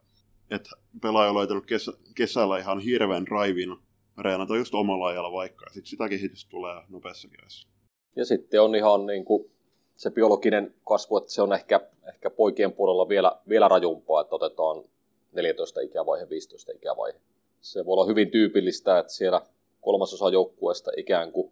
että 0.51 0.69
pelaaja 1.01 1.30
on 1.30 1.38
löytänyt 1.38 1.65
kesä, 1.65 1.91
kesällä 2.15 2.57
ihan 2.57 2.80
hirveän 2.80 3.27
raivin 3.27 3.77
reenata 4.18 4.57
just 4.57 4.73
omalla 4.73 5.07
ajalla 5.07 5.31
vaikka, 5.31 5.65
ja 5.65 5.73
sitten 5.73 5.89
sitä 5.89 6.10
kehitystä 6.10 6.51
tulee 6.51 6.81
nopeassa 6.89 7.27
ajassa. 7.41 7.68
Ja 8.15 8.26
sitten 8.26 8.61
on 8.61 8.76
ihan 8.76 9.05
niin 9.05 9.26
kuin 9.26 9.51
se 9.95 10.11
biologinen 10.11 10.76
kasvu, 10.88 11.18
että 11.18 11.31
se 11.31 11.41
on 11.41 11.53
ehkä, 11.53 11.80
ehkä 12.07 12.30
poikien 12.30 12.73
puolella 12.73 13.10
vielä, 13.10 13.41
vielä 13.49 13.68
rajumpaa, 13.68 14.22
että 14.22 14.35
otetaan 14.35 14.84
14 15.31 15.81
ikävaihe, 15.81 16.30
15 16.30 16.72
ikävaihe. 16.72 17.19
Se 17.61 17.85
voi 17.85 17.93
olla 17.93 18.05
hyvin 18.05 18.31
tyypillistä, 18.31 18.99
että 18.99 19.14
siellä 19.14 19.41
kolmasosa 19.84 20.30
joukkueesta 20.30 20.91
ikään 20.97 21.31
kuin 21.31 21.51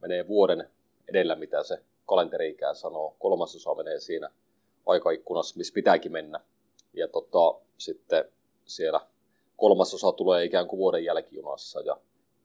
menee 0.00 0.28
vuoden 0.28 0.70
edellä, 1.08 1.34
mitä 1.34 1.62
se 1.62 1.78
kalenteri-ikään 2.06 2.76
sanoo. 2.76 3.16
Kolmasosa 3.18 3.74
menee 3.74 4.00
siinä 4.00 4.30
aikaikkunassa, 4.86 5.56
missä 5.56 5.74
pitääkin 5.74 6.12
mennä. 6.12 6.40
Ja 6.94 7.08
tota, 7.08 7.60
sitten 7.78 8.24
siellä 8.64 9.00
kolmasosa 9.56 10.12
tulee 10.12 10.44
ikään 10.44 10.66
kuin 10.68 10.78
vuoden 10.78 11.04
jälkijunassa. 11.04 11.80
Ja 11.80 11.96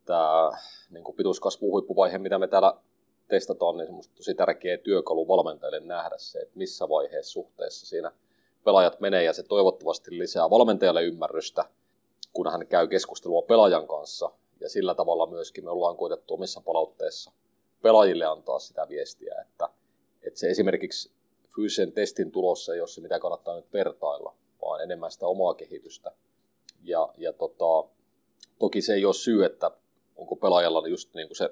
tämä 0.05 0.51
niin 0.89 1.03
kuin 1.03 1.15
pituuskasvuhuippuvaihe, 1.15 2.17
mitä 2.17 2.39
me 2.39 2.47
täällä 2.47 2.73
testataan, 3.27 3.77
niin 3.77 3.85
semmoista 3.87 4.15
tosi 4.15 4.33
tärkeä 4.33 4.77
työkalu 4.77 5.27
valmentajille 5.27 5.79
nähdä 5.79 6.17
se, 6.17 6.39
että 6.39 6.57
missä 6.57 6.89
vaiheessa 6.89 7.31
suhteessa 7.31 7.85
siinä 7.85 8.11
pelaajat 8.63 8.99
menee 8.99 9.23
ja 9.23 9.33
se 9.33 9.43
toivottavasti 9.43 10.17
lisää 10.19 10.49
valmentajalle 10.49 11.03
ymmärrystä, 11.03 11.65
kun 12.33 12.51
hän 12.51 12.67
käy 12.67 12.87
keskustelua 12.87 13.41
pelaajan 13.41 13.87
kanssa. 13.87 14.31
Ja 14.59 14.69
sillä 14.69 14.95
tavalla 14.95 15.27
myöskin 15.27 15.63
me 15.63 15.69
ollaan 15.69 15.97
koitettu 15.97 16.33
omissa 16.33 16.61
palautteissa 16.61 17.31
pelaajille 17.81 18.25
antaa 18.25 18.59
sitä 18.59 18.87
viestiä, 18.89 19.35
että, 19.41 19.69
että 20.23 20.39
se 20.39 20.49
esimerkiksi 20.49 21.11
fyysisen 21.55 21.91
testin 21.91 22.31
tulossa 22.31 22.73
ei 22.73 22.79
ole 22.79 22.87
se, 22.87 23.01
mitä 23.01 23.19
kannattaa 23.19 23.55
nyt 23.55 23.73
vertailla, 23.73 24.35
vaan 24.61 24.83
enemmän 24.83 25.11
sitä 25.11 25.27
omaa 25.27 25.53
kehitystä. 25.53 26.11
Ja, 26.83 27.13
ja 27.17 27.33
tota, 27.33 27.89
toki 28.59 28.81
se 28.81 28.93
ei 28.93 29.05
ole 29.05 29.13
syy, 29.13 29.45
että 29.45 29.71
onko 30.15 30.35
pelaajalla 30.35 30.87
just 30.87 31.13
niin 31.13 31.27
kuin 31.27 31.37
se 31.37 31.49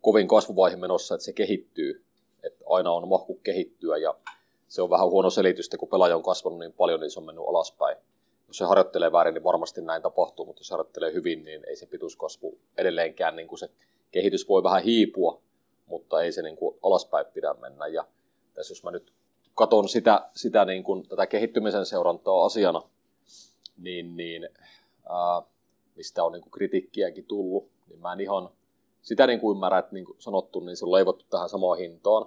kovin 0.00 0.28
kasvuvaihe 0.28 0.76
menossa, 0.76 1.14
että 1.14 1.24
se 1.24 1.32
kehittyy. 1.32 2.04
Että 2.42 2.64
aina 2.68 2.92
on 2.92 3.08
mahku 3.08 3.34
kehittyä 3.34 3.96
ja 3.96 4.14
se 4.68 4.82
on 4.82 4.90
vähän 4.90 5.10
huono 5.10 5.30
selitystä, 5.30 5.78
kun 5.78 5.88
pelaaja 5.88 6.16
on 6.16 6.22
kasvanut 6.22 6.58
niin 6.58 6.72
paljon, 6.72 7.00
niin 7.00 7.10
se 7.10 7.20
on 7.20 7.26
mennyt 7.26 7.44
alaspäin. 7.48 7.96
Jos 8.52 8.58
se 8.58 8.64
harjoittelee 8.64 9.12
väärin, 9.12 9.34
niin 9.34 9.44
varmasti 9.44 9.80
näin 9.80 10.02
tapahtuu, 10.02 10.46
mutta 10.46 10.60
jos 10.60 10.70
harjoittelee 10.70 11.12
hyvin, 11.12 11.44
niin 11.44 11.64
ei 11.68 11.76
se 11.76 11.86
pituuskasvu 11.86 12.58
edelleenkään, 12.76 13.36
niin 13.36 13.48
kuin 13.48 13.58
se 13.58 13.70
kehitys 14.10 14.48
voi 14.48 14.62
vähän 14.62 14.82
hiipua, 14.82 15.42
mutta 15.86 16.22
ei 16.22 16.32
se 16.32 16.42
niin 16.42 16.56
kuin 16.56 16.78
alaspäin 16.82 17.26
pidä 17.26 17.54
mennä. 17.54 17.86
Ja 17.86 18.06
tässä 18.54 18.72
jos 18.72 18.84
mä 18.84 18.90
nyt 18.90 19.12
katson 19.54 19.88
sitä, 19.88 20.30
sitä 20.34 20.64
niin 20.64 20.84
kuin, 20.84 21.08
tätä 21.08 21.26
kehittymisen 21.26 21.86
seurantaa 21.86 22.44
asiana, 22.44 22.82
niin, 23.78 24.16
niin 24.16 24.48
ää, 25.08 25.42
mistä 25.96 26.24
on 26.24 26.32
niin 26.32 26.42
kuin 26.42 26.52
kritiikkiäkin 26.52 27.24
tullut, 27.24 27.70
niin 27.88 28.00
mä 28.00 28.12
en 28.12 28.20
ihan 28.20 28.48
sitä 29.02 29.26
niin 29.26 29.40
kuin 29.40 29.56
ymmärrä, 29.56 29.78
että 29.78 29.94
niin 29.94 30.04
kuin 30.04 30.16
sanottu, 30.20 30.60
niin 30.60 30.76
se 30.76 30.84
on 30.84 30.92
leivottu 30.92 31.24
tähän 31.30 31.48
samaan 31.48 31.78
hintaan. 31.78 32.26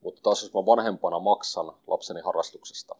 Mutta 0.00 0.20
taas 0.22 0.42
jos 0.42 0.54
mä 0.54 0.66
vanhempana 0.66 1.18
maksan 1.18 1.72
lapseni 1.86 2.20
harrastuksesta, 2.20 2.94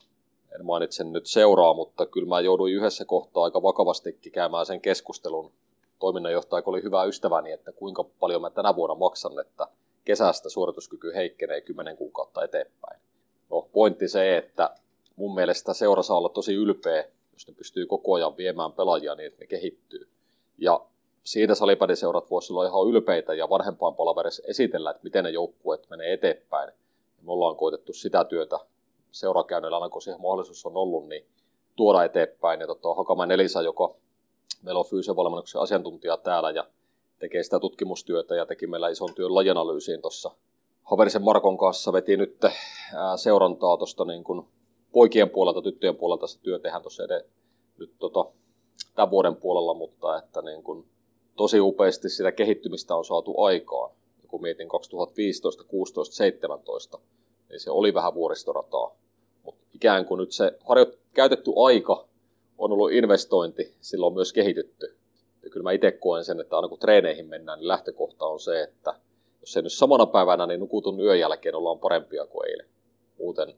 en 0.55 0.67
mainitse 0.67 1.05
nyt 1.05 1.27
seuraa, 1.27 1.75
mutta 1.75 2.07
kyllä 2.07 2.29
mä 2.29 2.41
jouduin 2.41 2.75
yhdessä 2.75 3.05
kohtaa 3.05 3.45
aika 3.45 3.63
vakavastikin 3.63 4.33
käymään 4.33 4.67
sen 4.67 4.81
keskustelun 4.81 5.53
toiminnanjohtaja, 5.99 6.63
oli 6.67 6.83
hyvä 6.83 7.05
ystäväni, 7.05 7.53
että 7.53 7.73
kuinka 7.73 8.05
paljon 8.05 8.41
mä 8.41 8.51
tänä 8.51 8.77
vuonna 8.77 8.95
maksan, 8.95 9.41
että 9.41 9.67
kesästä 10.05 10.49
suorituskyky 10.49 11.15
heikkenee 11.15 11.61
10 11.61 11.97
kuukautta 11.97 12.45
eteenpäin. 12.45 13.01
No, 13.51 13.69
pointti 13.73 14.09
se, 14.09 14.37
että 14.37 14.71
mun 15.17 15.35
mielestä 15.35 15.75
seura 15.75 16.03
saa 16.03 16.17
olla 16.17 16.29
tosi 16.29 16.55
ylpeä, 16.55 17.05
jos 17.33 17.49
ne 17.49 17.55
pystyy 17.55 17.87
koko 17.87 18.15
ajan 18.15 18.37
viemään 18.37 18.73
pelaajia 18.73 19.15
niin, 19.15 19.27
että 19.27 19.41
ne 19.41 19.47
kehittyy. 19.47 20.09
Ja 20.59 20.81
siitä 21.25 21.55
salipädiseurat 21.55 22.31
voisivat 22.31 22.59
olla 22.59 22.69
ihan 22.69 22.89
ylpeitä 22.89 23.35
ja 23.35 23.49
vanhempaan 23.49 23.95
palaverissa 23.95 24.43
esitellä, 24.47 24.91
että 24.91 25.05
miten 25.05 25.25
ne 25.25 25.31
joukkueet 25.31 25.87
menee 25.91 26.13
eteenpäin. 26.13 26.73
Me 27.23 27.33
ollaan 27.33 27.57
koitettu 27.57 27.93
sitä 27.93 28.25
työtä 28.25 28.61
seurakäynnillä, 29.15 29.77
aina 29.77 29.89
kun 29.89 30.03
siihen 30.03 30.21
mahdollisuus 30.21 30.67
on 30.67 30.77
ollut, 30.77 31.09
niin 31.09 31.27
tuoda 31.77 32.05
eteenpäin. 32.05 32.61
Ja 32.61 32.67
tota, 32.67 32.95
Hakamäen 32.95 33.31
Elisa, 33.31 33.63
joka 33.63 33.95
meillä 34.63 34.79
on 34.79 34.87
fyysisen 34.91 35.17
valmennuksen 35.17 35.61
asiantuntija 35.61 36.17
täällä 36.17 36.51
ja 36.51 36.67
tekee 37.19 37.43
sitä 37.43 37.61
tutkimustyötä 37.61 38.35
ja 38.35 38.47
teki 38.47 38.67
meillä 38.67 38.89
ison 38.89 39.15
työn 39.15 39.35
lajanalyysiin 39.35 40.01
tuossa 40.01 40.31
Haverisen 40.83 41.23
Markon 41.23 41.59
kanssa 41.59 41.93
veti 41.93 42.17
nyt 42.17 42.45
seurantaa 43.17 43.77
tuosta 43.77 44.05
niin 44.05 44.25
kuin 44.25 44.49
poikien 44.93 45.31
puolelta, 45.31 45.63
tyttöjen 45.63 45.97
puolelta 45.97 46.27
se 46.27 46.41
työ 46.41 46.59
tehdään 46.59 46.83
tuossa 46.83 47.03
nyt 47.79 47.95
tota, 47.99 48.27
tämän 48.95 49.11
vuoden 49.11 49.37
puolella, 49.37 49.75
mutta 49.75 50.19
että 50.19 50.43
niin 50.43 50.63
kuin, 50.63 50.87
tosi 51.37 51.61
upeasti 51.61 52.09
sitä 52.09 52.33
kehittymistä 52.33 52.97
on 52.97 53.05
saatu 53.05 53.43
aikaan. 53.43 53.91
Ja 54.23 54.29
kun 54.29 54.43
mietin 54.43 54.69
2015, 54.69 55.65
16, 55.65 56.15
17, 56.15 56.99
niin 57.49 57.61
se 57.61 57.71
oli 57.71 57.95
vähän 57.95 58.15
vuoristorataa. 58.15 58.97
Mutta 59.45 59.65
ikään 59.75 60.05
kuin 60.05 60.19
nyt 60.19 60.33
se 60.33 60.59
harjo- 60.65 60.99
käytetty 61.15 61.51
aika 61.65 62.09
on 62.59 62.73
ollut 62.73 62.93
investointi, 62.93 63.75
sillä 63.81 64.07
on 64.07 64.15
myös 64.15 64.33
kehitytty. 64.33 64.97
Ja 65.43 65.51
kyllä 65.51 65.65
mä 65.65 65.73
itse 65.73 65.93
koen 65.93 66.25
sen, 66.25 66.41
että 66.41 66.57
aina 66.57 66.69
kun 66.69 66.79
treeneihin 66.79 67.27
mennään, 67.27 67.59
niin 67.59 67.69
lähtökohta 67.69 68.27
on 68.27 68.41
se, 68.41 68.63
että 68.63 68.95
jos 69.41 69.57
ei 69.57 69.63
nyt 69.63 69.73
samana 69.73 70.07
päivänä, 70.07 70.47
niin 70.47 70.61
nukutun 70.61 71.01
yön 71.01 71.19
jälkeen 71.19 71.55
ollaan 71.55 71.79
parempia 71.79 72.27
kuin 72.27 72.51
eilen. 72.51 72.67
Muuten 73.19 73.55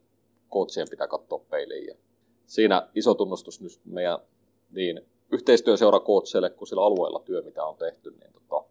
kootsien 0.49 0.87
pitää 0.91 1.07
katsoa 1.07 1.45
peiliin. 1.51 1.87
Ja 1.87 1.95
siinä 2.47 2.89
iso 2.95 3.15
tunnustus 3.15 3.61
nyt 3.61 3.81
meidän 3.85 4.19
niin 4.71 5.01
yhteistyöseurakootseille 5.33 6.51
kuin 6.51 6.69
sillä 6.69 6.85
alueella 6.85 7.23
työ, 7.25 7.43
mitä 7.43 7.65
on 7.65 7.77
tehty, 7.77 8.11
niin 8.11 8.33
tota, 8.33 8.69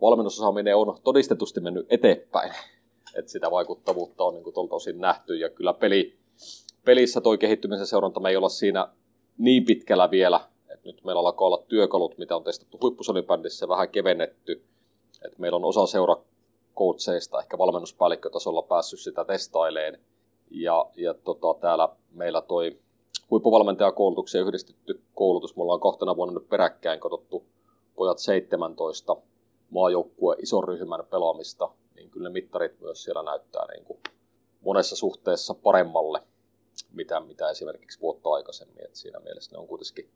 valmennusosaaminen 0.00 0.76
on 0.76 0.98
todistetusti 1.04 1.60
mennyt 1.60 1.86
eteenpäin. 1.90 2.52
että 3.18 3.32
sitä 3.32 3.50
vaikuttavuutta 3.50 4.24
on 4.24 4.34
niin 4.34 4.54
tuolta 4.54 4.74
osin 4.74 4.98
nähty 4.98 5.36
ja 5.36 5.50
kyllä 5.50 5.74
peli, 5.74 6.17
pelissä 6.84 7.20
toi 7.20 7.38
kehittymisen 7.38 7.86
seuranta 7.86 8.20
me 8.20 8.30
ei 8.30 8.36
olla 8.36 8.48
siinä 8.48 8.88
niin 9.38 9.64
pitkällä 9.64 10.10
vielä, 10.10 10.40
että 10.68 10.88
nyt 10.88 11.04
meillä 11.04 11.20
alkaa 11.20 11.46
olla 11.46 11.64
työkalut, 11.68 12.18
mitä 12.18 12.36
on 12.36 12.44
testattu 12.44 12.78
huippusolibändissä 12.82 13.68
vähän 13.68 13.88
kevennetty. 13.88 14.62
että 15.24 15.40
meillä 15.40 15.56
on 15.56 15.64
osa 15.64 15.86
seurakoutseista 15.86 17.40
ehkä 17.40 17.58
valmennuspäällikkötasolla 17.58 18.62
päässyt 18.62 19.00
sitä 19.00 19.24
testaileen. 19.24 20.00
Ja, 20.50 20.86
ja 20.96 21.14
tota, 21.14 21.54
täällä 21.60 21.88
meillä 22.12 22.40
toi 22.40 22.78
huippuvalmentajakoulutukseen 23.30 24.46
yhdistetty 24.46 25.00
koulutus. 25.14 25.56
Me 25.56 25.62
ollaan 25.62 25.80
kahtena 25.80 26.16
vuonna 26.16 26.34
nyt 26.34 26.48
peräkkäin 26.48 27.00
katsottu 27.00 27.44
pojat 27.94 28.18
17 28.18 29.16
maajoukkue 29.70 30.36
ison 30.38 30.64
ryhmän 30.64 31.04
pelaamista, 31.10 31.70
niin 31.96 32.10
kyllä 32.10 32.28
ne 32.28 32.32
mittarit 32.32 32.80
myös 32.80 33.02
siellä 33.02 33.22
näyttää 33.22 33.66
niin 33.72 33.84
kuin 33.84 33.98
monessa 34.60 34.96
suhteessa 34.96 35.54
paremmalle, 35.54 36.22
mitä, 36.92 37.20
mitä 37.20 37.50
esimerkiksi 37.50 38.00
vuotta 38.00 38.28
aikaisemmin. 38.28 38.84
Et 38.84 38.94
siinä 38.94 39.20
mielessä 39.20 39.52
ne 39.52 39.58
on 39.58 39.66
kuitenkin 39.66 40.10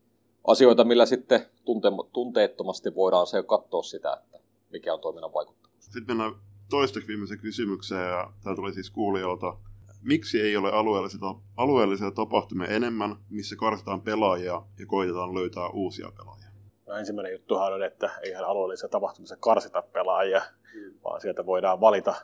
asioita, 0.47 0.83
millä 0.83 1.05
sitten 1.05 1.45
tunte, 1.65 1.89
tunteettomasti 2.13 2.95
voidaan 2.95 3.27
se 3.27 3.43
katsoa 3.43 3.83
sitä, 3.83 4.13
että 4.23 4.39
mikä 4.69 4.93
on 4.93 4.99
toiminnan 4.99 5.33
vaikuttavuus. 5.33 5.85
Sitten 5.85 6.07
mennään 6.07 6.35
toisteksi 6.69 7.07
viimeiseen 7.07 7.39
kysymykseen, 7.39 8.09
ja 8.09 8.33
tämä 8.43 8.55
tuli 8.55 8.73
siis 8.73 8.89
kuulijoilta 8.89 9.57
miksi 10.03 10.41
ei 10.41 10.57
ole 10.57 10.71
alueellisia, 10.71 11.19
alueellisia 11.57 12.11
tapahtumia 12.11 12.67
enemmän, 12.67 13.15
missä 13.29 13.55
karsitaan 13.55 14.01
pelaajia 14.01 14.61
ja 14.79 14.85
koitetaan 14.85 15.35
löytää 15.35 15.69
uusia 15.69 16.11
pelaajia? 16.17 16.49
No 16.87 16.95
ensimmäinen 16.95 17.31
juttuhan 17.31 17.73
on, 17.73 17.83
että 17.83 18.09
eihän 18.21 18.45
alueellisessa 18.45 18.87
tapahtumissa 18.87 19.37
karsita 19.39 19.81
pelaajia, 19.81 20.41
mm. 20.75 20.93
vaan 21.03 21.21
sieltä 21.21 21.45
voidaan 21.45 21.81
valita, 21.81 22.15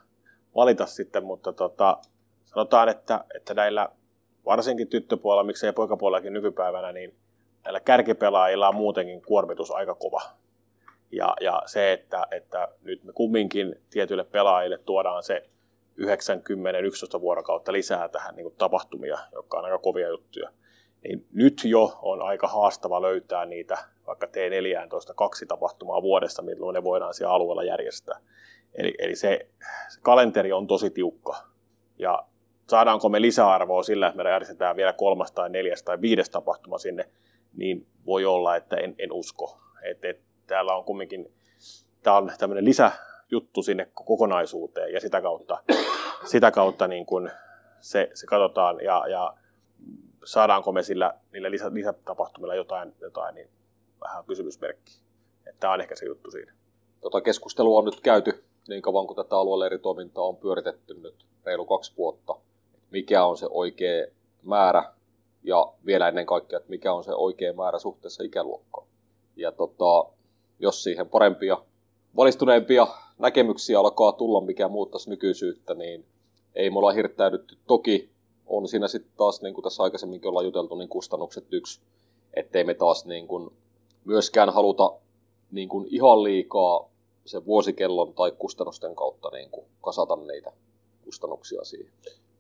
valita 0.56 0.86
sitten, 0.86 1.24
mutta 1.24 1.54
tota, 1.54 1.98
sanotaan, 2.46 2.90
että, 2.90 3.26
että 3.36 3.54
näillä 3.54 3.90
varsinkin 4.46 4.88
tyttöpuolella, 4.88 5.44
miksei 5.44 5.74
poikapuolellakin 5.74 6.34
nykypäivänä, 6.34 6.92
niin 6.92 7.16
näillä 7.64 7.80
kärkipelaajilla 7.80 8.70
on 8.70 8.76
muutenkin 8.76 9.22
kuormitus 9.22 9.72
aika 9.72 9.96
kova. 9.96 10.22
Ja, 11.12 11.34
ja 11.42 11.62
se, 11.66 11.94
että, 11.94 12.28
että 12.32 12.68
nyt 12.82 13.04
me 13.04 13.14
kumminkin 13.14 13.76
tietyille 13.90 14.24
pelaajille 14.24 14.78
tuodaan 14.78 15.24
se 15.24 15.44
90-11 17.18 17.22
vuorokautta 17.22 17.72
lisää 17.72 18.10
tähän 18.10 18.36
niin 18.36 18.56
tapahtumia, 18.58 19.18
jotka 19.34 19.58
on 19.58 19.66
aika 19.66 19.78
kovia 19.78 20.10
juttuja. 20.10 20.50
Niin 21.04 21.26
nyt 21.34 21.62
jo 21.66 22.00
on 22.02 22.22
aika 22.22 22.48
haastava 22.48 23.02
löytää 23.02 23.46
niitä 23.46 23.78
vaikka 24.08 24.28
T14 24.28 25.14
kaksi 25.16 25.46
tapahtumaa 25.46 26.02
vuodessa, 26.02 26.42
milloin 26.42 26.74
ne 26.74 26.84
voidaan 26.84 27.14
siellä 27.14 27.34
alueella 27.34 27.64
järjestää. 27.64 28.20
Eli, 28.80 28.94
eli 29.00 29.16
se, 29.16 29.48
se 29.90 30.00
kalenteri 30.02 30.52
on 30.54 30.68
tosi 30.68 30.90
tiukka. 30.90 31.36
Ja 31.98 32.26
saadaanko 32.68 33.10
me 33.10 33.22
lisäarvoa 33.22 33.84
sillä, 33.84 34.08
että 34.08 34.24
me 34.24 34.30
järjestetään 34.30 34.76
vielä 34.76 34.94
kolmas 34.94 35.32
tai 35.32 35.50
neljäs 35.50 35.84
tai 35.84 36.02
viides 36.02 36.30
tapahtuma 36.30 36.78
sinne, 36.78 37.10
niin 37.54 37.88
voi 38.06 38.26
olla, 38.26 38.56
että 38.56 38.76
en, 38.76 38.96
en 38.98 39.12
usko. 39.12 39.60
Et, 39.84 40.06
et, 40.06 40.22
täällä 40.48 40.76
on 40.76 40.84
kumminkin, 40.84 41.34
tämä 42.04 42.18
on 42.18 42.32
tämmöinen 42.38 42.66
lisä, 42.66 42.92
juttu 43.32 43.64
sinne 43.64 43.88
kokonaisuuteen 43.94 44.94
ja 44.94 45.00
sitä 45.00 45.22
kautta, 45.22 45.64
sitä 46.32 46.52
kautta 46.52 46.88
niin 46.88 47.06
kuin 47.06 47.32
se, 47.80 48.10
se 48.14 48.26
katsotaan 48.26 48.82
ja, 48.84 49.04
ja 49.08 49.34
saadaanko 50.26 50.72
me 50.72 50.84
sillä, 50.84 51.14
niillä 51.34 51.52
lisä, 51.52 51.74
lisätapahtumilla 51.74 52.56
jotain, 52.56 52.96
jotain 53.02 53.36
niin 53.36 53.50
vähän 54.02 54.26
kysymysmerkki. 54.26 55.02
Tämä 55.60 55.74
on 55.74 55.82
ehkä 55.82 55.96
se 55.96 56.06
juttu 56.06 56.32
siinä. 56.32 56.54
Tota 57.02 57.22
keskustelua 57.22 57.80
on 57.80 57.86
nyt 57.86 58.02
käyty 58.02 58.49
niin 58.70 58.82
kauan 58.82 59.08
kuin 59.08 59.16
tätä 59.16 59.38
alueelle 59.38 59.66
eri 59.66 59.80
toimintaa 59.80 60.24
on 60.24 60.38
pyöritetty 60.38 60.94
nyt 60.94 61.26
reilu 61.46 61.66
kaksi 61.66 61.94
vuotta. 61.98 62.36
Mikä 62.92 63.26
on 63.26 63.38
se 63.38 63.48
oikea 63.50 64.08
määrä 64.44 64.94
ja 65.44 65.74
vielä 65.86 66.08
ennen 66.08 66.26
kaikkea, 66.26 66.58
että 66.58 66.70
mikä 66.70 66.94
on 66.94 67.04
se 67.04 67.14
oikea 67.14 67.54
määrä 67.54 67.80
suhteessa 67.80 68.24
ikäluokkaan. 68.24 68.88
Ja 69.36 69.52
tota, 69.52 70.06
jos 70.60 70.84
siihen 70.84 71.10
parempia, 71.10 71.58
valistuneempia 72.16 72.88
näkemyksiä 73.18 73.80
alkaa 73.80 74.12
tulla, 74.12 74.42
mikä 74.42 74.68
muuttaisi 74.68 75.10
nykyisyyttä, 75.10 75.74
niin 75.74 76.06
ei 76.56 76.70
me 76.70 76.78
olla 76.78 76.92
hirttäydytty. 76.92 77.58
Toki 77.68 78.10
on 78.48 78.68
siinä 78.68 78.88
sitten 78.88 79.12
taas, 79.18 79.42
niin 79.42 79.54
kuin 79.54 79.64
tässä 79.64 79.84
aikaisemminkin 79.84 80.30
ollaan 80.30 80.46
juteltu, 80.46 80.76
niin 80.76 80.90
kustannukset 80.90 81.46
yksi, 81.52 81.82
ettei 82.34 82.64
me 82.64 82.74
taas 82.74 83.06
niin 83.06 83.28
kuin 83.28 83.50
myöskään 84.06 84.50
haluta 84.50 84.92
niin 85.52 85.70
kuin 85.70 85.88
ihan 85.90 86.24
liikaa 86.24 86.90
sen 87.26 87.46
vuosikellon 87.46 88.14
tai 88.14 88.32
kustannusten 88.32 88.96
kautta 88.96 89.30
niin 89.30 89.50
kuin 89.50 89.66
kasata 89.82 90.16
niitä 90.16 90.52
kustannuksia 91.04 91.64
siihen. 91.64 91.94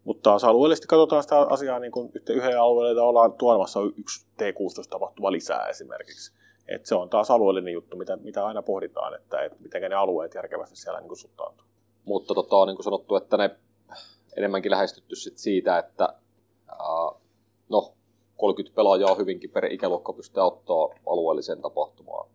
Mutta 0.03 0.29
taas 0.29 0.43
alueellisesti 0.43 0.87
katsotaan 0.87 1.23
sitä 1.23 1.39
asiaa 1.39 1.79
niin 1.79 1.91
kuin 1.91 2.11
yhden 2.29 2.61
alueelle, 2.61 3.01
ollaan 3.01 3.33
tuomassa 3.33 3.79
yksi 3.97 4.25
T16-tapahtuma 4.25 5.31
lisää 5.31 5.67
esimerkiksi. 5.67 6.31
Et 6.67 6.85
se 6.85 6.95
on 6.95 7.09
taas 7.09 7.31
alueellinen 7.31 7.73
juttu, 7.73 7.97
mitä, 7.97 8.15
mitä 8.17 8.45
aina 8.45 8.61
pohditaan, 8.61 9.15
että, 9.15 9.41
että 9.41 9.57
miten 9.61 9.81
ne 9.81 9.95
alueet 9.95 10.35
järkevästi 10.35 10.75
siellä 10.75 11.01
niin 11.01 11.17
suhtautuu. 11.17 11.65
Mutta 12.05 12.33
tota, 12.33 12.55
on 12.55 12.67
niin 12.67 12.75
kuin 12.75 12.83
sanottu, 12.83 13.15
että 13.15 13.37
ne 13.37 13.49
enemmänkin 14.37 14.71
lähestytty 14.71 15.15
sit 15.15 15.37
siitä, 15.37 15.77
että 15.77 16.13
ää, 16.67 17.11
no, 17.69 17.93
30 18.37 18.75
pelaajaa 18.75 19.15
hyvinkin 19.15 19.49
per 19.49 19.65
ikäluokka 19.65 20.13
pystyy 20.13 20.43
ottaa 20.43 20.89
alueelliseen 21.07 21.61
tapahtumaan. 21.61 22.29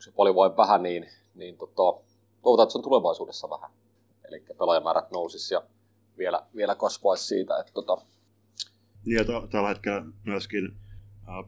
Onko 0.00 0.10
se 0.10 0.16
paljon 0.16 0.36
vai 0.36 0.56
vähän, 0.56 0.82
niin, 0.82 1.06
niin 1.34 1.58
tota, 1.58 2.02
toivotaan, 2.42 2.64
että 2.64 2.72
se 2.72 2.78
on 2.78 2.84
tulevaisuudessa 2.84 3.50
vähän. 3.50 3.70
Eli 4.28 4.44
pelaajamäärät 4.58 5.10
nousis 5.10 5.50
ja 5.50 5.62
vielä, 6.18 6.46
vielä 6.56 6.74
kasvaisi 6.74 7.24
siitä. 7.24 7.58
Että 7.58 7.72
tota... 7.72 7.96
Niin 9.06 9.16
ja 9.16 9.24
t- 9.24 9.50
tällä 9.50 9.68
hetkellä 9.68 10.02
myöskin 10.24 10.76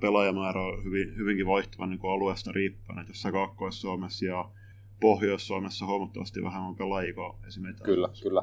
pelaajamäärä 0.00 0.62
on 0.62 0.84
hyvin, 0.84 1.16
hyvinkin 1.16 1.46
vaihtuva 1.46 1.86
niin 1.86 2.00
alueesta 2.14 2.52
riippuen, 2.52 2.98
että 2.98 3.10
jossain 3.10 3.34
Kaakkois-Suomessa 3.34 4.24
ja 4.24 4.50
Pohjois-Suomessa 5.00 5.86
huomattavasti 5.86 6.42
vähemmän 6.42 6.76
pelaajia 6.76 7.14
kuin 7.14 7.46
esimerkiksi. 7.48 7.84
Kyllä, 7.84 8.08
kyllä. 8.22 8.42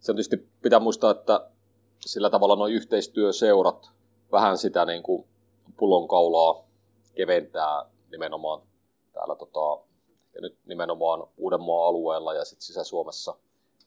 Se 0.00 0.12
tietysti 0.12 0.48
pitää 0.62 0.80
muistaa, 0.80 1.10
että 1.10 1.50
sillä 2.00 2.30
tavalla 2.30 2.56
nuo 2.56 2.66
yhteistyöseurat 2.66 3.90
vähän 4.32 4.58
sitä 4.58 4.84
niin 4.84 5.02
kuin 5.02 5.28
pullonkaulaa 5.76 6.64
keventää 7.14 7.84
nimenomaan 8.10 8.67
täällä 9.18 9.36
tota, 9.36 9.84
ja 10.34 10.40
nyt 10.40 10.58
nimenomaan 10.66 11.26
Uudenmaan 11.36 11.88
alueella 11.88 12.34
ja 12.34 12.44
sitten 12.44 12.66
Sisä-Suomessa, 12.66 13.34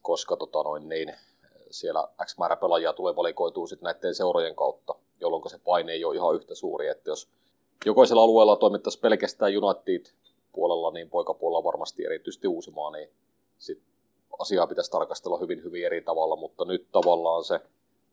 koska 0.01 0.37
tota 0.37 0.63
noin, 0.63 0.89
niin, 0.89 1.15
siellä 1.69 2.07
X 2.25 2.37
määrä 2.37 2.55
pelaajia 2.55 2.93
tulee 2.93 3.15
valikoituu 3.15 3.67
sitten 3.67 3.85
näiden 3.85 4.15
seurojen 4.15 4.55
kautta, 4.55 4.95
jolloin 5.19 5.49
se 5.49 5.59
paine 5.59 5.91
ei 5.91 6.05
ole 6.05 6.15
ihan 6.15 6.35
yhtä 6.35 6.55
suuri, 6.55 6.87
että 6.87 7.09
jos 7.09 7.29
jokaisella 7.85 8.23
alueella 8.23 8.55
toimittaisiin 8.55 9.01
pelkästään 9.01 9.51
United 9.57 10.05
puolella, 10.53 10.91
niin 10.91 11.09
poikapuolella 11.09 11.63
varmasti 11.63 12.05
erityisesti 12.05 12.47
Uusimaa, 12.47 12.91
niin 12.91 13.09
sit 13.57 13.81
asiaa 14.39 14.67
pitäisi 14.67 14.91
tarkastella 14.91 15.37
hyvin 15.37 15.63
hyvin 15.63 15.85
eri 15.85 16.01
tavalla, 16.01 16.35
mutta 16.35 16.65
nyt 16.65 16.87
tavallaan 16.91 17.43
se, 17.43 17.59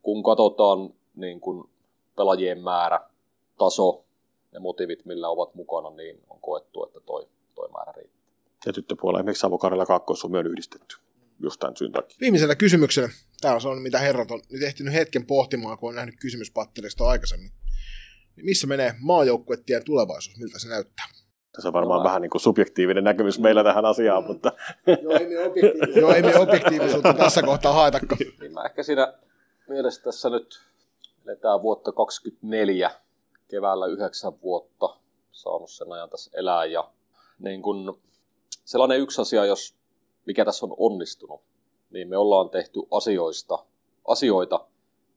kun 0.02 0.22
katsotaan 0.22 0.94
niin 1.16 1.40
kun 1.40 1.68
pelaajien 2.16 2.62
määrä, 2.62 3.00
taso, 3.58 4.04
ne 4.52 4.58
motiivit, 4.58 5.04
millä 5.04 5.28
ovat 5.28 5.54
mukana, 5.54 5.90
niin 5.90 6.22
on 6.30 6.40
koettu, 6.40 6.84
että 6.84 7.00
toi, 7.00 7.28
toi 7.54 7.68
määrä 7.68 7.92
riittää. 7.92 8.18
Ja 8.66 8.72
tyttöpuolella 8.72 9.20
esimerkiksi 9.20 9.40
Savokarilla 9.40 9.86
kaakkois 9.86 10.24
on 10.24 10.46
yhdistetty 10.46 10.96
jostain 11.40 11.76
syyn 11.76 11.92
takia. 11.92 12.16
Viimeisenä 12.20 12.54
kysymyksenä. 12.54 13.08
Täällä 13.40 13.70
on 13.70 13.82
mitä 13.82 13.98
herrat 13.98 14.30
on 14.30 14.40
nyt 14.52 14.62
ehtinyt 14.62 14.94
hetken 14.94 15.26
pohtimaan, 15.26 15.78
kun 15.78 15.88
on 15.88 15.94
nähnyt 15.94 16.14
kysymyspatterista 16.20 17.04
aikaisemmin. 17.04 17.50
Niin 18.36 18.44
missä 18.44 18.66
menee 18.66 18.94
maajoukkuettien 19.00 19.84
tulevaisuus? 19.84 20.38
Miltä 20.38 20.58
se 20.58 20.68
näyttää? 20.68 21.06
Tässä 21.52 21.68
on 21.68 21.72
varmaan 21.72 21.98
no. 21.98 22.04
vähän 22.04 22.22
niin 22.22 22.30
kuin 22.30 22.42
subjektiivinen 22.42 23.04
näkemys 23.04 23.38
meillä 23.38 23.64
tähän 23.64 23.84
asiaan, 23.84 24.22
mm. 24.22 24.26
mutta... 24.26 24.52
Joo, 25.02 25.18
ei 25.18 25.26
me, 25.26 25.38
objektiivisuutta, 25.38 25.98
Joo, 26.00 26.12
ei 26.12 26.22
me 26.22 26.38
objektiivisuutta 26.38 27.14
tässä 27.14 27.42
kohtaa 27.42 27.72
haetako. 27.72 28.16
Niin 28.40 28.52
mä 28.52 28.64
ehkä 28.64 28.82
siinä 28.82 29.14
mielessä 29.68 30.02
tässä 30.02 30.30
nyt 30.30 30.60
eletään 31.26 31.62
vuotta 31.62 31.92
2024, 31.92 32.90
keväällä 33.48 33.86
yhdeksän 33.86 34.42
vuotta, 34.42 34.96
saanut 35.32 35.70
sen 35.70 35.92
ajan 35.92 36.10
tässä 36.10 36.30
elää. 36.34 36.64
Ja 36.64 36.90
niin 37.38 37.62
kun, 37.62 37.98
sellainen 38.64 39.00
yksi 39.00 39.20
asia, 39.22 39.44
jos 39.44 39.74
mikä 40.26 40.44
tässä 40.44 40.66
on 40.66 40.74
onnistunut, 40.78 41.40
niin 41.90 42.08
me 42.08 42.16
ollaan 42.16 42.50
tehty 42.50 42.80
asioista, 42.90 43.58
asioita, 44.04 44.66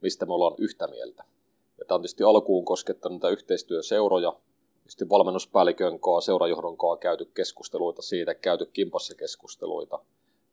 mistä 0.01 0.25
me 0.25 0.33
ollaan 0.33 0.55
yhtä 0.57 0.87
mieltä. 0.87 1.23
Ja 1.79 1.85
tämä 1.85 1.95
on 1.95 2.01
tietysti 2.01 2.23
alkuun 2.23 2.65
koskettanut 2.65 3.21
näitä 3.21 3.33
yhteistyöseuroja, 3.33 4.33
tietysti 4.77 5.09
valmennuspäällikön 5.09 5.99
kanssa, 5.99 6.25
seurajohdon 6.25 6.77
kanssa 6.77 7.01
käyty 7.01 7.25
keskusteluita 7.25 8.01
siitä, 8.01 8.35
käyty 8.35 8.65
kimpassa 8.65 9.15
keskusteluita. 9.15 9.99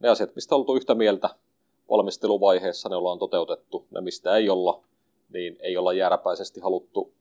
Ne 0.01 0.09
asiat, 0.09 0.35
mistä 0.35 0.55
on 0.55 0.59
oltu 0.59 0.77
yhtä 0.77 0.95
mieltä 0.95 1.31
valmisteluvaiheessa, 1.91 2.89
ne 2.89 2.97
ollaan 2.97 3.19
toteutettu. 3.19 3.87
Ne, 3.91 4.01
mistä 4.01 4.37
ei 4.37 4.51
olla, 4.51 4.83
niin 5.33 5.57
ei 5.61 5.77
olla 5.77 5.93
jääräpäisesti 5.93 6.61
haluttu 6.61 7.13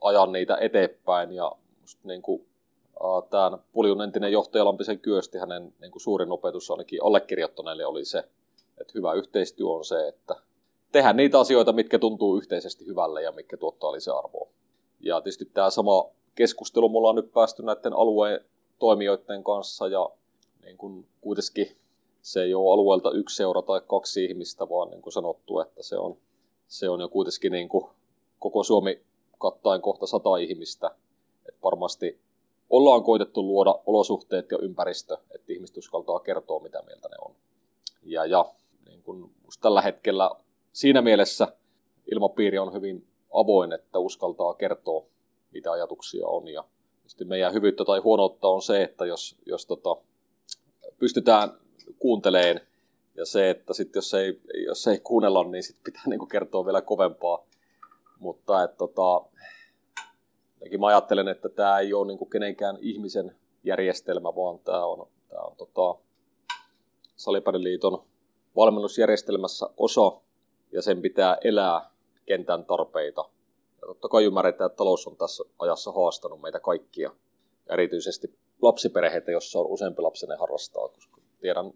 ajaa 0.00 0.26
niitä 0.26 0.56
eteenpäin. 0.60 1.32
Ja 1.32 1.52
niin 2.04 2.22
kuin, 2.22 2.46
äh, 3.04 3.30
tämän 3.30 3.58
Puljun 3.72 4.02
entinen 4.02 4.32
johtaja 4.32 4.64
Lampisen 4.64 4.98
Kyösti, 4.98 5.38
hänen 5.38 5.74
niin 5.80 5.90
kuin 5.90 6.02
suurin 6.02 6.32
opetus 6.32 6.70
ainakin 6.70 7.04
allekirjoittaneelle 7.04 7.86
oli 7.86 8.04
se, 8.04 8.18
että 8.80 8.92
hyvä 8.94 9.12
yhteistyö 9.12 9.66
on 9.66 9.84
se, 9.84 10.08
että 10.08 10.36
tehdään 10.92 11.16
niitä 11.16 11.40
asioita, 11.40 11.72
mitkä 11.72 11.98
tuntuu 11.98 12.36
yhteisesti 12.36 12.86
hyvälle 12.86 13.22
ja 13.22 13.32
mitkä 13.32 13.56
tuottaa 13.56 13.92
lisäarvoa. 13.92 14.48
Ja 15.00 15.20
tietysti 15.20 15.44
tämä 15.44 15.70
sama 15.70 16.10
keskustelu 16.34 16.88
mulla 16.88 17.08
on 17.08 17.14
nyt 17.14 17.32
päästy 17.32 17.62
näiden 17.62 17.92
alueen 17.92 18.40
toimijoiden 18.78 19.44
kanssa 19.44 19.88
ja 19.88 20.10
niin 20.64 20.76
kuin 20.76 21.06
kuitenkin 21.20 21.76
se 22.22 22.42
ei 22.42 22.54
ole 22.54 22.72
alueelta 22.72 23.10
yksi 23.10 23.36
seura 23.36 23.62
tai 23.62 23.80
kaksi 23.86 24.24
ihmistä, 24.24 24.68
vaan 24.68 24.90
niin 24.90 25.02
kuin 25.02 25.12
sanottu, 25.12 25.60
että 25.60 25.82
se 25.82 25.96
on, 25.96 26.16
se 26.68 26.88
on 26.88 27.00
jo 27.00 27.08
kuitenkin 27.08 27.52
niin 27.52 27.68
kuin 27.68 27.86
koko 28.38 28.62
Suomi 28.62 29.02
kattaen 29.38 29.80
kohta 29.80 30.06
sata 30.06 30.36
ihmistä. 30.36 30.90
Että 31.48 31.60
varmasti 31.62 32.20
ollaan 32.70 33.02
koitettu 33.02 33.42
luoda 33.42 33.80
olosuhteet 33.86 34.50
ja 34.50 34.58
ympäristö, 34.58 35.16
että 35.34 35.52
ihmiset 35.52 35.76
uskaltaa 35.76 36.20
kertoa, 36.20 36.62
mitä 36.62 36.82
mieltä 36.86 37.08
ne 37.08 37.16
on. 37.20 37.34
Ja, 38.02 38.26
ja 38.26 38.52
niin 38.86 39.02
kuin 39.02 39.30
tällä 39.60 39.82
hetkellä 39.82 40.30
siinä 40.72 41.02
mielessä 41.02 41.48
ilmapiiri 42.12 42.58
on 42.58 42.72
hyvin 42.72 43.06
avoin, 43.32 43.72
että 43.72 43.98
uskaltaa 43.98 44.54
kertoa, 44.54 45.06
mitä 45.52 45.72
ajatuksia 45.72 46.26
on. 46.26 46.48
Ja 46.48 46.64
meidän 47.24 47.52
hyvyyttä 47.52 47.84
tai 47.84 47.98
huonoutta 47.98 48.48
on 48.48 48.62
se, 48.62 48.82
että 48.82 49.06
jos, 49.06 49.36
jos 49.46 49.66
tota, 49.66 49.96
pystytään 50.98 51.50
kuunteleen 51.98 52.60
ja 53.14 53.26
se, 53.26 53.50
että 53.50 53.74
sit 53.74 53.94
jos, 53.94 54.14
ei, 54.14 54.40
jos 54.66 54.86
ei 54.86 54.98
kuunnella, 54.98 55.44
niin 55.44 55.62
sit 55.62 55.76
pitää 55.84 56.02
niinku 56.06 56.26
kertoa 56.26 56.66
vielä 56.66 56.82
kovempaa. 56.82 57.46
Mutta 58.18 58.62
et, 58.62 58.76
tota, 58.76 59.24
mä 60.78 60.86
ajattelen, 60.86 61.28
että 61.28 61.48
tämä 61.48 61.78
ei 61.78 61.94
ole 61.94 62.06
niinku 62.06 62.26
kenenkään 62.26 62.78
ihmisen 62.80 63.36
järjestelmä, 63.64 64.34
vaan 64.36 64.58
tämä 64.58 64.84
on, 64.84 65.08
tää 65.28 65.40
on 65.40 65.56
tota, 65.56 66.00
Salipädiliiton 67.16 68.02
valmennusjärjestelmässä 68.56 69.66
osa, 69.76 70.12
ja 70.72 70.82
sen 70.82 71.02
pitää 71.02 71.36
elää 71.44 71.90
kentän 72.26 72.64
tarpeita. 72.64 73.24
Ja 73.80 73.86
totta 73.86 74.08
kai 74.08 74.24
ymmärretään, 74.24 74.66
että 74.66 74.76
talous 74.76 75.06
on 75.06 75.16
tässä 75.16 75.44
ajassa 75.58 75.92
haastanut 75.92 76.40
meitä 76.40 76.60
kaikkia, 76.60 77.10
erityisesti 77.66 78.38
lapsiperheitä, 78.62 79.30
jossa 79.30 79.58
on 79.58 79.66
useampi 79.66 80.02
lapsinen 80.02 80.38
harrastaa, 80.38 80.88
koska 80.88 81.20
tiedän 81.40 81.72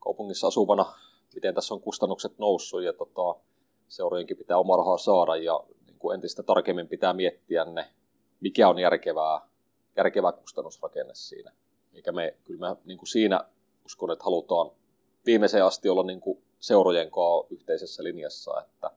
kaupungissa 0.00 0.46
asuvana, 0.46 0.86
miten 1.34 1.54
tässä 1.54 1.74
on 1.74 1.80
kustannukset 1.80 2.38
noussut 2.38 2.82
ja 2.82 2.92
tota, 2.92 3.40
seurojenkin 3.88 4.36
pitää 4.36 4.58
oma 4.58 4.76
rahaa 4.76 4.98
saada 4.98 5.36
ja 5.36 5.60
kuin 5.98 6.14
entistä 6.14 6.42
tarkemmin 6.42 6.88
pitää 6.88 7.12
miettiä 7.12 7.64
ne, 7.64 7.86
mikä 8.40 8.68
on 8.68 8.78
järkevää, 8.78 9.40
järkevä 9.96 10.32
kustannusrakenne 10.32 11.14
siinä. 11.14 11.52
Mikä 11.92 12.12
me, 12.12 12.36
kyllä 12.44 12.68
me 12.68 12.76
niin 12.84 12.98
kuin 12.98 13.08
siinä 13.08 13.44
uskon, 13.84 14.10
että 14.10 14.24
halutaan 14.24 14.70
viimeiseen 15.26 15.64
asti 15.64 15.88
olla 15.88 16.02
niin 16.02 16.20
kuin 16.20 16.42
seurojen 16.58 17.10
kanssa 17.10 17.54
yhteisessä 17.54 18.04
linjassa, 18.04 18.60
että 18.60 18.90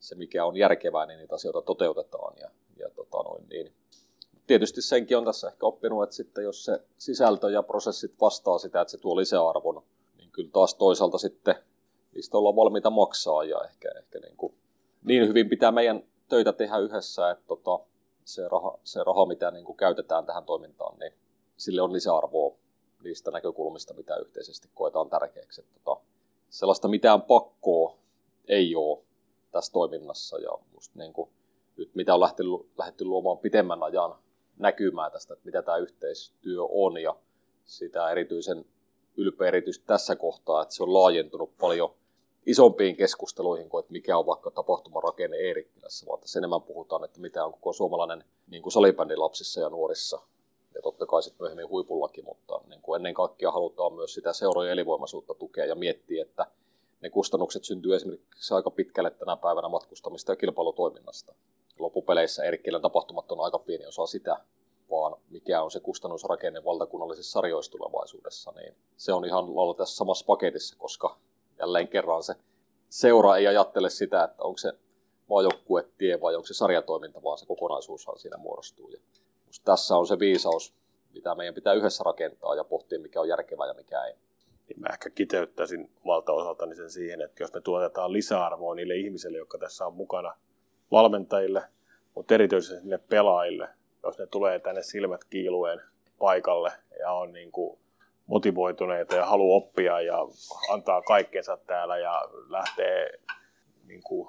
se 0.00 0.14
mikä 0.14 0.44
on 0.44 0.56
järkevää, 0.56 1.06
niin 1.06 1.18
niitä 1.18 1.34
asioita 1.34 1.62
toteutetaan. 1.62 2.34
Ja, 2.40 2.50
ja 2.76 2.90
tota 2.90 3.18
noin, 3.18 3.48
niin. 3.48 3.72
Tietysti 4.46 4.82
senkin 4.82 5.18
on 5.18 5.24
tässä 5.24 5.48
ehkä 5.48 5.66
oppinut, 5.66 6.02
että 6.02 6.16
sitten 6.16 6.44
jos 6.44 6.64
se 6.64 6.80
sisältö 6.98 7.50
ja 7.50 7.62
prosessit 7.62 8.14
vastaa 8.20 8.58
sitä, 8.58 8.80
että 8.80 8.90
se 8.90 8.98
tuo 8.98 9.16
lisäarvon, 9.16 9.82
niin 10.16 10.30
kyllä 10.30 10.50
taas 10.52 10.74
toisaalta 10.74 11.18
sitten 11.18 11.54
niistä 12.14 12.38
ollaan 12.38 12.56
valmiita 12.56 12.90
maksaa 12.90 13.44
ja 13.44 13.64
ehkä, 13.64 13.88
ehkä 13.98 14.18
niin, 14.18 14.36
kuin, 14.36 14.54
niin 15.04 15.28
hyvin 15.28 15.48
pitää 15.48 15.72
meidän 15.72 16.02
töitä 16.28 16.52
tehdä 16.52 16.78
yhdessä, 16.78 17.30
että 17.30 17.44
tota, 17.46 17.80
se, 18.24 18.48
raha, 18.48 18.78
se 18.84 19.04
raha, 19.04 19.26
mitä 19.26 19.50
niin 19.50 19.64
kuin 19.64 19.76
käytetään 19.76 20.26
tähän 20.26 20.44
toimintaan, 20.44 20.98
niin 20.98 21.12
sille 21.56 21.82
on 21.82 21.92
lisäarvoa 21.92 22.56
niistä 23.04 23.30
näkökulmista, 23.30 23.94
mitä 23.94 24.16
yhteisesti 24.16 24.68
koetaan 24.74 25.10
tärkeäksi. 25.10 25.60
Että, 25.60 25.80
tota, 25.84 26.00
sellaista 26.48 26.88
mitään 26.88 27.22
pakkoa 27.22 27.96
ei 28.48 28.76
ole 28.76 29.04
tässä 29.50 29.72
toiminnassa 29.72 30.38
ja 30.38 30.50
just 30.74 30.94
niin 30.94 31.12
kuin, 31.12 31.30
nyt 31.76 31.94
mitä 31.94 32.14
on 32.14 32.20
lähdetty, 32.20 33.04
luomaan 33.04 33.38
pitemmän 33.38 33.82
ajan 33.82 34.14
näkymää 34.56 35.10
tästä, 35.10 35.34
että 35.34 35.46
mitä 35.46 35.62
tämä 35.62 35.76
yhteistyö 35.76 36.62
on 36.62 37.02
ja 37.02 37.16
sitä 37.64 38.10
erityisen 38.10 38.64
ylpeä 39.16 39.48
erityisesti 39.48 39.86
tässä 39.86 40.16
kohtaa, 40.16 40.62
että 40.62 40.74
se 40.74 40.82
on 40.82 40.94
laajentunut 40.94 41.58
paljon 41.58 41.94
isompiin 42.46 42.96
keskusteluihin 42.96 43.68
kuin, 43.68 43.80
että 43.80 43.92
mikä 43.92 44.18
on 44.18 44.26
vaikka 44.26 44.50
tapahtumarakenne 44.50 45.36
Eerikkilässä, 45.36 46.06
vaan 46.06 46.20
tässä 46.20 46.38
enemmän 46.38 46.62
puhutaan, 46.62 47.04
että 47.04 47.20
mitä 47.20 47.44
on 47.44 47.52
koko 47.52 47.72
suomalainen 47.72 48.24
niin 48.50 48.62
kuin 48.62 48.72
salibändin 48.72 49.20
lapsissa 49.20 49.60
ja 49.60 49.68
nuorissa 49.68 50.20
ja 50.74 50.82
totta 50.82 51.06
kai 51.06 51.22
sitten 51.22 51.44
myöhemmin 51.44 51.68
huipullakin, 51.68 52.24
mutta 52.24 52.60
niin 52.68 52.80
kuin 52.82 52.96
ennen 52.96 53.14
kaikkea 53.14 53.52
halutaan 53.52 53.94
myös 53.94 54.14
sitä 54.14 54.32
seurojen 54.32 54.72
elinvoimaisuutta 54.72 55.34
tukea 55.34 55.64
ja 55.64 55.74
miettiä, 55.74 56.22
että 56.22 56.46
ne 57.00 57.10
kustannukset 57.10 57.64
syntyy 57.64 57.94
esimerkiksi 57.94 58.54
aika 58.54 58.70
pitkälle 58.70 59.10
tänä 59.10 59.36
päivänä 59.36 59.68
matkustamista 59.68 60.32
ja 60.32 60.36
kilpailutoiminnasta. 60.36 61.34
Loppupeleissä 61.78 62.44
Erikkilän 62.44 62.82
tapahtumat 62.82 63.32
on 63.32 63.40
aika 63.40 63.58
pieni 63.58 63.86
osa 63.86 64.06
sitä, 64.06 64.40
vaan 64.90 65.16
mikä 65.30 65.62
on 65.62 65.70
se 65.70 65.80
kustannusrakenne 65.80 66.64
valtakunnallisessa 66.64 67.32
sarjoissa 67.32 67.72
tulevaisuudessa, 67.72 68.52
niin 68.56 68.74
se 68.96 69.12
on 69.12 69.24
ihan 69.24 69.44
olla 69.44 69.74
tässä 69.74 69.96
samassa 69.96 70.26
paketissa, 70.26 70.76
koska 70.78 71.16
jälleen 71.58 71.88
kerran 71.88 72.22
se 72.22 72.34
seura 72.88 73.36
ei 73.36 73.46
ajattele 73.46 73.90
sitä, 73.90 74.24
että 74.24 74.42
onko 74.42 74.58
se 74.58 74.72
maajoukkuetie 75.28 76.20
vai 76.20 76.34
onko 76.34 76.46
se 76.46 76.54
sarjatoiminta, 76.54 77.22
vaan 77.22 77.38
se 77.38 77.46
kokonaisuushan 77.46 78.18
siinä 78.18 78.36
muodostuu. 78.36 78.90
Ja 78.90 78.98
tässä 79.64 79.96
on 79.96 80.06
se 80.06 80.18
viisaus, 80.18 80.74
mitä 81.14 81.34
meidän 81.34 81.54
pitää 81.54 81.72
yhdessä 81.72 82.02
rakentaa 82.04 82.54
ja 82.54 82.64
pohtia, 82.64 83.00
mikä 83.00 83.20
on 83.20 83.28
järkevää 83.28 83.66
ja 83.66 83.74
mikä 83.74 84.04
ei. 84.04 84.14
Niin 84.68 84.80
mä 84.80 84.88
ehkä 84.92 85.10
kiteyttäisin 85.10 85.90
omalta 86.04 86.32
osaltani 86.32 86.74
sen 86.74 86.90
siihen, 86.90 87.20
että 87.20 87.42
jos 87.42 87.52
me 87.52 87.60
tuotetaan 87.60 88.12
lisäarvoa 88.12 88.74
niille 88.74 88.94
ihmisille, 88.94 89.38
jotka 89.38 89.58
tässä 89.58 89.86
on 89.86 89.94
mukana, 89.94 90.34
valmentajille, 90.90 91.62
mutta 92.14 92.34
erityisesti 92.34 92.80
sinne 92.80 92.98
pelaajille, 92.98 93.68
jos 94.02 94.18
ne 94.18 94.26
tulee 94.26 94.58
tänne 94.58 94.82
silmät 94.82 95.24
kiiluen 95.24 95.80
paikalle 96.18 96.72
ja 96.98 97.12
on 97.12 97.32
niin 97.32 97.52
kuin 97.52 97.78
motivoituneita 98.26 99.16
ja 99.16 99.26
haluaa 99.26 99.56
oppia 99.56 100.00
ja 100.00 100.18
antaa 100.70 101.02
kaikkensa 101.02 101.56
täällä 101.56 101.98
ja 101.98 102.22
lähtee 102.48 103.10
niin 103.86 104.02
kuin 104.02 104.28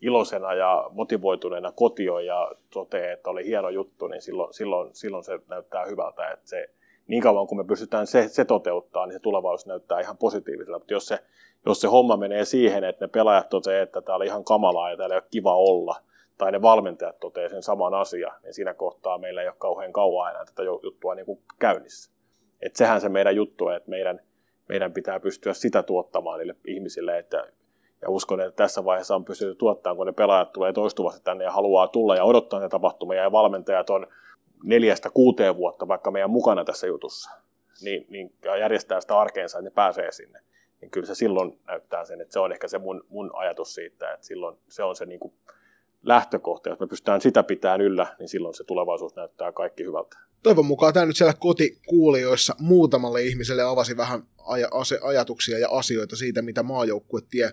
iloisena 0.00 0.54
ja 0.54 0.90
motivoituneena 0.90 1.72
kotioon 1.72 2.26
ja 2.26 2.52
toteaa, 2.70 3.12
että 3.12 3.30
oli 3.30 3.46
hieno 3.46 3.68
juttu, 3.68 4.06
niin 4.06 4.22
silloin, 4.22 4.54
silloin, 4.54 4.94
silloin 4.94 5.24
se 5.24 5.38
näyttää 5.48 5.84
hyvältä. 5.84 6.30
Että 6.30 6.48
se, 6.48 6.68
niin 7.06 7.22
kauan 7.22 7.46
kun 7.46 7.58
me 7.58 7.64
pystytään 7.64 8.06
se, 8.06 8.28
se 8.28 8.44
toteuttaa, 8.44 9.06
niin 9.06 9.12
se 9.12 9.18
tulevaisuus 9.18 9.66
näyttää 9.66 10.00
ihan 10.00 10.16
positiiviselta. 10.16 10.78
Mutta 10.78 10.94
jos 10.94 11.06
se, 11.06 11.18
jos 11.66 11.80
se 11.80 11.88
homma 11.88 12.16
menee 12.16 12.44
siihen, 12.44 12.84
että 12.84 13.04
ne 13.04 13.08
pelaajat 13.08 13.48
toteavat, 13.48 13.82
että 13.82 14.02
tämä 14.02 14.16
oli 14.16 14.26
ihan 14.26 14.44
kamalaa 14.44 14.90
ja 14.90 14.96
täällä 14.96 15.14
ei 15.14 15.18
ole 15.18 15.28
kiva 15.30 15.56
olla, 15.56 15.96
tai 16.38 16.52
ne 16.52 16.62
valmentajat 16.62 17.20
toteavat 17.20 17.50
sen 17.50 17.62
saman 17.62 17.94
asian, 17.94 18.32
niin 18.42 18.54
siinä 18.54 18.74
kohtaa 18.74 19.18
meillä 19.18 19.42
ei 19.42 19.48
ole 19.48 19.56
kauhean 19.58 19.92
kauan 19.92 20.30
enää 20.30 20.44
tätä 20.44 20.62
juttua 20.62 21.14
niin 21.14 21.26
kuin 21.26 21.42
käynnissä. 21.58 22.12
Et 22.62 22.76
sehän 22.76 23.00
se 23.00 23.08
meidän 23.08 23.36
juttu 23.36 23.68
että 23.68 23.90
meidän, 23.90 24.20
meidän 24.68 24.92
pitää 24.92 25.20
pystyä 25.20 25.54
sitä 25.54 25.82
tuottamaan 25.82 26.38
niille 26.38 26.56
ihmisille, 26.66 27.18
että 27.18 27.46
ja 28.02 28.10
uskon, 28.10 28.40
että 28.40 28.56
tässä 28.56 28.84
vaiheessa 28.84 29.14
on 29.14 29.24
pystytty 29.24 29.54
tuottamaan, 29.54 29.96
kun 29.96 30.06
ne 30.06 30.12
pelaajat 30.12 30.52
tulee 30.52 30.72
toistuvasti 30.72 31.20
tänne 31.24 31.44
ja 31.44 31.52
haluaa 31.52 31.88
tulla 31.88 32.16
ja 32.16 32.24
odottaa 32.24 32.60
ne 32.60 32.68
tapahtumia, 32.68 33.22
ja 33.22 33.32
valmentajat 33.32 33.90
on 33.90 34.06
neljästä 34.64 35.10
kuuteen 35.10 35.56
vuotta 35.56 35.88
vaikka 35.88 36.10
meidän 36.10 36.30
mukana 36.30 36.64
tässä 36.64 36.86
jutussa, 36.86 37.30
niin, 37.82 38.06
niin 38.08 38.34
järjestää 38.60 39.00
sitä 39.00 39.18
arkeensa, 39.18 39.58
että 39.58 39.70
ne 39.70 39.74
pääsee 39.74 40.12
sinne, 40.12 40.40
niin 40.80 40.90
kyllä 40.90 41.06
se 41.06 41.14
silloin 41.14 41.58
näyttää 41.66 42.04
sen, 42.04 42.20
että 42.20 42.32
se 42.32 42.40
on 42.40 42.52
ehkä 42.52 42.68
se 42.68 42.78
mun, 42.78 43.04
mun 43.08 43.30
ajatus 43.34 43.74
siitä, 43.74 44.12
että 44.12 44.26
silloin 44.26 44.56
se 44.68 44.82
on 44.82 44.96
se 44.96 45.06
niin 45.06 45.20
kuin 45.20 45.32
lähtökohta, 46.02 46.68
jos 46.68 46.80
me 46.80 46.86
pystytään 46.86 47.20
sitä 47.20 47.42
pitämään 47.42 47.80
yllä, 47.80 48.16
niin 48.18 48.28
silloin 48.28 48.54
se 48.54 48.64
tulevaisuus 48.64 49.16
näyttää 49.16 49.52
kaikki 49.52 49.84
hyvältä. 49.84 50.18
Toivon 50.42 50.66
mukaan 50.66 50.94
tämä 50.94 51.06
nyt 51.06 51.16
siellä 51.16 51.34
kotikuulijoissa 51.34 52.54
muutamalle 52.58 53.22
ihmiselle 53.22 53.62
avasi 53.62 53.96
vähän 53.96 54.22
aj- 54.38 54.98
ajatuksia 55.02 55.58
ja 55.58 55.68
asioita 55.70 56.16
siitä, 56.16 56.42
mitä 56.42 56.62
maajoukkuetie 56.62 57.52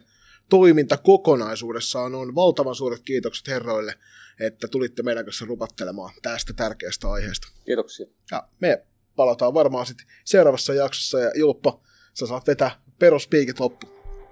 toiminta 0.49 0.97
kokonaisuudessaan 0.97 2.15
on. 2.15 2.35
Valtavan 2.35 2.75
suuret 2.75 3.01
kiitokset 3.05 3.47
herroille, 3.47 3.93
että 4.39 4.67
tulitte 4.67 5.03
meidän 5.03 5.25
kanssa 5.25 5.45
rupattelemaan 5.45 6.13
tästä 6.21 6.53
tärkeästä 6.53 7.11
aiheesta. 7.11 7.47
Kiitoksia. 7.65 8.05
Ja 8.31 8.47
me 8.59 8.83
palataan 9.15 9.53
varmaan 9.53 9.85
sitten 9.85 10.07
seuraavassa 10.23 10.73
jaksossa 10.73 11.19
ja 11.19 11.31
Julppa, 11.35 11.79
sä 12.13 12.27
saat 12.27 12.47
vetää 12.47 12.71
peruspiikit 12.99 13.59
loppu. 13.59 13.87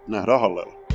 Nähdään 0.08 0.40
Hallella. 0.40 0.87